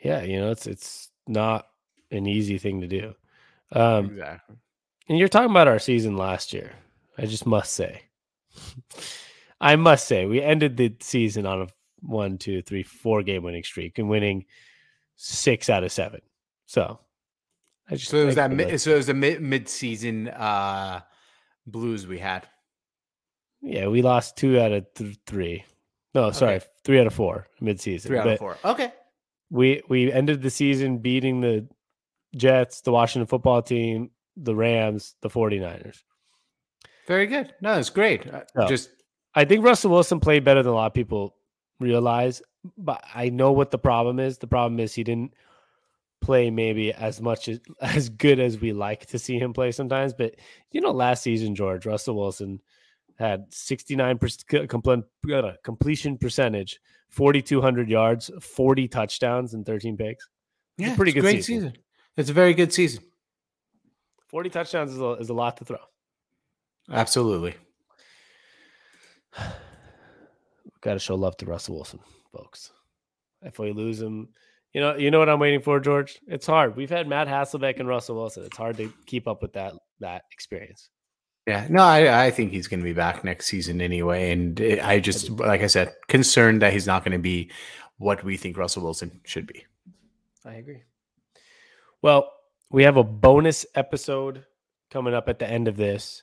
yeah, 0.00 0.22
you 0.22 0.40
know, 0.40 0.50
it's 0.50 0.66
it's 0.66 1.10
not 1.26 1.66
an 2.10 2.26
easy 2.26 2.58
thing 2.58 2.80
to 2.80 2.86
do. 2.86 3.14
Um, 3.70 4.06
exactly. 4.12 4.56
and 5.08 5.18
you're 5.18 5.28
talking 5.28 5.50
about 5.50 5.68
our 5.68 5.78
season 5.78 6.16
last 6.16 6.52
year. 6.52 6.72
I 7.18 7.26
just 7.26 7.44
must 7.46 7.72
say, 7.74 8.02
I 9.62 9.76
must 9.76 10.06
say, 10.08 10.26
we 10.26 10.42
ended 10.42 10.76
the 10.76 10.94
season 11.00 11.46
on 11.46 11.62
a 11.62 11.66
one, 12.00 12.36
two, 12.38 12.62
three, 12.62 12.82
four 12.82 13.22
game 13.22 13.42
winning 13.44 13.62
streak 13.62 13.98
and 13.98 14.08
winning 14.08 14.44
six 15.16 15.70
out 15.70 15.84
of 15.84 15.92
seven. 15.92 16.20
So 16.66 16.98
I 17.88 17.94
just 17.96 18.10
So 18.10 18.18
it 18.18 18.26
was 18.26 18.34
that 18.34 18.50
mid, 18.50 18.80
so 18.80 18.92
it 18.92 18.96
was 18.96 19.06
the 19.06 19.14
mid 19.14 19.40
mid 19.40 19.68
season 19.68 20.28
uh 20.28 21.00
blues 21.66 22.06
we 22.06 22.18
had. 22.18 22.46
yeah, 23.60 23.86
we 23.86 24.02
lost 24.02 24.36
two 24.36 24.58
out 24.58 24.72
of 24.72 24.86
th- 24.94 25.16
three. 25.26 25.64
No, 26.14 26.30
sorry, 26.32 26.56
Okay. 26.56 26.66
three 26.84 27.00
out 27.00 27.06
of 27.06 27.14
four 27.14 27.46
mid 27.60 27.80
season. 27.80 28.08
Three 28.08 28.18
out 28.18 28.26
of 28.26 28.38
four. 28.38 28.58
Okay. 28.64 28.92
we 29.50 29.82
we 29.88 30.12
ended 30.12 30.42
the 30.42 30.50
season 30.50 30.98
beating 30.98 31.40
the 31.40 31.68
Jets, 32.36 32.80
the 32.80 32.90
Washington 32.92 33.26
football 33.26 33.62
team, 33.62 34.10
the 34.36 34.54
Rams, 34.56 35.14
the 35.20 35.28
49ers. 35.28 35.98
Very 37.06 37.26
good. 37.26 37.54
No, 37.60 37.78
it's 37.78 37.90
great. 37.90 38.24
No. 38.56 38.66
Just 38.66 38.90
I 39.34 39.44
think 39.44 39.64
Russell 39.64 39.90
Wilson 39.90 40.20
played 40.20 40.44
better 40.44 40.62
than 40.62 40.72
a 40.72 40.74
lot 40.74 40.86
of 40.86 40.94
people 40.94 41.34
realize, 41.80 42.42
but 42.76 43.04
I 43.14 43.30
know 43.30 43.52
what 43.52 43.70
the 43.70 43.78
problem 43.78 44.18
is. 44.18 44.38
The 44.38 44.46
problem 44.46 44.78
is 44.78 44.94
he 44.94 45.04
didn't 45.04 45.34
play 46.20 46.50
maybe 46.50 46.92
as 46.92 47.20
much 47.20 47.48
as 47.48 47.60
as 47.80 48.08
good 48.08 48.40
as 48.40 48.58
we 48.58 48.72
like 48.72 49.06
to 49.06 49.18
see 49.18 49.38
him 49.38 49.52
play 49.52 49.72
sometimes. 49.72 50.12
But 50.14 50.36
you 50.70 50.80
know, 50.80 50.92
last 50.92 51.22
season, 51.22 51.54
George 51.54 51.86
Russell 51.86 52.16
Wilson 52.16 52.60
had 53.18 53.52
69 53.52 54.18
percent 54.18 54.44
uh, 55.32 55.52
completion 55.62 56.18
percentage, 56.18 56.80
4,200 57.10 57.88
yards, 57.88 58.30
40 58.40 58.88
touchdowns, 58.88 59.54
and 59.54 59.66
13 59.66 59.96
picks. 59.96 60.28
It's 60.78 60.86
a 60.86 60.90
yeah, 60.90 60.96
pretty 60.96 61.10
it's 61.10 61.14
good 61.16 61.20
great 61.22 61.44
season. 61.44 61.70
season. 61.70 61.78
It's 62.16 62.30
a 62.30 62.34
very 62.34 62.54
good 62.54 62.72
season. 62.72 63.02
40 64.28 64.48
touchdowns 64.48 64.92
is 64.92 65.00
a, 65.00 65.10
is 65.12 65.28
a 65.28 65.34
lot 65.34 65.58
to 65.58 65.64
throw. 65.64 65.76
Absolutely. 66.90 67.54
Got 70.80 70.94
to 70.94 70.98
show 70.98 71.14
love 71.14 71.36
to 71.38 71.46
Russell 71.46 71.76
Wilson, 71.76 72.00
folks. 72.32 72.72
If 73.42 73.58
we 73.58 73.72
lose 73.72 74.00
him, 74.00 74.28
you 74.72 74.80
know, 74.80 74.96
you 74.96 75.10
know 75.10 75.18
what 75.18 75.28
I'm 75.28 75.38
waiting 75.38 75.60
for, 75.60 75.80
George. 75.80 76.18
It's 76.26 76.46
hard. 76.46 76.76
We've 76.76 76.90
had 76.90 77.06
Matt 77.06 77.28
Hasselbeck 77.28 77.78
and 77.78 77.88
Russell 77.88 78.16
Wilson. 78.16 78.44
It's 78.44 78.56
hard 78.56 78.76
to 78.78 78.92
keep 79.06 79.28
up 79.28 79.42
with 79.42 79.52
that 79.52 79.74
that 80.00 80.22
experience. 80.32 80.90
Yeah, 81.46 81.66
no, 81.68 81.82
I, 81.82 82.26
I 82.26 82.30
think 82.30 82.52
he's 82.52 82.68
going 82.68 82.80
to 82.80 82.84
be 82.84 82.92
back 82.92 83.24
next 83.24 83.46
season 83.46 83.80
anyway. 83.80 84.30
And 84.30 84.60
I 84.82 85.00
just, 85.00 85.28
like 85.28 85.62
I 85.62 85.66
said, 85.66 85.92
concerned 86.06 86.62
that 86.62 86.72
he's 86.72 86.86
not 86.86 87.04
going 87.04 87.16
to 87.16 87.22
be 87.22 87.50
what 87.98 88.22
we 88.22 88.36
think 88.36 88.56
Russell 88.56 88.84
Wilson 88.84 89.20
should 89.24 89.46
be. 89.46 89.66
I 90.44 90.54
agree. 90.54 90.82
Well, 92.00 92.30
we 92.70 92.84
have 92.84 92.96
a 92.96 93.04
bonus 93.04 93.66
episode 93.74 94.44
coming 94.90 95.14
up 95.14 95.28
at 95.28 95.40
the 95.40 95.48
end 95.48 95.66
of 95.66 95.76
this. 95.76 96.22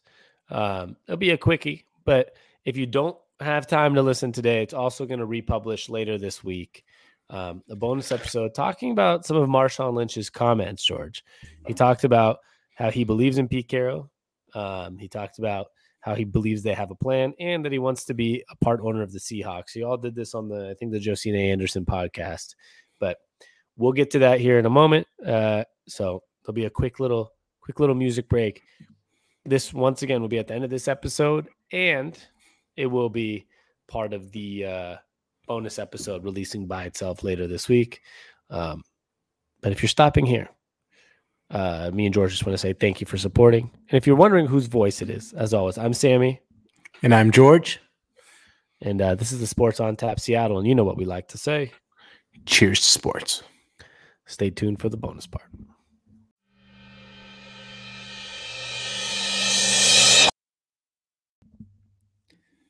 Um, 0.50 0.96
it'll 1.06 1.18
be 1.18 1.32
a 1.32 1.38
quickie, 1.38 1.86
but 2.06 2.34
if 2.70 2.78
you 2.78 2.86
don't 2.86 3.18
have 3.40 3.66
time 3.66 3.96
to 3.96 4.04
listen 4.04 4.32
today, 4.32 4.62
it's 4.62 4.76
also 4.76 5.08
going 5.08 5.20
to 5.20 5.26
republish 5.26 5.90
later 5.90 6.20
this 6.20 6.44
week. 6.44 6.84
Um, 7.32 7.64
a 7.68 7.76
bonus 7.76 8.12
episode 8.12 8.54
talking 8.54 8.92
about 8.92 9.26
some 9.26 9.38
of 9.38 9.50
Marshawn 9.50 9.96
Lynch's 9.96 10.30
comments, 10.30 10.84
George. 10.84 11.24
He 11.66 11.74
talked 11.74 12.04
about 12.04 12.38
how 12.76 12.92
he 12.92 13.04
believes 13.04 13.40
in 13.40 13.48
Pete 13.48 13.68
Carroll. 13.68 14.12
Um, 14.54 15.00
he 15.00 15.08
talked 15.08 15.40
about 15.40 15.68
how 16.02 16.14
he 16.14 16.26
believes 16.26 16.62
they 16.62 16.76
have 16.76 16.92
a 16.92 16.96
plan 16.96 17.34
and 17.40 17.66
that 17.66 17.72
he 17.72 17.80
wants 17.80 18.06
to 18.06 18.14
be 18.14 18.44
a 18.52 18.56
part 18.58 18.82
owner 18.84 19.02
of 19.02 19.12
the 19.12 19.20
Seahawks. 19.20 19.74
You 19.74 19.88
all 19.88 19.98
did 19.98 20.14
this 20.14 20.36
on 20.36 20.48
the, 20.48 20.70
I 20.70 20.76
think, 20.76 20.92
the 20.92 21.00
Josina 21.00 21.40
Anderson 21.40 21.86
podcast, 21.86 22.54
but 23.00 23.18
we'll 23.78 23.94
get 23.94 24.12
to 24.12 24.20
that 24.20 24.40
here 24.40 24.60
in 24.60 24.68
a 24.68 24.70
moment. 24.70 25.08
Uh, 25.26 25.64
so 25.88 26.22
there'll 26.44 26.54
be 26.54 26.66
a 26.66 26.70
quick 26.70 27.00
little, 27.00 27.34
quick 27.62 27.80
little 27.80 27.96
music 27.96 28.30
break. 28.30 28.62
This 29.44 29.74
once 29.74 30.04
again 30.04 30.22
will 30.22 30.28
be 30.28 30.38
at 30.38 30.48
the 30.48 30.54
end 30.54 30.64
of 30.64 30.70
this 30.70 30.88
episode, 30.88 31.48
and 31.72 32.18
it 32.80 32.86
will 32.88 33.10
be 33.10 33.46
part 33.88 34.14
of 34.14 34.32
the 34.32 34.66
uh, 34.66 34.96
bonus 35.48 35.80
episode 35.80 36.24
releasing 36.24 36.66
by 36.66 36.84
itself 36.86 37.24
later 37.24 37.46
this 37.48 37.68
week. 37.68 38.02
Um, 38.50 38.82
but 39.62 39.72
if 39.72 39.82
you're 39.82 39.90
stopping 39.90 40.26
here, 40.26 40.48
uh, 41.52 41.92
me 41.94 42.06
and 42.06 42.14
George 42.14 42.32
just 42.32 42.46
want 42.46 42.54
to 42.54 42.58
say 42.62 42.74
thank 42.74 43.02
you 43.02 43.08
for 43.08 43.18
supporting. 43.18 43.70
And 43.90 43.98
if 43.98 44.06
you're 44.08 44.16
wondering 44.16 44.46
whose 44.46 44.68
voice 44.68 45.02
it 45.02 45.10
is, 45.10 45.34
as 45.34 45.54
always, 45.54 45.78
I'm 45.78 45.94
Sammy, 45.94 46.40
And 47.04 47.14
I'm 47.14 47.32
George. 47.32 47.80
and 48.82 49.02
uh, 49.02 49.16
this 49.16 49.32
is 49.32 49.40
the 49.40 49.48
Sports 49.48 49.80
on 49.80 49.96
Tap 49.96 50.20
Seattle. 50.20 50.60
And 50.60 50.68
you 50.68 50.76
know 50.76 50.84
what 50.86 50.98
we 50.98 51.06
like 51.06 51.28
to 51.30 51.38
say. 51.38 51.72
Cheers 52.46 52.80
to 52.82 52.88
sports. 52.88 53.44
Stay 54.28 54.50
tuned 54.52 54.80
for 54.80 54.90
the 54.90 54.98
bonus 54.98 55.28
part. 55.28 55.46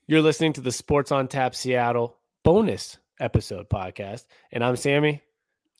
You're 0.09 0.23
listening 0.23 0.53
to 0.53 0.61
the 0.61 0.71
Sports 0.71 1.11
on 1.11 1.27
Tap 1.27 1.53
Seattle 1.53 2.17
bonus 2.43 2.97
episode 3.19 3.69
podcast. 3.69 4.25
And 4.51 4.63
I'm 4.63 4.75
Sammy. 4.75 5.21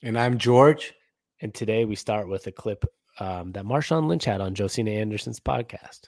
And 0.04 0.16
I'm 0.16 0.38
George. 0.38 0.94
And 1.40 1.52
today 1.52 1.84
we 1.84 1.96
start 1.96 2.28
with 2.28 2.46
a 2.46 2.52
clip 2.52 2.84
um, 3.18 3.50
that 3.50 3.64
Marshawn 3.64 4.06
Lynch 4.06 4.26
had 4.26 4.40
on 4.40 4.54
Josina 4.54 4.92
Anderson's 4.92 5.40
podcast. 5.40 6.02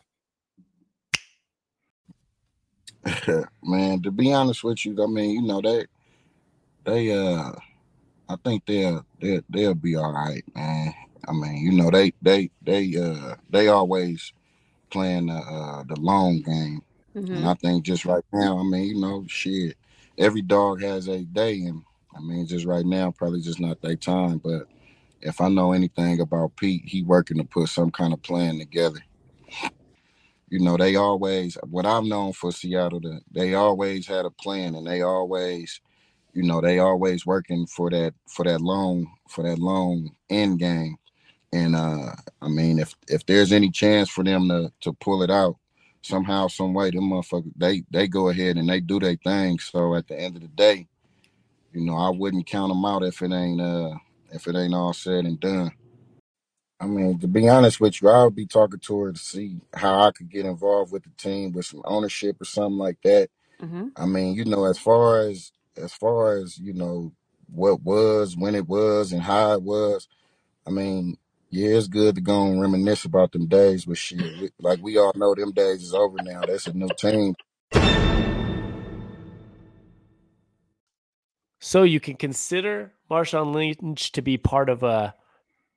man, 3.64 4.01
to 4.03 4.12
be 4.12 4.33
honest 4.33 4.62
with 4.62 4.87
you, 4.87 5.03
I 5.03 5.09
mean, 5.09 5.31
you 5.31 5.43
know, 5.43 5.61
they 5.61 5.87
they 6.85 7.11
uh 7.11 7.51
I 8.29 8.37
think 8.45 8.64
they'll 8.66 9.05
they'll 9.18 9.43
they'll 9.51 9.75
be 9.75 9.97
all 9.97 10.12
right, 10.12 10.45
man. 10.55 10.95
I 11.27 11.33
mean, 11.33 11.57
you 11.57 11.73
know, 11.73 11.91
they 11.91 12.12
they 12.23 12.51
they 12.62 12.95
uh 12.97 13.35
they 13.51 13.66
always 13.66 14.33
playing 14.91 15.27
the 15.27 15.35
uh 15.35 15.83
the 15.89 15.99
long 15.99 16.41
game. 16.43 16.83
And 17.32 17.46
I 17.46 17.54
think 17.54 17.84
just 17.84 18.04
right 18.04 18.24
now, 18.32 18.58
I 18.58 18.62
mean, 18.62 18.84
you 18.84 19.00
know, 19.00 19.24
shit, 19.28 19.76
every 20.18 20.42
dog 20.42 20.82
has 20.82 21.08
a 21.08 21.20
day 21.24 21.62
and 21.62 21.82
I 22.16 22.20
mean 22.20 22.46
just 22.46 22.66
right 22.66 22.84
now, 22.86 23.10
probably 23.10 23.40
just 23.40 23.60
not 23.60 23.80
their 23.82 23.96
time. 23.96 24.38
But 24.38 24.66
if 25.20 25.40
I 25.40 25.48
know 25.48 25.72
anything 25.72 26.20
about 26.20 26.56
Pete, 26.56 26.82
he 26.84 27.02
working 27.02 27.38
to 27.38 27.44
put 27.44 27.68
some 27.68 27.90
kind 27.90 28.12
of 28.12 28.22
plan 28.22 28.58
together 28.58 29.00
you 30.52 30.58
know, 30.58 30.76
they 30.76 30.96
always 30.96 31.56
what 31.70 31.86
I've 31.86 32.04
known 32.04 32.34
for 32.34 32.52
Seattle, 32.52 33.00
the, 33.00 33.22
they 33.30 33.54
always 33.54 34.06
had 34.06 34.26
a 34.26 34.30
plan 34.30 34.74
and 34.74 34.86
they 34.86 35.00
always, 35.00 35.80
you 36.34 36.42
know, 36.42 36.60
they 36.60 36.78
always 36.78 37.24
working 37.24 37.66
for 37.66 37.88
that 37.88 38.12
for 38.28 38.44
that 38.44 38.60
long 38.60 39.06
for 39.30 39.44
that 39.44 39.58
long 39.58 40.10
end 40.28 40.58
game. 40.58 40.96
And 41.54 41.74
uh 41.74 42.12
I 42.42 42.48
mean 42.48 42.78
if 42.78 42.94
if 43.08 43.24
there's 43.24 43.50
any 43.50 43.70
chance 43.70 44.10
for 44.10 44.24
them 44.24 44.48
to 44.50 44.70
to 44.82 44.92
pull 44.92 45.22
it 45.22 45.30
out 45.30 45.56
somehow, 46.03 46.48
some 46.48 46.74
way, 46.74 46.90
them 46.90 47.11
motherfuckers 47.11 47.53
they 47.57 47.84
they 47.90 48.09
go 48.09 48.28
ahead 48.28 48.57
and 48.57 48.68
they 48.68 48.80
do 48.80 49.00
their 49.00 49.16
thing. 49.16 49.59
So 49.59 49.94
at 49.94 50.09
the 50.09 50.18
end 50.18 50.36
of 50.36 50.42
the 50.42 50.48
day, 50.48 50.88
you 51.72 51.84
know, 51.84 51.96
I 51.96 52.11
wouldn't 52.11 52.46
count 52.46 52.70
them 52.70 52.84
out 52.84 53.05
if 53.05 53.22
it 53.22 53.32
ain't 53.32 53.61
uh 53.61 53.94
if 54.32 54.46
it 54.46 54.57
ain't 54.57 54.74
all 54.74 54.92
said 54.92 55.24
and 55.24 55.40
done. 55.40 55.72
I 56.80 56.86
mean, 56.86 57.18
to 57.20 57.28
be 57.28 57.48
honest 57.48 57.80
with 57.80 58.03
you, 58.03 58.09
I 58.09 58.24
would 58.24 58.34
be 58.34 58.46
talking 58.46 58.80
to 58.80 59.00
her 59.00 59.12
to 59.12 59.18
see 59.18 59.61
how 59.72 60.03
I 60.03 60.11
could 60.11 60.28
get 60.28 60.46
involved 60.46 60.90
with 60.90 61.05
the 61.05 61.11
team 61.16 61.53
with 61.53 61.66
some 61.66 61.82
ownership 61.84 62.40
or 62.40 62.44
something 62.44 62.78
like 62.78 62.98
that. 63.05 63.30
Mm-hmm. 63.62 63.88
I 63.96 64.07
mean, 64.07 64.34
you 64.34 64.44
know, 64.44 64.64
as 64.64 64.78
far 64.78 65.20
as 65.20 65.53
as 65.76 65.92
far 65.92 66.36
as 66.36 66.59
you 66.59 66.72
know 66.72 67.12
what 67.46 67.82
was, 67.82 68.36
when 68.36 68.55
it 68.55 68.66
was, 68.66 69.12
and 69.12 69.22
how 69.22 69.53
it 69.53 69.62
was. 69.62 70.09
I 70.66 70.70
mean, 70.70 71.18
yeah, 71.53 71.76
it's 71.76 71.86
good 71.86 72.14
to 72.14 72.22
go 72.22 72.46
and 72.46 72.62
reminisce 72.62 73.05
about 73.05 73.32
them 73.32 73.46
days, 73.46 73.84
but 73.84 73.98
shit, 73.98 74.55
like 74.59 74.80
we 74.82 74.96
all 74.96 75.12
know, 75.14 75.34
them 75.34 75.53
days 75.53 75.82
is 75.82 75.92
over 75.92 76.16
now. 76.22 76.40
That's 76.46 76.66
a 76.66 76.72
new 76.72 76.88
team. 76.98 77.34
So 81.61 81.82
you 81.82 82.00
can 82.00 82.16
consider 82.16 82.94
Marshawn 83.11 83.53
Lynch 83.55 84.12
to 84.12 84.22
be 84.22 84.38
part 84.38 84.70
of 84.70 84.82
uh, 84.82 85.12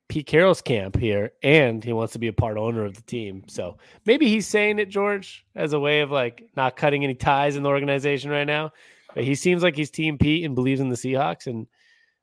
Pete 0.08 0.26
Carroll's 0.26 0.62
camp 0.62 0.96
here, 0.96 1.32
and 1.42 1.84
he 1.84 1.92
wants 1.92 2.14
to 2.14 2.18
be 2.18 2.28
a 2.28 2.32
part 2.32 2.56
owner 2.56 2.86
of 2.86 2.94
the 2.94 3.02
team. 3.02 3.44
So 3.46 3.76
maybe 4.06 4.28
he's 4.28 4.46
saying 4.46 4.78
it, 4.78 4.88
George, 4.88 5.44
as 5.54 5.74
a 5.74 5.80
way 5.80 6.00
of 6.00 6.10
like 6.10 6.48
not 6.56 6.76
cutting 6.76 7.04
any 7.04 7.14
ties 7.14 7.54
in 7.54 7.62
the 7.62 7.68
organization 7.68 8.30
right 8.30 8.46
now. 8.46 8.72
But 9.14 9.24
he 9.24 9.34
seems 9.34 9.62
like 9.62 9.76
he's 9.76 9.90
Team 9.90 10.16
Pete 10.16 10.46
and 10.46 10.54
believes 10.54 10.80
in 10.80 10.88
the 10.88 10.96
Seahawks, 10.96 11.46
and 11.46 11.66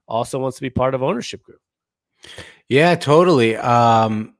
also 0.07 0.39
wants 0.39 0.57
to 0.57 0.63
be 0.63 0.71
part 0.71 0.95
of 0.95 1.03
ownership 1.03 1.43
group. 1.43 1.61
Yeah, 2.69 2.95
totally. 2.95 3.55
Um, 3.57 4.35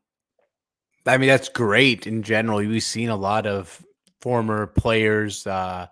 I 1.06 1.18
mean, 1.18 1.28
that's 1.30 1.50
great 1.50 2.08
in 2.08 2.24
general. 2.24 2.60
We've 2.60 2.82
seen 2.84 3.10
a 3.10 3.16
lot 3.16 3.46
of 3.46 3.84
former 4.22 4.68
players, 4.68 5.46
uh, 5.46 5.88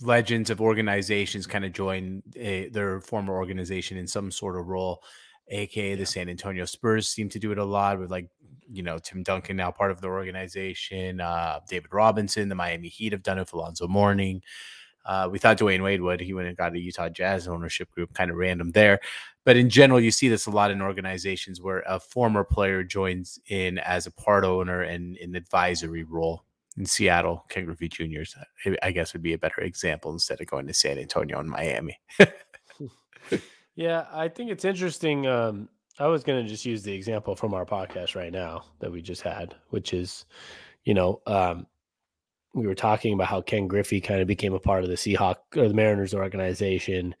legends 0.00 0.50
of 0.50 0.60
organizations 0.60 1.46
kind 1.46 1.64
of 1.64 1.72
join 1.72 2.22
a, 2.36 2.68
their 2.68 3.00
former 3.00 3.34
organization 3.36 3.96
in 3.96 4.06
some 4.06 4.30
sort 4.30 4.58
of 4.58 4.66
role, 4.68 5.02
aka 5.48 5.94
the 5.94 6.06
San 6.06 6.28
Antonio 6.28 6.64
Spurs 6.64 7.08
seem 7.08 7.28
to 7.30 7.38
do 7.38 7.52
it 7.52 7.58
a 7.58 7.64
lot 7.64 7.98
with 7.98 8.10
like 8.10 8.28
you 8.70 8.82
know 8.82 8.98
Tim 8.98 9.22
Duncan 9.22 9.56
now 9.56 9.70
part 9.70 9.90
of 9.90 10.00
the 10.00 10.08
organization, 10.08 11.20
uh, 11.20 11.60
David 11.68 11.92
Robinson, 11.92 12.48
the 12.48 12.54
Miami 12.54 12.88
Heat 12.88 13.12
have 13.12 13.22
done 13.22 13.38
it. 13.38 13.52
Alonzo 13.52 13.88
Mourning. 13.88 14.42
Uh, 15.04 15.28
we 15.30 15.38
thought 15.38 15.58
Dwyane 15.58 15.82
Wade 15.82 16.02
would. 16.02 16.20
He 16.20 16.34
went 16.34 16.48
and 16.48 16.56
got 16.56 16.74
a 16.74 16.78
Utah 16.78 17.08
Jazz 17.08 17.48
ownership 17.48 17.90
group, 17.92 18.12
kind 18.12 18.30
of 18.30 18.36
random 18.36 18.72
there. 18.72 19.00
But 19.48 19.56
in 19.56 19.70
general, 19.70 19.98
you 19.98 20.10
see 20.10 20.28
this 20.28 20.44
a 20.44 20.50
lot 20.50 20.70
in 20.70 20.82
organizations 20.82 21.62
where 21.62 21.82
a 21.86 21.98
former 21.98 22.44
player 22.44 22.84
joins 22.84 23.40
in 23.48 23.78
as 23.78 24.06
a 24.06 24.10
part 24.10 24.44
owner 24.44 24.82
and 24.82 25.16
an 25.16 25.34
advisory 25.34 26.02
role. 26.02 26.44
In 26.76 26.84
Seattle, 26.84 27.46
Ken 27.48 27.64
Griffey 27.64 27.88
Jr. 27.88 28.24
I 28.82 28.90
guess 28.90 29.14
would 29.14 29.22
be 29.22 29.32
a 29.32 29.38
better 29.38 29.62
example 29.62 30.12
instead 30.12 30.42
of 30.42 30.48
going 30.48 30.66
to 30.66 30.74
San 30.74 30.98
Antonio 30.98 31.40
and 31.40 31.48
Miami. 31.48 31.98
yeah, 33.74 34.04
I 34.12 34.28
think 34.28 34.50
it's 34.50 34.66
interesting. 34.66 35.26
Um, 35.26 35.70
I 35.98 36.08
was 36.08 36.24
going 36.24 36.44
to 36.44 36.46
just 36.46 36.66
use 36.66 36.82
the 36.82 36.92
example 36.92 37.34
from 37.34 37.54
our 37.54 37.64
podcast 37.64 38.14
right 38.14 38.30
now 38.30 38.66
that 38.80 38.92
we 38.92 39.00
just 39.00 39.22
had, 39.22 39.54
which 39.70 39.94
is, 39.94 40.26
you 40.84 40.92
know, 40.92 41.22
um, 41.26 41.66
we 42.52 42.66
were 42.66 42.74
talking 42.74 43.14
about 43.14 43.28
how 43.28 43.40
Ken 43.40 43.66
Griffey 43.66 44.02
kind 44.02 44.20
of 44.20 44.26
became 44.26 44.52
a 44.52 44.60
part 44.60 44.84
of 44.84 44.90
the 44.90 44.96
Seahawks 44.96 45.56
or 45.56 45.68
the 45.68 45.74
Mariners 45.74 46.12
organization 46.12 47.14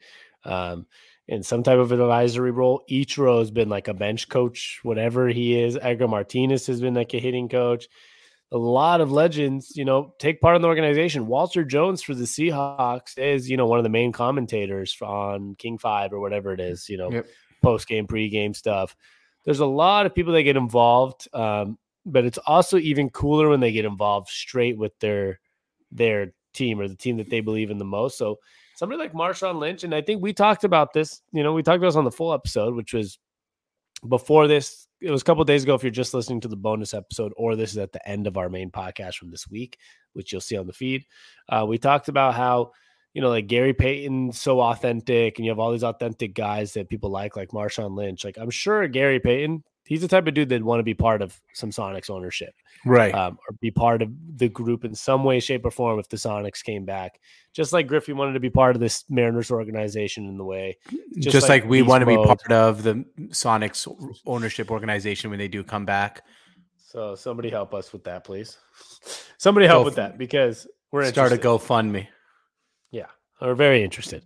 um, 0.44 0.86
in 1.28 1.42
some 1.42 1.62
type 1.62 1.78
of 1.78 1.92
advisory 1.92 2.50
role. 2.50 2.82
Ichiro 2.90 3.38
has 3.38 3.50
been 3.50 3.68
like 3.68 3.86
a 3.86 3.94
bench 3.94 4.28
coach, 4.28 4.80
whatever 4.82 5.28
he 5.28 5.60
is. 5.60 5.78
Edgar 5.80 6.08
Martinez 6.08 6.66
has 6.66 6.80
been 6.80 6.94
like 6.94 7.12
a 7.14 7.20
hitting 7.20 7.48
coach. 7.48 7.86
A 8.50 8.56
lot 8.56 9.02
of 9.02 9.12
legends, 9.12 9.76
you 9.76 9.84
know, 9.84 10.14
take 10.18 10.40
part 10.40 10.56
in 10.56 10.62
the 10.62 10.68
organization. 10.68 11.26
Walter 11.26 11.64
Jones 11.64 12.02
for 12.02 12.14
the 12.14 12.24
Seahawks 12.24 13.18
is, 13.18 13.50
you 13.50 13.58
know, 13.58 13.66
one 13.66 13.78
of 13.78 13.82
the 13.82 13.90
main 13.90 14.10
commentators 14.10 14.96
on 15.02 15.54
King 15.56 15.76
Five 15.76 16.14
or 16.14 16.20
whatever 16.20 16.54
it 16.54 16.60
is, 16.60 16.88
you 16.88 16.96
know, 16.96 17.10
yep. 17.12 17.26
post 17.62 17.86
game, 17.86 18.06
pre 18.06 18.30
game 18.30 18.54
stuff. 18.54 18.96
There's 19.44 19.60
a 19.60 19.66
lot 19.66 20.06
of 20.06 20.14
people 20.14 20.32
that 20.32 20.44
get 20.44 20.56
involved. 20.56 21.28
Um, 21.34 21.78
but 22.06 22.24
it's 22.24 22.38
also 22.38 22.78
even 22.78 23.10
cooler 23.10 23.50
when 23.50 23.60
they 23.60 23.72
get 23.72 23.84
involved 23.84 24.28
straight 24.28 24.78
with 24.78 24.98
their 24.98 25.40
their 25.92 26.32
team 26.54 26.80
or 26.80 26.88
the 26.88 26.96
team 26.96 27.18
that 27.18 27.28
they 27.28 27.40
believe 27.40 27.70
in 27.70 27.76
the 27.76 27.84
most. 27.84 28.16
So 28.16 28.38
somebody 28.78 29.00
like 29.00 29.12
Marshawn 29.12 29.58
Lynch, 29.58 29.82
and 29.82 29.92
I 29.92 30.00
think 30.00 30.22
we 30.22 30.32
talked 30.32 30.62
about 30.62 30.92
this. 30.92 31.20
You 31.32 31.42
know, 31.42 31.52
we 31.52 31.64
talked 31.64 31.78
about 31.78 31.88
this 31.88 31.96
on 31.96 32.04
the 32.04 32.12
full 32.12 32.32
episode, 32.32 32.76
which 32.76 32.94
was 32.94 33.18
before 34.08 34.46
this. 34.46 34.86
It 35.00 35.10
was 35.10 35.22
a 35.22 35.24
couple 35.24 35.44
days 35.44 35.64
ago. 35.64 35.74
If 35.74 35.82
you're 35.82 35.90
just 35.90 36.14
listening 36.14 36.40
to 36.42 36.48
the 36.48 36.56
bonus 36.56 36.94
episode, 36.94 37.32
or 37.36 37.56
this 37.56 37.72
is 37.72 37.78
at 37.78 37.92
the 37.92 38.08
end 38.08 38.28
of 38.28 38.36
our 38.36 38.48
main 38.48 38.70
podcast 38.70 39.16
from 39.16 39.30
this 39.30 39.48
week, 39.48 39.78
which 40.12 40.30
you'll 40.30 40.40
see 40.40 40.56
on 40.56 40.68
the 40.68 40.72
feed, 40.72 41.04
uh, 41.48 41.66
we 41.68 41.76
talked 41.76 42.08
about 42.08 42.34
how 42.34 42.70
you 43.14 43.22
know, 43.22 43.30
like 43.30 43.48
Gary 43.48 43.74
Payton's 43.74 44.40
so 44.40 44.60
authentic, 44.60 45.38
and 45.38 45.44
you 45.44 45.50
have 45.50 45.58
all 45.58 45.72
these 45.72 45.82
authentic 45.82 46.34
guys 46.34 46.74
that 46.74 46.88
people 46.88 47.10
like, 47.10 47.34
like 47.34 47.48
Marshawn 47.48 47.96
Lynch. 47.96 48.24
Like 48.24 48.38
I'm 48.38 48.50
sure 48.50 48.86
Gary 48.86 49.18
Payton 49.18 49.64
he's 49.88 50.02
the 50.02 50.08
type 50.08 50.26
of 50.26 50.34
dude 50.34 50.50
that 50.50 50.62
want 50.62 50.80
to 50.80 50.84
be 50.84 50.92
part 50.92 51.22
of 51.22 51.40
some 51.54 51.70
Sonics 51.70 52.10
ownership, 52.10 52.54
right? 52.84 53.12
Um, 53.14 53.38
or 53.48 53.56
be 53.58 53.70
part 53.70 54.02
of 54.02 54.10
the 54.36 54.48
group 54.48 54.84
in 54.84 54.94
some 54.94 55.24
way, 55.24 55.40
shape, 55.40 55.64
or 55.64 55.70
form 55.70 55.98
if 55.98 56.08
the 56.10 56.18
Sonics 56.18 56.62
came 56.62 56.84
back. 56.84 57.18
Just 57.54 57.72
like 57.72 57.86
Griffey 57.86 58.12
wanted 58.12 58.34
to 58.34 58.40
be 58.40 58.50
part 58.50 58.76
of 58.76 58.80
this 58.80 59.04
Mariners 59.08 59.50
organization 59.50 60.28
in 60.28 60.36
the 60.36 60.44
way, 60.44 60.76
just, 61.14 61.30
just 61.30 61.48
like, 61.48 61.62
like, 61.62 61.70
we 61.70 61.80
want 61.80 62.02
to 62.02 62.06
be 62.06 62.16
part 62.16 62.52
of 62.52 62.82
the 62.82 63.04
Sonics 63.28 63.88
ownership 64.26 64.70
organization 64.70 65.30
when 65.30 65.38
they 65.38 65.48
do 65.48 65.64
come 65.64 65.86
back. 65.86 66.22
So 66.76 67.14
somebody 67.14 67.48
help 67.48 67.74
us 67.74 67.92
with 67.92 68.04
that, 68.04 68.24
please. 68.24 68.58
Somebody 69.38 69.66
help 69.66 69.82
Go 69.82 69.84
with 69.86 69.96
that 69.96 70.18
because 70.18 70.66
we're 70.92 71.04
start 71.06 71.32
interested. 71.32 71.46
a 71.46 71.58
GoFundMe. 71.58 72.08
Yeah, 72.90 73.06
we're 73.40 73.54
very 73.54 73.82
interested, 73.82 74.24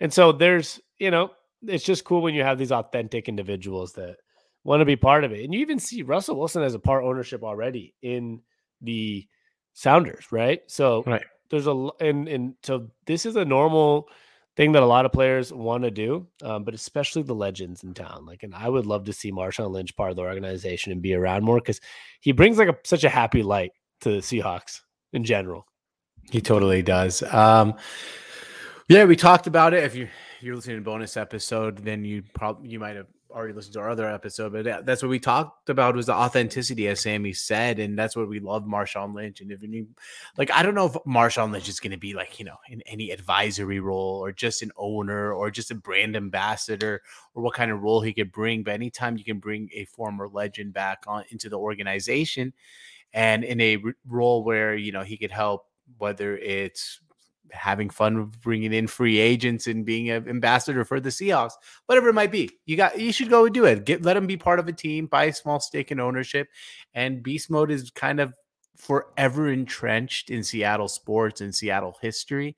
and 0.00 0.12
so 0.12 0.32
there's 0.32 0.80
you 0.98 1.10
know 1.10 1.32
it's 1.66 1.84
just 1.84 2.04
cool 2.04 2.22
when 2.22 2.34
you 2.34 2.42
have 2.42 2.58
these 2.58 2.72
authentic 2.72 3.28
individuals 3.28 3.92
that 3.94 4.16
want 4.64 4.80
to 4.80 4.84
be 4.84 4.96
part 4.96 5.24
of 5.24 5.32
it. 5.32 5.44
And 5.44 5.52
you 5.52 5.60
even 5.60 5.78
see 5.78 6.02
Russell 6.02 6.38
Wilson 6.38 6.62
as 6.62 6.74
a 6.74 6.78
part 6.78 7.04
ownership 7.04 7.42
already 7.42 7.94
in 8.02 8.40
the 8.80 9.26
Sounders, 9.74 10.30
right? 10.30 10.60
So 10.66 11.02
right. 11.06 11.24
there's 11.50 11.66
a 11.66 11.88
and 12.00 12.28
and 12.28 12.54
so 12.62 12.88
this 13.06 13.24
is 13.24 13.36
a 13.36 13.44
normal 13.44 14.08
thing 14.56 14.72
that 14.72 14.82
a 14.82 14.86
lot 14.86 15.06
of 15.06 15.12
players 15.12 15.52
want 15.52 15.82
to 15.84 15.90
do, 15.90 16.26
um, 16.42 16.62
but 16.64 16.74
especially 16.74 17.22
the 17.22 17.34
legends 17.34 17.84
in 17.84 17.94
town. 17.94 18.26
Like, 18.26 18.42
and 18.42 18.54
I 18.54 18.68
would 18.68 18.84
love 18.84 19.04
to 19.04 19.12
see 19.12 19.32
Marshawn 19.32 19.70
Lynch 19.70 19.96
part 19.96 20.10
of 20.10 20.16
the 20.16 20.22
organization 20.22 20.92
and 20.92 21.00
be 21.00 21.14
around 21.14 21.42
more 21.42 21.58
because 21.58 21.80
he 22.20 22.32
brings 22.32 22.58
like 22.58 22.68
a 22.68 22.76
such 22.84 23.04
a 23.04 23.08
happy 23.08 23.42
light 23.42 23.72
to 24.02 24.10
the 24.10 24.18
Seahawks 24.18 24.80
in 25.12 25.24
general. 25.24 25.66
He 26.30 26.40
totally 26.40 26.82
does. 26.82 27.22
Um, 27.22 27.74
yeah, 28.88 29.04
we 29.04 29.16
talked 29.16 29.46
about 29.46 29.74
it. 29.74 29.84
If 29.84 29.94
you 29.94 30.08
you're 30.40 30.56
listening 30.56 30.76
to 30.76 30.82
bonus 30.82 31.16
episode, 31.16 31.78
then 31.78 32.04
you 32.04 32.22
probably 32.34 32.68
you 32.68 32.78
might 32.78 32.96
have 32.96 33.06
already 33.32 33.52
listened 33.54 33.74
to 33.74 33.80
our 33.80 33.90
other 33.90 34.06
episode, 34.06 34.52
but 34.52 34.86
that's 34.86 35.02
what 35.02 35.08
we 35.08 35.18
talked 35.18 35.68
about 35.68 35.96
was 35.96 36.06
the 36.06 36.14
authenticity, 36.14 36.88
as 36.88 37.00
Sammy 37.00 37.32
said, 37.32 37.78
and 37.78 37.98
that's 37.98 38.14
what 38.14 38.28
we 38.28 38.40
love 38.40 38.64
Marshawn 38.64 39.14
Lynch. 39.14 39.40
And 39.40 39.50
if 39.50 39.62
you 39.62 39.88
like, 40.36 40.50
I 40.50 40.62
don't 40.62 40.74
know 40.74 40.86
if 40.86 40.92
Marshawn 41.06 41.50
Lynch 41.52 41.68
is 41.68 41.80
going 41.80 41.92
to 41.92 41.98
be 41.98 42.14
like 42.14 42.38
you 42.38 42.44
know 42.44 42.58
in 42.68 42.82
any 42.82 43.10
advisory 43.10 43.80
role 43.80 44.24
or 44.24 44.32
just 44.32 44.62
an 44.62 44.70
owner 44.76 45.32
or 45.32 45.50
just 45.50 45.70
a 45.70 45.74
brand 45.74 46.16
ambassador 46.16 47.02
or 47.34 47.42
what 47.42 47.54
kind 47.54 47.70
of 47.70 47.82
role 47.82 48.00
he 48.00 48.12
could 48.12 48.32
bring. 48.32 48.62
But 48.62 48.74
anytime 48.74 49.16
you 49.16 49.24
can 49.24 49.38
bring 49.38 49.70
a 49.74 49.84
former 49.86 50.28
legend 50.28 50.72
back 50.72 51.04
on 51.06 51.24
into 51.30 51.48
the 51.48 51.58
organization, 51.58 52.52
and 53.12 53.44
in 53.44 53.60
a 53.60 53.82
role 54.06 54.44
where 54.44 54.74
you 54.74 54.92
know 54.92 55.02
he 55.02 55.16
could 55.16 55.32
help, 55.32 55.66
whether 55.98 56.36
it's 56.36 57.00
having 57.52 57.90
fun 57.90 58.30
bringing 58.42 58.72
in 58.72 58.86
free 58.86 59.18
agents 59.18 59.66
and 59.66 59.84
being 59.84 60.10
an 60.10 60.28
ambassador 60.28 60.84
for 60.84 61.00
the 61.00 61.10
Seahawks, 61.10 61.52
whatever 61.86 62.08
it 62.08 62.14
might 62.14 62.32
be. 62.32 62.50
You 62.66 62.76
got 62.76 62.98
you 62.98 63.12
should 63.12 63.30
go 63.30 63.44
and 63.44 63.54
do 63.54 63.64
it. 63.64 63.84
Get 63.84 64.02
let 64.02 64.14
them 64.14 64.26
be 64.26 64.36
part 64.36 64.58
of 64.58 64.68
a 64.68 64.72
team, 64.72 65.06
buy 65.06 65.24
a 65.24 65.32
small 65.32 65.60
stake 65.60 65.92
in 65.92 66.00
ownership, 66.00 66.48
and 66.94 67.22
beast 67.22 67.50
mode 67.50 67.70
is 67.70 67.90
kind 67.90 68.20
of 68.20 68.34
forever 68.76 69.48
entrenched 69.50 70.30
in 70.30 70.42
Seattle 70.42 70.88
sports 70.88 71.40
and 71.40 71.54
Seattle 71.54 71.96
history. 72.00 72.56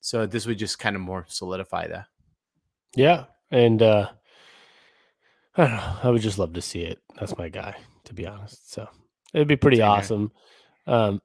So 0.00 0.26
this 0.26 0.46
would 0.46 0.58
just 0.58 0.78
kind 0.78 0.96
of 0.96 1.02
more 1.02 1.26
solidify 1.28 1.88
that. 1.88 2.06
Yeah, 2.94 3.24
and 3.50 3.82
uh 3.82 4.10
I 5.56 5.62
don't 5.62 5.76
know. 5.76 5.96
I 6.02 6.10
would 6.10 6.22
just 6.22 6.38
love 6.38 6.52
to 6.52 6.62
see 6.62 6.82
it. 6.82 6.98
That's 7.18 7.36
my 7.38 7.48
guy, 7.48 7.76
to 8.04 8.14
be 8.14 8.26
honest. 8.26 8.72
So 8.72 8.88
it'd 9.32 9.48
be 9.48 9.56
pretty 9.56 9.80
awesome. 9.80 10.30
Um, 10.86 11.20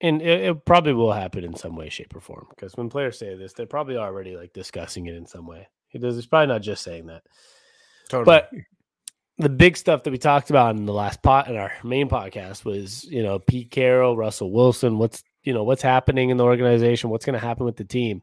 and 0.00 0.20
it, 0.20 0.42
it, 0.42 0.64
probably 0.64 0.92
will 0.92 1.12
happen 1.12 1.44
in 1.44 1.56
some 1.56 1.76
way, 1.76 1.88
shape, 1.88 2.14
or 2.14 2.20
form. 2.20 2.46
Because 2.50 2.74
when 2.74 2.90
players 2.90 3.18
say 3.18 3.34
this, 3.34 3.52
they're 3.52 3.66
probably 3.66 3.96
already 3.96 4.36
like 4.36 4.52
discussing 4.52 5.06
it 5.06 5.14
in 5.14 5.26
some 5.26 5.46
way. 5.46 5.68
He 5.88 5.98
does. 5.98 6.16
He's 6.16 6.26
probably 6.26 6.48
not 6.48 6.62
just 6.62 6.82
saying 6.82 7.06
that. 7.06 7.22
Totally. 8.08 8.24
But 8.24 8.50
the 9.38 9.48
big 9.48 9.76
stuff 9.76 10.02
that 10.02 10.10
we 10.10 10.18
talked 10.18 10.50
about 10.50 10.76
in 10.76 10.86
the 10.86 10.92
last 10.92 11.22
pot 11.22 11.48
in 11.48 11.56
our 11.56 11.72
main 11.84 12.08
podcast 12.08 12.64
was, 12.64 13.04
you 13.04 13.22
know, 13.22 13.38
Pete 13.38 13.70
Carroll, 13.70 14.16
Russell 14.16 14.52
Wilson. 14.52 14.98
What's 14.98 15.22
you 15.42 15.54
know 15.54 15.64
what's 15.64 15.82
happening 15.82 16.30
in 16.30 16.36
the 16.36 16.44
organization? 16.44 17.10
What's 17.10 17.24
going 17.24 17.38
to 17.38 17.46
happen 17.46 17.64
with 17.64 17.76
the 17.76 17.84
team? 17.84 18.22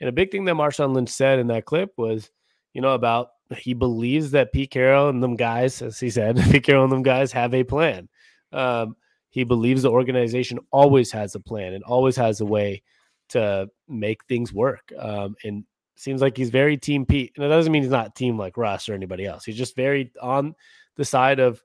And 0.00 0.08
a 0.08 0.12
big 0.12 0.30
thing 0.30 0.44
that 0.44 0.56
Marshawn 0.56 0.94
Lynch 0.94 1.08
said 1.08 1.38
in 1.38 1.46
that 1.46 1.64
clip 1.64 1.92
was, 1.96 2.30
you 2.74 2.82
know, 2.82 2.92
about 2.92 3.28
he 3.56 3.72
believes 3.74 4.32
that 4.32 4.52
Pete 4.52 4.70
Carroll 4.70 5.08
and 5.08 5.22
them 5.22 5.36
guys, 5.36 5.80
as 5.80 5.98
he 5.98 6.10
said, 6.10 6.36
Pete 6.50 6.64
Carroll 6.64 6.84
and 6.84 6.92
them 6.92 7.02
guys 7.02 7.32
have 7.32 7.54
a 7.54 7.64
plan. 7.64 8.08
Um, 8.52 8.96
he 9.36 9.44
believes 9.44 9.82
the 9.82 9.90
organization 9.90 10.58
always 10.70 11.12
has 11.12 11.34
a 11.34 11.40
plan 11.40 11.74
and 11.74 11.84
always 11.84 12.16
has 12.16 12.40
a 12.40 12.44
way 12.46 12.82
to 13.28 13.68
make 13.86 14.24
things 14.24 14.50
work. 14.50 14.90
Um, 14.98 15.36
and 15.44 15.62
seems 15.94 16.22
like 16.22 16.38
he's 16.38 16.48
very 16.48 16.78
team 16.78 17.04
Pete. 17.04 17.32
And 17.36 17.44
it 17.44 17.48
doesn't 17.50 17.70
mean 17.70 17.82
he's 17.82 17.92
not 17.92 18.16
team 18.16 18.38
like 18.38 18.56
Russ 18.56 18.88
or 18.88 18.94
anybody 18.94 19.26
else. 19.26 19.44
He's 19.44 19.58
just 19.58 19.76
very 19.76 20.10
on 20.22 20.54
the 20.96 21.04
side 21.04 21.38
of, 21.38 21.62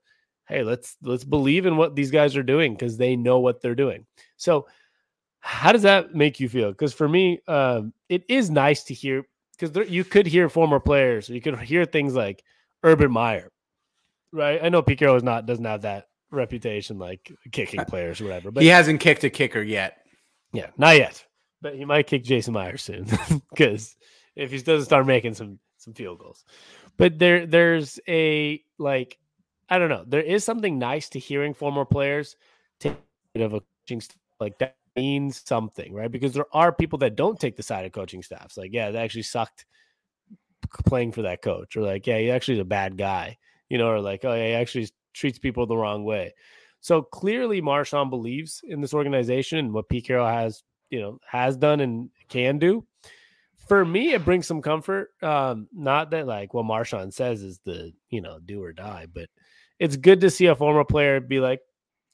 hey, 0.50 0.64
let's 0.64 0.98
let's 1.02 1.24
believe 1.24 1.66
in 1.66 1.78
what 1.78 1.96
these 1.96 2.12
guys 2.12 2.36
are 2.36 2.44
doing 2.44 2.74
because 2.74 2.98
they 2.98 3.16
know 3.16 3.40
what 3.40 3.62
they're 3.62 3.74
doing. 3.74 4.06
So 4.36 4.68
how 5.40 5.72
does 5.72 5.84
that 5.84 6.14
make 6.14 6.42
you 6.42 6.50
feel? 6.50 6.72
Because 6.72 6.94
for 6.94 7.08
me, 7.08 7.40
um, 7.48 7.94
it 8.10 8.26
is 8.28 8.50
nice 8.50 8.84
to 8.84 8.94
hear 8.94 9.24
because 9.58 9.90
you 9.90 10.04
could 10.04 10.28
hear 10.28 10.50
former 10.50 10.82
players, 10.82 11.30
you 11.30 11.40
could 11.40 11.58
hear 11.60 11.86
things 11.86 12.16
like 12.16 12.44
Urban 12.84 13.14
Meyer, 13.14 13.50
right? 14.34 14.60
I 14.62 14.68
know 14.68 14.82
Pete 14.82 15.00
Carroll 15.00 15.16
is 15.16 15.24
not 15.24 15.46
doesn't 15.46 15.64
have 15.64 15.84
that 15.84 16.08
reputation 16.32 16.98
like 16.98 17.32
kicking 17.52 17.80
uh, 17.80 17.86
players 17.86 18.22
or 18.22 18.26
whatever. 18.26 18.52
But 18.52 18.64
he 18.64 18.70
hasn't 18.70 19.00
kicked 19.00 19.24
a 19.24 19.30
kicker 19.30 19.62
yet. 19.62 19.98
Yeah, 20.54 20.68
not 20.78 20.98
yet. 20.98 21.26
But 21.62 21.76
he 21.76 21.86
might 21.86 22.08
kick 22.08 22.24
Jason 22.24 22.54
Myers 22.54 22.82
soon 22.82 23.06
because 23.50 23.96
if 24.36 24.52
he 24.52 24.58
doesn't 24.60 24.86
start 24.86 25.06
making 25.06 25.36
some 25.36 25.60
some 25.78 25.94
field 25.94 26.20
goals. 26.20 26.44
But 26.98 27.20
there 27.20 27.46
there's 27.46 28.00
a 28.08 28.64
like 28.78 29.18
I 29.70 29.80
don't 29.80 29.90
know. 29.90 30.04
There 30.06 30.22
is 30.22 30.44
something 30.44 30.80
nice 30.80 31.10
to 31.10 31.20
hearing 31.20 31.54
former 31.54 31.86
players 31.86 32.36
take 32.80 32.98
of 33.36 33.54
a 33.54 33.62
coaching 33.62 34.02
staff 34.02 34.18
like 34.42 34.58
that 34.58 34.76
means 34.96 35.42
something, 35.46 35.94
right? 35.94 36.12
Because 36.12 36.34
there 36.34 36.48
are 36.52 36.74
people 36.74 37.00
that 37.00 37.16
don't 37.16 37.40
take 37.40 37.56
the 37.56 37.64
side 37.64 37.86
of 37.86 37.92
coaching 37.92 38.24
staffs. 38.24 38.58
Like, 38.58 38.72
yeah, 38.74 38.92
that 38.92 39.04
actually 39.04 39.24
sucked 39.24 39.66
playing 40.86 41.12
for 41.12 41.22
that 41.22 41.42
coach, 41.42 41.78
or 41.78 41.82
like, 41.82 42.08
yeah, 42.08 42.18
he 42.18 42.32
actually 42.32 42.56
is 42.56 42.62
a 42.62 42.66
bad 42.66 42.98
guy, 42.98 43.38
you 43.70 43.78
know, 43.78 43.90
or 43.90 44.02
like, 44.02 44.26
oh, 44.26 44.34
yeah, 44.34 44.48
he 44.48 44.54
actually 44.54 44.90
treats 45.14 45.40
people 45.40 45.66
the 45.66 45.78
wrong 45.78 46.04
way. 46.04 46.34
So 46.80 47.04
clearly, 47.04 47.62
Marshawn 47.62 48.10
believes 48.10 48.62
in 48.68 48.82
this 48.82 48.94
organization 48.94 49.60
and 49.60 49.74
what 49.74 49.88
Pete 49.88 50.06
Carroll 50.06 50.28
has, 50.28 50.64
you 50.90 51.00
know, 51.00 51.20
has 51.28 51.56
done 51.56 51.80
and 51.80 52.10
can 52.28 52.58
do. 52.58 52.86
For 53.68 53.86
me, 53.86 54.14
it 54.14 54.26
brings 54.26 54.48
some 54.48 54.62
comfort. 54.62 55.12
Um, 55.22 55.68
not 55.72 56.10
that 56.12 56.28
like 56.28 56.54
what 56.54 56.66
Marshawn 56.66 57.14
says 57.14 57.42
is 57.44 57.60
the 57.64 57.94
you 58.10 58.20
know 58.20 58.40
do 58.44 58.62
or 58.64 58.74
die, 58.74 59.06
but 59.14 59.30
it's 59.80 59.96
good 59.96 60.22
to 60.22 60.30
see 60.30 60.48
a 60.48 60.56
former 60.56 60.84
player 60.84 61.20
be 61.22 61.40
like, 61.40 61.62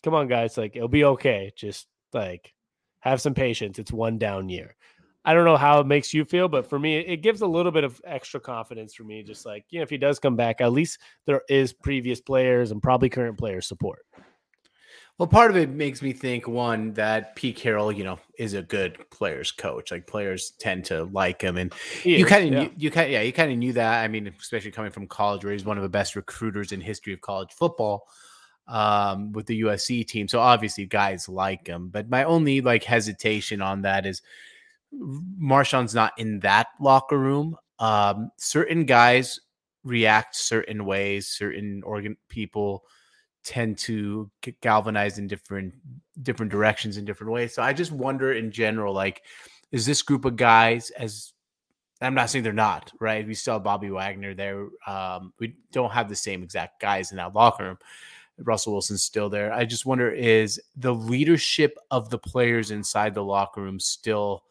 "Come 0.03 0.13
on, 0.13 0.27
guys, 0.27 0.57
like 0.57 0.75
it'll 0.75 0.87
be 0.87 1.05
okay. 1.05 1.51
Just 1.55 1.87
like 2.13 2.53
have 2.99 3.21
some 3.21 3.33
patience. 3.33 3.79
It's 3.79 3.91
one 3.91 4.17
down 4.17 4.49
year." 4.49 4.75
I 5.27 5.33
don't 5.33 5.43
know 5.43 5.57
how 5.57 5.81
it 5.81 5.87
makes 5.87 6.13
you 6.13 6.23
feel, 6.23 6.47
but 6.47 6.69
for 6.69 6.79
me, 6.79 6.99
it 6.99 7.17
gives 7.17 7.41
a 7.41 7.47
little 7.47 7.73
bit 7.73 7.83
of 7.83 7.99
extra 8.05 8.39
confidence 8.39 8.93
for 8.93 9.03
me. 9.03 9.23
Just 9.23 9.45
like, 9.45 9.65
you 9.69 9.79
know, 9.79 9.83
if 9.83 9.89
he 9.89 9.97
does 9.97 10.19
come 10.19 10.37
back, 10.37 10.61
at 10.61 10.71
least 10.71 10.99
there 11.25 11.41
is 11.49 11.73
previous 11.73 12.21
players 12.21 12.71
and 12.71 12.81
probably 12.81 13.09
current 13.09 13.37
players 13.37 13.67
support. 13.67 14.05
Well, 15.17 15.27
part 15.27 15.51
of 15.51 15.57
it 15.57 15.69
makes 15.69 16.01
me 16.01 16.13
think 16.13 16.47
one 16.47 16.93
that 16.93 17.35
Pete 17.35 17.57
Carroll, 17.57 17.91
you 17.91 18.05
know, 18.05 18.19
is 18.39 18.53
a 18.53 18.61
good 18.61 18.97
players 19.09 19.51
coach. 19.51 19.91
Like 19.91 20.07
players 20.07 20.53
tend 20.59 20.85
to 20.85 21.03
like 21.05 21.41
him, 21.41 21.57
and 21.57 21.73
you 22.05 22.25
kind 22.25 22.47
of, 22.47 22.53
yeah. 22.53 22.61
you, 22.61 22.71
you 22.77 22.91
kind, 22.91 23.11
yeah, 23.11 23.21
you 23.21 23.33
kind 23.33 23.51
of 23.51 23.57
knew 23.57 23.73
that. 23.73 24.05
I 24.05 24.07
mean, 24.07 24.33
especially 24.39 24.71
coming 24.71 24.91
from 24.91 25.07
college, 25.07 25.43
where 25.43 25.51
he's 25.51 25.65
one 25.65 25.75
of 25.75 25.83
the 25.83 25.89
best 25.89 26.15
recruiters 26.15 26.71
in 26.71 26.79
history 26.79 27.11
of 27.11 27.19
college 27.19 27.51
football, 27.51 28.07
um, 28.69 29.33
with 29.33 29.45
the 29.45 29.59
USC 29.63 30.07
team. 30.07 30.29
So 30.29 30.39
obviously, 30.39 30.85
guys 30.85 31.27
like 31.27 31.67
him. 31.67 31.89
But 31.89 32.09
my 32.09 32.23
only 32.23 32.61
like 32.61 32.85
hesitation 32.85 33.61
on 33.61 33.81
that 33.81 34.05
is 34.05 34.21
Marshawn's 34.93 35.95
not 35.95 36.13
in 36.17 36.39
that 36.41 36.67
locker 36.79 37.17
room. 37.17 37.55
Um, 37.79 38.31
certain 38.37 38.85
guys 38.85 39.39
react 39.83 40.35
certain 40.35 40.85
ways. 40.85 41.27
Certain 41.27 41.83
organ 41.83 42.17
people 42.29 42.83
tend 43.43 43.77
to 43.77 44.29
galvanize 44.61 45.19
in 45.19 45.27
different 45.27 45.73
different 46.21 46.51
directions 46.51 46.97
in 46.97 47.05
different 47.05 47.31
ways. 47.31 47.53
So 47.53 47.61
I 47.61 47.73
just 47.73 47.91
wonder 47.91 48.33
in 48.33 48.51
general, 48.51 48.93
like, 48.93 49.23
is 49.71 49.85
this 49.85 50.01
group 50.01 50.25
of 50.25 50.35
guys 50.35 50.89
as 50.91 51.33
I'm 52.01 52.13
not 52.13 52.29
saying 52.29 52.43
they're 52.43 52.53
not 52.53 52.91
right. 52.99 53.25
We 53.25 53.33
still 53.33 53.55
have 53.55 53.63
Bobby 53.63 53.89
Wagner 53.89 54.35
there. 54.35 54.67
Um, 54.85 55.33
we 55.39 55.55
don't 55.71 55.91
have 55.91 56.09
the 56.09 56.15
same 56.15 56.43
exact 56.43 56.79
guys 56.79 57.11
in 57.11 57.17
that 57.17 57.33
locker 57.33 57.63
room. 57.63 57.77
Russell 58.39 58.73
Wilson's 58.73 59.03
still 59.03 59.29
there. 59.29 59.51
I 59.51 59.65
just 59.65 59.85
wonder 59.85 60.11
is 60.11 60.61
the 60.75 60.93
leadership 60.93 61.75
of 61.89 62.09
the 62.09 62.19
players 62.19 62.69
inside 62.69 63.15
the 63.15 63.23
locker 63.23 63.61
room 63.61 63.79
still 63.79 64.43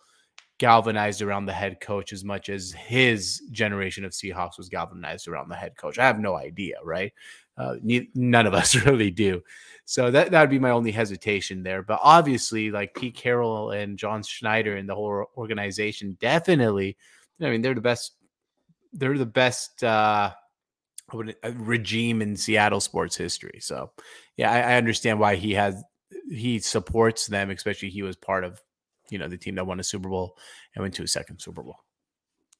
galvanized 0.58 1.22
around 1.22 1.46
the 1.46 1.52
head 1.52 1.80
coach 1.80 2.12
as 2.12 2.24
much 2.24 2.48
as 2.48 2.72
his 2.72 3.42
generation 3.50 4.04
of 4.04 4.12
Seahawks 4.12 4.58
was 4.58 4.68
galvanized 4.68 5.28
around 5.28 5.48
the 5.48 5.56
head 5.56 5.76
coach? 5.76 5.98
I 5.98 6.06
have 6.06 6.18
no 6.18 6.36
idea, 6.36 6.76
right? 6.82 7.12
Uh, 7.58 7.76
ne- 7.82 8.10
none 8.14 8.46
of 8.46 8.54
us 8.54 8.74
really 8.86 9.10
do. 9.10 9.42
So 9.84 10.10
that 10.10 10.30
that 10.30 10.40
would 10.40 10.50
be 10.50 10.58
my 10.58 10.70
only 10.70 10.90
hesitation 10.90 11.62
there. 11.62 11.82
But 11.82 12.00
obviously, 12.02 12.70
like 12.70 12.94
Pete 12.94 13.14
Carroll 13.14 13.70
and 13.70 13.98
John 13.98 14.22
Schneider 14.22 14.76
and 14.76 14.88
the 14.88 14.94
whole 14.94 15.26
organization, 15.36 16.16
definitely. 16.20 16.96
I 17.40 17.50
mean, 17.50 17.62
they're 17.62 17.74
the 17.74 17.80
best. 17.80 18.12
They're 18.92 19.18
the 19.18 19.26
best 19.26 19.84
uh, 19.84 20.32
uh, 21.12 21.52
regime 21.54 22.22
in 22.22 22.36
Seattle 22.36 22.80
sports 22.80 23.16
history. 23.16 23.58
So, 23.60 23.92
yeah, 24.36 24.50
I, 24.50 24.72
I 24.72 24.76
understand 24.76 25.20
why 25.20 25.36
he 25.36 25.54
has 25.54 25.82
he 26.28 26.58
supports 26.58 27.26
them, 27.26 27.50
especially 27.50 27.90
he 27.90 28.02
was 28.02 28.16
part 28.16 28.44
of 28.44 28.60
you 29.10 29.18
know 29.18 29.28
the 29.28 29.36
team 29.36 29.54
that 29.56 29.66
won 29.66 29.80
a 29.80 29.84
Super 29.84 30.08
Bowl 30.08 30.36
and 30.74 30.82
went 30.82 30.94
to 30.94 31.02
a 31.02 31.08
second 31.08 31.38
Super 31.40 31.62
Bowl. 31.62 31.78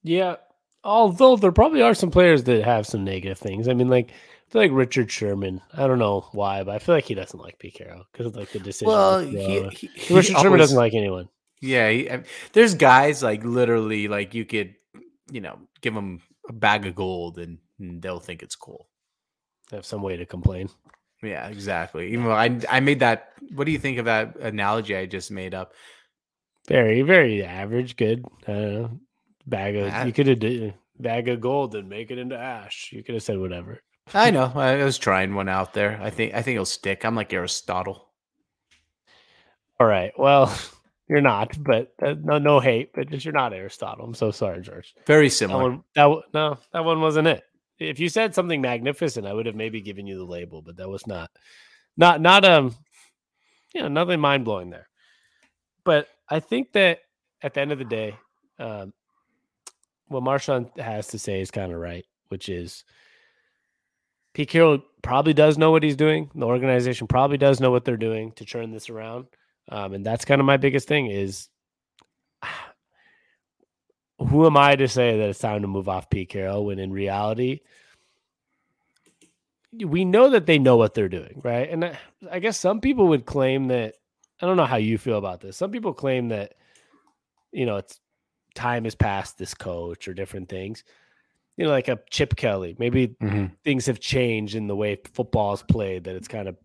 Yeah. 0.03 0.37
Although 0.85 1.37
there 1.37 1.51
probably 1.53 1.83
are 1.83 1.95
some 1.95 2.11
players 2.13 2.45
that 2.45 2.65
have 2.65 2.87
some 2.87 3.03
negative 3.05 3.39
things. 3.39 3.67
I 3.69 3.75
mean, 3.75 3.89
like 3.89 4.11
I 4.11 4.51
feel 4.53 4.63
like 4.63 4.71
Richard 4.73 5.11
Sherman. 5.11 5.61
I 5.75 5.87
don't 5.89 5.99
know 5.99 6.29
why, 6.33 6.63
but 6.63 6.75
I 6.77 6.79
feel 6.79 6.95
like 6.95 7.07
he 7.07 7.15
doesn't 7.15 7.41
like 7.41 7.59
Pete 7.59 7.75
Carroll 7.75 8.05
because 8.13 8.27
of 8.27 8.37
like 8.37 8.51
the 8.53 8.61
decision. 8.61 8.89
Well, 8.89 9.21
to 9.21 9.29
he, 9.29 9.59
throw. 9.61 9.69
he, 9.71 9.87
he 9.95 10.15
Richard 10.15 10.35
Sherman 10.37 10.47
always- 10.47 10.61
doesn't 10.63 10.77
like 10.79 10.95
anyone. 10.95 11.29
Yeah, 11.61 11.91
he, 11.91 12.11
I- 12.11 12.23
there's 12.53 12.75
guys 12.75 13.23
like 13.23 13.43
literally 13.45 14.07
like 14.09 14.35
you 14.35 14.45
could, 14.45 14.75
you 15.31 15.41
know, 15.41 15.59
give 15.81 15.95
them 15.95 16.21
a 16.49 16.53
bag 16.53 16.87
of 16.87 16.95
gold 16.95 17.39
and, 17.39 17.59
and 17.81 18.01
they'll 18.01 18.21
think 18.21 18.43
it's 18.45 18.55
cool. 18.55 18.87
Have 19.73 19.85
some 19.87 20.03
way 20.03 20.17
to 20.19 20.27
complain. 20.27 20.69
Yeah, 21.23 21.49
exactly. 21.49 22.13
Even 22.13 22.27
though 22.27 22.33
I 22.33 22.61
I 22.71 22.79
made 22.79 23.01
that. 23.01 23.33
What 23.55 23.65
do 23.65 23.73
you 23.73 23.79
think 23.79 23.99
of 23.99 24.05
that 24.05 24.37
analogy 24.37 24.95
I 24.95 25.07
just 25.07 25.31
made 25.33 25.55
up? 25.55 25.73
Very, 26.69 27.03
very 27.03 27.45
average. 27.45 27.97
Good. 27.97 28.25
I. 28.47 28.89
Bag 29.47 29.77
of 29.77 30.07
you 30.07 30.13
could 30.13 30.27
have 30.27 30.41
did 30.41 30.75
bag 30.99 31.29
of 31.29 31.41
gold 31.41 31.75
and 31.75 31.89
make 31.89 32.11
it 32.11 32.19
into 32.19 32.37
ash. 32.37 32.91
You 32.93 33.05
could 33.05 33.15
have 33.15 33.23
said 33.23 33.39
whatever. 33.39 33.81
I 34.15 34.31
know. 34.31 34.53
I 34.55 34.83
was 34.85 34.99
trying 34.99 35.35
one 35.35 35.49
out 35.49 35.73
there. 35.73 36.01
I 36.03 36.11
think 36.11 36.35
I 36.35 36.43
think 36.43 36.57
it'll 36.57 36.65
stick. 36.65 37.05
I'm 37.05 37.15
like 37.15 37.33
Aristotle. 37.33 38.09
All 39.79 39.87
right. 39.87 40.13
Well, 40.19 40.57
you're 41.09 41.21
not, 41.21 41.57
but 41.63 41.93
uh, 42.03 42.15
no, 42.21 42.39
no 42.39 42.61
hate, 42.61 42.91
but 42.95 43.11
just 43.11 43.25
you're 43.25 43.35
not 43.35 43.53
Aristotle. 43.53 44.05
I'm 44.05 44.15
so 44.15 44.31
sorry, 44.31 44.63
George. 44.63 44.95
Very 45.07 45.29
That 45.29 45.35
similar. 45.35 45.63
one, 45.63 45.85
that 45.95 46.23
no, 46.35 46.59
that 46.73 46.85
one 46.85 47.01
wasn't 47.01 47.29
it. 47.29 47.43
If 47.79 48.01
you 48.01 48.09
said 48.09 48.35
something 48.35 48.61
magnificent, 48.61 49.27
I 49.27 49.33
would 49.35 49.47
have 49.47 49.55
maybe 49.55 49.81
given 49.83 50.07
you 50.07 50.17
the 50.17 50.25
label, 50.25 50.63
but 50.63 50.77
that 50.79 50.89
was 50.89 51.07
not, 51.07 51.31
not, 51.97 52.23
not 52.23 52.43
um, 52.45 52.75
you 53.75 53.83
know, 53.83 53.89
nothing 53.89 54.19
mind 54.19 54.47
blowing 54.47 54.71
there. 54.71 54.89
But 55.85 56.09
I 56.29 56.41
think 56.41 56.73
that 56.73 57.01
at 57.43 57.55
the 57.55 57.61
end 57.61 57.73
of 57.73 57.79
the 57.79 57.85
day, 57.85 58.17
um, 58.59 58.93
what 60.09 60.23
Marshawn 60.23 60.77
has 60.79 61.09
to 61.09 61.19
say 61.19 61.41
is 61.41 61.51
kind 61.51 61.73
of 61.73 61.79
right, 61.79 62.05
which 62.29 62.49
is 62.49 62.85
Pete 64.35 64.49
Carroll 64.49 64.83
probably 65.03 65.33
does 65.33 65.59
know 65.59 65.71
what 65.71 65.83
he's 65.83 65.97
doing. 65.97 66.31
The 66.35 66.47
organization 66.47 67.07
probably 67.07 67.39
does 67.39 67.61
know 67.61 67.71
what 67.71 67.85
they're 67.85 67.97
doing 67.97 68.33
to 68.33 68.45
turn 68.45 68.71
this 68.71 68.91
around. 68.91 69.27
Um, 69.69 69.95
and 69.95 70.07
that's 70.07 70.25
kind 70.25 70.41
of 70.41 70.47
my 70.47 70.57
biggest 70.57 70.87
thing 70.87 71.07
is 71.07 71.49
who 74.19 74.47
am 74.47 74.57
I 74.57 74.77
to 74.77 74.89
say 74.89 75.19
that 75.19 75.29
it's 75.29 75.39
time 75.39 75.63
to 75.63 75.69
move 75.69 75.89
off 75.89 76.11
Pete 76.11 76.29
Carroll 76.29 76.67
when 76.67 76.79
in 76.79 76.93
reality, 76.93 77.61
we 79.73 80.05
know 80.05 80.31
that 80.31 80.47
they 80.47 80.59
know 80.59 80.77
what 80.77 80.95
they're 80.95 81.09
doing, 81.09 81.41
right? 81.45 81.69
And 81.69 81.85
I, 81.85 81.99
I 82.31 82.39
guess 82.39 82.59
some 82.59 82.81
people 82.81 83.09
would 83.09 83.27
claim 83.27 83.69
that 83.69 83.95
I 84.41 84.47
don't 84.47 84.57
know 84.57 84.67
how 84.67 84.77
you 84.77 84.99
feel 84.99 85.19
about 85.19 85.41
this. 85.41 85.57
Some 85.57 85.71
people 85.71 85.93
claim 85.95 86.29
that 86.29 86.55
you 87.53 87.67
know 87.67 87.77
it's 87.77 88.01
time 88.55 88.85
has 88.85 88.95
passed 88.95 89.39
this 89.39 89.55
coach 89.55 90.09
or 90.09 90.15
different 90.15 90.49
things. 90.49 90.85
You 91.57 91.65
know, 91.65 91.71
like 91.71 91.89
a 91.89 91.99
Chip 92.11 92.37
Kelly. 92.37 92.77
Maybe 92.79 93.09
Mhm. 93.09 93.53
things 93.65 93.87
have 93.87 93.99
changed 94.01 94.55
in 94.55 94.67
the 94.67 94.77
way 94.77 94.99
football 95.15 95.55
is 95.55 95.63
played. 95.63 96.05
That 96.05 96.17
it's 96.17 96.29
kind 96.29 96.49
of 96.49 96.57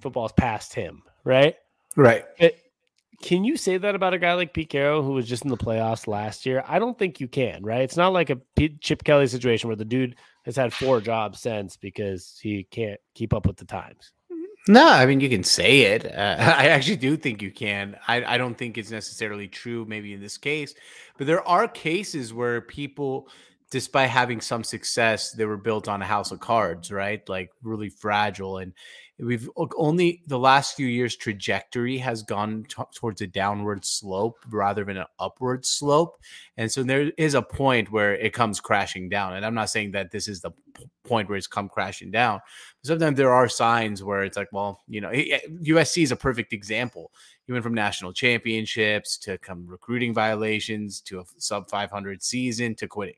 football's 0.00 0.32
past 0.32 0.74
him, 0.74 1.02
right? 1.24 1.56
Right. 1.96 2.24
But 2.38 2.56
can 3.22 3.44
you 3.44 3.56
say 3.56 3.78
that 3.78 3.94
about 3.94 4.12
a 4.14 4.18
guy 4.18 4.34
like 4.34 4.52
Pete 4.52 4.68
Carroll 4.68 5.02
who 5.02 5.12
was 5.12 5.26
just 5.26 5.42
in 5.44 5.50
the 5.50 5.56
playoffs 5.56 6.06
last 6.06 6.44
year? 6.46 6.62
I 6.68 6.78
don't 6.78 6.98
think 6.98 7.18
you 7.18 7.26
can, 7.28 7.64
right? 7.64 7.80
It's 7.80 7.96
not 7.96 8.12
like 8.12 8.28
a 8.30 8.36
Pete, 8.36 8.80
Chip 8.82 9.02
Kelly 9.04 9.26
situation 9.26 9.68
where 9.68 9.76
the 9.76 9.84
dude 9.86 10.16
has 10.44 10.54
had 10.54 10.72
four 10.72 11.00
jobs 11.00 11.40
since 11.40 11.76
because 11.76 12.38
he 12.40 12.64
can't 12.64 13.00
keep 13.14 13.32
up 13.32 13.46
with 13.46 13.56
the 13.56 13.64
times. 13.64 14.12
No, 14.68 14.86
I 14.88 15.06
mean 15.06 15.20
you 15.20 15.28
can 15.28 15.44
say 15.44 15.82
it. 15.82 16.06
Uh, 16.06 16.36
I 16.38 16.68
actually 16.68 16.96
do 16.96 17.16
think 17.16 17.40
you 17.42 17.50
can. 17.50 17.96
I, 18.08 18.24
I 18.34 18.38
don't 18.38 18.56
think 18.56 18.78
it's 18.78 18.90
necessarily 18.90 19.48
true, 19.48 19.84
maybe 19.86 20.12
in 20.12 20.20
this 20.20 20.38
case, 20.38 20.74
but 21.16 21.26
there 21.26 21.46
are 21.46 21.68
cases 21.68 22.34
where 22.34 22.60
people, 22.60 23.28
despite 23.70 24.10
having 24.10 24.40
some 24.40 24.64
success, 24.64 25.30
they 25.32 25.44
were 25.44 25.56
built 25.56 25.86
on 25.88 26.02
a 26.02 26.06
house 26.06 26.32
of 26.32 26.40
cards, 26.40 26.90
right? 26.90 27.26
Like 27.28 27.50
really 27.62 27.90
fragile. 27.90 28.58
And 28.58 28.72
we've 29.18 29.48
only 29.76 30.22
the 30.26 30.38
last 30.38 30.76
few 30.76 30.86
years 30.86 31.16
trajectory 31.16 31.98
has 31.98 32.22
gone 32.22 32.64
t- 32.68 32.82
towards 32.94 33.20
a 33.20 33.26
downward 33.26 33.84
slope 33.84 34.38
rather 34.50 34.84
than 34.84 34.98
an 34.98 35.06
upward 35.18 35.64
slope. 35.64 36.16
And 36.56 36.70
so 36.70 36.82
there 36.82 37.10
is 37.16 37.34
a 37.34 37.42
point 37.42 37.90
where 37.90 38.14
it 38.14 38.32
comes 38.32 38.60
crashing 38.60 39.08
down. 39.08 39.34
And 39.34 39.46
I'm 39.46 39.54
not 39.54 39.70
saying 39.70 39.92
that 39.92 40.10
this 40.10 40.28
is 40.28 40.40
the 40.40 40.50
p- 40.50 40.86
point 41.04 41.28
where 41.28 41.38
it's 41.38 41.46
come 41.46 41.68
crashing 41.68 42.10
down 42.10 42.40
sometimes 42.86 43.16
there 43.16 43.32
are 43.32 43.48
signs 43.48 44.02
where 44.02 44.22
it's 44.22 44.36
like, 44.36 44.48
well, 44.52 44.80
you 44.88 45.00
know, 45.00 45.10
USC 45.10 46.02
is 46.04 46.12
a 46.12 46.16
perfect 46.16 46.52
example. 46.52 47.10
He 47.46 47.52
went 47.52 47.64
from 47.64 47.74
national 47.74 48.12
championships 48.12 49.18
to 49.18 49.36
come 49.38 49.66
recruiting 49.66 50.14
violations 50.14 51.00
to 51.02 51.20
a 51.20 51.24
sub 51.38 51.68
500 51.68 52.22
season 52.22 52.74
to 52.76 52.86
quitting. 52.86 53.16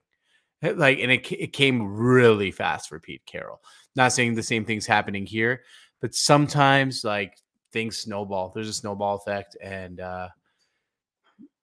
Like, 0.62 0.98
and 0.98 1.12
it, 1.12 1.30
it 1.30 1.52
came 1.52 1.86
really 1.86 2.50
fast 2.50 2.88
for 2.88 2.98
Pete 2.98 3.24
Carroll. 3.26 3.60
Not 3.94 4.12
saying 4.12 4.34
the 4.34 4.42
same 4.42 4.64
thing's 4.64 4.86
happening 4.86 5.24
here, 5.24 5.62
but 6.00 6.14
sometimes 6.14 7.04
like 7.04 7.36
things 7.72 7.98
snowball. 7.98 8.52
There's 8.54 8.68
a 8.68 8.72
snowball 8.72 9.16
effect, 9.16 9.56
and 9.62 10.00
uh, 10.00 10.28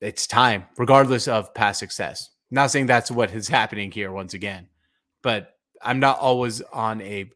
it's 0.02 0.28
time, 0.28 0.66
regardless 0.78 1.28
of 1.28 1.54
past 1.54 1.80
success. 1.80 2.30
Not 2.52 2.72
saying 2.72 2.86
that's 2.86 3.12
what 3.12 3.34
is 3.34 3.48
happening 3.48 3.92
here 3.92 4.12
once 4.12 4.34
again, 4.34 4.68
but 5.22 5.56
I'm 5.82 6.00
not 6.00 6.20
always 6.20 6.62
on 6.62 7.02
a 7.02 7.30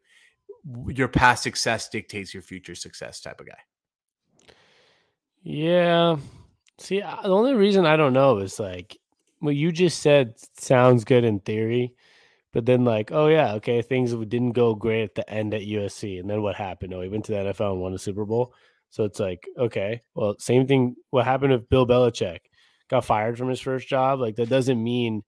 your 0.88 1.08
past 1.08 1.44
success 1.44 1.90
dictates 1.90 2.34
your 2.34 2.44
future 2.44 2.76
success 2.76 3.22
type 3.22 3.40
of 3.40 3.48
guy. 3.48 3.60
Yeah. 5.42 6.18
See, 6.78 7.00
the 7.00 7.30
only 7.30 7.54
reason 7.54 7.86
I 7.86 7.98
don't 7.98 8.14
know 8.14 8.38
is 8.38 8.60
like 8.60 8.98
what 9.40 9.56
you 9.56 9.72
just 9.72 10.00
said 10.02 10.36
sounds 10.58 11.04
good 11.04 11.24
in 11.24 11.40
theory, 11.40 11.94
but 12.54 12.66
then 12.66 12.86
like, 12.86 13.12
oh 13.12 13.28
yeah, 13.28 13.54
okay, 13.54 13.82
things 13.82 14.14
didn't 14.14 14.52
go 14.54 14.76
great 14.76 15.04
at 15.04 15.16
the 15.16 15.30
end 15.30 15.54
at 15.54 15.62
USC, 15.62 16.20
and 16.20 16.30
then 16.30 16.42
what 16.42 16.56
happened? 16.56 16.94
Oh, 16.94 17.02
he 17.02 17.10
went 17.10 17.26
to 17.26 17.32
the 17.32 17.38
NFL 17.38 17.74
and 17.74 17.82
won 17.82 17.94
a 17.94 17.98
Super 17.98 18.26
Bowl. 18.26 18.54
So 18.90 19.04
it's 19.04 19.20
like, 19.20 19.48
okay, 19.58 20.02
well, 20.16 20.36
same 20.40 20.66
thing. 20.66 20.96
What 21.12 21.26
happened 21.26 21.52
with 21.52 21.70
Bill 21.70 21.86
Belichick? 21.86 22.40
got 22.90 23.06
fired 23.06 23.38
from 23.38 23.50
his 23.50 23.62
first 23.62 23.88
job. 23.88 24.20
Like 24.20 24.36
that 24.36 24.50
doesn't 24.50 24.84
mean 24.84 25.24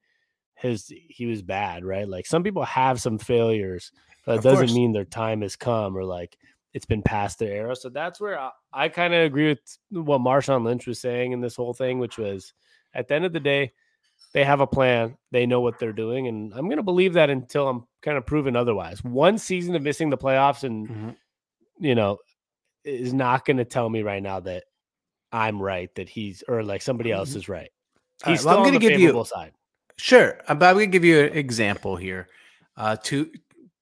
his 0.56 0.92
he 1.08 1.26
was 1.26 1.42
bad, 1.42 1.86
right? 1.86 2.08
Like 2.08 2.26
some 2.26 2.44
people 2.44 2.64
have 2.66 3.00
some 3.00 3.18
failures, 3.18 3.92
but 4.26 4.40
it 4.40 4.44
doesn't 4.44 4.68
course. 4.68 4.74
mean 4.74 4.92
their 4.92 5.06
time 5.06 5.42
has 5.42 5.56
come 5.56 5.96
or 5.96 6.04
like 6.04 6.38
it's 6.74 6.86
been 6.86 7.04
past 7.04 7.40
their 7.40 7.52
era. 7.52 7.76
So 7.76 7.90
that's 7.90 8.20
where 8.20 8.40
I, 8.40 8.52
I 8.74 8.90
kind 8.90 9.14
of 9.14 9.24
agree 9.24 9.50
with 9.50 9.78
what 9.92 10.22
Marshawn 10.22 10.66
Lynch 10.66 10.88
was 10.88 11.00
saying 11.00 11.32
in 11.32 11.42
this 11.42 11.56
whole 11.56 11.74
thing, 11.74 12.00
which 12.00 12.18
was 12.18 12.54
at 12.94 13.08
the 13.08 13.16
end 13.16 13.26
of 13.26 13.34
the 13.34 13.40
day, 13.40 13.74
they 14.34 14.44
have 14.44 14.62
a 14.62 14.68
plan, 14.68 15.18
they 15.32 15.46
know 15.46 15.62
what 15.62 15.78
they're 15.80 15.94
doing, 15.94 16.28
and 16.28 16.54
I'm 16.54 16.70
gonna 16.70 16.84
believe 16.84 17.14
that 17.14 17.30
until 17.30 17.68
I'm 17.68 17.84
kind 18.02 18.18
of 18.18 18.26
proven 18.26 18.56
otherwise. 18.56 19.04
One 19.04 19.38
season 19.38 19.76
of 19.76 19.82
missing 19.84 20.10
the 20.10 20.18
playoffs 20.18 20.64
and 20.64 20.88
Mhm. 20.90 21.16
you 21.80 21.96
know 21.96 22.18
is 22.84 23.14
not 23.14 23.46
going 23.46 23.58
to 23.58 23.66
tell 23.66 23.88
me 23.90 24.02
right 24.02 24.24
now 24.24 24.40
that 24.40 24.64
I'm 25.32 25.62
right 25.62 25.94
that 25.96 26.10
he's 26.10 26.44
or 26.48 26.64
like 26.64 26.82
somebody 26.82 27.12
else 27.12 27.36
is 27.36 27.48
right. 27.48 27.70
Mm-hmm. 28.24 28.32
He's 28.32 28.40
right, 28.44 28.46
well, 28.46 28.58
I'm 28.58 28.64
gonna 28.66 28.80
the 28.80 28.90
give 28.90 29.00
you- 29.00 29.24
side. 29.26 29.54
Sure, 29.98 30.40
uh, 30.48 30.56
but 30.56 30.66
I'm 30.70 30.76
gonna 30.76 30.88
give 30.88 31.06
you 31.06 31.20
an 31.26 31.34
example 31.38 31.96
here. 31.96 32.28
Uh, 32.76 32.96
two, 32.96 33.32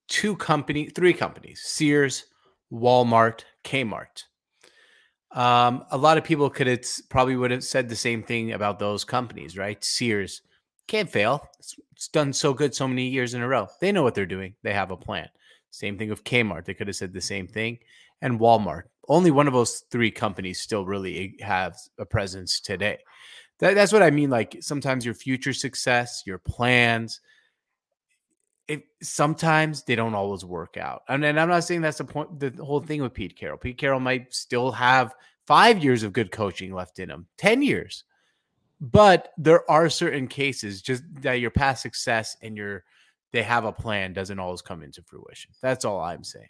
two 0.10 0.36
company, 0.36 0.90
three 0.90 1.14
companies: 1.14 1.62
Sears, 1.64 2.26
Walmart, 2.74 3.44
Kmart. 3.64 4.24
Um, 5.32 5.86
a 5.92 5.98
lot 5.98 6.18
of 6.18 6.24
people 6.24 6.50
could 6.50 6.68
have 6.68 6.84
probably 7.10 7.36
would 7.36 7.52
have 7.52 7.64
said 7.64 7.88
the 7.88 7.96
same 7.96 8.24
thing 8.24 8.54
about 8.54 8.80
those 8.80 9.04
companies, 9.04 9.58
right? 9.58 9.84
Sears 9.84 10.42
can't 10.88 11.10
fail. 11.10 11.48
It's, 11.60 11.76
it's 11.92 12.08
done 12.08 12.34
so 12.34 12.54
good 12.54 12.74
so 12.74 12.88
many 12.88 13.08
years 13.08 13.34
in 13.34 13.42
a 13.42 13.48
row. 13.48 13.68
They 13.80 13.92
know 13.92 14.04
what 14.04 14.16
they're 14.16 14.26
doing. 14.26 14.56
They 14.64 14.74
have 14.74 14.92
a 14.92 14.98
plan. 14.98 15.30
Same 15.72 15.98
thing 15.98 16.10
with 16.10 16.24
Kmart. 16.24 16.66
They 16.66 16.74
could 16.74 16.88
have 16.88 16.96
said 16.96 17.14
the 17.14 17.22
same 17.22 17.48
thing. 17.48 17.80
And 18.22 18.40
Walmart. 18.40 18.84
Only 19.08 19.32
one 19.32 19.48
of 19.48 19.54
those 19.54 19.84
three 19.92 20.12
companies 20.12 20.60
still 20.60 20.86
really 20.86 21.38
has 21.42 21.90
a 21.98 22.06
presence 22.06 22.60
today. 22.60 22.98
That, 23.60 23.76
that's 23.76 23.94
what 23.94 24.04
I 24.04 24.10
mean. 24.10 24.30
Like 24.30 24.58
sometimes 24.62 25.06
your 25.06 25.14
future 25.14 25.54
success, 25.54 26.24
your 26.26 26.38
plans, 26.38 27.22
it 28.70 28.84
sometimes 29.02 29.84
they 29.84 29.96
don't 29.96 30.14
always 30.14 30.46
work 30.46 30.78
out. 30.78 31.02
And, 31.10 31.26
and 31.26 31.40
I'm 31.40 31.50
not 31.50 31.64
saying 31.64 31.82
that's 31.82 31.98
the 31.98 32.06
point, 32.06 32.40
the 32.40 32.54
whole 32.64 32.80
thing 32.80 33.02
with 33.02 33.16
Pete 33.16 33.36
Carroll. 33.36 33.58
Pete 33.58 33.80
Carroll 33.80 34.00
might 34.00 34.32
still 34.32 34.72
have 34.72 35.16
five 35.48 35.84
years 35.84 36.04
of 36.04 36.14
good 36.14 36.32
coaching 36.32 36.72
left 36.72 37.00
in 37.00 37.10
him, 37.10 37.26
10 37.38 37.64
years. 37.64 38.04
But 38.80 39.34
there 39.38 39.70
are 39.70 39.90
certain 39.90 40.28
cases 40.28 40.84
just 40.84 41.04
that 41.22 41.40
your 41.40 41.50
past 41.50 41.82
success 41.82 42.38
and 42.44 42.56
your 42.56 42.86
they 43.32 43.44
have 43.44 43.66
a 43.66 43.72
plan 43.72 44.14
doesn't 44.14 44.40
always 44.40 44.62
come 44.62 44.82
into 44.84 45.04
fruition. 45.04 45.52
That's 45.62 45.84
all 45.84 46.00
I'm 46.00 46.24
saying. 46.24 46.50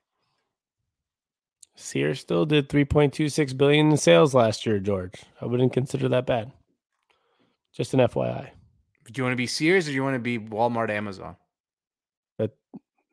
Sears 1.75 2.19
still 2.19 2.45
did 2.45 2.69
3.26 2.69 3.57
billion 3.57 3.91
in 3.91 3.97
sales 3.97 4.33
last 4.33 4.65
year, 4.65 4.79
George. 4.79 5.15
I 5.41 5.45
wouldn't 5.45 5.73
consider 5.73 6.09
that 6.09 6.25
bad. 6.25 6.51
Just 7.73 7.93
an 7.93 8.01
FYI. 8.01 8.49
Do 9.05 9.13
you 9.15 9.23
want 9.23 9.33
to 9.33 9.37
be 9.37 9.47
Sears 9.47 9.87
or 9.87 9.91
do 9.91 9.95
you 9.95 10.03
want 10.03 10.15
to 10.15 10.19
be 10.19 10.37
Walmart, 10.37 10.89
Amazon? 10.89 11.35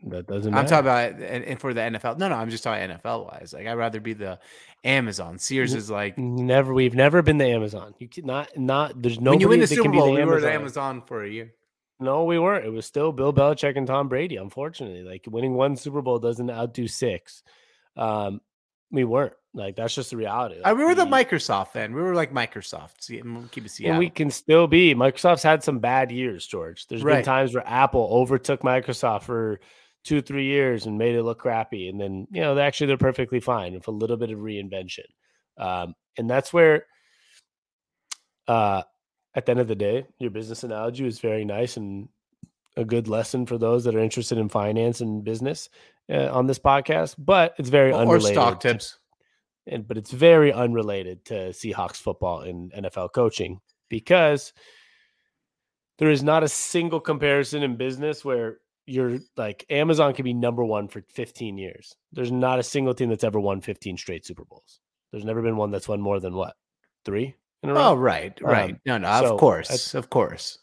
That 0.07 0.27
doesn't 0.29 0.53
Matter. 0.53 0.63
I'm 0.63 0.85
talking 0.85 1.19
about 1.19 1.31
and, 1.31 1.45
and 1.45 1.61
for 1.61 1.75
the 1.75 1.81
NFL. 1.81 2.19
No, 2.19 2.29
no, 2.29 2.37
I'm 2.37 2.49
just 2.49 2.63
talking 2.63 2.89
NFL 2.89 3.27
wise. 3.27 3.53
Like 3.53 3.67
I'd 3.67 3.75
rather 3.75 4.01
be 4.01 4.13
the 4.13 4.39
Amazon. 4.85 5.39
Sears 5.39 5.75
is 5.75 5.91
like 5.91 6.17
Never, 6.17 6.73
we've 6.73 6.95
never 6.95 7.23
been 7.23 7.39
the 7.39 7.47
Amazon. 7.47 7.95
You 7.99 8.09
can 8.09 8.25
not, 8.25 8.57
not. 8.57 9.01
There's 9.03 9.21
no. 9.21 9.33
when 9.33 9.41
you 9.41 9.49
win 9.49 9.61
the 9.61 9.67
Super 9.67 9.91
Bowl, 9.91 10.13
we 10.13 10.25
were 10.25 10.41
the 10.41 10.53
Amazon 10.53 11.03
for 11.07 11.25
a 11.25 11.29
year. 11.29 11.53
No, 11.99 12.25
we 12.25 12.39
weren't. 12.39 12.67
It 12.67 12.71
was 12.71 12.87
still 12.87 13.11
Bill 13.11 13.33
Belichick 13.33 13.77
and 13.77 13.87
Tom 13.87 14.09
Brady. 14.09 14.37
Unfortunately, 14.37 15.03
like 15.03 15.27
winning 15.29 15.55
one 15.55 15.77
Super 15.77 16.03
Bowl 16.03 16.19
doesn't 16.19 16.51
outdo 16.51 16.87
six. 16.87 17.43
Um, 17.97 18.41
we 18.91 19.05
weren't. 19.05 19.33
Like 19.55 19.75
that's 19.75 19.95
just 19.95 20.11
the 20.11 20.19
reality. 20.19 20.61
Like, 20.61 20.77
we 20.77 20.85
were 20.85 20.95
the 20.95 21.07
Microsoft 21.07 21.73
then. 21.73 21.95
We 21.95 22.03
were 22.03 22.15
like 22.15 22.33
Microsoft. 22.33 23.01
See, 23.01 23.23
keep 23.51 23.65
it 23.65 23.81
and 23.81 23.99
we 23.99 24.11
can 24.11 24.31
still 24.31 24.67
be. 24.67 24.95
Microsoft's 24.95 25.43
had 25.43 25.65
some 25.65 25.79
bad 25.79 26.13
years, 26.13 26.47
George. 26.47 26.87
There's 26.87 27.03
been 27.03 27.25
times 27.25 27.55
where 27.55 27.67
Apple 27.67 28.07
overtook 28.13 28.61
Microsoft 28.61 29.23
for 29.23 29.59
two, 30.07 30.23
three 30.23 30.45
years 30.45 30.87
and 30.87 30.97
made 30.97 31.17
it 31.17 31.23
look 31.25 31.41
crappy, 31.41 31.89
and 31.89 32.01
then 32.01 32.27
you 32.31 32.41
know 32.41 32.55
they 32.55 32.63
actually 32.63 32.87
they're 32.87 32.97
perfectly 32.97 33.41
fine 33.41 33.75
with 33.75 33.89
a 33.89 33.93
little 33.93 34.17
bit 34.17 34.31
of 34.31 34.39
reinvention. 34.39 35.05
Um, 35.59 35.95
and 36.17 36.31
that's 36.31 36.53
where, 36.53 36.87
uh, 38.49 38.83
at 39.35 39.45
the 39.45 39.51
end 39.51 39.61
of 39.61 39.69
the 39.69 39.75
day, 39.75 40.07
your 40.19 40.31
business 40.31 40.63
analogy 40.63 41.05
was 41.05 41.19
very 41.19 41.45
nice 41.45 41.77
and 41.77 42.09
a 42.77 42.85
good 42.85 43.09
lesson 43.09 43.47
for 43.47 43.59
those 43.59 43.85
that 43.85 43.95
are 43.95 44.01
interested 44.01 44.39
in 44.39 44.49
finance 44.49 45.01
and 45.01 45.25
business 45.25 45.69
uh, 46.11 46.31
on 46.31 46.47
this 46.47 46.59
podcast. 46.59 47.17
But 47.19 47.55
it's 47.59 47.69
very 47.69 47.91
or 47.91 48.01
unrelated. 48.01 48.35
stock 48.35 48.61
tips. 48.61 48.99
and 49.67 49.87
but 49.87 49.99
it's 49.99 50.13
very 50.13 50.53
unrelated 50.53 51.25
to 51.27 51.35
Seahawks 51.51 51.97
football 51.97 52.43
and 52.43 52.73
NFL 52.73 53.13
coaching 53.13 53.61
because 53.89 54.53
there 55.99 56.11
is 56.11 56.23
not 56.23 56.43
a 56.43 56.49
single 56.49 57.01
comparison 57.01 57.63
in 57.63 57.77
business 57.77 58.25
where 58.25 58.59
you're 58.87 59.19
like 59.37 59.65
Amazon 59.69 60.15
can 60.15 60.25
be 60.25 60.35
number 60.35 60.65
one 60.65 60.89
for 60.89 61.03
15 61.13 61.59
years. 61.59 61.95
There's 62.13 62.33
not 62.33 62.59
a 62.59 62.63
single 62.63 62.95
team 62.95 63.09
that's 63.09 63.25
ever 63.25 63.41
won 63.41 63.61
15 63.61 63.97
straight 63.97 64.25
Super 64.25 64.45
Bowls. 64.45 64.81
There's 65.11 65.25
never 65.25 65.43
been 65.43 65.57
one 65.57 65.71
that's 65.71 65.89
won 65.89 66.01
more 66.01 66.21
than 66.21 66.35
what 66.35 66.55
three 67.05 67.35
in 67.63 67.71
a 67.71 67.75
row. 67.75 67.91
Oh, 67.91 67.95
right, 67.95 68.39
right. 68.41 68.73
Um, 68.73 68.81
no, 68.87 68.99
no, 68.99 69.21
so 69.21 69.35
of 69.35 69.41
course, 69.41 69.95
of 69.95 70.11
course. 70.11 70.59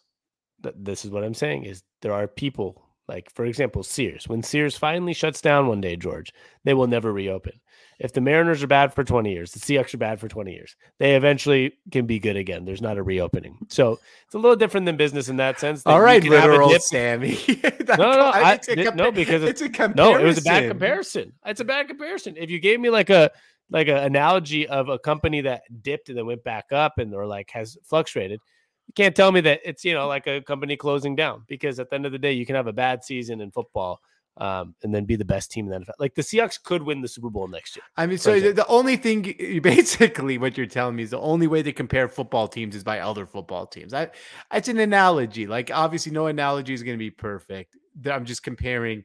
Th- 0.61 0.75
this 0.77 1.05
is 1.05 1.11
what 1.11 1.23
I'm 1.23 1.33
saying 1.33 1.65
is 1.65 1.83
there 2.01 2.13
are 2.13 2.27
people 2.27 2.83
like 3.07 3.29
for 3.33 3.45
example 3.45 3.83
Sears. 3.83 4.27
When 4.27 4.43
Sears 4.43 4.77
finally 4.77 5.13
shuts 5.13 5.41
down 5.41 5.67
one 5.67 5.81
day, 5.81 5.95
George, 5.95 6.31
they 6.63 6.73
will 6.73 6.87
never 6.87 7.11
reopen. 7.11 7.53
If 7.99 8.13
the 8.13 8.21
Mariners 8.21 8.63
are 8.63 8.67
bad 8.67 8.93
for 8.93 9.03
20 9.03 9.31
years, 9.31 9.51
the 9.51 9.59
Seahawks 9.59 9.93
are 9.93 9.97
bad 9.97 10.19
for 10.19 10.27
20 10.27 10.51
years, 10.51 10.75
they 10.99 11.15
eventually 11.15 11.73
can 11.91 12.05
be 12.05 12.19
good 12.19 12.35
again. 12.35 12.65
There's 12.65 12.81
not 12.81 12.97
a 12.97 13.03
reopening. 13.03 13.57
So 13.69 13.99
it's 14.25 14.35
a 14.35 14.37
little 14.37 14.55
different 14.55 14.85
than 14.85 14.97
business 14.97 15.29
in 15.29 15.37
that 15.37 15.59
sense. 15.59 15.83
that 15.83 15.89
All 15.89 16.01
right, 16.01 16.23
literal 16.23 16.77
Sammy. 16.79 17.37
No, 17.87 17.95
no, 17.95 18.31
I- 18.33 18.53
it's 18.53 18.67
a 18.67 18.75
no, 18.95 19.11
because 19.11 19.43
it's 19.43 19.61
a 19.61 19.69
comparison. 19.69 19.95
No, 19.95 20.17
it 20.17 20.23
was 20.23 20.37
a 20.39 20.41
bad 20.41 20.67
comparison. 20.69 21.33
It's 21.45 21.59
a 21.59 21.65
bad 21.65 21.87
comparison. 21.87 22.35
If 22.37 22.49
you 22.49 22.59
gave 22.59 22.79
me 22.79 22.89
like 22.89 23.09
a 23.09 23.31
like 23.69 23.87
an 23.87 23.97
analogy 23.97 24.67
of 24.67 24.89
a 24.89 24.99
company 24.99 25.41
that 25.41 25.63
dipped 25.81 26.09
and 26.09 26.17
then 26.17 26.25
went 26.25 26.43
back 26.43 26.71
up 26.71 26.97
and 26.97 27.13
or 27.13 27.25
like 27.25 27.49
has 27.51 27.77
fluctuated, 27.83 28.39
you 28.87 28.93
can't 28.95 29.15
tell 29.15 29.31
me 29.31 29.41
that 29.41 29.61
it's 29.63 29.83
you 29.85 29.93
know 29.93 30.07
like 30.07 30.27
a 30.27 30.41
company 30.41 30.75
closing 30.75 31.15
down 31.15 31.43
because 31.47 31.79
at 31.79 31.89
the 31.89 31.95
end 31.95 32.05
of 32.05 32.11
the 32.11 32.19
day 32.19 32.31
you 32.33 32.45
can 32.45 32.55
have 32.55 32.67
a 32.67 32.73
bad 32.73 33.03
season 33.03 33.41
in 33.41 33.51
football 33.51 33.99
um, 34.37 34.73
and 34.83 34.93
then 34.93 35.05
be 35.05 35.15
the 35.15 35.25
best 35.25 35.51
team 35.51 35.65
in 35.65 35.71
the 35.71 35.85
NFL. 35.85 35.93
Like 35.99 36.15
the 36.15 36.21
Seahawks 36.21 36.61
could 36.61 36.81
win 36.83 37.01
the 37.01 37.07
Super 37.07 37.29
Bowl 37.29 37.47
next 37.47 37.75
year. 37.75 37.83
I 37.97 38.07
mean, 38.07 38.17
so 38.17 38.39
the, 38.39 38.51
the 38.51 38.67
only 38.67 38.95
thing 38.95 39.23
you- 39.39 39.61
basically 39.61 40.37
what 40.37 40.57
you're 40.57 40.65
telling 40.65 40.95
me 40.95 41.03
is 41.03 41.11
the 41.11 41.19
only 41.19 41.47
way 41.47 41.61
to 41.63 41.71
compare 41.71 42.07
football 42.07 42.47
teams 42.47 42.75
is 42.75 42.83
by 42.83 42.99
other 42.99 43.25
football 43.25 43.67
teams. 43.67 43.93
I, 43.93 44.09
it's 44.51 44.67
an 44.67 44.79
analogy. 44.79 45.45
Like 45.45 45.71
obviously, 45.71 46.11
no 46.11 46.27
analogy 46.27 46.73
is 46.73 46.83
going 46.83 46.97
to 46.97 47.03
be 47.03 47.11
perfect. 47.11 47.77
I'm 48.09 48.25
just 48.25 48.41
comparing, 48.41 49.03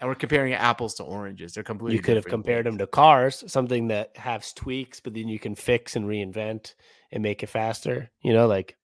and 0.00 0.08
we're 0.08 0.16
comparing 0.16 0.52
apples 0.52 0.94
to 0.96 1.04
oranges. 1.04 1.54
They're 1.54 1.62
completely. 1.62 1.96
You 1.96 2.02
could 2.02 2.16
have 2.16 2.26
compared 2.26 2.66
them 2.66 2.78
to 2.78 2.86
cars, 2.88 3.44
something 3.46 3.88
that 3.88 4.16
has 4.16 4.52
tweaks, 4.52 4.98
but 5.00 5.14
then 5.14 5.28
you 5.28 5.38
can 5.38 5.54
fix 5.54 5.94
and 5.94 6.06
reinvent 6.06 6.74
and 7.12 7.22
make 7.22 7.44
it 7.44 7.48
faster. 7.48 8.10
You 8.20 8.32
know, 8.32 8.48
like 8.48 8.76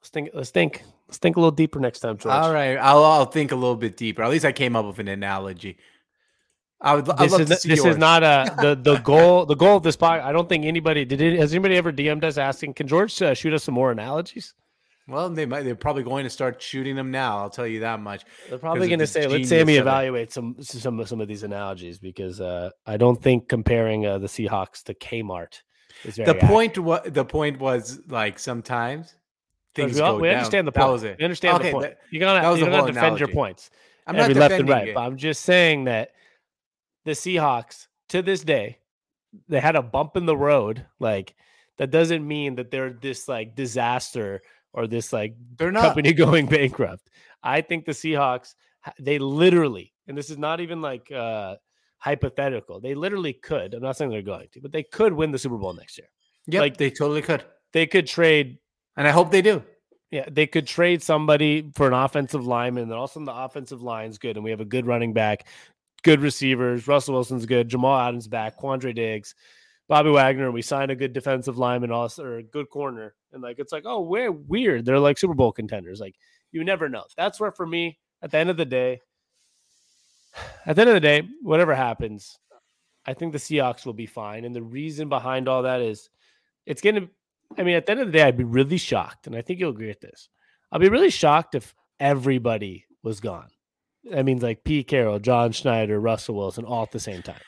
let's 0.00 0.10
think, 0.10 0.30
let's 0.34 0.50
think, 0.50 0.82
let's 1.08 1.18
think 1.18 1.36
a 1.36 1.40
little 1.40 1.50
deeper 1.50 1.80
next 1.80 2.00
time, 2.00 2.16
George. 2.18 2.34
All 2.34 2.52
right, 2.52 2.76
I'll, 2.76 3.04
I'll 3.04 3.26
think 3.26 3.52
a 3.52 3.56
little 3.56 3.76
bit 3.76 3.96
deeper. 3.96 4.22
At 4.22 4.30
least 4.30 4.44
I 4.44 4.52
came 4.52 4.76
up 4.76 4.86
with 4.86 4.98
an 4.98 5.08
analogy. 5.08 5.78
I 6.80 6.94
would. 6.94 7.08
I'd 7.08 7.18
This 7.18 7.32
love 7.32 7.40
is 7.42 7.48
to 7.48 7.54
n- 7.54 7.60
see 7.60 7.68
this 7.70 7.84
is 7.84 7.96
not 7.96 8.22
a 8.22 8.54
the 8.60 8.74
the 8.74 8.98
goal 8.98 9.46
the 9.46 9.54
goal 9.56 9.78
of 9.78 9.82
this 9.82 9.96
podcast. 9.96 10.24
I 10.24 10.32
don't 10.32 10.48
think 10.48 10.64
anybody 10.66 11.04
did 11.04 11.20
it. 11.22 11.38
Has 11.38 11.52
anybody 11.52 11.76
ever 11.76 11.90
DM'd 11.92 12.24
us 12.24 12.36
asking, 12.36 12.74
can 12.74 12.86
George 12.86 13.20
uh, 13.22 13.32
shoot 13.34 13.54
us 13.54 13.64
some 13.64 13.74
more 13.74 13.90
analogies? 13.90 14.54
Well, 15.08 15.30
they 15.30 15.46
might. 15.46 15.62
They're 15.62 15.76
probably 15.76 16.02
going 16.02 16.24
to 16.24 16.30
start 16.30 16.60
shooting 16.60 16.96
them 16.96 17.10
now. 17.12 17.38
I'll 17.38 17.48
tell 17.48 17.66
you 17.66 17.80
that 17.80 18.00
much. 18.00 18.24
They're 18.48 18.58
probably 18.58 18.88
going 18.88 18.98
to 18.98 19.06
say, 19.06 19.26
"Let's 19.28 19.48
Sammy 19.48 19.76
evaluate 19.76 20.32
some 20.32 20.56
some 20.60 21.02
some 21.06 21.20
of 21.20 21.28
these 21.28 21.44
analogies," 21.44 21.98
because 21.98 22.40
uh, 22.40 22.70
I 22.86 22.96
don't 22.96 23.22
think 23.22 23.48
comparing 23.48 24.04
uh, 24.04 24.18
the 24.18 24.26
Seahawks 24.26 24.82
to 24.84 24.94
Kmart 24.94 25.62
is 26.04 26.16
very 26.16 26.26
The 26.26 26.32
accurate. 26.36 26.50
point. 26.50 26.78
What 26.78 27.14
the 27.14 27.24
point 27.24 27.60
was 27.60 28.00
like 28.08 28.38
sometimes 28.40 29.14
things 29.76 29.94
we, 29.94 30.00
all- 30.00 30.18
we 30.18 30.28
understand 30.30 30.66
the 30.66 30.72
That 30.72 30.80
point. 30.80 30.92
was 30.92 31.02
it. 31.04 31.16
We 31.18 31.24
understand 31.24 31.56
Okay, 31.58 31.68
the 31.68 31.72
point. 31.72 31.82
that- 31.84 31.98
you're 32.10 32.20
gonna 32.20 32.40
that 32.40 32.48
was 32.48 32.60
you're 32.60 32.70
gonna 32.70 32.92
defend 32.92 33.18
your 33.20 33.28
points 33.28 33.70
I'm 34.06 34.16
every 34.16 34.34
not 34.34 34.40
left 34.40 34.54
and 34.60 34.68
right, 34.68 34.88
it. 34.88 34.94
but 34.94 35.02
I'm 35.02 35.16
just 35.16 35.42
saying 35.42 35.84
that 35.84 36.10
the 37.04 37.12
Seahawks 37.12 37.86
to 38.10 38.22
this 38.22 38.42
day 38.42 38.78
they 39.48 39.60
had 39.60 39.76
a 39.76 39.82
bump 39.82 40.16
in 40.16 40.24
the 40.26 40.36
road. 40.36 40.86
Like 40.98 41.34
that 41.78 41.90
doesn't 41.90 42.26
mean 42.26 42.54
that 42.56 42.70
they're 42.70 42.90
this 42.90 43.28
like 43.28 43.54
disaster 43.54 44.42
or 44.72 44.86
this 44.86 45.12
like 45.12 45.34
They're 45.58 45.72
not. 45.72 45.82
company 45.84 46.12
going 46.24 46.46
bankrupt. 46.46 47.08
I 47.42 47.60
think 47.60 47.84
the 47.84 47.92
Seahawks 47.92 48.54
they 49.00 49.18
literally, 49.18 49.92
and 50.06 50.16
this 50.16 50.30
is 50.30 50.38
not 50.38 50.60
even 50.60 50.80
like 50.80 51.10
uh 51.12 51.56
hypothetical. 51.98 52.80
They 52.80 52.94
literally 52.94 53.32
could. 53.32 53.74
I'm 53.74 53.82
not 53.82 53.96
saying 53.96 54.10
they're 54.10 54.22
going 54.22 54.48
to, 54.52 54.60
but 54.60 54.70
they 54.72 54.82
could 54.84 55.12
win 55.12 55.32
the 55.32 55.38
Super 55.38 55.56
Bowl 55.56 55.72
next 55.74 55.98
year. 55.98 56.08
Yeah, 56.46 56.60
like- 56.60 56.76
they 56.76 56.90
totally 56.90 57.22
could, 57.22 57.44
They 57.72 57.86
could 57.86 58.06
trade 58.06 58.58
and 58.96 59.06
I 59.06 59.10
hope 59.10 59.30
they 59.30 59.42
do. 59.42 59.62
yeah, 60.10 60.28
they 60.30 60.46
could 60.46 60.66
trade 60.66 61.02
somebody 61.02 61.70
for 61.74 61.86
an 61.86 61.92
offensive 61.92 62.46
lineman, 62.46 62.84
and 62.84 62.92
also 62.92 63.24
the 63.24 63.34
offensive 63.34 63.82
line's 63.82 64.18
good, 64.18 64.36
and 64.36 64.44
we 64.44 64.50
have 64.50 64.60
a 64.60 64.64
good 64.64 64.86
running 64.86 65.12
back, 65.12 65.46
good 66.02 66.20
receivers. 66.20 66.86
Russell 66.86 67.14
Wilson's 67.14 67.46
good. 67.46 67.68
Jamal 67.68 67.98
Adams 67.98 68.28
back. 68.28 68.58
Quandre 68.58 68.94
Diggs. 68.94 69.34
Bobby 69.88 70.10
Wagner 70.10 70.50
we 70.50 70.62
sign 70.62 70.90
a 70.90 70.96
good 70.96 71.12
defensive 71.12 71.58
lineman 71.58 71.92
also 71.92 72.24
or 72.24 72.38
a 72.38 72.42
good 72.42 72.68
corner. 72.70 73.14
And 73.32 73.42
like 73.42 73.58
it's 73.58 73.72
like, 73.72 73.84
oh, 73.86 74.02
we're 74.02 74.32
weird. 74.32 74.84
They're 74.84 74.98
like 74.98 75.18
Super 75.18 75.34
Bowl 75.34 75.52
contenders. 75.52 76.00
Like 76.00 76.16
you 76.52 76.64
never 76.64 76.88
know. 76.88 77.04
That's 77.16 77.38
where 77.38 77.52
for 77.52 77.66
me, 77.66 77.98
at 78.22 78.30
the 78.30 78.38
end 78.38 78.50
of 78.50 78.56
the 78.56 78.64
day, 78.64 79.00
at 80.66 80.76
the 80.76 80.82
end 80.82 80.90
of 80.90 80.94
the 80.94 81.00
day, 81.00 81.22
whatever 81.42 81.74
happens, 81.74 82.38
I 83.04 83.14
think 83.14 83.32
the 83.32 83.38
Seahawks 83.38 83.86
will 83.86 83.94
be 83.94 84.06
fine. 84.06 84.44
And 84.44 84.54
the 84.54 84.62
reason 84.62 85.08
behind 85.08 85.48
all 85.48 85.62
that 85.62 85.80
is 85.80 86.10
it's 86.64 86.82
gonna 86.82 87.08
I 87.58 87.62
mean, 87.62 87.76
at 87.76 87.86
the 87.86 87.92
end 87.92 88.00
of 88.00 88.06
the 88.06 88.12
day, 88.12 88.22
I'd 88.22 88.36
be 88.36 88.44
really 88.44 88.76
shocked, 88.76 89.26
and 89.26 89.36
I 89.36 89.42
think 89.42 89.60
you'll 89.60 89.70
agree 89.70 89.88
with 89.88 90.00
this. 90.00 90.28
I'll 90.70 90.80
be 90.80 90.88
really 90.88 91.10
shocked 91.10 91.54
if 91.54 91.74
everybody 92.00 92.86
was 93.02 93.20
gone. 93.20 93.48
That 94.10 94.24
means 94.24 94.42
like 94.42 94.64
Pete 94.64 94.88
Carroll, 94.88 95.18
John 95.18 95.52
Schneider, 95.52 96.00
Russell 96.00 96.36
Wilson, 96.36 96.64
all 96.64 96.82
at 96.82 96.92
the 96.92 97.00
same 97.00 97.22
time. 97.22 97.40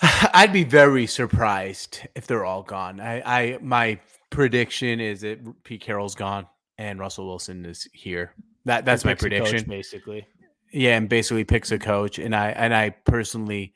I'd 0.32 0.52
be 0.52 0.64
very 0.64 1.06
surprised 1.06 2.00
if 2.14 2.26
they're 2.26 2.44
all 2.44 2.62
gone. 2.62 3.00
I, 3.00 3.22
I 3.24 3.58
my 3.60 4.00
prediction 4.30 5.00
is 5.00 5.22
that 5.22 5.64
Pete 5.64 5.80
Carroll's 5.80 6.14
gone 6.14 6.46
and 6.78 6.98
Russell 6.98 7.26
Wilson 7.26 7.64
is 7.64 7.88
here. 7.92 8.34
That 8.64 8.84
that's 8.84 9.04
my 9.04 9.14
prediction, 9.14 9.64
basically. 9.68 10.26
Yeah, 10.72 10.96
and 10.96 11.08
basically 11.08 11.44
picks 11.44 11.70
a 11.72 11.78
coach, 11.78 12.18
and 12.18 12.34
I 12.34 12.50
and 12.50 12.74
I 12.74 12.90
personally, 12.90 13.72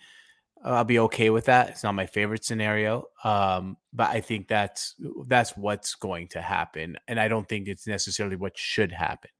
I'll 0.64 0.84
be 0.84 0.98
okay 1.00 1.30
with 1.30 1.46
that. 1.46 1.70
It's 1.70 1.82
not 1.82 1.94
my 1.94 2.06
favorite 2.06 2.44
scenario, 2.44 3.04
um, 3.24 3.76
but 3.92 4.10
I 4.10 4.20
think 4.20 4.48
that's 4.48 4.94
that's 5.26 5.56
what's 5.56 5.94
going 5.94 6.28
to 6.28 6.40
happen, 6.40 6.96
and 7.08 7.20
I 7.20 7.28
don't 7.28 7.48
think 7.48 7.68
it's 7.68 7.86
necessarily 7.86 8.36
what 8.36 8.56
should 8.56 8.92
happen. 8.92 9.30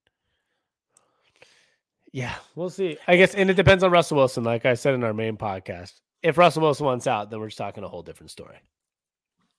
Yeah, 2.13 2.35
we'll 2.55 2.71
see. 2.71 2.99
I 3.09 3.17
guess, 3.17 3.35
and 3.35 3.49
it 3.49 3.55
depends 3.55 3.83
on 3.83 3.91
Russell 3.91 4.19
Wilson. 4.19 4.45
Like 4.45 4.67
I 4.67 4.75
said 4.75 4.95
in 4.95 5.03
our 5.03 5.15
main 5.15 5.39
podcast, 5.39 5.95
if 6.23 6.37
Russell 6.37 6.63
Wilson 6.63 6.85
wants 6.85 7.07
out, 7.07 7.31
then 7.31 7.41
we're 7.41 7.49
just 7.49 7.59
talking 7.59 7.85
a 7.85 7.89
whole 7.89 8.03
different 8.03 8.31
story. 8.31 8.59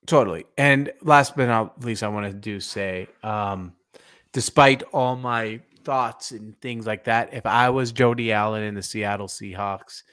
Totally. 0.05 0.45
And 0.57 0.91
last 1.01 1.35
but 1.35 1.47
not 1.47 1.83
least, 1.83 2.03
I 2.03 2.09
want 2.09 2.27
to 2.27 2.33
do 2.33 2.59
say, 2.59 3.07
um, 3.23 3.73
despite 4.33 4.83
all 4.93 5.15
my 5.15 5.61
thoughts 5.83 6.31
and 6.31 6.59
things 6.61 6.85
like 6.85 7.05
that, 7.05 7.33
if 7.33 7.45
I 7.45 7.69
was 7.69 7.91
Jody 7.91 8.31
Allen 8.31 8.63
in 8.63 8.75
the 8.75 8.83
Seattle 8.83 9.27
Seahawks, 9.27 10.03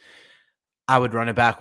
I 0.88 0.98
would 0.98 1.12
run 1.12 1.28
it 1.28 1.36
back. 1.36 1.60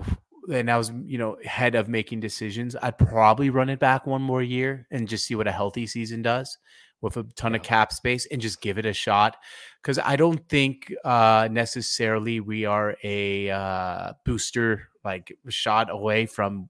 And 0.52 0.70
I 0.70 0.78
was, 0.78 0.92
you 1.06 1.18
know, 1.18 1.38
head 1.46 1.76
of 1.76 1.88
making 1.88 2.20
decisions. 2.20 2.76
I'd 2.82 2.98
probably 2.98 3.50
run 3.50 3.70
it 3.70 3.80
back 3.80 4.06
one 4.06 4.22
more 4.22 4.42
year 4.42 4.88
and 4.92 5.08
just 5.08 5.26
see 5.26 5.36
what 5.36 5.48
a 5.48 5.52
healthy 5.52 5.86
season 5.86 6.22
does 6.22 6.58
with 7.02 7.18
a 7.18 7.24
ton 7.36 7.54
yeah. 7.54 7.58
of 7.58 7.64
cap 7.64 7.94
space 7.94 8.26
and 8.32 8.42
just 8.42 8.62
give 8.62 8.78
it 8.78 8.86
a 8.86 8.94
shot. 8.94 9.38
Because 9.82 10.00
I 10.00 10.16
don't 10.16 10.48
think 10.50 10.94
uh, 11.06 11.48
necessarily 11.52 12.40
we 12.40 12.66
are 12.66 12.98
a 13.04 13.50
uh, 13.50 14.14
booster 14.26 14.90
like 15.04 15.36
shot 15.48 15.90
away 15.90 16.26
from 16.26 16.70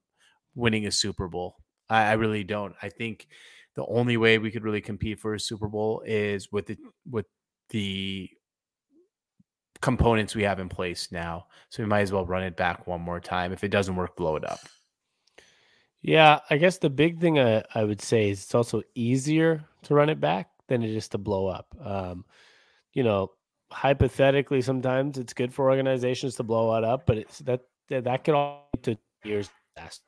winning 0.54 0.86
a 0.86 0.92
Super 0.92 1.28
Bowl. 1.28 1.56
I, 1.88 2.10
I, 2.10 2.12
really 2.12 2.44
don't. 2.44 2.74
I 2.82 2.88
think 2.88 3.26
the 3.74 3.84
only 3.86 4.16
way 4.16 4.38
we 4.38 4.50
could 4.50 4.62
really 4.62 4.80
compete 4.80 5.18
for 5.18 5.34
a 5.34 5.40
Super 5.40 5.68
Bowl 5.68 6.02
is 6.06 6.52
with 6.52 6.66
the 6.66 6.76
with 7.10 7.26
the 7.70 8.30
components 9.80 10.34
we 10.34 10.42
have 10.42 10.60
in 10.60 10.68
place 10.68 11.10
now. 11.10 11.46
So 11.70 11.82
we 11.82 11.88
might 11.88 12.00
as 12.00 12.12
well 12.12 12.26
run 12.26 12.42
it 12.42 12.56
back 12.56 12.86
one 12.86 13.00
more 13.00 13.20
time. 13.20 13.52
If 13.52 13.64
it 13.64 13.68
doesn't 13.68 13.96
work, 13.96 14.16
blow 14.16 14.36
it 14.36 14.44
up. 14.44 14.60
Yeah, 16.02 16.40
I 16.48 16.56
guess 16.56 16.78
the 16.78 16.90
big 16.90 17.20
thing 17.20 17.38
I, 17.38 17.62
I 17.74 17.84
would 17.84 18.00
say 18.00 18.30
is 18.30 18.42
it's 18.42 18.54
also 18.54 18.82
easier 18.94 19.64
to 19.82 19.94
run 19.94 20.08
it 20.08 20.20
back 20.20 20.50
than 20.68 20.82
it 20.82 20.90
is 20.90 21.08
to 21.08 21.18
blow 21.18 21.46
up. 21.46 21.66
Um, 21.82 22.24
you 22.92 23.02
know, 23.02 23.32
hypothetically, 23.70 24.62
sometimes 24.62 25.18
it's 25.18 25.34
good 25.34 25.52
for 25.52 25.70
organizations 25.70 26.36
to 26.36 26.42
blow 26.42 26.74
it 26.76 26.84
up, 26.84 27.06
but 27.06 27.18
it's 27.18 27.38
that 27.40 27.62
that 27.88 28.24
could 28.24 28.34
all 28.34 28.68
to 28.82 28.96
years 29.24 29.50
past. 29.76 30.02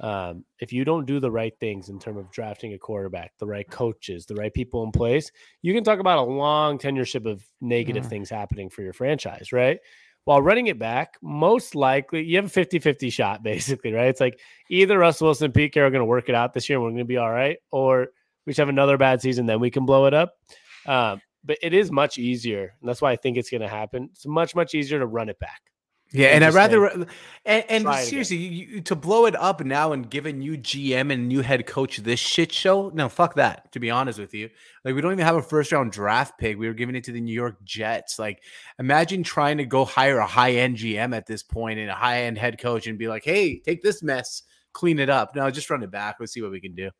Um, 0.00 0.44
if 0.60 0.72
you 0.72 0.84
don't 0.84 1.06
do 1.06 1.18
the 1.18 1.30
right 1.30 1.52
things 1.58 1.88
in 1.88 1.98
terms 1.98 2.18
of 2.18 2.30
drafting 2.30 2.72
a 2.72 2.78
quarterback, 2.78 3.32
the 3.38 3.46
right 3.46 3.68
coaches, 3.68 4.26
the 4.26 4.34
right 4.34 4.52
people 4.52 4.84
in 4.84 4.92
place, 4.92 5.32
you 5.62 5.74
can 5.74 5.82
talk 5.82 5.98
about 5.98 6.18
a 6.18 6.22
long 6.22 6.78
tenureship 6.78 7.26
of 7.26 7.44
negative 7.60 8.06
mm. 8.06 8.08
things 8.08 8.30
happening 8.30 8.70
for 8.70 8.82
your 8.82 8.92
franchise, 8.92 9.52
right? 9.52 9.80
While 10.24 10.42
running 10.42 10.68
it 10.68 10.78
back, 10.78 11.16
most 11.22 11.74
likely 11.74 12.22
you 12.22 12.36
have 12.36 12.44
a 12.44 12.50
50 12.50 12.78
50 12.78 13.10
shot, 13.10 13.42
basically, 13.42 13.92
right? 13.92 14.08
It's 14.08 14.20
like 14.20 14.40
either 14.70 14.98
Russell 14.98 15.26
Wilson 15.26 15.46
and 15.46 15.54
Pete 15.54 15.72
Carroll 15.72 15.88
are 15.88 15.90
going 15.90 16.00
to 16.00 16.04
work 16.04 16.28
it 16.28 16.34
out 16.34 16.52
this 16.52 16.68
year 16.68 16.78
and 16.78 16.84
we're 16.84 16.90
going 16.90 16.98
to 16.98 17.04
be 17.04 17.16
all 17.16 17.30
right, 17.30 17.58
or 17.72 18.08
we 18.46 18.52
should 18.52 18.62
have 18.62 18.68
another 18.68 18.96
bad 18.96 19.20
season, 19.20 19.46
then 19.46 19.60
we 19.60 19.70
can 19.70 19.84
blow 19.84 20.06
it 20.06 20.14
up. 20.14 20.34
Um, 20.86 21.20
but 21.44 21.58
it 21.62 21.74
is 21.74 21.90
much 21.90 22.18
easier. 22.18 22.74
And 22.80 22.88
that's 22.88 23.00
why 23.00 23.12
I 23.12 23.16
think 23.16 23.36
it's 23.36 23.50
going 23.50 23.62
to 23.62 23.68
happen. 23.68 24.10
It's 24.12 24.26
much, 24.26 24.54
much 24.54 24.74
easier 24.74 24.98
to 24.98 25.06
run 25.06 25.28
it 25.28 25.38
back. 25.38 25.60
Yeah, 26.10 26.28
and 26.28 26.42
I'd 26.42 26.54
rather 26.54 27.06
and, 27.44 27.64
and 27.68 27.94
seriously, 27.96 28.36
you, 28.36 28.80
to 28.82 28.96
blow 28.96 29.26
it 29.26 29.36
up 29.36 29.62
now 29.62 29.92
and 29.92 30.08
give 30.08 30.24
a 30.24 30.32
new 30.32 30.56
GM 30.56 31.12
and 31.12 31.28
new 31.28 31.42
head 31.42 31.66
coach 31.66 31.98
this 31.98 32.18
shit 32.18 32.50
show. 32.50 32.90
No, 32.94 33.10
fuck 33.10 33.34
that. 33.34 33.70
To 33.72 33.80
be 33.80 33.90
honest 33.90 34.18
with 34.18 34.32
you, 34.32 34.48
like 34.84 34.94
we 34.94 35.02
don't 35.02 35.12
even 35.12 35.26
have 35.26 35.36
a 35.36 35.42
first 35.42 35.70
round 35.70 35.92
draft 35.92 36.38
pick. 36.38 36.58
We 36.58 36.66
were 36.66 36.74
giving 36.74 36.94
it 36.94 37.04
to 37.04 37.12
the 37.12 37.20
New 37.20 37.34
York 37.34 37.62
Jets. 37.62 38.18
Like, 38.18 38.42
imagine 38.78 39.22
trying 39.22 39.58
to 39.58 39.66
go 39.66 39.84
hire 39.84 40.18
a 40.18 40.26
high 40.26 40.52
end 40.52 40.78
GM 40.78 41.14
at 41.14 41.26
this 41.26 41.42
point 41.42 41.78
and 41.78 41.90
a 41.90 41.94
high 41.94 42.22
end 42.22 42.38
head 42.38 42.58
coach 42.58 42.86
and 42.86 42.98
be 42.98 43.08
like, 43.08 43.24
"Hey, 43.24 43.58
take 43.58 43.82
this 43.82 44.02
mess, 44.02 44.42
clean 44.72 44.98
it 44.98 45.10
up." 45.10 45.36
No, 45.36 45.50
just 45.50 45.68
run 45.68 45.82
it 45.82 45.90
back. 45.90 46.16
Let's 46.20 46.32
see 46.32 46.40
what 46.40 46.52
we 46.52 46.60
can 46.60 46.74
do. 46.74 46.90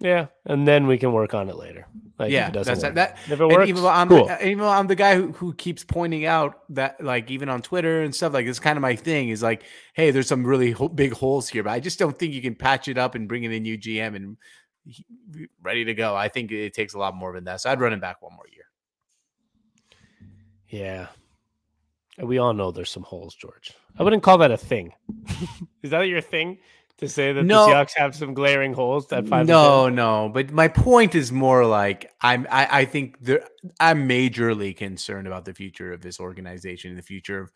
Yeah, 0.00 0.26
and 0.44 0.66
then 0.66 0.86
we 0.86 0.98
can 0.98 1.12
work 1.12 1.34
on 1.34 1.48
it 1.48 1.56
later. 1.56 1.86
Like 2.18 2.30
yeah, 2.30 2.50
that's 2.50 2.68
work. 2.82 2.94
that. 2.94 3.18
If 3.28 3.40
it 3.40 3.46
works, 3.46 3.68
even 3.68 3.82
though 3.82 3.88
I'm, 3.88 4.08
cool. 4.08 4.30
even 4.40 4.58
though 4.58 4.68
I'm 4.68 4.86
the 4.86 4.94
guy 4.94 5.16
who, 5.16 5.32
who 5.32 5.54
keeps 5.54 5.82
pointing 5.82 6.26
out 6.26 6.60
that, 6.70 7.02
like, 7.02 7.30
even 7.30 7.48
on 7.48 7.62
Twitter 7.62 8.02
and 8.02 8.14
stuff, 8.14 8.32
like, 8.32 8.46
it's 8.46 8.60
kind 8.60 8.76
of 8.76 8.82
my 8.82 8.96
thing. 8.96 9.30
Is 9.30 9.42
like, 9.42 9.62
hey, 9.94 10.10
there's 10.10 10.28
some 10.28 10.44
really 10.44 10.72
ho- 10.72 10.88
big 10.88 11.12
holes 11.12 11.48
here, 11.48 11.62
but 11.62 11.70
I 11.70 11.80
just 11.80 11.98
don't 11.98 12.16
think 12.18 12.32
you 12.32 12.42
can 12.42 12.54
patch 12.54 12.86
it 12.88 12.98
up 12.98 13.14
and 13.14 13.28
bring 13.28 13.44
in 13.44 13.52
a 13.52 13.60
new 13.60 13.76
GM 13.78 14.14
and 14.14 14.36
he, 14.84 15.04
ready 15.62 15.84
to 15.86 15.94
go. 15.94 16.14
I 16.14 16.28
think 16.28 16.52
it 16.52 16.74
takes 16.74 16.94
a 16.94 16.98
lot 16.98 17.14
more 17.14 17.32
than 17.32 17.44
that. 17.44 17.60
So 17.60 17.70
I'd 17.70 17.80
run 17.80 17.92
it 17.92 18.00
back 18.00 18.22
one 18.22 18.34
more 18.34 18.46
year. 18.52 18.64
Yeah, 20.68 21.06
we 22.18 22.38
all 22.38 22.52
know 22.52 22.70
there's 22.70 22.90
some 22.90 23.02
holes, 23.04 23.34
George. 23.34 23.72
I 23.98 24.02
wouldn't 24.02 24.22
call 24.22 24.38
that 24.38 24.50
a 24.50 24.56
thing. 24.56 24.92
Is 25.82 25.90
that 25.90 26.02
your 26.02 26.20
thing? 26.20 26.58
To 26.98 27.08
say 27.08 27.32
that 27.32 27.44
no, 27.44 27.66
the 27.66 27.72
Seahawks 27.72 27.92
have 27.96 28.14
some 28.14 28.34
glaring 28.34 28.72
holes 28.72 29.12
at 29.12 29.26
five. 29.26 29.46
No, 29.46 29.88
no, 29.88 30.30
but 30.32 30.52
my 30.52 30.68
point 30.68 31.14
is 31.14 31.32
more 31.32 31.66
like 31.66 32.10
I'm. 32.20 32.46
I, 32.50 32.80
I 32.80 32.84
think 32.84 33.16
there, 33.20 33.44
I'm 33.80 34.08
majorly 34.08 34.76
concerned 34.76 35.26
about 35.26 35.44
the 35.44 35.54
future 35.54 35.92
of 35.92 36.02
this 36.02 36.20
organization, 36.20 36.94
the 36.94 37.02
future 37.02 37.40
of 37.40 37.52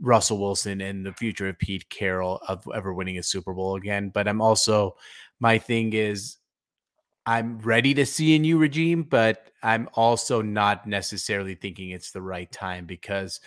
Russell 0.00 0.38
Wilson, 0.38 0.80
and 0.80 1.04
the 1.04 1.12
future 1.12 1.48
of 1.48 1.58
Pete 1.58 1.88
Carroll 1.90 2.40
of 2.46 2.64
ever 2.74 2.94
winning 2.94 3.18
a 3.18 3.22
Super 3.22 3.52
Bowl 3.52 3.74
again. 3.76 4.10
But 4.10 4.28
I'm 4.28 4.40
also 4.40 4.96
my 5.40 5.58
thing 5.58 5.92
is 5.92 6.36
I'm 7.26 7.58
ready 7.58 7.94
to 7.94 8.06
see 8.06 8.36
a 8.36 8.38
new 8.38 8.58
regime, 8.58 9.02
but 9.02 9.50
I'm 9.62 9.88
also 9.94 10.42
not 10.42 10.86
necessarily 10.86 11.54
thinking 11.54 11.90
it's 11.90 12.12
the 12.12 12.22
right 12.22 12.50
time 12.50 12.86
because 12.86 13.40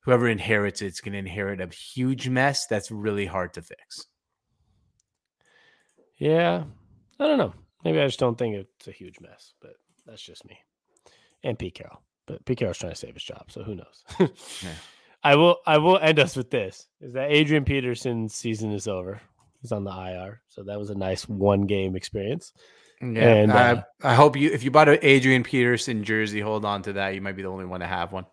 whoever 0.00 0.28
inherits 0.28 0.82
it's 0.82 1.00
going 1.00 1.12
to 1.12 1.18
inherit 1.18 1.60
a 1.60 1.68
huge 1.68 2.28
mess 2.28 2.66
that's 2.66 2.90
really 2.90 3.26
hard 3.26 3.54
to 3.54 3.62
fix. 3.62 4.06
Yeah, 6.22 6.62
I 7.18 7.26
don't 7.26 7.38
know. 7.38 7.52
Maybe 7.84 7.98
I 7.98 8.06
just 8.06 8.20
don't 8.20 8.38
think 8.38 8.54
it's 8.54 8.86
a 8.86 8.92
huge 8.92 9.18
mess, 9.18 9.54
but 9.60 9.72
that's 10.06 10.22
just 10.22 10.46
me. 10.46 10.56
And 11.42 11.58
Pete 11.58 11.74
Carroll, 11.74 12.00
but 12.26 12.44
Pete 12.44 12.58
Carroll's 12.58 12.78
trying 12.78 12.92
to 12.92 12.96
save 12.96 13.14
his 13.14 13.24
job, 13.24 13.46
so 13.48 13.64
who 13.64 13.74
knows? 13.74 14.04
yeah. 14.20 14.68
I 15.24 15.34
will. 15.34 15.56
I 15.66 15.78
will 15.78 15.98
end 15.98 16.20
us 16.20 16.36
with 16.36 16.48
this: 16.48 16.86
is 17.00 17.14
that 17.14 17.32
Adrian 17.32 17.64
Peterson's 17.64 18.34
season 18.34 18.70
is 18.70 18.86
over. 18.86 19.20
He's 19.60 19.72
on 19.72 19.82
the 19.82 19.90
IR, 19.90 20.42
so 20.48 20.62
that 20.62 20.78
was 20.78 20.90
a 20.90 20.94
nice 20.94 21.28
one 21.28 21.62
game 21.62 21.96
experience. 21.96 22.52
Yeah, 23.00 23.34
and 23.34 23.50
uh, 23.50 23.82
I, 24.04 24.12
I 24.12 24.14
hope 24.14 24.36
you, 24.36 24.50
if 24.50 24.62
you 24.62 24.70
bought 24.70 24.88
an 24.88 24.98
Adrian 25.02 25.42
Peterson 25.42 26.04
jersey, 26.04 26.38
hold 26.38 26.64
on 26.64 26.82
to 26.82 26.92
that. 26.94 27.16
You 27.16 27.20
might 27.20 27.34
be 27.34 27.42
the 27.42 27.48
only 27.48 27.64
one 27.64 27.80
to 27.80 27.86
have 27.86 28.12
one. 28.12 28.26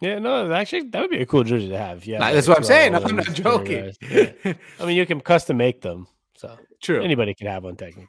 Yeah, 0.00 0.20
no, 0.20 0.52
actually, 0.52 0.88
that 0.90 1.00
would 1.00 1.10
be 1.10 1.20
a 1.20 1.26
cool 1.26 1.42
jersey 1.42 1.68
to 1.68 1.78
have. 1.78 2.06
Yeah, 2.06 2.32
that's 2.32 2.46
what 2.46 2.58
I'm 2.58 2.64
saying. 2.64 2.94
I'm 2.94 3.16
not 3.16 3.32
joking. 3.34 3.92
Yeah. 4.08 4.32
I 4.78 4.86
mean, 4.86 4.96
you 4.96 5.06
can 5.06 5.20
custom 5.20 5.56
make 5.56 5.80
them. 5.80 6.06
So 6.36 6.56
true. 6.82 7.02
Anybody 7.02 7.34
can 7.34 7.46
have 7.46 7.64
one 7.64 7.76
technically. 7.76 8.08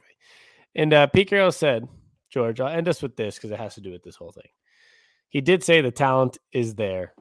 And 0.74 0.92
uh, 0.92 1.06
Pete 1.06 1.30
Carroll 1.30 1.52
said, 1.52 1.88
George, 2.30 2.60
I'll 2.60 2.68
end 2.68 2.88
us 2.88 3.00
with 3.00 3.16
this 3.16 3.36
because 3.36 3.52
it 3.52 3.60
has 3.60 3.76
to 3.76 3.80
do 3.80 3.92
with 3.92 4.02
this 4.02 4.16
whole 4.16 4.32
thing. 4.32 4.50
He 5.28 5.40
did 5.40 5.62
say 5.64 5.80
the 5.80 5.90
talent 5.90 6.38
is 6.52 6.74
there, 6.74 7.14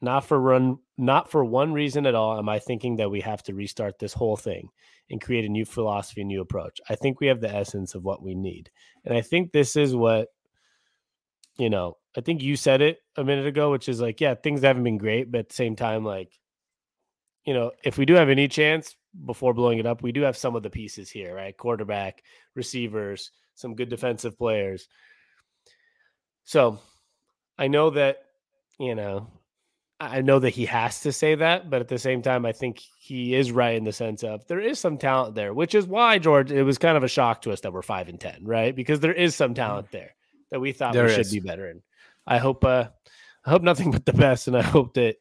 not 0.00 0.24
for 0.24 0.38
run, 0.38 0.78
not 0.96 1.30
for 1.30 1.44
one 1.44 1.72
reason 1.72 2.06
at 2.06 2.14
all. 2.14 2.38
Am 2.38 2.48
I 2.48 2.58
thinking 2.58 2.96
that 2.96 3.10
we 3.10 3.20
have 3.22 3.42
to 3.44 3.54
restart 3.54 3.98
this 3.98 4.12
whole 4.12 4.36
thing 4.36 4.68
and 5.10 5.20
create 5.20 5.44
a 5.44 5.48
new 5.48 5.64
philosophy, 5.64 6.20
a 6.20 6.24
new 6.24 6.40
approach? 6.40 6.80
I 6.88 6.96
think 6.96 7.20
we 7.20 7.26
have 7.28 7.40
the 7.40 7.54
essence 7.54 7.94
of 7.94 8.04
what 8.04 8.22
we 8.22 8.34
need, 8.34 8.70
and 9.04 9.16
I 9.16 9.22
think 9.22 9.52
this 9.52 9.76
is 9.76 9.94
what, 9.96 10.28
you 11.58 11.70
know, 11.70 11.96
I 12.16 12.20
think 12.20 12.42
you 12.42 12.56
said 12.56 12.80
it 12.80 12.98
a 13.16 13.24
minute 13.24 13.46
ago, 13.46 13.70
which 13.70 13.88
is 13.88 14.00
like, 14.00 14.20
yeah, 14.20 14.34
things 14.34 14.62
haven't 14.62 14.84
been 14.84 14.98
great, 14.98 15.30
but 15.30 15.38
at 15.38 15.48
the 15.48 15.54
same 15.54 15.76
time, 15.76 16.04
like, 16.04 16.30
you 17.44 17.54
know, 17.54 17.72
if 17.84 17.98
we 17.98 18.04
do 18.04 18.14
have 18.14 18.28
any 18.28 18.48
chance, 18.48 18.96
before 19.24 19.54
blowing 19.54 19.78
it 19.78 19.86
up, 19.86 20.02
we 20.02 20.12
do 20.12 20.22
have 20.22 20.36
some 20.36 20.56
of 20.56 20.62
the 20.62 20.70
pieces 20.70 21.10
here, 21.10 21.34
right? 21.34 21.56
Quarterback, 21.56 22.22
receivers, 22.54 23.30
some 23.54 23.74
good 23.74 23.88
defensive 23.88 24.38
players. 24.38 24.88
So 26.44 26.78
I 27.58 27.68
know 27.68 27.90
that, 27.90 28.18
you 28.78 28.94
know, 28.94 29.28
I 30.00 30.20
know 30.20 30.38
that 30.38 30.50
he 30.50 30.64
has 30.66 31.00
to 31.00 31.12
say 31.12 31.34
that, 31.34 31.68
but 31.70 31.80
at 31.80 31.88
the 31.88 31.98
same 31.98 32.22
time, 32.22 32.46
I 32.46 32.52
think 32.52 32.80
he 32.98 33.34
is 33.34 33.50
right 33.50 33.74
in 33.76 33.82
the 33.82 33.92
sense 33.92 34.22
of 34.22 34.46
there 34.46 34.60
is 34.60 34.78
some 34.78 34.96
talent 34.96 35.34
there, 35.34 35.52
which 35.52 35.74
is 35.74 35.86
why 35.86 36.18
George. 36.18 36.52
It 36.52 36.62
was 36.62 36.78
kind 36.78 36.96
of 36.96 37.02
a 37.02 37.08
shock 37.08 37.42
to 37.42 37.52
us 37.52 37.60
that 37.62 37.72
we're 37.72 37.82
five 37.82 38.08
and 38.08 38.20
ten, 38.20 38.44
right? 38.44 38.74
Because 38.74 39.00
there 39.00 39.12
is 39.12 39.34
some 39.34 39.54
talent 39.54 39.90
there 39.90 40.14
that 40.52 40.60
we 40.60 40.70
thought 40.70 40.94
There 40.94 41.06
we 41.06 41.14
should 41.14 41.30
be 41.30 41.40
better 41.40 41.68
in. 41.68 41.82
I 42.26 42.38
hope. 42.38 42.64
uh 42.64 42.88
I 43.44 43.50
hope 43.50 43.62
nothing 43.62 43.90
but 43.92 44.04
the 44.04 44.12
best, 44.12 44.46
and 44.46 44.56
I 44.56 44.62
hope 44.62 44.94
that 44.94 45.16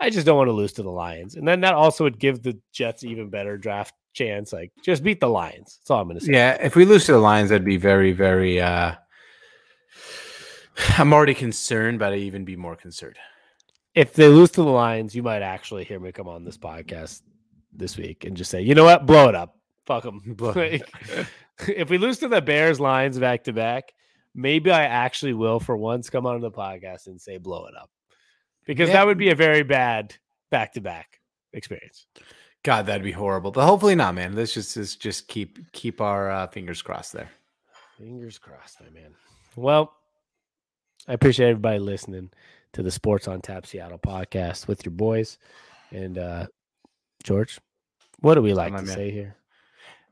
I 0.00 0.10
just 0.10 0.24
don't 0.26 0.36
want 0.36 0.48
to 0.48 0.52
lose 0.52 0.72
to 0.74 0.82
the 0.82 0.90
Lions, 0.90 1.34
and 1.36 1.46
then 1.46 1.60
that 1.60 1.74
also 1.74 2.04
would 2.04 2.18
give 2.18 2.42
the 2.42 2.58
Jets 2.72 3.04
even 3.04 3.28
better 3.28 3.58
draft 3.58 3.94
chance. 4.14 4.52
Like 4.52 4.72
just 4.82 5.02
beat 5.02 5.20
the 5.20 5.28
Lions. 5.28 5.78
That's 5.80 5.90
all 5.90 6.00
I'm 6.00 6.08
going 6.08 6.18
to 6.18 6.24
say. 6.24 6.32
Yeah, 6.32 6.56
if 6.60 6.74
we 6.74 6.84
lose 6.84 7.04
to 7.06 7.12
the 7.12 7.18
Lions, 7.18 7.50
that'd 7.50 7.64
be 7.64 7.76
very, 7.76 8.12
very. 8.12 8.60
uh 8.60 8.94
I'm 10.96 11.12
already 11.12 11.34
concerned, 11.34 11.98
but 11.98 12.12
I'd 12.12 12.20
even 12.20 12.44
be 12.44 12.56
more 12.56 12.76
concerned. 12.76 13.16
if 13.94 14.14
they 14.14 14.28
lose 14.28 14.50
to 14.52 14.62
the 14.62 14.70
Lions, 14.70 15.14
you 15.14 15.22
might 15.22 15.42
actually 15.42 15.84
hear 15.84 16.00
me 16.00 16.12
come 16.12 16.28
on 16.28 16.44
this 16.44 16.56
podcast 16.56 17.22
this 17.72 17.96
week 17.96 18.24
and 18.24 18.36
just 18.36 18.50
say, 18.50 18.62
you 18.62 18.74
know 18.74 18.84
what, 18.84 19.04
blow 19.06 19.28
it 19.28 19.34
up, 19.34 19.56
fuck 19.84 20.04
them. 20.04 20.36
If 21.68 21.90
we 21.90 21.98
lose 21.98 22.18
to 22.20 22.28
the 22.28 22.40
Bears, 22.40 22.80
Lions 22.80 23.18
back 23.18 23.44
to 23.44 23.52
back, 23.52 23.92
maybe 24.34 24.70
I 24.70 24.84
actually 24.84 25.34
will 25.34 25.60
for 25.60 25.76
once 25.76 26.08
come 26.08 26.24
on 26.24 26.40
the 26.40 26.50
podcast 26.50 27.06
and 27.06 27.20
say 27.20 27.36
blow 27.36 27.66
it 27.66 27.74
up, 27.76 27.90
because 28.66 28.88
Yeah. 28.88 28.94
that 28.96 29.06
would 29.06 29.18
be 29.18 29.30
a 29.30 29.34
very 29.34 29.62
bad 29.62 30.14
back 30.50 30.72
to 30.74 30.80
back 30.80 31.20
experience. 31.52 32.06
God, 32.62 32.86
that'd 32.86 33.02
be 33.02 33.12
horrible. 33.12 33.50
But 33.52 33.64
hopefully 33.66 33.94
not, 33.94 34.14
man. 34.14 34.34
Let's 34.34 34.52
just 34.52 34.74
just, 34.74 35.00
just 35.00 35.28
keep 35.28 35.72
keep 35.72 36.00
our 36.00 36.30
uh, 36.30 36.46
fingers 36.48 36.82
crossed 36.82 37.12
there. 37.12 37.30
Fingers 37.98 38.38
crossed, 38.38 38.80
my 38.80 38.90
man. 38.90 39.14
Well, 39.56 39.92
I 41.08 41.14
appreciate 41.14 41.48
everybody 41.50 41.78
listening 41.78 42.30
to 42.72 42.82
the 42.82 42.90
Sports 42.90 43.26
on 43.28 43.40
Tap 43.40 43.66
Seattle 43.66 43.98
podcast 43.98 44.68
with 44.68 44.84
your 44.84 44.92
boys. 44.92 45.38
And 45.90 46.18
uh 46.18 46.46
George, 47.24 47.58
what 48.20 48.34
do 48.34 48.42
we 48.42 48.54
like 48.54 48.74
to 48.76 48.82
man. 48.82 48.86
say 48.94 49.10
here? 49.10 49.36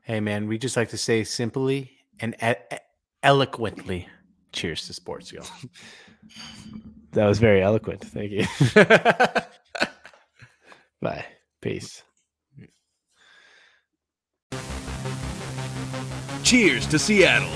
Hey, 0.03 0.19
man, 0.19 0.47
we 0.47 0.57
just 0.57 0.75
like 0.75 0.89
to 0.89 0.97
say 0.97 1.23
simply 1.23 1.91
and 2.19 2.35
e- 2.43 2.77
eloquently, 3.23 4.07
cheers 4.51 4.87
to 4.87 4.93
sports, 4.93 5.31
yo. 5.31 5.41
That 7.11 7.25
was 7.25 7.39
very 7.39 7.61
eloquent. 7.61 8.01
Thank 8.05 8.31
you. 8.31 8.45
Bye. 11.01 11.25
Peace. 11.61 12.03
Cheers 16.43 16.87
to 16.87 16.99
Seattle. 16.99 17.49